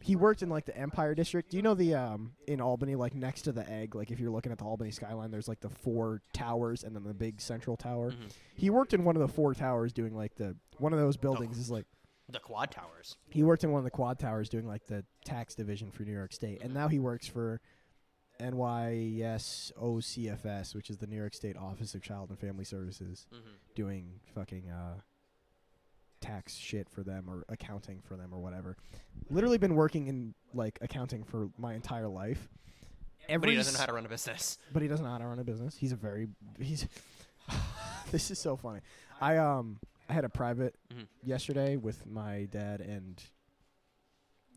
he 0.00 0.16
worked 0.16 0.42
in 0.42 0.50
like 0.50 0.66
the 0.66 0.76
Empire 0.76 1.14
District. 1.14 1.50
Do 1.50 1.56
you 1.56 1.62
know 1.62 1.74
the 1.74 1.94
um 1.94 2.34
in 2.46 2.60
Albany, 2.60 2.94
like 2.94 3.14
next 3.14 3.42
to 3.42 3.52
the 3.52 3.68
egg, 3.70 3.94
like 3.94 4.10
if 4.10 4.18
you're 4.20 4.30
looking 4.30 4.52
at 4.52 4.58
the 4.58 4.64
Albany 4.64 4.90
skyline, 4.90 5.30
there's 5.30 5.48
like 5.48 5.60
the 5.60 5.70
four 5.70 6.20
towers 6.32 6.84
and 6.84 6.94
then 6.96 7.04
the 7.04 7.14
big 7.14 7.40
central 7.40 7.76
tower. 7.76 8.10
Mhm. 8.12 8.32
He 8.54 8.70
worked 8.70 8.92
in 8.94 9.04
one 9.04 9.16
of 9.16 9.20
the 9.20 9.28
four 9.28 9.54
towers 9.54 9.92
doing 9.92 10.14
like 10.14 10.34
the 10.36 10.56
one 10.78 10.92
of 10.92 10.98
those 10.98 11.16
buildings 11.16 11.58
is 11.58 11.70
like 11.70 11.86
The 12.28 12.40
quad 12.40 12.70
towers. 12.70 13.16
he 13.28 13.42
worked 13.42 13.64
in 13.64 13.70
one 13.72 13.78
of 13.78 13.84
the 13.84 13.90
quad 13.90 14.18
towers 14.18 14.48
doing 14.48 14.66
like 14.66 14.86
the 14.86 15.04
tax 15.24 15.54
division 15.54 15.90
for 15.90 16.02
New 16.04 16.12
York 16.12 16.32
State, 16.32 16.62
and 16.62 16.72
now 16.74 16.88
he 16.88 16.98
works 16.98 17.26
for 17.26 17.60
NYSOCFS, 18.40 20.74
which 20.74 20.90
is 20.90 20.98
the 20.98 21.06
New 21.06 21.16
York 21.16 21.34
State 21.34 21.56
Office 21.56 21.94
of 21.94 22.02
Child 22.02 22.30
and 22.30 22.38
Family 22.38 22.64
Services, 22.64 23.26
Mm-hmm. 23.32 23.48
doing 23.74 24.20
fucking 24.34 24.70
uh, 24.70 24.94
tax 26.20 26.54
shit 26.54 26.88
for 26.88 27.02
them 27.02 27.24
or 27.28 27.44
accounting 27.48 28.00
for 28.02 28.16
them 28.16 28.30
or 28.32 28.40
whatever. 28.40 28.76
Literally 29.30 29.58
been 29.58 29.74
working 29.74 30.06
in 30.08 30.34
like 30.52 30.78
accounting 30.80 31.24
for 31.24 31.48
my 31.58 31.74
entire 31.74 32.08
life. 32.08 32.48
Every 33.28 33.40
But 33.46 33.50
he 33.50 33.56
doesn't 33.56 33.74
know 33.74 33.80
how 33.80 33.86
to 33.86 33.92
run 33.92 34.06
a 34.06 34.08
business. 34.08 34.58
but 34.72 34.82
he 34.82 34.88
doesn't 34.88 35.04
know 35.04 35.12
how 35.12 35.18
to 35.18 35.26
run 35.26 35.38
a 35.38 35.44
business. 35.44 35.76
He's 35.76 35.92
a 35.92 35.96
very 35.96 36.28
he's. 36.58 36.86
this 38.10 38.30
is 38.30 38.38
so 38.38 38.56
funny. 38.56 38.80
I 39.20 39.36
um 39.38 39.78
I 40.08 40.12
had 40.12 40.24
a 40.24 40.28
private 40.28 40.74
Mhm. 40.92 41.06
yesterday 41.22 41.76
with 41.76 42.04
my 42.06 42.48
dad 42.50 42.80
and 42.80 43.22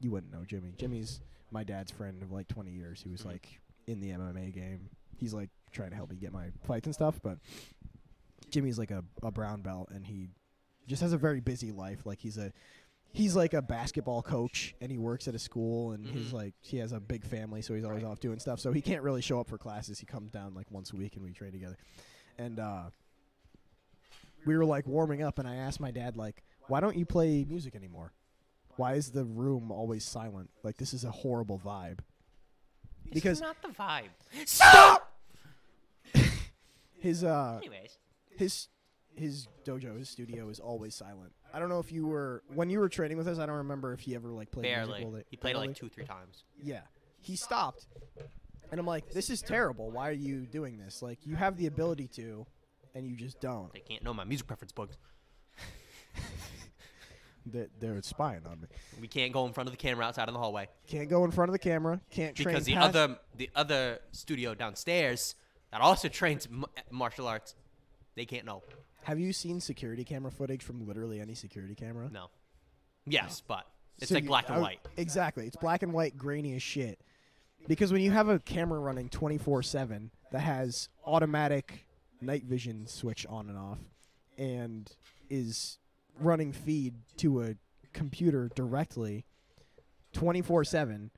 you 0.01 0.11
wouldn't 0.11 0.31
know 0.33 0.43
Jimmy. 0.45 0.73
Jimmy's 0.77 1.21
my 1.51 1.63
dad's 1.63 1.91
friend 1.91 2.21
of 2.21 2.31
like 2.31 2.47
20 2.49 2.71
years. 2.71 3.01
He 3.01 3.09
was 3.09 3.21
Mhm. 3.21 3.25
like 3.27 3.61
in 3.87 3.99
the 4.01 4.09
MMA 4.09 4.53
game. 4.53 4.89
He's 5.15 5.33
like 5.33 5.49
trying 5.71 5.89
to 5.89 5.95
help 5.95 6.09
me 6.11 6.17
get 6.17 6.31
my 6.31 6.47
fights 6.65 6.85
and 6.85 6.93
stuff, 6.93 7.19
but 7.23 7.39
Jimmy's 8.51 8.77
like 8.77 8.91
a, 8.91 9.03
a 9.23 9.31
brown 9.31 9.61
belt 9.61 9.89
and 9.91 10.05
he 10.05 10.29
just 10.87 11.01
has 11.01 11.13
a 11.13 11.17
very 11.17 11.39
busy 11.39 11.71
life. 11.71 12.05
Like 12.05 12.19
he's 12.19 12.37
a 12.37 12.51
he's 13.13 13.35
like 13.35 13.53
a 13.53 13.61
basketball 13.61 14.21
coach 14.21 14.75
and 14.81 14.91
he 14.91 14.97
works 14.97 15.27
at 15.27 15.33
a 15.33 15.39
school 15.39 15.91
and 15.93 16.05
he's 16.05 16.27
Mhm. 16.29 16.33
like 16.33 16.53
he 16.61 16.77
has 16.77 16.91
a 16.91 16.99
big 16.99 17.23
family 17.25 17.61
so 17.61 17.73
he's 17.73 17.83
always 17.85 18.03
Right. 18.03 18.09
off 18.11 18.19
doing 18.19 18.37
stuff. 18.39 18.59
So 18.59 18.71
he 18.71 18.81
can't 18.81 19.01
really 19.01 19.21
show 19.21 19.39
up 19.39 19.47
for 19.47 19.57
classes. 19.57 19.99
He 19.99 20.05
comes 20.05 20.29
down 20.31 20.53
like 20.53 20.69
once 20.69 20.91
a 20.91 20.95
week 20.97 21.15
and 21.15 21.23
we 21.23 21.31
train 21.31 21.51
together. 21.51 21.77
And 22.37 22.59
uh 22.59 22.83
we 24.45 24.55
were 24.55 24.65
like 24.65 24.85
warming 24.87 25.23
up 25.23 25.39
and 25.39 25.47
I 25.47 25.55
asked 25.55 25.79
my 25.79 25.91
dad 25.91 26.15
like, 26.15 26.43
"Why 26.67 26.79
don't 26.79 26.95
you 26.95 27.05
play 27.05 27.43
music 27.43 27.75
anymore? 27.75 28.13
Why 28.75 28.93
is 28.93 29.11
the 29.11 29.25
room 29.25 29.71
always 29.71 30.05
silent? 30.05 30.49
Like 30.63 30.77
this 30.77 30.93
is 30.93 31.03
a 31.03 31.11
horrible 31.11 31.59
vibe." 31.59 31.99
Because 33.13 33.41
not 33.41 33.61
the 33.61 33.69
vibe. 33.69 34.09
Stop. 34.45 35.11
his 36.99 37.23
uh 37.23 37.57
Anyways. 37.61 37.97
his 38.35 38.67
his 39.15 39.47
dojo, 39.65 39.97
his 39.97 40.09
studio 40.09 40.49
is 40.49 40.59
always 40.59 40.95
silent. 40.95 41.31
I 41.53 41.59
don't 41.59 41.69
know 41.69 41.79
if 41.79 41.91
you 41.91 42.05
were 42.05 42.43
when 42.53 42.69
you 42.69 42.79
were 42.79 42.89
training 42.89 43.17
with 43.17 43.27
us. 43.27 43.39
I 43.39 43.45
don't 43.45 43.57
remember 43.57 43.93
if 43.93 44.01
he 44.01 44.15
ever 44.15 44.29
like 44.29 44.51
played 44.51 44.63
Barely. 44.63 44.99
He 45.29 45.37
played 45.37 45.51
it 45.51 45.53
barely? 45.53 45.67
like 45.69 45.75
two, 45.75 45.89
three 45.89 46.05
times. 46.05 46.43
Yeah, 46.61 46.81
he 47.19 47.35
stopped, 47.35 47.87
and 48.71 48.79
I'm 48.79 48.85
like, 48.85 49.11
"This 49.11 49.29
is 49.29 49.41
terrible. 49.41 49.89
Why 49.89 50.09
are 50.09 50.13
you 50.13 50.45
doing 50.45 50.77
this? 50.77 51.01
Like, 51.01 51.25
you 51.25 51.35
have 51.35 51.57
the 51.57 51.67
ability 51.67 52.07
to, 52.09 52.45
and 52.93 53.07
you 53.07 53.15
just 53.15 53.39
don't." 53.39 53.73
They 53.73 53.79
can't 53.79 54.03
know 54.03 54.13
my 54.13 54.23
music 54.23 54.45
preference 54.47 54.71
books. 54.71 54.97
They- 57.51 57.67
They're 57.79 58.01
spying 58.01 58.45
on 58.45 58.61
me. 58.61 58.67
We 59.01 59.07
can't 59.07 59.31
go 59.33 59.45
in 59.45 59.53
front 59.53 59.67
of 59.67 59.73
the 59.73 59.77
camera 59.77 60.05
outside 60.05 60.27
in 60.27 60.33
the 60.33 60.39
hallway 60.39 60.67
Can't 60.87 61.09
go 61.09 61.23
in 61.25 61.31
front 61.31 61.49
of 61.49 61.53
the 61.53 61.59
camera. 61.59 62.01
Can't 62.09 62.35
train 62.35 62.47
because 62.53 62.65
the 62.65 62.73
past- 62.73 62.95
other 62.95 63.19
the 63.35 63.49
other 63.55 63.99
studio 64.11 64.53
downstairs 64.53 65.35
that 65.71 65.81
also 65.81 66.07
trains 66.07 66.47
m- 66.47 66.65
martial 66.91 67.27
arts, 67.27 67.55
they 68.15 68.25
can't 68.25 68.45
know. 68.45 68.63
Have 69.03 69.19
you 69.19 69.31
seen 69.33 69.59
security 69.61 70.03
camera 70.03 70.31
footage 70.31 70.63
from 70.63 70.85
literally 70.87 71.19
any 71.21 71.33
security 71.35 71.75
camera? 71.75 72.09
No. 72.11 72.29
Yes, 73.05 73.41
but 73.47 73.65
it's 73.99 74.09
So 74.09 74.15
like 74.15 74.23
you- 74.23 74.29
black 74.29 74.47
and 74.49 74.57
I- 74.57 74.61
white. 74.61 74.79
Exactly. 74.97 75.45
It's 75.47 75.55
black 75.55 75.81
and 75.83 75.93
white, 75.93 76.17
grainy 76.17 76.55
as 76.55 76.63
shit. 76.63 76.99
Because 77.67 77.91
when 77.91 78.01
you 78.01 78.11
have 78.11 78.29
a 78.29 78.39
camera 78.39 78.79
running 78.79 79.09
24 79.09 79.61
7 79.63 80.11
that 80.31 80.39
has 80.39 80.89
automatic 81.05 81.85
night 82.21 82.43
vision 82.45 82.87
switch 82.87 83.25
on 83.27 83.49
and 83.49 83.57
off 83.57 83.79
and 84.37 84.95
is 85.29 85.77
running 86.19 86.51
feed 86.51 86.93
to 87.17 87.41
a 87.43 87.55
computer 87.93 88.49
directly 88.55 89.25
24 90.13 90.63
7, 90.63 91.11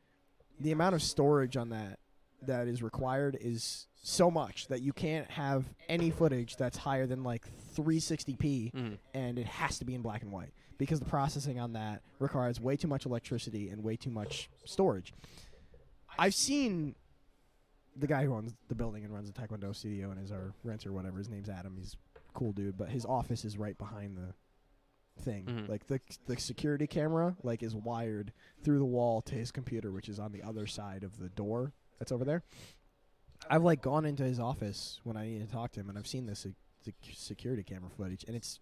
the 0.59 0.71
amount 0.71 0.95
of 0.95 1.01
storage 1.01 1.55
on 1.57 1.69
that 1.69 1.99
that 2.41 2.67
is 2.67 2.81
required 2.81 3.37
is 3.39 3.87
so 4.01 4.31
much 4.31 4.67
that 4.67 4.81
you 4.81 4.93
can't 4.93 5.29
have 5.29 5.65
any 5.89 6.09
footage 6.09 6.55
that's 6.55 6.77
higher 6.77 7.05
than 7.05 7.21
like 7.23 7.45
360p 7.75 8.71
Mhm. 8.73 8.97
and 9.13 9.37
it 9.37 9.45
has 9.45 9.77
to 9.79 9.85
be 9.85 9.93
in 9.93 10.01
black 10.01 10.21
and 10.21 10.31
white 10.31 10.53
because 10.77 10.99
the 10.99 11.05
processing 11.05 11.59
on 11.59 11.73
that 11.73 12.01
requires 12.19 12.59
way 12.61 12.77
too 12.77 12.87
much 12.87 13.05
electricity 13.05 13.69
and 13.69 13.83
way 13.83 13.97
too 13.97 14.09
much 14.09 14.49
storage. 14.63 15.13
I've 16.17 16.33
seen 16.33 16.95
the 17.97 18.07
guy 18.07 18.23
who 18.23 18.33
owns 18.33 18.53
the 18.69 18.75
building 18.75 19.03
and 19.03 19.13
runs 19.13 19.29
the 19.29 19.37
Taekwondo 19.37 19.75
studio 19.75 20.09
and 20.11 20.19
is 20.23 20.31
our 20.31 20.53
renter, 20.63 20.89
or 20.89 20.93
whatever. 20.93 21.17
His 21.17 21.27
name's 21.29 21.49
Adam. 21.49 21.75
He's 21.75 21.97
a 22.15 22.19
cool 22.33 22.53
dude, 22.53 22.77
but 22.77 22.89
his 22.89 23.05
office 23.05 23.43
is 23.43 23.57
right 23.57 23.77
behind 23.77 24.17
the 24.17 24.33
thing. 25.19 25.45
Mhm. 25.45 25.69
Like 25.69 25.87
the 25.87 25.99
the 26.25 26.37
security 26.39 26.87
camera 26.87 27.35
like 27.43 27.61
is 27.63 27.75
wired 27.75 28.31
through 28.63 28.79
the 28.79 28.85
wall 28.85 29.21
to 29.23 29.35
his 29.35 29.51
computer, 29.51 29.91
which 29.91 30.09
is 30.09 30.19
on 30.19 30.31
the 30.31 30.41
other 30.43 30.65
side 30.67 31.03
of 31.03 31.17
the 31.17 31.29
door 31.29 31.73
that's 31.97 32.11
over 32.11 32.25
there. 32.25 32.43
I've 33.49 33.63
like 33.63 33.81
gone 33.81 34.05
into 34.05 34.23
his 34.23 34.39
office 34.39 34.99
when 35.03 35.15
I 35.17 35.25
need 35.27 35.45
to 35.45 35.51
talk 35.51 35.71
to 35.73 35.79
him, 35.79 35.89
and 35.89 35.97
I've 35.97 36.07
seen 36.07 36.25
this 36.25 36.45
sec- 36.83 36.93
security 37.13 37.63
camera 37.63 37.89
footage, 37.89 38.23
and 38.27 38.35
it's 38.35 38.59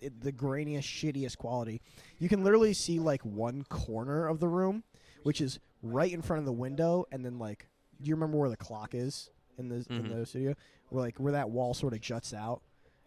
it, 0.00 0.20
the 0.20 0.32
grainiest, 0.32 0.84
shittiest 0.84 1.36
quality. 1.38 1.82
You 2.18 2.28
can 2.28 2.42
literally 2.42 2.72
see 2.72 2.98
like 2.98 3.22
one 3.24 3.64
corner 3.64 4.26
of 4.26 4.40
the 4.40 4.48
room, 4.48 4.84
which 5.22 5.40
is 5.40 5.58
right 5.82 6.10
in 6.12 6.22
front 6.22 6.38
of 6.38 6.46
the 6.46 6.52
window, 6.52 7.04
and 7.12 7.24
then 7.24 7.38
like, 7.38 7.68
do 8.00 8.08
you 8.08 8.14
remember 8.14 8.38
where 8.38 8.48
the 8.50 8.56
clock 8.56 8.94
is 8.94 9.28
in 9.58 9.68
the 9.68 9.76
in 9.90 10.04
Mhm. 10.04 10.08
the 10.20 10.26
studio? 10.26 10.54
Where 10.88 11.02
like 11.02 11.18
where 11.18 11.32
that 11.32 11.50
wall 11.50 11.74
sort 11.74 11.92
of 11.92 12.00
juts 12.00 12.32
out, 12.32 12.62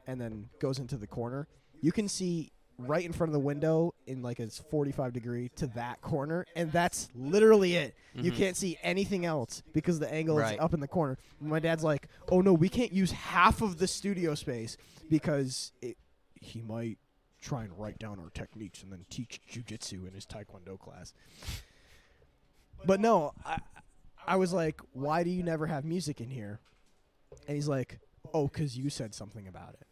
and 0.06 0.20
then 0.22 0.50
goes 0.60 0.80
into 0.80 0.98
the 0.98 1.08
corner. 1.08 1.48
You 1.82 1.92
can 1.92 2.08
see 2.08 2.52
right 2.78 3.06
in 3.06 3.14
front 3.14 3.30
of 3.30 3.34
the 3.34 3.40
window 3.40 3.94
in 4.06 4.22
like 4.22 4.40
a 4.40 4.48
45 4.50 5.14
degree 5.14 5.50
to 5.56 5.68
that 5.68 6.02
corner, 6.02 6.46
and 6.56 6.72
that's 6.72 7.08
literally 7.16 7.76
it. 7.76 7.96
You 8.14 8.32
Mhm. 8.32 8.38
can't 8.38 8.58
see 8.58 8.78
anything 8.84 9.26
else 9.26 9.64
because 9.74 10.00
the 10.00 10.12
angle 10.14 10.36
Right. 10.38 10.56
is 10.56 10.60
up 10.60 10.74
in 10.74 10.80
the 10.82 10.88
corner. 10.88 11.18
My 11.40 11.60
dad's 11.60 11.84
like, 11.84 12.08
"Oh 12.30 12.42
no, 12.42 12.54
we 12.54 12.68
can't 12.70 12.92
use 12.92 13.12
half 13.12 13.62
of 13.62 13.78
the 13.78 13.88
studio 13.88 14.36
space 14.36 14.76
because 15.10 15.72
it, 15.82 15.98
he 16.36 16.62
might 16.62 16.98
try 17.40 17.64
and 17.64 17.78
write 17.80 17.98
down 18.00 18.20
our 18.20 18.30
techniques 18.32 18.84
and 18.84 18.92
then 18.92 19.06
teach 19.10 19.40
jujitsu 19.50 20.06
in 20.08 20.14
his 20.14 20.26
taekwondo 20.26 20.78
class." 20.80 21.14
But 22.86 23.00
no, 23.00 23.34
I, 23.46 23.60
I 24.28 24.36
was 24.36 24.52
like, 24.54 24.82
"Why 24.92 25.24
do 25.24 25.30
you 25.30 25.44
never 25.44 25.66
have 25.68 25.86
music 25.86 26.20
in 26.20 26.30
here?" 26.30 26.60
And 27.48 27.56
he's 27.56 27.68
like, 27.68 28.00
"Oh, 28.34 28.48
cause 28.48 28.76
you 28.76 28.90
said 28.90 29.14
something 29.16 29.48
about 29.48 29.76
it." 29.76 29.88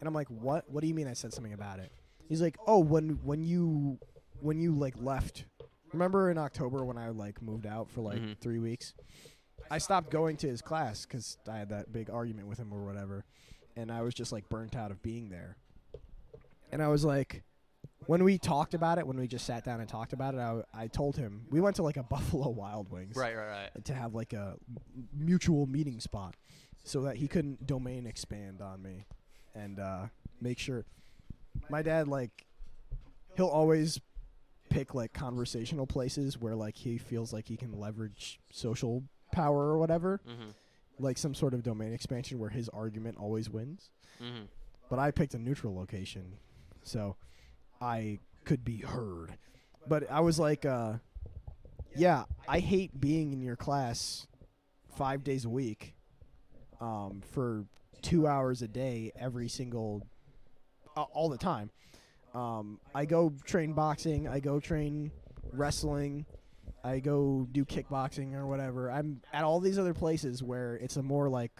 And 0.00 0.06
I'm 0.08 0.14
like, 0.14 0.28
"What? 0.28 0.68
What 0.70 0.80
do 0.82 0.86
you 0.86 0.94
mean 0.94 1.08
I 1.08 1.12
said 1.14 1.32
something 1.32 1.52
about 1.52 1.78
it?" 1.80 1.90
He's 2.28 2.40
like, 2.42 2.56
"Oh, 2.66 2.78
when 2.78 3.18
when 3.24 3.42
you 3.44 3.98
when 4.40 4.60
you 4.60 4.74
like 4.74 4.94
left. 5.00 5.44
Remember 5.92 6.30
in 6.30 6.38
October 6.38 6.84
when 6.84 6.98
I 6.98 7.08
like 7.08 7.40
moved 7.42 7.66
out 7.66 7.90
for 7.90 8.02
like 8.02 8.20
Mhm. 8.20 8.38
3 8.38 8.58
weeks? 8.58 8.94
I 9.70 9.78
stopped 9.78 10.10
going 10.10 10.36
to 10.38 10.48
his 10.48 10.62
class 10.62 11.04
cuz 11.06 11.38
I 11.48 11.58
had 11.58 11.70
that 11.70 11.92
big 11.92 12.10
argument 12.10 12.46
with 12.46 12.58
him 12.58 12.72
or 12.72 12.84
whatever, 12.84 13.24
and 13.76 13.90
I 13.90 14.02
was 14.02 14.14
just 14.14 14.30
like 14.30 14.48
burnt 14.48 14.76
out 14.76 14.90
of 14.90 15.02
being 15.02 15.30
there. 15.30 15.56
And 16.70 16.82
I 16.82 16.88
was 16.88 17.04
like 17.04 17.42
when 18.06 18.22
we 18.24 18.38
talked 18.38 18.74
about 18.74 18.98
it, 18.98 19.06
when 19.06 19.18
we 19.18 19.26
just 19.26 19.44
sat 19.44 19.64
down 19.64 19.80
and 19.80 19.88
talked 19.88 20.12
about 20.12 20.34
it, 20.34 20.38
I, 20.40 20.62
I 20.72 20.86
told 20.86 21.16
him 21.16 21.46
we 21.50 21.60
went 21.60 21.76
to 21.76 21.82
like 21.82 21.96
a 21.96 22.02
Buffalo 22.14 22.48
Wild 22.50 22.90
Wings 22.90 23.16
Right, 23.16 23.34
right, 23.36 23.48
right. 23.74 23.84
to 23.84 23.94
have 23.94 24.14
like 24.14 24.32
a 24.32 24.56
mutual 25.12 25.66
meeting 25.66 26.00
spot 26.00 26.36
so 26.84 27.02
that 27.02 27.16
he 27.16 27.28
couldn't 27.28 27.66
domain 27.66 28.06
expand 28.06 28.60
on 28.62 28.82
me 28.82 29.06
and 29.58 29.78
uh, 29.80 30.06
make 30.40 30.58
sure 30.58 30.84
my 31.68 31.82
dad 31.82 32.08
like 32.08 32.46
he'll 33.36 33.46
always 33.46 34.00
pick 34.70 34.94
like 34.94 35.12
conversational 35.12 35.86
places 35.86 36.38
where 36.38 36.54
like 36.54 36.76
he 36.76 36.98
feels 36.98 37.32
like 37.32 37.48
he 37.48 37.56
can 37.56 37.72
leverage 37.78 38.38
social 38.52 39.02
power 39.32 39.68
or 39.68 39.78
whatever 39.78 40.20
Mm-hmm. 40.28 40.50
like 40.98 41.18
some 41.18 41.34
sort 41.34 41.54
of 41.54 41.62
domain 41.62 41.92
expansion 41.92 42.38
where 42.38 42.50
his 42.50 42.68
argument 42.70 43.16
always 43.18 43.48
wins 43.50 43.90
Mm-hmm. 44.22 44.44
but 44.90 44.98
I 44.98 45.10
picked 45.10 45.34
a 45.34 45.38
neutral 45.38 45.74
location, 45.76 46.32
so 46.82 47.14
I 47.80 48.18
could 48.44 48.64
be 48.64 48.78
heard. 48.78 49.34
But 49.86 50.10
I 50.10 50.20
was 50.20 50.38
like, 50.40 50.64
uh, 50.66 50.94
yeah, 51.94 52.24
I 52.48 52.58
hate 52.58 53.00
being 53.00 53.32
in 53.32 53.40
your 53.40 53.54
class 53.54 54.26
five 54.96 55.22
days 55.22 55.44
a 55.44 55.48
week, 55.48 55.94
um, 56.80 57.22
for 57.30 57.64
two 58.02 58.26
hours 58.26 58.62
a 58.62 58.68
day, 58.68 59.12
every 59.18 59.48
single, 59.48 60.06
uh, 60.96 61.02
all 61.02 61.28
the 61.28 61.38
time. 61.38 61.70
Um, 62.34 62.78
I 62.94 63.04
go 63.04 63.32
train 63.44 63.72
boxing. 63.72 64.28
I 64.28 64.40
go 64.40 64.60
train 64.60 65.10
wrestling. 65.52 66.26
I 66.84 67.00
go 67.00 67.46
do 67.50 67.64
kickboxing 67.64 68.34
or 68.34 68.46
whatever. 68.46 68.90
I'm 68.90 69.20
at 69.32 69.44
all 69.44 69.60
these 69.60 69.78
other 69.78 69.94
places 69.94 70.42
where 70.42 70.76
it's 70.76 70.96
a 70.96 71.02
more 71.02 71.28
like 71.28 71.52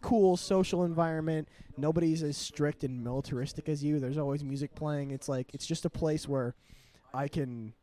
cool 0.00 0.36
social 0.36 0.84
environment. 0.84 1.48
Nobody's 1.76 2.22
as 2.22 2.36
strict 2.36 2.84
and 2.84 3.02
militaristic 3.02 3.68
as 3.68 3.82
you. 3.84 4.00
There's 4.00 4.18
always 4.18 4.44
music 4.44 4.74
playing. 4.74 5.10
It's 5.12 5.28
like 5.28 5.54
it's 5.54 5.66
just 5.66 5.84
a 5.84 5.90
place 5.90 6.28
where 6.28 6.54
I 7.14 7.28
can 7.28 7.74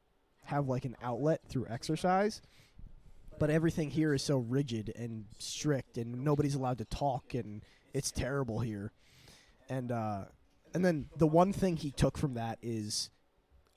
have 0.43 0.67
like 0.67 0.85
an 0.85 0.95
outlet 1.01 1.41
through 1.47 1.67
exercise. 1.69 2.41
But 3.39 3.49
everything 3.49 3.89
here 3.89 4.13
is 4.13 4.21
so 4.21 4.37
rigid 4.37 4.91
and 4.95 5.25
strict 5.37 5.97
and 5.97 6.23
nobody's 6.23 6.55
allowed 6.55 6.77
to 6.79 6.85
talk 6.85 7.33
and 7.33 7.63
it's 7.93 8.11
terrible 8.11 8.59
here. 8.59 8.91
And 9.69 9.91
uh 9.91 10.25
and 10.73 10.83
then 10.85 11.07
the 11.17 11.27
one 11.27 11.53
thing 11.53 11.77
he 11.77 11.91
took 11.91 12.17
from 12.17 12.35
that 12.35 12.59
is 12.61 13.09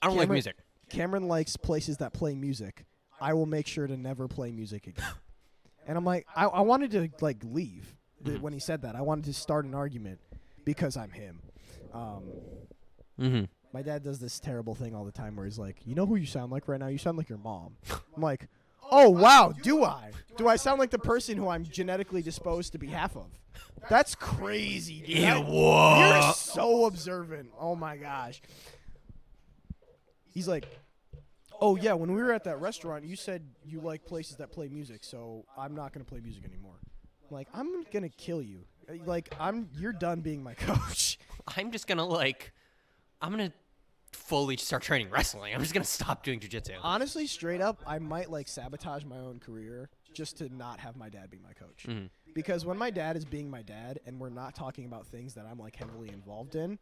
I 0.03 0.09
don't 0.09 0.17
like 0.17 0.29
music. 0.29 0.57
Cameron 0.91 1.29
likes 1.29 1.57
places 1.57 1.99
that 1.99 2.13
play 2.13 2.35
music. 2.35 2.85
I 3.21 3.35
will 3.35 3.47
make 3.47 3.67
sure 3.67 3.87
to 3.87 3.97
never 3.97 4.27
play 4.29 4.51
music 4.51 4.87
again. 4.89 5.07
and 5.87 5.97
I'm 5.97 6.05
like, 6.05 6.27
I, 6.35 6.45
I 6.47 6.61
wanted 6.63 6.91
to 6.93 7.09
like 7.21 7.39
leave 7.45 7.97
Mhm. 8.25 8.41
when 8.41 8.53
he 8.53 8.59
said 8.61 8.83
that. 8.83 8.95
I 8.95 9.01
wanted 9.03 9.25
to 9.25 9.33
start 9.33 9.65
an 9.65 9.75
argument 9.75 10.21
because 10.65 10.97
I'm 10.97 11.11
him. 11.11 11.41
Um, 11.93 12.25
Mm-hmm. 13.21 13.45
my 13.73 13.83
dad 13.83 14.03
does 14.03 14.19
this 14.19 14.41
terrible 14.41 14.75
thing 14.75 14.95
all 14.95 15.05
the 15.05 15.13
time 15.13 15.37
where 15.37 15.45
he's 15.45 15.59
like, 15.59 15.77
"You 15.85 15.95
know 15.95 16.07
who 16.07 16.17
you 16.17 16.27
sound 16.27 16.51
like 16.51 16.67
right 16.67 16.81
now? 16.81 16.87
You 16.89 16.99
sound 16.99 17.19
like 17.19 17.29
your 17.29 17.39
mom." 17.39 17.77
I'm 18.17 18.23
like, 18.23 18.49
"Oh 18.93 19.09
wow, 19.11 19.53
do 19.63 19.83
I? 19.83 20.11
Do 20.37 20.47
I 20.49 20.57
sound 20.57 20.79
like 20.79 20.91
the 20.91 20.99
person 20.99 21.37
who 21.37 21.49
I'm 21.49 21.65
genetically 21.65 22.23
disposed 22.23 22.73
to 22.73 22.79
be 22.79 22.87
half 22.89 23.17
of?" 23.17 23.27
That's 23.89 24.15
crazy, 24.15 25.01
dude. 25.01 25.19
That- 25.25 25.49
you're 25.49 26.33
so 26.35 26.85
observant. 26.87 27.51
Oh 27.59 27.75
my 27.75 27.97
gosh. 27.97 28.41
He's 30.31 30.49
like, 30.49 30.67
"Oh 31.61 31.77
yeah, 31.77 31.93
when 31.95 32.13
we 32.15 32.23
were 32.23 32.33
at 32.33 32.45
that 32.45 32.61
restaurant, 32.61 33.05
you 33.05 33.17
said 33.17 33.43
you 33.65 33.81
like 33.81 34.05
places 34.07 34.37
that 34.37 34.51
play 34.53 34.69
music, 34.69 35.05
so 35.05 35.45
I'm 35.57 35.75
not 35.75 35.93
gonna 35.93 36.05
play 36.05 36.21
music 36.21 36.45
anymore." 36.45 36.75
I'm 37.31 37.35
like, 37.35 37.49
I'm 37.55 37.85
gonna 37.93 38.09
kill 38.09 38.43
you. 38.43 38.61
Like, 39.05 39.33
I'm 39.41 39.69
you're 39.77 39.93
done 39.93 40.21
being 40.21 40.43
my 40.43 40.55
coach. 40.69 41.19
I'm 41.57 41.71
just 41.71 41.87
gonna 41.87 42.05
like, 42.07 42.53
I'm 43.21 43.31
gonna 43.31 43.53
fully 44.13 44.57
start 44.57 44.83
training 44.83 45.11
wrestling. 45.11 45.55
I'm 45.55 45.61
just 45.61 45.75
gonna 45.75 45.85
stop 45.85 46.23
doing 46.23 46.41
jujitsu. 46.41 46.75
Honestly, 46.83 47.27
straight 47.27 47.61
up, 47.61 47.83
I 47.87 47.99
might 47.99 48.31
like 48.31 48.49
sabotage 48.49 49.05
my 49.05 49.19
own 49.19 49.39
career 49.41 49.91
just 50.13 50.37
to 50.39 50.55
not 50.55 50.79
have 50.81 50.97
my 50.97 51.09
dad 51.09 51.31
be 51.31 51.39
my 51.39 51.53
coach. 51.53 51.87
Mhm. 51.89 52.11
Because 52.35 52.65
when 52.65 52.77
my 52.79 52.91
dad 52.91 53.17
is 53.17 53.25
being 53.25 53.51
my 53.51 53.63
dad 53.63 54.01
and 54.07 54.19
we're 54.21 54.31
not 54.31 54.55
talking 54.55 54.85
about 54.85 55.07
things 55.07 55.35
that 55.35 55.47
I'm 55.47 55.59
like 55.59 55.77
heavily 55.77 56.09
involved 56.11 56.55
in, 56.55 56.79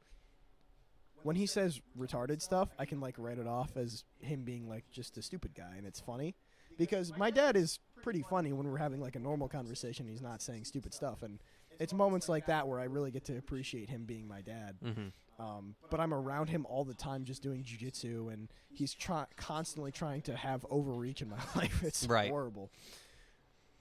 when 1.22 1.36
he 1.36 1.46
says 1.46 1.80
retarded 1.98 2.40
stuff, 2.40 2.70
I 2.78 2.86
can 2.86 3.00
like 3.00 3.16
write 3.18 3.38
it 3.38 3.46
off 3.46 3.76
as 3.76 4.04
him 4.20 4.44
being 4.44 4.68
like 4.68 4.84
just 4.90 5.18
a 5.18 5.22
stupid 5.22 5.54
guy 5.54 5.74
and 5.76 5.86
it's 5.86 6.00
funny. 6.00 6.34
Because 6.78 7.14
my 7.16 7.30
dad 7.30 7.56
is 7.56 7.78
pretty 8.02 8.22
funny 8.22 8.52
when 8.52 8.66
we're 8.66 8.78
having 8.78 9.00
like 9.00 9.16
a 9.16 9.18
normal 9.18 9.48
conversation, 9.48 10.06
he's 10.08 10.22
not 10.22 10.40
saying 10.40 10.64
stupid 10.64 10.94
stuff 10.94 11.22
and 11.22 11.38
it's 11.78 11.92
moments 11.92 12.28
like 12.28 12.46
that 12.46 12.66
where 12.68 12.80
I 12.80 12.84
really 12.84 13.10
get 13.10 13.24
to 13.24 13.36
appreciate 13.36 13.88
him 13.90 14.04
being 14.04 14.26
my 14.26 14.40
dad. 14.40 14.76
Mm-hmm. 14.84 15.08
Um, 15.40 15.74
but 15.90 16.00
I'm 16.00 16.12
around 16.12 16.50
him 16.50 16.66
all 16.66 16.84
the 16.84 16.92
time 16.94 17.24
just 17.24 17.42
doing 17.42 17.64
jujitsu, 17.64 18.30
and 18.32 18.48
he's 18.70 18.92
try- 18.92 19.24
constantly 19.36 19.90
trying 19.90 20.20
to 20.22 20.36
have 20.36 20.66
overreach 20.68 21.22
in 21.22 21.30
my 21.30 21.38
life. 21.56 21.82
It's 21.82 22.04
Right. 22.06 22.30
horrible. 22.30 22.70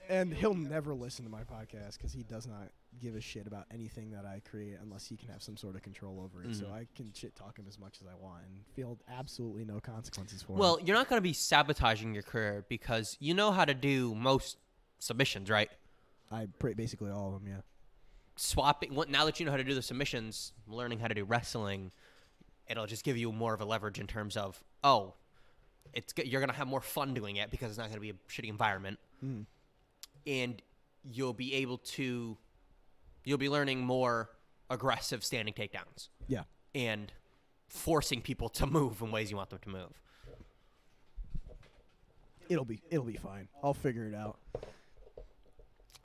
And 0.07 0.33
he'll 0.33 0.55
never 0.55 0.95
listen 0.95 1.25
to 1.25 1.29
my 1.29 1.43
podcast 1.43 1.97
because 1.97 2.13
he 2.13 2.23
does 2.23 2.47
not 2.47 2.69
give 2.99 3.13
a 3.15 3.21
shit 3.21 3.45
about 3.45 3.65
anything 3.71 4.09
that 4.11 4.25
I 4.25 4.41
create 4.49 4.77
unless 4.81 5.05
he 5.05 5.15
can 5.17 5.29
have 5.29 5.43
some 5.43 5.55
sort 5.55 5.75
of 5.75 5.83
control 5.83 6.19
over 6.21 6.43
it. 6.43 6.55
So 6.55 6.65
Mhm. 6.65 6.71
I 6.73 6.87
can 6.95 7.13
shit 7.13 7.35
talk 7.35 7.59
him 7.59 7.65
as 7.67 7.77
much 7.77 8.01
as 8.01 8.07
I 8.07 8.15
want 8.15 8.43
and 8.45 8.65
feel 8.73 8.97
absolutely 9.07 9.65
no 9.65 9.79
consequences 9.79 10.41
for 10.41 10.53
it. 10.53 10.59
Well, 10.59 10.77
it. 10.77 10.87
you're 10.87 10.95
not 10.97 11.09
gonna 11.09 11.21
be 11.21 11.33
sabotaging 11.33 12.13
your 12.15 12.23
career 12.23 12.65
because 12.69 13.17
you 13.19 13.35
know 13.35 13.51
how 13.51 13.65
to 13.65 13.75
do 13.75 14.15
most 14.15 14.57
submissions, 14.97 15.49
right? 15.49 15.69
I 16.31 16.45
basically 16.47 17.11
all 17.11 17.35
of 17.35 17.43
them, 17.43 17.47
yeah. 17.51 17.61
Swapping. 18.41 18.97
Now 19.09 19.25
that 19.25 19.37
you 19.39 19.45
know 19.45 19.51
how 19.51 19.57
to 19.57 19.65
do 19.65 19.73
the 19.75 19.81
submissions, 19.81 20.53
learning 20.65 20.99
how 20.99 21.07
to 21.09 21.13
do 21.13 21.25
wrestling, 21.25 21.91
it'll 22.69 22.85
just 22.85 23.03
give 23.03 23.17
you 23.17 23.33
more 23.33 23.53
of 23.53 23.59
a 23.59 23.65
leverage 23.65 23.99
in 23.99 24.07
terms 24.07 24.37
of 24.37 24.63
oh, 24.81 25.13
it's 25.93 26.13
you're 26.23 26.39
gonna 26.39 26.53
have 26.53 26.67
more 26.67 26.79
fun 26.79 27.13
doing 27.13 27.35
it 27.35 27.51
because 27.51 27.69
it's 27.69 27.77
not 27.77 27.89
gonna 27.89 27.99
be 27.99 28.11
a 28.11 28.13
shitty 28.29 28.47
environment. 28.47 28.97
Mm. 29.21 29.45
and 30.25 30.61
you'll 31.11 31.33
be 31.33 31.53
able 31.55 31.79
to 31.79 32.37
you'll 33.25 33.37
be 33.37 33.49
learning 33.49 33.81
more 33.81 34.29
aggressive 34.69 35.25
standing 35.25 35.53
takedowns 35.53 36.07
Yeah. 36.29 36.43
and 36.73 37.11
forcing 37.67 38.21
people 38.21 38.47
to 38.49 38.65
move 38.65 39.01
in 39.01 39.11
ways 39.11 39.29
you 39.31 39.35
want 39.35 39.49
them 39.49 39.59
to 39.63 39.69
move. 39.69 40.01
It'll 42.47 42.63
be 42.63 42.81
it'll 42.89 43.03
be 43.05 43.17
fine. 43.17 43.49
I'll 43.61 43.73
figure 43.73 44.07
it 44.07 44.15
out. 44.15 44.37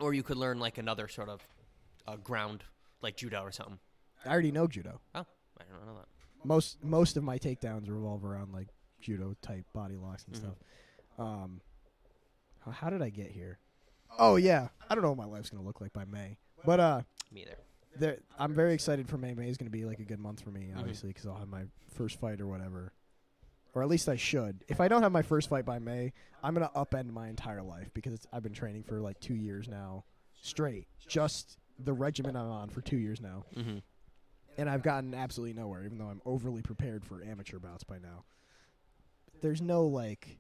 Or 0.01 0.13
you 0.13 0.25
could 0.25 0.37
learn 0.37 0.59
like 0.59 0.79
another 0.79 1.07
sort 1.07 1.29
of 1.29 1.41
uh, 2.07 2.17
ground 2.17 2.65
like 3.03 3.17
judo 3.17 3.43
or 3.43 3.53
something. 3.53 3.79
I 4.25 4.31
already 4.31 4.53
know 4.53 4.67
judo. 4.67 5.01
Oh, 5.15 5.21
I 5.59 5.63
don't 5.71 5.87
know 5.87 5.95
that. 5.97 6.09
most 6.47 6.83
most 6.83 7.17
of 7.17 7.23
my 7.25 7.39
takedowns 7.39 7.89
revolve 7.91 8.25
around 8.25 8.53
like 8.53 8.69
judo 9.01 9.35
type 9.43 9.65
body 9.73 9.97
locks 9.97 10.25
and 10.27 10.35
Mhm. 10.35 10.39
stuff. 10.39 10.55
Um, 11.19 11.61
how 12.71 12.91
did 12.91 13.03
I 13.03 13.11
get 13.11 13.31
here? 13.31 13.59
Oh 14.19 14.37
yeah, 14.37 14.69
I 14.89 14.95
don't 14.95 15.03
know 15.03 15.11
what 15.13 15.19
my 15.19 15.25
life's 15.33 15.51
gonna 15.51 15.63
look 15.65 15.81
like 15.81 15.93
by 15.93 16.05
May, 16.05 16.39
but 16.65 16.81
uh, 16.81 17.03
Me 17.31 17.43
either. 17.43 17.57
there, 17.97 18.19
I'm 18.39 18.55
very 18.55 18.73
excited 18.75 19.09
for 19.09 19.19
May. 19.19 19.35
May 19.35 19.49
is 19.49 19.57
gonna 19.59 19.71
be 19.71 19.85
like 19.85 19.99
a 19.99 20.05
good 20.05 20.21
month 20.21 20.41
for 20.41 20.51
me, 20.51 20.71
Mhm. 20.73 20.79
obviously, 20.79 21.09
because 21.11 21.27
I'll 21.27 21.37
have 21.39 21.49
my 21.49 21.65
first 21.91 22.19
fight 22.21 22.41
or 22.41 22.47
whatever, 22.47 22.93
or 23.75 23.83
at 23.83 23.89
least 23.89 24.09
I 24.09 24.17
should. 24.17 24.65
If 24.69 24.81
I 24.81 24.89
don't 24.89 25.03
have 25.03 25.13
my 25.13 25.23
first 25.23 25.49
fight 25.49 25.65
by 25.65 25.79
May, 25.79 26.13
I'm 26.43 26.55
gonna 26.55 26.71
upend 26.77 27.11
my 27.11 27.29
entire 27.29 27.63
life 27.63 27.93
because 27.93 28.13
it's, 28.15 28.27
I've 28.33 28.43
been 28.43 28.53
training 28.55 28.85
for 28.85 29.01
like 29.01 29.19
two 29.21 29.35
years 29.35 29.69
now, 29.69 30.05
straight, 30.41 30.87
just 31.07 31.59
the 31.79 31.93
regimen 31.93 32.37
I'm 32.37 32.51
on 32.51 32.69
for 32.71 32.81
two 32.81 32.97
years 32.97 33.21
now 33.21 33.45
Mm-hmm. 33.57 33.79
and 34.59 34.71
I've 34.71 34.83
gotten 34.83 35.15
absolutely 35.15 35.55
nowhere, 35.61 35.85
even 35.85 35.99
though 35.99 36.07
I'm 36.09 36.21
overly 36.25 36.63
prepared 36.63 37.05
for 37.05 37.23
amateur 37.23 37.59
bouts 37.59 37.85
by 37.85 37.99
now. 37.99 38.25
There's 39.43 39.61
no 39.61 39.87
like 39.87 40.39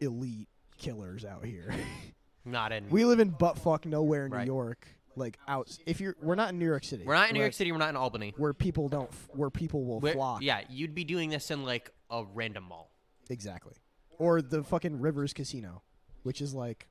elite 0.00 0.48
killers 0.78 1.24
out 1.24 1.44
here. 1.44 1.72
Not 2.44 2.72
in. 2.72 2.88
we 2.90 3.04
live 3.04 3.20
in 3.20 3.30
buttfuck 3.30 3.84
nowhere 3.86 4.26
in 4.26 4.32
Right. 4.32 4.46
New 4.46 4.52
York. 4.52 4.86
like 5.14 5.38
out. 5.46 5.76
If 5.86 6.00
you're, 6.00 6.16
we're 6.20 6.34
not 6.34 6.48
in 6.50 6.58
New 6.58 6.64
York 6.66 6.82
City. 6.84 7.04
We're 7.04 7.14
not 7.14 7.28
in 7.28 7.34
New 7.34 7.40
York 7.40 7.50
like, 7.50 7.54
City. 7.54 7.70
We're 7.70 7.78
not 7.78 7.90
in 7.90 7.96
Albany. 7.96 8.34
Where 8.36 8.52
people 8.52 8.88
don't, 8.88 9.10
f- 9.10 9.28
where 9.32 9.50
people 9.50 9.84
will 9.84 10.00
We're- 10.00 10.14
flock. 10.14 10.42
yeah, 10.42 10.62
you'd 10.68 10.94
be 10.94 11.04
doing 11.04 11.30
this 11.30 11.50
in 11.52 11.62
like 11.64 11.90
a 12.10 12.24
random 12.34 12.64
mall. 12.64 12.90
Exactly. 13.30 13.74
Or 14.18 14.42
the 14.42 14.64
fucking 14.64 15.00
Rivers 15.00 15.32
Casino, 15.32 15.82
which 16.24 16.40
is 16.40 16.52
like. 16.54 16.88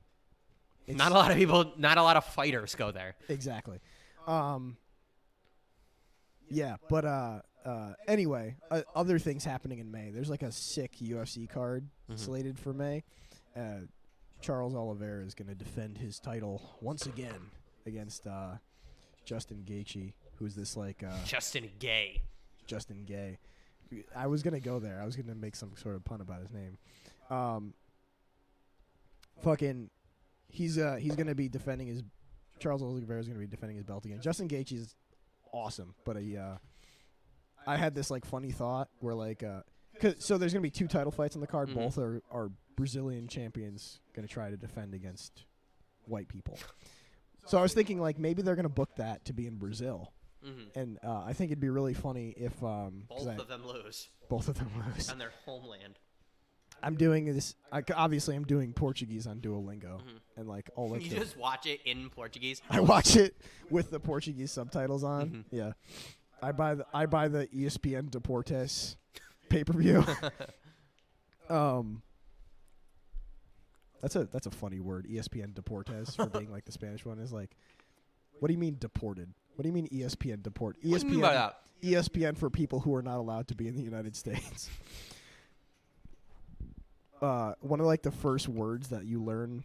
It's- 0.86 0.96
Not 0.98 1.12
a 1.12 1.14
lot 1.14 1.30
of 1.30 1.36
people. 1.36 1.72
Not 1.76 1.98
a 1.98 2.02
lot 2.02 2.16
of 2.16 2.24
fighters 2.24 2.74
go 2.74 2.90
there. 2.90 3.14
Exactly. 3.28 3.80
Um. 4.26 4.76
Yeah, 6.48 6.76
but 6.88 7.04
uh, 7.04 7.40
uh. 7.64 7.94
Anyway, 8.06 8.56
uh, 8.70 8.82
other 8.94 9.18
things 9.18 9.44
happening 9.44 9.78
in 9.78 9.90
May. 9.90 10.10
There's 10.10 10.28
like 10.30 10.42
a 10.42 10.52
sick 10.52 10.96
UFC 11.00 11.48
card 11.48 11.88
Mhm. 12.10 12.18
slated 12.18 12.58
for 12.58 12.72
May. 12.72 13.04
Uh, 13.56 13.80
Charles 14.40 14.74
Oliveira 14.74 15.24
is 15.24 15.34
going 15.34 15.48
to 15.48 15.54
defend 15.54 15.98
his 15.98 16.18
title 16.18 16.60
once 16.80 17.06
again 17.06 17.50
against 17.86 18.26
uh, 18.26 18.54
Justin 19.24 19.64
Gaethje, 19.66 20.12
who's 20.36 20.54
this 20.54 20.76
like 20.76 21.02
uh, 21.02 21.16
Justin 21.24 21.70
Gay. 21.78 22.22
Justin 22.66 23.04
Gay. 23.04 23.38
I 24.16 24.26
was 24.26 24.42
gonna 24.42 24.58
go 24.60 24.78
there. 24.78 25.00
I 25.00 25.04
was 25.04 25.16
gonna 25.16 25.34
make 25.34 25.54
some 25.54 25.72
sort 25.76 25.96
of 25.96 26.04
pun 26.04 26.20
about 26.22 26.40
his 26.40 26.50
name. 26.50 26.78
Um, 27.30 27.74
fucking, 29.42 29.90
he's 30.52 30.78
uh 30.78 30.96
he's 31.00 31.16
gonna 31.16 31.34
be 31.34 31.48
defending 31.48 31.88
his 31.88 32.02
Charles 32.60 32.82
Oliveira 32.82 33.18
is 33.20 33.26
gonna 33.26 33.40
be 33.40 33.46
defending 33.48 33.76
his 33.76 33.84
belt 33.84 34.04
again. 34.04 34.20
Justin 34.20 34.46
Gaethje 34.48 34.72
is 34.74 34.94
awesome, 35.52 35.94
but 36.04 36.16
he, 36.16 36.36
uh, 36.36 36.56
I 37.66 37.76
had 37.76 37.94
this 37.94 38.10
like 38.10 38.24
funny 38.24 38.52
thought 38.52 38.88
where 39.00 39.14
like 39.14 39.42
uh, 39.42 39.62
cause, 40.00 40.14
so 40.18 40.38
there's 40.38 40.52
gonna 40.52 40.62
be 40.62 40.70
two 40.70 40.86
title 40.86 41.10
fights 41.10 41.34
on 41.34 41.40
the 41.40 41.46
card. 41.48 41.68
Mhm. 41.70 41.74
Both 41.74 41.98
are 41.98 42.22
are 42.30 42.50
Brazilian 42.76 43.26
champions 43.28 44.00
gonna 44.14 44.28
try 44.28 44.50
to 44.50 44.56
defend 44.56 44.94
against 44.94 45.44
white 46.04 46.28
people. 46.28 46.58
So 47.46 47.58
I 47.58 47.62
was 47.62 47.74
thinking 47.74 48.00
like 48.00 48.18
maybe 48.18 48.42
they're 48.42 48.54
gonna 48.56 48.68
book 48.68 48.90
that 48.96 49.24
to 49.24 49.32
be 49.32 49.46
in 49.48 49.56
Brazil. 49.56 50.12
hmm 50.44 50.64
And 50.76 50.98
uh, 51.04 51.22
I 51.24 51.32
think 51.32 51.50
it'd 51.50 51.60
be 51.60 51.70
really 51.70 51.94
funny 51.94 52.30
if 52.36 52.62
um, 52.62 53.04
Both 53.08 53.26
I- 53.28 53.34
of 53.36 53.48
them 53.48 53.66
lose 53.66 54.08
both 54.28 54.48
of 54.48 54.58
them 54.58 54.70
lose. 54.94 55.08
on 55.10 55.18
their 55.18 55.32
homeland. 55.44 55.98
I'm 56.82 56.96
doing 56.96 57.26
this. 57.26 57.54
I, 57.70 57.82
obviously, 57.94 58.34
I'm 58.36 58.44
doing 58.44 58.72
Portuguese 58.72 59.26
on 59.26 59.40
Duolingo, 59.40 59.98
Mhm. 60.00 60.20
and 60.36 60.48
like 60.48 60.68
all 60.74 60.90
like 60.90 61.02
you 61.04 61.10
the, 61.10 61.16
just 61.20 61.36
watch 61.36 61.66
it 61.66 61.80
in 61.84 62.10
Portuguese. 62.10 62.60
I 62.70 62.80
watch 62.80 63.16
it 63.16 63.36
with 63.70 63.90
the 63.90 64.00
Portuguese 64.00 64.50
subtitles 64.52 65.04
on. 65.04 65.30
Mhm. 65.30 65.44
Yeah, 65.50 65.72
I 66.42 66.52
buy 66.52 66.74
the 66.74 66.86
I 66.92 67.06
buy 67.06 67.28
the 67.28 67.46
ESPN 67.48 68.10
Deportes 68.10 68.96
pay 69.48 69.64
per 69.64 69.72
view. 69.74 70.04
um, 71.48 72.02
that's 74.00 74.16
a 74.16 74.24
that's 74.24 74.46
a 74.46 74.50
funny 74.50 74.80
word. 74.80 75.06
ESPN 75.08 75.52
Deportes 75.54 76.16
for 76.16 76.26
being 76.26 76.50
like 76.50 76.64
the 76.64 76.72
Spanish 76.72 77.04
one 77.04 77.18
is 77.18 77.32
like, 77.32 77.56
what 78.40 78.48
do 78.48 78.54
you 78.54 78.58
mean 78.60 78.76
deported? 78.78 79.32
What 79.54 79.62
do 79.62 79.68
you 79.68 79.72
mean 79.72 79.88
ESPN 79.88 80.42
deport? 80.42 80.76
What 80.82 81.00
do 81.00 81.06
you 81.06 81.12
mean 81.12 81.20
by 81.20 81.28
ESPN 81.28 81.34
that? 81.34 81.58
ESPN 81.82 82.36
for 82.38 82.48
people 82.50 82.80
who 82.80 82.94
are 82.94 83.02
not 83.02 83.18
allowed 83.18 83.48
to 83.48 83.54
be 83.54 83.68
in 83.68 83.76
the 83.76 83.82
United 83.82 84.16
States. 84.16 84.68
Uh, 87.22 87.54
one 87.60 87.78
of 87.80 87.86
like 87.86 88.02
the 88.02 88.10
first 88.10 88.48
words 88.48 88.88
that 88.88 89.04
you 89.06 89.22
learn 89.22 89.62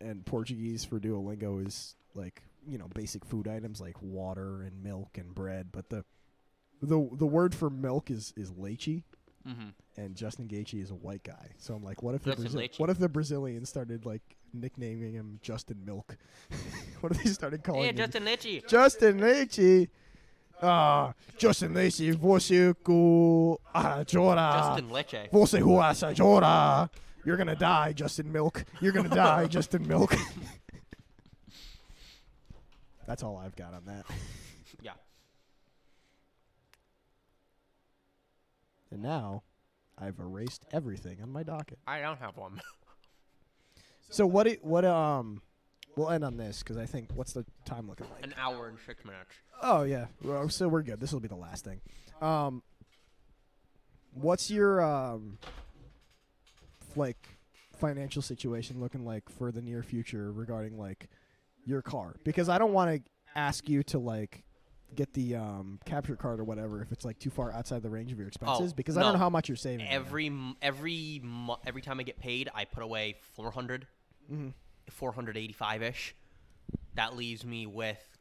in 0.00 0.22
Portuguese 0.22 0.84
for 0.84 1.00
Duolingo 1.00 1.66
is 1.66 1.96
like 2.14 2.42
you 2.68 2.78
know 2.78 2.88
basic 2.94 3.24
food 3.24 3.48
items 3.48 3.80
like 3.80 4.00
water 4.02 4.62
and 4.62 4.82
milk 4.82 5.16
and 5.18 5.34
bread, 5.34 5.68
but 5.72 5.88
the 5.88 6.04
the 6.82 7.08
the 7.12 7.26
word 7.26 7.54
for 7.54 7.70
milk 7.70 8.10
is 8.10 8.32
is 8.36 8.50
leite, 8.52 9.02
Mm-hmm. 9.48 9.68
and 9.98 10.14
Justin 10.16 10.48
Gaethje 10.48 10.82
is 10.82 10.90
a 10.90 10.94
white 10.94 11.22
guy. 11.22 11.50
So 11.58 11.74
I'm 11.74 11.82
like, 11.84 12.02
what 12.02 12.14
if 12.14 12.22
the 12.22 12.30
Justin 12.34 12.52
Leite. 12.60 12.78
what 12.78 12.88
if 12.90 12.98
the 12.98 13.08
Brazilians 13.10 13.68
started 13.68 14.04
like 14.06 14.22
nicknaming 14.54 15.12
him 15.12 15.38
Justin 15.42 15.84
Milk? 15.84 16.16
what 17.00 17.12
if 17.12 17.22
they 17.22 17.30
started 17.30 17.62
calling 17.62 17.82
Hey, 17.82 17.88
him 17.90 17.96
Justin 17.96 18.24
Litchi. 18.24 18.66
Justin 18.68 19.18
Leite. 19.20 19.88
Ah, 20.62 21.14
Justin 21.36 21.68
Leite, 21.68 22.12
você 22.12 22.74
com 22.82 23.58
a 23.72 24.04
Jora. 24.06 24.74
Justin 24.76 24.92
Leche. 24.92 25.28
Você 25.32 25.60
com 25.60 25.80
a 25.80 25.92
Jora. 26.14 26.90
You're 27.24 27.36
gonna 27.36 27.56
die, 27.56 27.94
Justin 27.96 28.30
Milk. 28.30 28.64
You're 28.80 28.92
gonna 28.92 29.08
die, 29.08 29.48
Justin 29.50 29.86
Milk. 29.86 30.14
That's 33.06 33.22
all 33.22 33.36
I've 33.36 33.56
got 33.56 33.74
on 33.74 33.84
that. 33.86 34.06
Yeah. 34.82 34.92
And 38.90 39.02
now, 39.02 39.42
I've 39.98 40.18
erased 40.18 40.64
everything 40.72 41.18
on 41.22 41.30
my 41.30 41.42
docket. 41.42 41.78
I 41.86 42.00
don't 42.00 42.18
have 42.18 42.36
one. 42.36 42.60
So 44.10 44.26
what? 44.26 44.46
It, 44.46 44.64
what? 44.64 44.84
Um, 44.84 45.42
we'll 45.96 46.10
end 46.10 46.24
on 46.24 46.36
this 46.36 46.60
because 46.60 46.76
I 46.76 46.86
think 46.86 47.10
what's 47.14 47.32
the 47.32 47.44
time 47.64 47.88
looking 47.88 48.06
like? 48.14 48.24
An 48.24 48.34
hour 48.38 48.68
and 48.68 48.78
six 48.86 49.04
minutes. 49.04 49.30
Oh 49.62 49.82
yeah, 49.82 50.06
well, 50.22 50.48
so 50.48 50.68
we're 50.68 50.82
good. 50.82 51.00
This 51.00 51.12
will 51.12 51.20
be 51.20 51.28
the 51.28 51.36
last 51.36 51.64
thing. 51.64 51.80
Um, 52.20 52.62
what's 54.12 54.50
your 54.50 54.82
um, 54.82 55.38
like 56.96 57.28
financial 57.76 58.22
situation 58.22 58.80
looking 58.80 59.04
like 59.04 59.28
for 59.28 59.50
the 59.52 59.60
near 59.62 59.82
future 59.82 60.32
regarding 60.32 60.78
like 60.78 61.08
your 61.64 61.82
car? 61.82 62.14
Because 62.24 62.48
I 62.48 62.58
don't 62.58 62.72
want 62.72 63.04
to 63.04 63.10
ask 63.36 63.68
you 63.68 63.82
to 63.82 63.98
like 63.98 64.44
get 64.94 65.12
the 65.14 65.34
um 65.34 65.80
capture 65.84 66.14
card 66.14 66.38
or 66.38 66.44
whatever 66.44 66.80
if 66.80 66.92
it's 66.92 67.04
like 67.04 67.18
too 67.18 67.30
far 67.30 67.50
outside 67.52 67.82
the 67.82 67.90
range 67.90 68.12
of 68.12 68.18
your 68.18 68.28
expenses 68.28 68.70
Oh, 68.70 68.74
because 68.76 68.96
I 68.96 69.02
don't 69.02 69.14
know 69.14 69.18
how 69.18 69.28
much 69.30 69.48
you're 69.48 69.56
saving. 69.56 69.86
right. 69.86 69.92
Every 69.94 70.26
m- 70.28 70.56
every 70.62 71.20
every 71.66 71.82
time 71.82 71.98
I 71.98 72.04
get 72.04 72.18
paid, 72.20 72.48
I 72.54 72.64
put 72.64 72.82
away 72.84 73.16
400, 73.34 73.86
Mhm. 74.32 74.52
485 74.92 75.82
ish. 75.82 76.14
That 76.94 77.16
leaves 77.16 77.44
me 77.44 77.66
with 77.66 78.18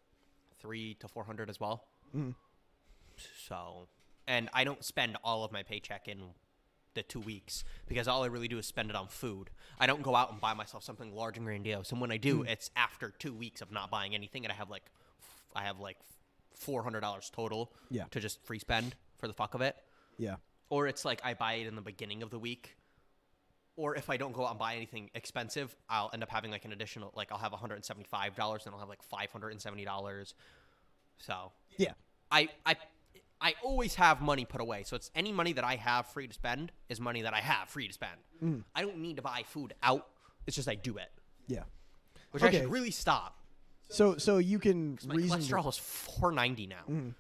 three 0.60 0.96
to 0.96 1.08
400 1.08 1.50
as 1.50 1.60
well. 1.60 1.86
Mhm. 2.16 2.36
So, 3.48 3.88
and 4.28 4.50
I 4.54 4.64
don't 4.64 4.84
spend 4.84 5.18
all 5.24 5.44
of 5.44 5.52
my 5.52 5.64
paycheck 5.64 6.08
in 6.08 6.34
the 6.94 7.04
two 7.04 7.20
weeks 7.20 7.64
because 7.88 8.08
all 8.08 8.24
I 8.24 8.28
really 8.28 8.48
do 8.48 8.58
is 8.58 8.66
spend 8.68 8.90
it 8.90 8.96
on 8.96 9.08
food. 9.08 9.50
I 9.80 9.88
don't 9.88 10.02
go 10.04 10.16
out 10.16 10.32
and 10.32 10.40
buy 10.40 10.54
myself 10.54 10.84
something 10.84 11.14
large 11.16 11.38
and 11.38 11.46
grandiose. 11.46 11.92
And 11.92 12.00
when 12.00 12.12
I 12.12 12.18
do, 12.18 12.44
it's 12.44 12.70
after 12.76 13.10
two 13.10 13.34
weeks 13.34 13.62
of 13.62 13.72
not 13.72 13.90
buying 13.90 14.14
anything, 14.14 14.46
and 14.46 14.52
I 14.52 14.56
have 14.56 14.70
like, 14.70 14.84
I 15.56 15.64
have 15.64 15.80
like 15.80 15.98
four 16.54 16.84
hundred 16.84 17.02
dollars 17.02 17.30
total 17.34 17.74
Yeah. 17.90 18.06
to 18.12 18.20
just 18.20 18.42
free 18.46 18.60
spend 18.60 18.96
for 19.18 19.28
the 19.28 19.34
fuck 19.34 19.54
of 19.56 19.62
it. 19.62 19.76
Yeah. 20.18 20.36
Or 20.70 20.88
it's 20.88 21.04
like 21.04 21.20
I 21.24 21.34
buy 21.34 21.54
it 21.54 21.68
in 21.68 21.76
the 21.76 21.82
beginning 21.82 22.22
of 22.24 22.30
the 22.30 22.40
week. 22.40 22.76
Or 23.76 23.96
if 23.96 24.10
I 24.10 24.18
don't 24.18 24.34
go 24.34 24.46
out 24.46 24.52
and 24.52 24.60
buy 24.60 24.76
anything 24.76 25.10
expensive, 25.16 25.76
I'll 25.90 26.10
end 26.14 26.22
up 26.22 26.30
having 26.30 26.52
like 26.52 26.64
an 26.66 26.74
additional 26.74 27.12
like 27.16 27.32
I'll 27.32 27.40
have 27.40 27.52
$175 27.54 28.66
and 28.66 28.74
I'll 28.74 28.80
have 28.80 28.90
like 28.90 29.02
$570. 29.10 30.34
So, 31.18 31.52
Yeah. 31.78 31.94
I 32.32 32.50
I 32.66 32.76
I 33.42 33.56
always 33.64 33.96
have 33.96 34.22
money 34.22 34.46
put 34.46 34.62
away. 34.62 34.84
So 34.84 34.96
it's 34.96 35.12
any 35.16 35.32
money 35.32 35.54
that 35.54 35.64
I 35.64 35.76
have 35.76 36.08
free 36.08 36.28
to 36.28 36.34
spend 36.34 36.72
is 36.90 37.00
money 37.02 37.22
that 37.24 37.34
I 37.34 37.40
have 37.42 37.68
free 37.68 37.88
to 37.88 37.94
spend. 37.94 38.20
Mm. 38.44 38.64
I 38.76 38.82
don't 38.84 38.98
need 39.00 39.18
to 39.18 39.22
buy 39.22 39.44
food 39.46 39.74
out. 39.84 40.08
It's 40.46 40.56
just 40.56 40.68
I 40.70 40.76
do 40.76 40.98
it, 40.98 41.12
Yeah. 41.48 41.64
which 42.32 42.44
I 42.44 42.48
Okay. 42.48 42.60
should 42.62 42.72
really 42.72 42.92
stop. 42.92 43.38
So 43.90 44.18
so 44.18 44.38
you 44.38 44.60
can 44.60 44.98
My 45.06 45.16
reason. 45.16 45.40
cholesterol 45.42 45.68
is 45.70 45.78
490 45.78 46.68
now. 46.68 47.14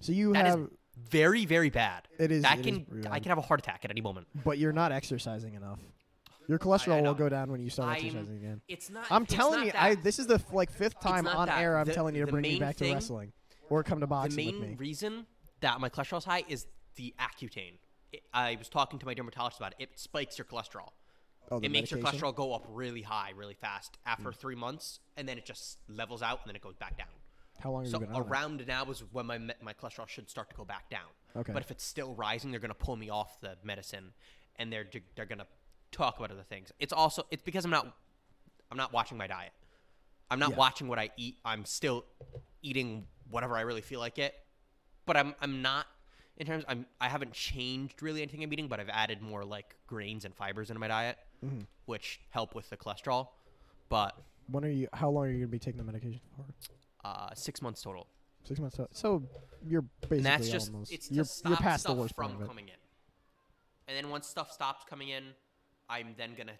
So 0.00 0.12
you 0.12 0.32
That 0.32 0.46
have, 0.46 0.70
very 1.08 1.44
very 1.46 1.70
bad. 1.70 2.08
It 2.18 2.30
is- 2.30 2.42
That 2.42 2.58
it 2.58 2.66
is 2.66 2.66
can 2.66 2.84
pretty 2.84 3.08
I 3.08 3.20
can 3.20 3.30
have 3.30 3.38
a 3.38 3.42
heart 3.42 3.60
attack 3.60 3.84
at 3.84 3.90
any 3.90 4.00
moment. 4.00 4.26
but 4.44 4.58
you're 4.58 4.72
not 4.72 4.92
exercising 4.92 5.54
enough. 5.54 5.80
Your 6.48 6.58
cholesterol 6.58 7.02
will 7.02 7.14
go 7.14 7.28
down 7.28 7.50
when 7.52 7.60
you 7.60 7.70
start 7.70 7.90
I'm- 7.90 8.06
exercising 8.06 8.36
again. 8.36 8.60
It's 8.68 8.90
not. 8.90 9.06
I'm 9.10 9.22
it's 9.22 9.34
telling 9.34 9.60
not 9.60 9.66
you, 9.66 9.72
that. 9.72 9.82
I 9.82 9.94
this 9.94 10.18
is 10.18 10.26
the 10.26 10.42
like 10.52 10.70
fifth 10.70 11.00
time 11.00 11.26
on 11.26 11.46
that. 11.46 11.60
air 11.60 11.78
I'm 11.78 11.86
The- 11.86 11.94
telling 11.94 12.14
you 12.14 12.24
to 12.24 12.30
bring 12.30 12.42
me 12.42 12.58
back 12.58 12.76
thing- 12.76 12.90
to 12.90 12.94
wrestling 12.94 13.32
or 13.68 13.82
come 13.82 13.98
to 13.98 14.00
the 14.00 14.06
boxing 14.08 14.36
main 14.36 14.60
with 14.60 14.70
me. 14.70 14.76
reason 14.76 15.26
that 15.60 15.80
my 15.80 15.88
cholesterol's 15.88 16.24
high 16.24 16.44
is 16.48 16.66
the 16.96 17.14
Accutane. 17.20 17.78
It, 18.12 18.22
I 18.34 18.56
was 18.56 18.68
talking 18.68 18.98
to 18.98 19.06
my 19.06 19.14
dermatologist 19.14 19.60
about 19.60 19.74
it. 19.78 19.84
It 19.84 19.98
spikes 19.98 20.36
your 20.36 20.44
cholesterol. 20.44 20.90
oh, 21.50 21.60
the 21.60 21.66
it 21.66 21.70
makes 21.70 21.90
your 21.90 22.00
cholesterol 22.00 22.34
go 22.34 22.52
up 22.52 22.66
really 22.68 23.02
high, 23.02 23.30
really 23.36 23.54
fast 23.54 23.98
after 24.04 24.30
hmm. 24.30 24.38
three 24.38 24.56
months, 24.56 24.98
and 25.16 25.28
then 25.28 25.38
it 25.38 25.44
just 25.44 25.78
levels 25.88 26.22
out, 26.22 26.40
and 26.42 26.48
then 26.48 26.56
it 26.56 26.62
goes 26.62 26.74
back 26.74 26.98
down. 26.98 27.06
How 27.60 27.70
long 27.70 27.82
have 27.84 27.90
So 27.90 28.00
you 28.00 28.06
been 28.06 28.14
on 28.16 28.22
around 28.22 28.66
now 28.66 28.84
is 28.90 29.02
when 29.12 29.26
my 29.26 29.38
my 29.38 29.72
cholesterol 29.74 30.08
should 30.08 30.28
start 30.30 30.50
to 30.50 30.56
go 30.56 30.64
back 30.64 30.88
down. 30.90 31.08
Okay. 31.36 31.52
But 31.52 31.62
if 31.62 31.70
it's 31.70 31.84
still 31.84 32.14
rising, 32.14 32.50
they're 32.50 32.60
gonna 32.60 32.74
pull 32.74 32.96
me 32.96 33.10
off 33.10 33.40
the 33.40 33.56
medicine, 33.62 34.12
and 34.56 34.72
they're 34.72 34.86
they're 35.16 35.26
gonna 35.26 35.46
talk 35.92 36.18
about 36.18 36.30
other 36.30 36.42
things. 36.42 36.72
It's 36.78 36.92
also 36.92 37.24
it's 37.30 37.42
because 37.42 37.64
I'm 37.64 37.70
not 37.70 37.94
I'm 38.70 38.76
not 38.78 38.92
watching 38.92 39.18
my 39.18 39.26
diet. 39.26 39.52
I'm 40.30 40.38
not 40.38 40.50
Yeah. 40.50 40.56
watching 40.56 40.88
what 40.88 40.98
I 40.98 41.10
eat. 41.16 41.36
I'm 41.44 41.64
still 41.64 42.04
eating 42.62 43.06
whatever 43.30 43.56
I 43.56 43.62
really 43.62 43.80
feel 43.80 44.00
like 44.00 44.18
it. 44.18 44.34
But 45.06 45.16
I'm 45.16 45.34
I'm 45.40 45.60
not 45.62 45.86
in 46.36 46.46
terms 46.46 46.64
I'm 46.68 46.86
I 47.00 47.08
haven't 47.08 47.32
changed 47.32 48.02
really 48.02 48.22
anything 48.22 48.42
I'm 48.42 48.52
eating, 48.52 48.68
but 48.68 48.80
I've 48.80 48.88
added 48.88 49.20
more 49.22 49.44
like 49.44 49.76
grains 49.86 50.24
and 50.24 50.34
fibers 50.34 50.70
into 50.70 50.80
my 50.80 50.88
diet, 50.88 51.18
Mm-hmm. 51.44 51.60
which 51.86 52.20
help 52.30 52.54
with 52.54 52.68
the 52.70 52.76
cholesterol. 52.76 53.28
But 53.88 54.16
When 54.50 54.64
are 54.64 54.68
you? 54.68 54.88
How 54.92 55.10
long 55.10 55.26
are 55.26 55.30
you 55.30 55.38
gonna 55.38 55.48
be 55.48 55.58
taking 55.58 55.78
the 55.78 55.84
medication 55.84 56.20
for? 56.36 56.44
Uh, 57.04 57.34
six 57.34 57.62
months 57.62 57.82
total. 57.82 58.06
Six 58.44 58.58
months. 58.60 58.76
Total. 58.76 58.90
so 58.92 59.22
you're 59.66 59.82
basically 59.82 60.16
and 60.18 60.26
that's 60.26 60.48
just 60.48 60.72
almost. 60.72 60.92
it's 60.92 61.10
you're, 61.10 61.24
you're 61.46 61.56
past 61.56 61.82
stuff 61.82 61.94
the 61.96 62.00
worst 62.00 62.14
from 62.14 62.28
point 62.28 62.36
of 62.36 62.42
it. 62.42 62.48
coming 62.48 62.68
in. 62.68 62.74
And 63.88 63.96
then 63.96 64.10
once 64.10 64.26
stuff 64.26 64.50
stops 64.52 64.84
coming 64.88 65.08
in, 65.08 65.24
I'm 65.88 66.14
then 66.16 66.34
gonna 66.36 66.52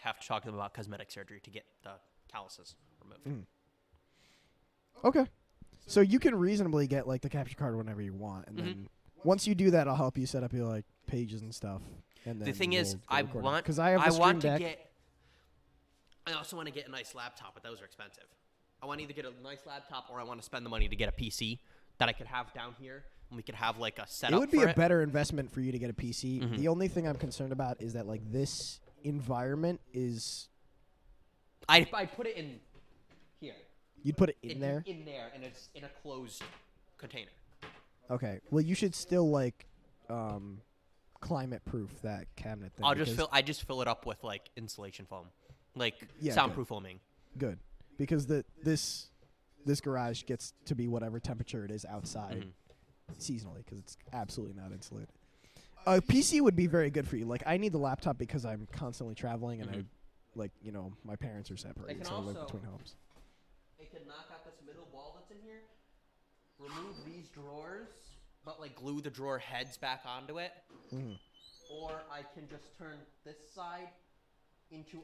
have 0.00 0.18
to 0.18 0.26
talk 0.26 0.42
to 0.42 0.46
them 0.48 0.54
about 0.54 0.74
cosmetic 0.74 1.10
surgery 1.10 1.40
to 1.40 1.50
get 1.50 1.64
the 1.82 1.92
calluses 2.32 2.74
removed. 3.02 3.26
Mm. 3.26 3.44
Okay. 5.04 5.26
So 5.86 6.00
you 6.00 6.18
can 6.18 6.34
reasonably 6.34 6.86
get 6.86 7.06
like 7.06 7.22
the 7.22 7.28
capture 7.30 7.56
card 7.56 7.76
whenever 7.76 8.02
you 8.02 8.12
want, 8.14 8.46
and 8.48 8.56
Mhm. 8.58 8.62
then 8.64 8.88
once 9.24 9.46
you 9.46 9.54
do 9.54 9.70
that, 9.70 9.88
I'll 9.88 9.96
help 9.96 10.18
you 10.18 10.26
set 10.26 10.42
up 10.42 10.52
your 10.52 10.66
like 10.66 10.84
pages 11.06 11.42
and 11.42 11.54
stuff. 11.54 11.82
And 12.24 12.40
then 12.40 12.46
The 12.46 12.52
thing 12.52 12.72
is, 12.74 12.96
I 13.08 13.22
want 13.22 13.64
because 13.64 13.78
I 13.78 13.90
have 13.90 14.00
I 14.00 14.10
want 14.18 14.40
Deck. 14.42 14.58
to 14.58 14.64
get. 14.64 14.90
I 16.26 16.32
also 16.32 16.56
want 16.56 16.66
to 16.66 16.72
get 16.74 16.86
a 16.86 16.90
nice 16.90 17.14
laptop, 17.14 17.54
but 17.54 17.62
those 17.62 17.80
are 17.80 17.84
expensive. 17.86 18.24
I 18.82 18.86
want 18.86 18.98
to 19.00 19.04
either 19.04 19.12
get 19.12 19.24
a 19.24 19.32
nice 19.42 19.60
laptop 19.66 20.08
or 20.10 20.20
I 20.20 20.24
want 20.24 20.40
to 20.40 20.44
spend 20.44 20.64
the 20.64 20.70
money 20.70 20.88
to 20.88 20.96
get 20.96 21.08
a 21.08 21.12
PC 21.12 21.58
that 21.98 22.08
I 22.08 22.12
could 22.12 22.26
have 22.28 22.52
down 22.54 22.74
here, 22.80 23.04
and 23.30 23.36
we 23.36 23.42
could 23.42 23.56
have 23.56 23.78
like 23.78 23.98
a 23.98 24.06
setup. 24.06 24.36
it 24.36 24.40
would 24.40 24.50
be 24.50 24.62
a 24.62 24.72
better 24.74 25.02
investment 25.02 25.50
for 25.52 25.60
you 25.60 25.72
to 25.72 25.78
get 25.78 25.90
a 25.90 25.94
PC. 25.94 26.40
Mhm. 26.40 26.56
The 26.58 26.68
only 26.68 26.86
thing 26.88 27.06
I'm 27.08 27.16
concerned 27.16 27.52
about 27.52 27.80
is 27.82 27.94
that 27.94 28.06
like 28.06 28.20
this 28.30 28.80
environment 29.04 29.80
is 29.92 30.48
I 31.68 31.88
I 31.92 32.06
put 32.06 32.26
it 32.26 32.36
in 32.36 32.60
here. 33.40 33.54
you'd 34.02 34.16
put 34.16 34.30
it 34.30 34.38
in 34.42 34.50
in 34.52 34.60
there. 34.60 34.82
In 34.86 35.04
there, 35.04 35.30
and 35.34 35.42
it's 35.44 35.68
in 35.74 35.84
a 35.84 35.88
closed 36.02 36.42
container. 36.98 37.30
Okay. 38.10 38.40
Well, 38.50 38.62
you 38.62 38.74
should 38.74 38.94
still 38.94 39.28
like 39.28 39.66
um 40.08 40.60
climate 41.20 41.64
proof 41.64 42.00
that 42.02 42.26
cabinet 42.36 42.72
thing. 42.74 42.84
I'll 42.86 42.94
just 42.94 43.16
fill. 43.16 43.28
I 43.32 43.42
just 43.42 43.64
fill 43.64 43.82
it 43.82 43.88
up 43.88 44.06
with 44.06 44.22
like 44.22 44.50
insulation 44.56 45.04
foam, 45.06 45.26
like 45.74 46.08
Yeah, 46.20 46.32
soundproof 46.32 46.68
foaming. 46.68 47.00
good 47.36 47.58
because 47.98 48.26
the 48.26 48.44
this 48.62 49.10
this 49.66 49.80
garage 49.82 50.24
gets 50.24 50.54
to 50.64 50.74
be 50.74 50.88
whatever 50.88 51.20
temperature 51.20 51.64
it 51.64 51.70
is 51.70 51.84
outside 51.84 52.46
Mhm. 52.46 52.52
seasonally 53.18 53.58
because 53.64 53.78
it's 53.80 53.96
absolutely 54.14 54.54
not 54.54 54.72
insulated. 54.72 55.10
A 55.86 56.00
PC 56.00 56.40
would 56.40 56.56
be 56.56 56.66
very 56.66 56.90
good 56.90 57.06
for 57.06 57.16
you. 57.16 57.26
Like 57.26 57.42
I 57.46 57.58
need 57.58 57.72
the 57.72 57.78
laptop 57.78 58.16
because 58.16 58.46
I'm 58.46 58.66
constantly 58.72 59.14
traveling 59.14 59.60
and 59.60 59.70
I 59.70 59.74
Mhm. 59.74 59.86
like 60.34 60.52
you 60.62 60.72
know 60.72 60.96
my 61.04 61.16
parents 61.16 61.50
are 61.50 61.56
separated, 61.56 62.06
so 62.06 62.14
I 62.16 62.18
live 62.20 62.40
between 62.40 62.62
homes. 62.62 62.96
It 63.78 63.90
could 63.90 64.06
knock 64.06 64.30
out 64.32 64.44
this 64.44 64.60
middle 64.66 64.86
wall 64.92 65.14
that's 65.18 65.30
in 65.30 65.40
here, 65.44 65.62
remove 66.58 67.04
these 67.04 67.28
drawers, 67.30 67.88
but 68.44 68.60
like 68.60 68.74
glue 68.74 69.00
the 69.00 69.10
drawer 69.10 69.38
heads 69.38 69.76
back 69.76 70.04
onto 70.06 70.38
it, 70.38 70.52
Mhm. 70.92 71.18
or 71.70 72.04
I 72.10 72.22
can 72.22 72.48
just 72.48 72.74
turn 72.76 72.98
this 73.24 73.52
side 73.52 73.82
into 73.88 74.07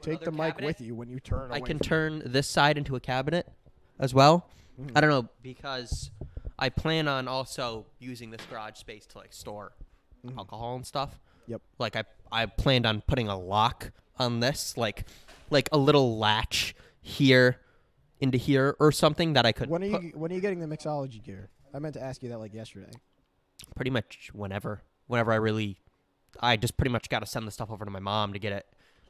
Take 0.03 0.20
the 0.20 0.31
mic 0.31 0.55
cabinet. 0.55 0.66
with 0.66 0.81
you 0.81 0.95
when 0.95 1.09
you 1.09 1.20
turn. 1.20 1.51
I 1.53 1.61
can 1.61 1.78
turn 1.78 2.23
this 2.27 2.47
side 2.49 2.77
into 2.77 2.97
a 2.97 3.01
cabinet 3.01 3.51
as 3.99 4.12
well. 4.12 4.49
Mhm. 4.78 4.93
I 4.95 5.01
don't 5.01 5.11
know 5.11 5.28
because 5.43 6.11
I 6.59 6.69
plan 6.69 7.09
on 7.09 7.28
also 7.28 7.86
using 7.99 8.31
this 8.31 8.43
garage 8.51 8.77
space 8.77 9.07
to 9.07 9.19
like 9.19 9.32
store 9.32 9.73
Mhm. 10.24 10.36
alcohol 10.36 10.77
and 10.77 10.86
stuff. 10.86 11.19
Yep. 11.47 11.62
Like 11.78 11.97
I 11.97 12.05
I 12.31 12.47
planned 12.47 12.85
on 12.86 13.01
putting 13.03 13.28
a 13.28 13.39
lock 13.39 13.93
on 14.19 14.41
this, 14.41 14.77
like 14.77 15.07
like 15.51 15.69
a 15.73 15.78
little 15.78 16.19
latch 16.19 16.74
here 17.01 17.61
into 18.20 18.39
here 18.39 18.77
or 18.81 18.91
something 18.93 19.32
that 19.35 19.45
I 19.47 19.53
could 19.53 19.69
When 19.70 19.82
are 19.85 19.91
put 19.91 20.03
you 20.03 20.11
when 20.15 20.31
are 20.31 20.35
you 20.35 20.41
getting 20.41 20.61
the 20.61 20.66
mixology 20.66 21.23
gear? 21.23 21.49
I 21.73 21.78
meant 21.78 21.95
to 21.95 22.03
ask 22.03 22.23
you 22.23 22.28
that 22.31 22.39
like 22.39 22.53
yesterday. 22.55 22.93
pretty 23.77 23.91
much 23.91 24.31
whenever 24.35 24.82
whenever 25.07 25.32
I 25.32 25.36
really 25.36 25.78
I 26.41 26.57
just 26.57 26.77
pretty 26.77 26.91
much 26.91 27.09
got 27.09 27.20
to 27.20 27.27
send 27.27 27.47
the 27.47 27.51
stuff 27.53 27.70
over 27.70 27.85
to 27.85 27.91
my 27.91 28.01
mom 28.01 28.32
to 28.32 28.39
get 28.39 28.53
it. 28.53 28.66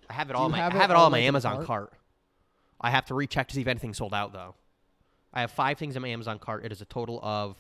I 0.09 0.13
have 0.13 0.31
it 0.31 0.37
all 0.37 0.49
my 0.49 0.59
have 0.59 0.75
I 0.75 0.79
have 0.79 0.91
it 0.91 0.97
all 0.97 1.07
in 1.07 1.13
my 1.13 1.19
like, 1.19 1.23
in 1.23 1.27
a 1.27 1.29
Amazon 1.29 1.57
cart? 1.57 1.67
cart. 1.67 1.93
I 2.81 2.91
have 2.91 3.07
to 3.07 3.15
recheck 3.15 3.49
to 3.49 3.55
see 3.55 3.61
if 3.63 3.67
anything's 3.67 3.97
sold 3.97 4.15
out 4.15 4.33
though. 4.33 4.55
I 5.33 5.41
have 5.41 5.51
five 5.51 5.79
things 5.79 5.97
in 5.97 6.03
my 6.03 6.09
Amazon 6.09 6.39
cart. 6.39 6.65
It 6.65 6.73
is 6.73 6.81
a 6.81 6.85
total 6.85 7.21
of 7.23 7.57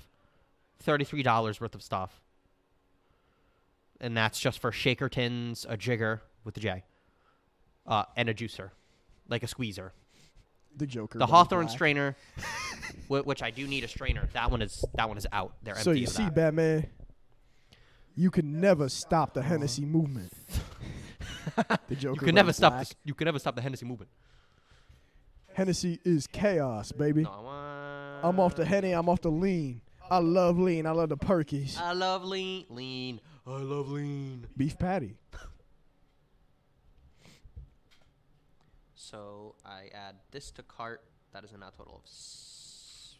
thirty-three 0.80 1.22
dollars 1.22 1.60
worth 1.60 1.74
of 1.74 1.82
stuff, 1.82 2.20
and 4.00 4.16
that's 4.16 4.38
just 4.38 4.58
for 4.58 4.70
shaker 4.70 5.08
tins, 5.08 5.66
a 5.68 5.76
jigger 5.76 6.20
with 6.44 6.54
the 6.54 6.60
J, 6.60 6.84
uh, 7.86 8.04
and 8.16 8.28
a 8.28 8.34
juicer, 8.34 8.70
like 9.28 9.42
a 9.42 9.48
squeezer. 9.48 9.92
The 10.76 10.86
Joker. 10.86 11.20
The 11.20 11.26
Hawthorne 11.26 11.66
black. 11.66 11.74
strainer, 11.74 12.16
which 13.08 13.42
I 13.42 13.50
do 13.50 13.66
need 13.66 13.84
a 13.84 13.88
strainer. 13.88 14.28
That 14.32 14.50
one 14.50 14.60
is 14.60 14.84
that 14.94 15.08
one 15.08 15.16
is 15.16 15.26
out. 15.32 15.54
They're 15.62 15.74
empty. 15.74 15.84
So 15.84 15.92
you 15.92 16.06
see, 16.06 16.24
that. 16.24 16.34
Batman, 16.34 16.88
you 18.16 18.30
can 18.30 18.60
never 18.60 18.88
stop 18.88 19.34
the 19.34 19.42
Hennessy 19.42 19.84
movement. 19.84 20.32
the 21.88 21.96
Joker. 21.96 22.14
You 22.20 22.26
can 22.26 22.34
never 22.34 22.52
stop 22.52 22.72
black. 22.74 22.88
this. 22.88 22.96
You 23.04 23.14
can 23.14 23.24
never 23.26 23.38
stop 23.38 23.54
the 23.56 23.62
Hennessy 23.62 23.84
movement. 23.86 24.10
Hennessy 25.54 26.00
is 26.04 26.26
chaos, 26.26 26.90
baby. 26.92 27.22
No, 27.22 27.30
I 27.30 27.40
want- 27.40 28.24
I'm 28.24 28.40
off 28.40 28.54
the 28.56 28.64
henny. 28.64 28.92
I'm 28.92 29.08
off 29.08 29.20
the 29.20 29.30
lean. 29.30 29.82
I 30.10 30.18
love 30.18 30.58
lean. 30.58 30.86
I 30.86 30.90
love 30.92 31.10
the 31.10 31.16
perkies. 31.16 31.78
I 31.78 31.92
love 31.92 32.24
lean, 32.24 32.64
lean. 32.70 33.20
I 33.46 33.50
love 33.58 33.90
lean. 33.90 34.46
Beef 34.56 34.78
patty. 34.78 35.16
So 38.94 39.54
I 39.64 39.88
add 39.94 40.16
this 40.30 40.50
to 40.52 40.62
cart. 40.62 41.02
That 41.32 41.44
is 41.44 41.52
a 41.52 41.58
now 41.58 41.70
total 41.76 41.96
of 41.96 42.02
s- 42.06 43.16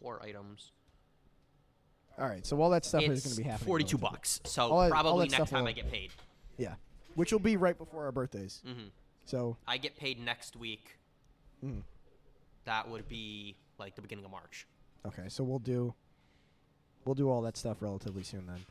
four 0.00 0.22
items. 0.24 0.70
All 2.18 2.28
right. 2.28 2.46
So 2.46 2.60
all 2.60 2.70
that 2.70 2.84
stuff 2.84 3.02
is 3.02 3.22
going 3.24 3.34
to 3.36 3.42
be 3.42 3.48
happening. 3.48 3.66
forty-two 3.66 3.98
bucks. 3.98 4.40
So 4.44 4.62
All 4.62 4.68
that- 4.80 4.84
all 4.84 4.90
probably 4.90 5.28
that 5.28 5.38
next 5.38 5.50
time 5.50 5.62
will- 5.64 5.68
I 5.70 5.72
get 5.72 5.90
paid. 5.90 6.10
Yeah, 6.58 6.74
which 7.14 7.32
will 7.32 7.38
be 7.40 7.56
right 7.56 7.76
before 7.76 8.04
our 8.04 8.12
birthdays. 8.12 8.62
hmm 8.64 8.88
So 9.26 9.56
I 9.66 9.78
get 9.78 9.96
paid 9.96 10.18
next 10.20 10.56
week. 10.56 10.98
Mm. 11.64 11.82
That 12.64 12.88
would 12.88 13.08
be 13.08 13.56
like 13.78 13.94
the 13.96 14.02
beginning 14.02 14.24
of 14.24 14.30
March. 14.30 14.66
okay. 15.06 15.24
So 15.28 15.42
we'll 15.44 15.58
do. 15.58 15.94
We'll 17.04 17.14
do 17.16 17.28
all 17.30 17.42
that 17.42 17.56
stuff 17.56 17.78
relatively 17.80 18.22
soon 18.22 18.46
then. 18.46 18.64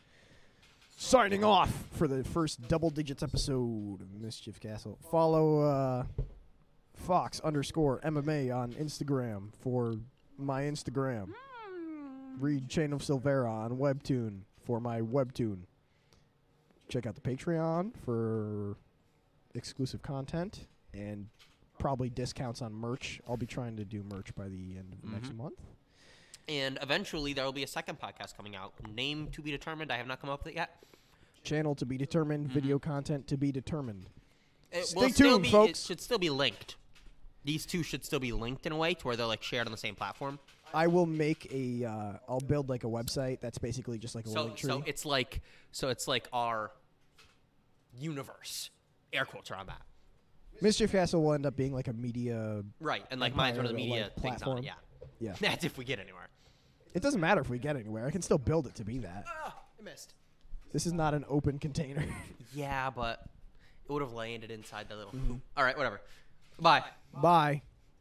Signing 0.98 1.44
off 1.44 1.74
for 1.94 2.08
the 2.08 2.24
first 2.24 2.68
double 2.68 2.90
digits 2.90 3.24
episode 3.24 4.00
of 4.02 4.14
Mischief 4.22 4.60
Castle. 4.60 4.98
Follow 5.10 5.62
uh, 5.62 6.04
Fox 6.96 7.40
underscore 7.42 8.00
MMA 8.02 8.56
on 8.56 8.72
Instagram 8.74 9.50
for 9.60 9.96
my 10.38 10.62
Instagram. 10.64 11.30
Read 12.40 12.70
Chain 12.70 12.94
of 12.94 13.02
Silvera 13.02 13.50
on 13.50 13.78
Webtoon 13.78 14.42
for 14.64 14.80
my 14.80 15.02
Webtoon. 15.02 15.62
Check 16.92 17.06
out 17.06 17.16
the 17.16 17.22
Patreon 17.22 17.94
for 18.04 18.76
exclusive 19.56 20.02
content 20.02 20.68
and 20.94 21.28
probably 21.80 22.10
discounts 22.10 22.62
on 22.62 22.74
merch. 22.74 23.22
I'll 23.30 23.38
be 23.38 23.46
trying 23.46 23.78
to 23.78 23.86
do 23.86 24.04
merch 24.12 24.36
by 24.36 24.50
the 24.50 24.76
end 24.78 24.94
of 25.02 25.10
next 25.10 25.30
Mhm. 25.30 25.38
month. 25.38 25.62
And 26.50 26.78
eventually 26.82 27.32
there 27.32 27.46
will 27.46 27.54
be 27.54 27.64
a 27.64 27.68
second 27.68 27.98
podcast 27.98 28.36
coming 28.36 28.58
out. 28.58 28.74
Name 28.94 29.32
to 29.32 29.42
be 29.42 29.52
determined. 29.52 29.90
I 29.90 29.96
have 29.98 30.06
not 30.08 30.20
come 30.20 30.30
up 30.30 30.44
with 30.44 30.52
it 30.54 30.56
yet. 30.58 30.84
Channel 31.44 31.76
to 31.76 31.86
be 31.86 31.98
determined, 31.98 32.50
video 32.50 32.78
content 32.78 33.26
to 33.28 33.38
be 33.38 33.54
determined. 33.54 34.10
It 34.70 34.86
Stay 34.88 35.00
will 35.00 35.10
still 35.10 35.30
tuned, 35.32 35.44
be, 35.44 35.50
folks. 35.50 35.70
It 35.70 35.78
should 35.88 36.02
still 36.02 36.20
be 36.20 36.30
linked. 36.30 36.76
These 37.46 37.66
two 37.66 37.84
should 37.84 38.04
still 38.04 38.20
be 38.20 38.34
linked 38.34 38.66
in 38.66 38.74
a 38.74 38.78
way 38.78 38.94
to 38.96 39.08
where 39.08 39.16
they're 39.16 39.26
like 39.26 39.44
shared 39.44 39.66
on 39.66 39.72
the 39.72 39.78
same 39.78 39.96
platform. 39.96 40.40
I 40.74 40.88
will 40.88 41.06
make 41.08 41.52
a. 41.54 41.86
Uh, 41.86 42.18
I'll 42.28 42.40
build 42.42 42.68
like 42.70 42.84
a 42.84 42.88
website 42.88 43.40
that's 43.40 43.58
basically 43.58 43.98
just 43.98 44.14
like 44.14 44.26
a 44.26 44.30
So 44.30 44.44
link 44.44 44.58
tree. 44.58 44.70
so 44.70 44.84
it's 44.86 45.06
like 45.06 45.42
so 45.72 45.88
it's 45.90 46.08
like 46.08 46.28
our 46.32 46.72
universe. 47.98 48.70
Air 49.14 49.26
quotes 49.26 49.52
around 49.52 49.68
that. 49.68 49.82
Mischief 50.62 50.92
Castle 50.92 51.24
will 51.24 51.34
end 51.34 51.46
up 51.46 51.56
being 51.56 51.74
like 51.74 51.88
a 51.88 51.94
media. 51.94 52.64
Right. 52.80 53.04
And 53.10 53.20
like 53.20 53.36
mine's 53.36 53.58
one 53.58 53.66
of 53.66 53.72
the 53.72 53.78
media 53.78 54.12
like, 54.16 54.16
things 54.16 54.42
on 54.44 54.60
it, 54.60 54.64
yeah. 54.64 54.74
Yeah, 55.20 55.34
That's 55.42 55.66
if 55.66 55.78
we 55.78 55.86
get 55.86 56.00
anywhere. 56.00 56.30
it 56.94 57.02
doesn't 57.02 57.22
matter 57.22 57.42
if 57.42 57.50
we 57.50 57.60
get 57.60 57.76
anywhere. 57.76 58.06
I 58.06 58.12
can 58.12 58.22
still 58.22 58.38
build 58.38 58.68
it 58.68 58.76
to 58.76 58.84
be 58.84 59.00
that. 59.00 59.26
Ah, 59.28 59.56
I 59.80 59.84
missed. 59.84 60.14
This 60.72 60.86
is 60.86 60.94
not 60.94 61.14
an 61.14 61.26
open 61.28 61.60
container. 61.60 62.06
Yeah, 62.54 62.90
but 62.90 63.22
it 63.88 63.92
would 63.94 64.02
have 64.02 64.12
landed 64.12 64.52
inside 64.52 64.90
the 64.90 64.96
little 64.98 65.14
hoop. 65.14 65.40
All 65.56 65.64
right, 65.64 65.78
whatever. 65.78 66.02
Bye. 66.60 66.84
Bye. 67.14 67.62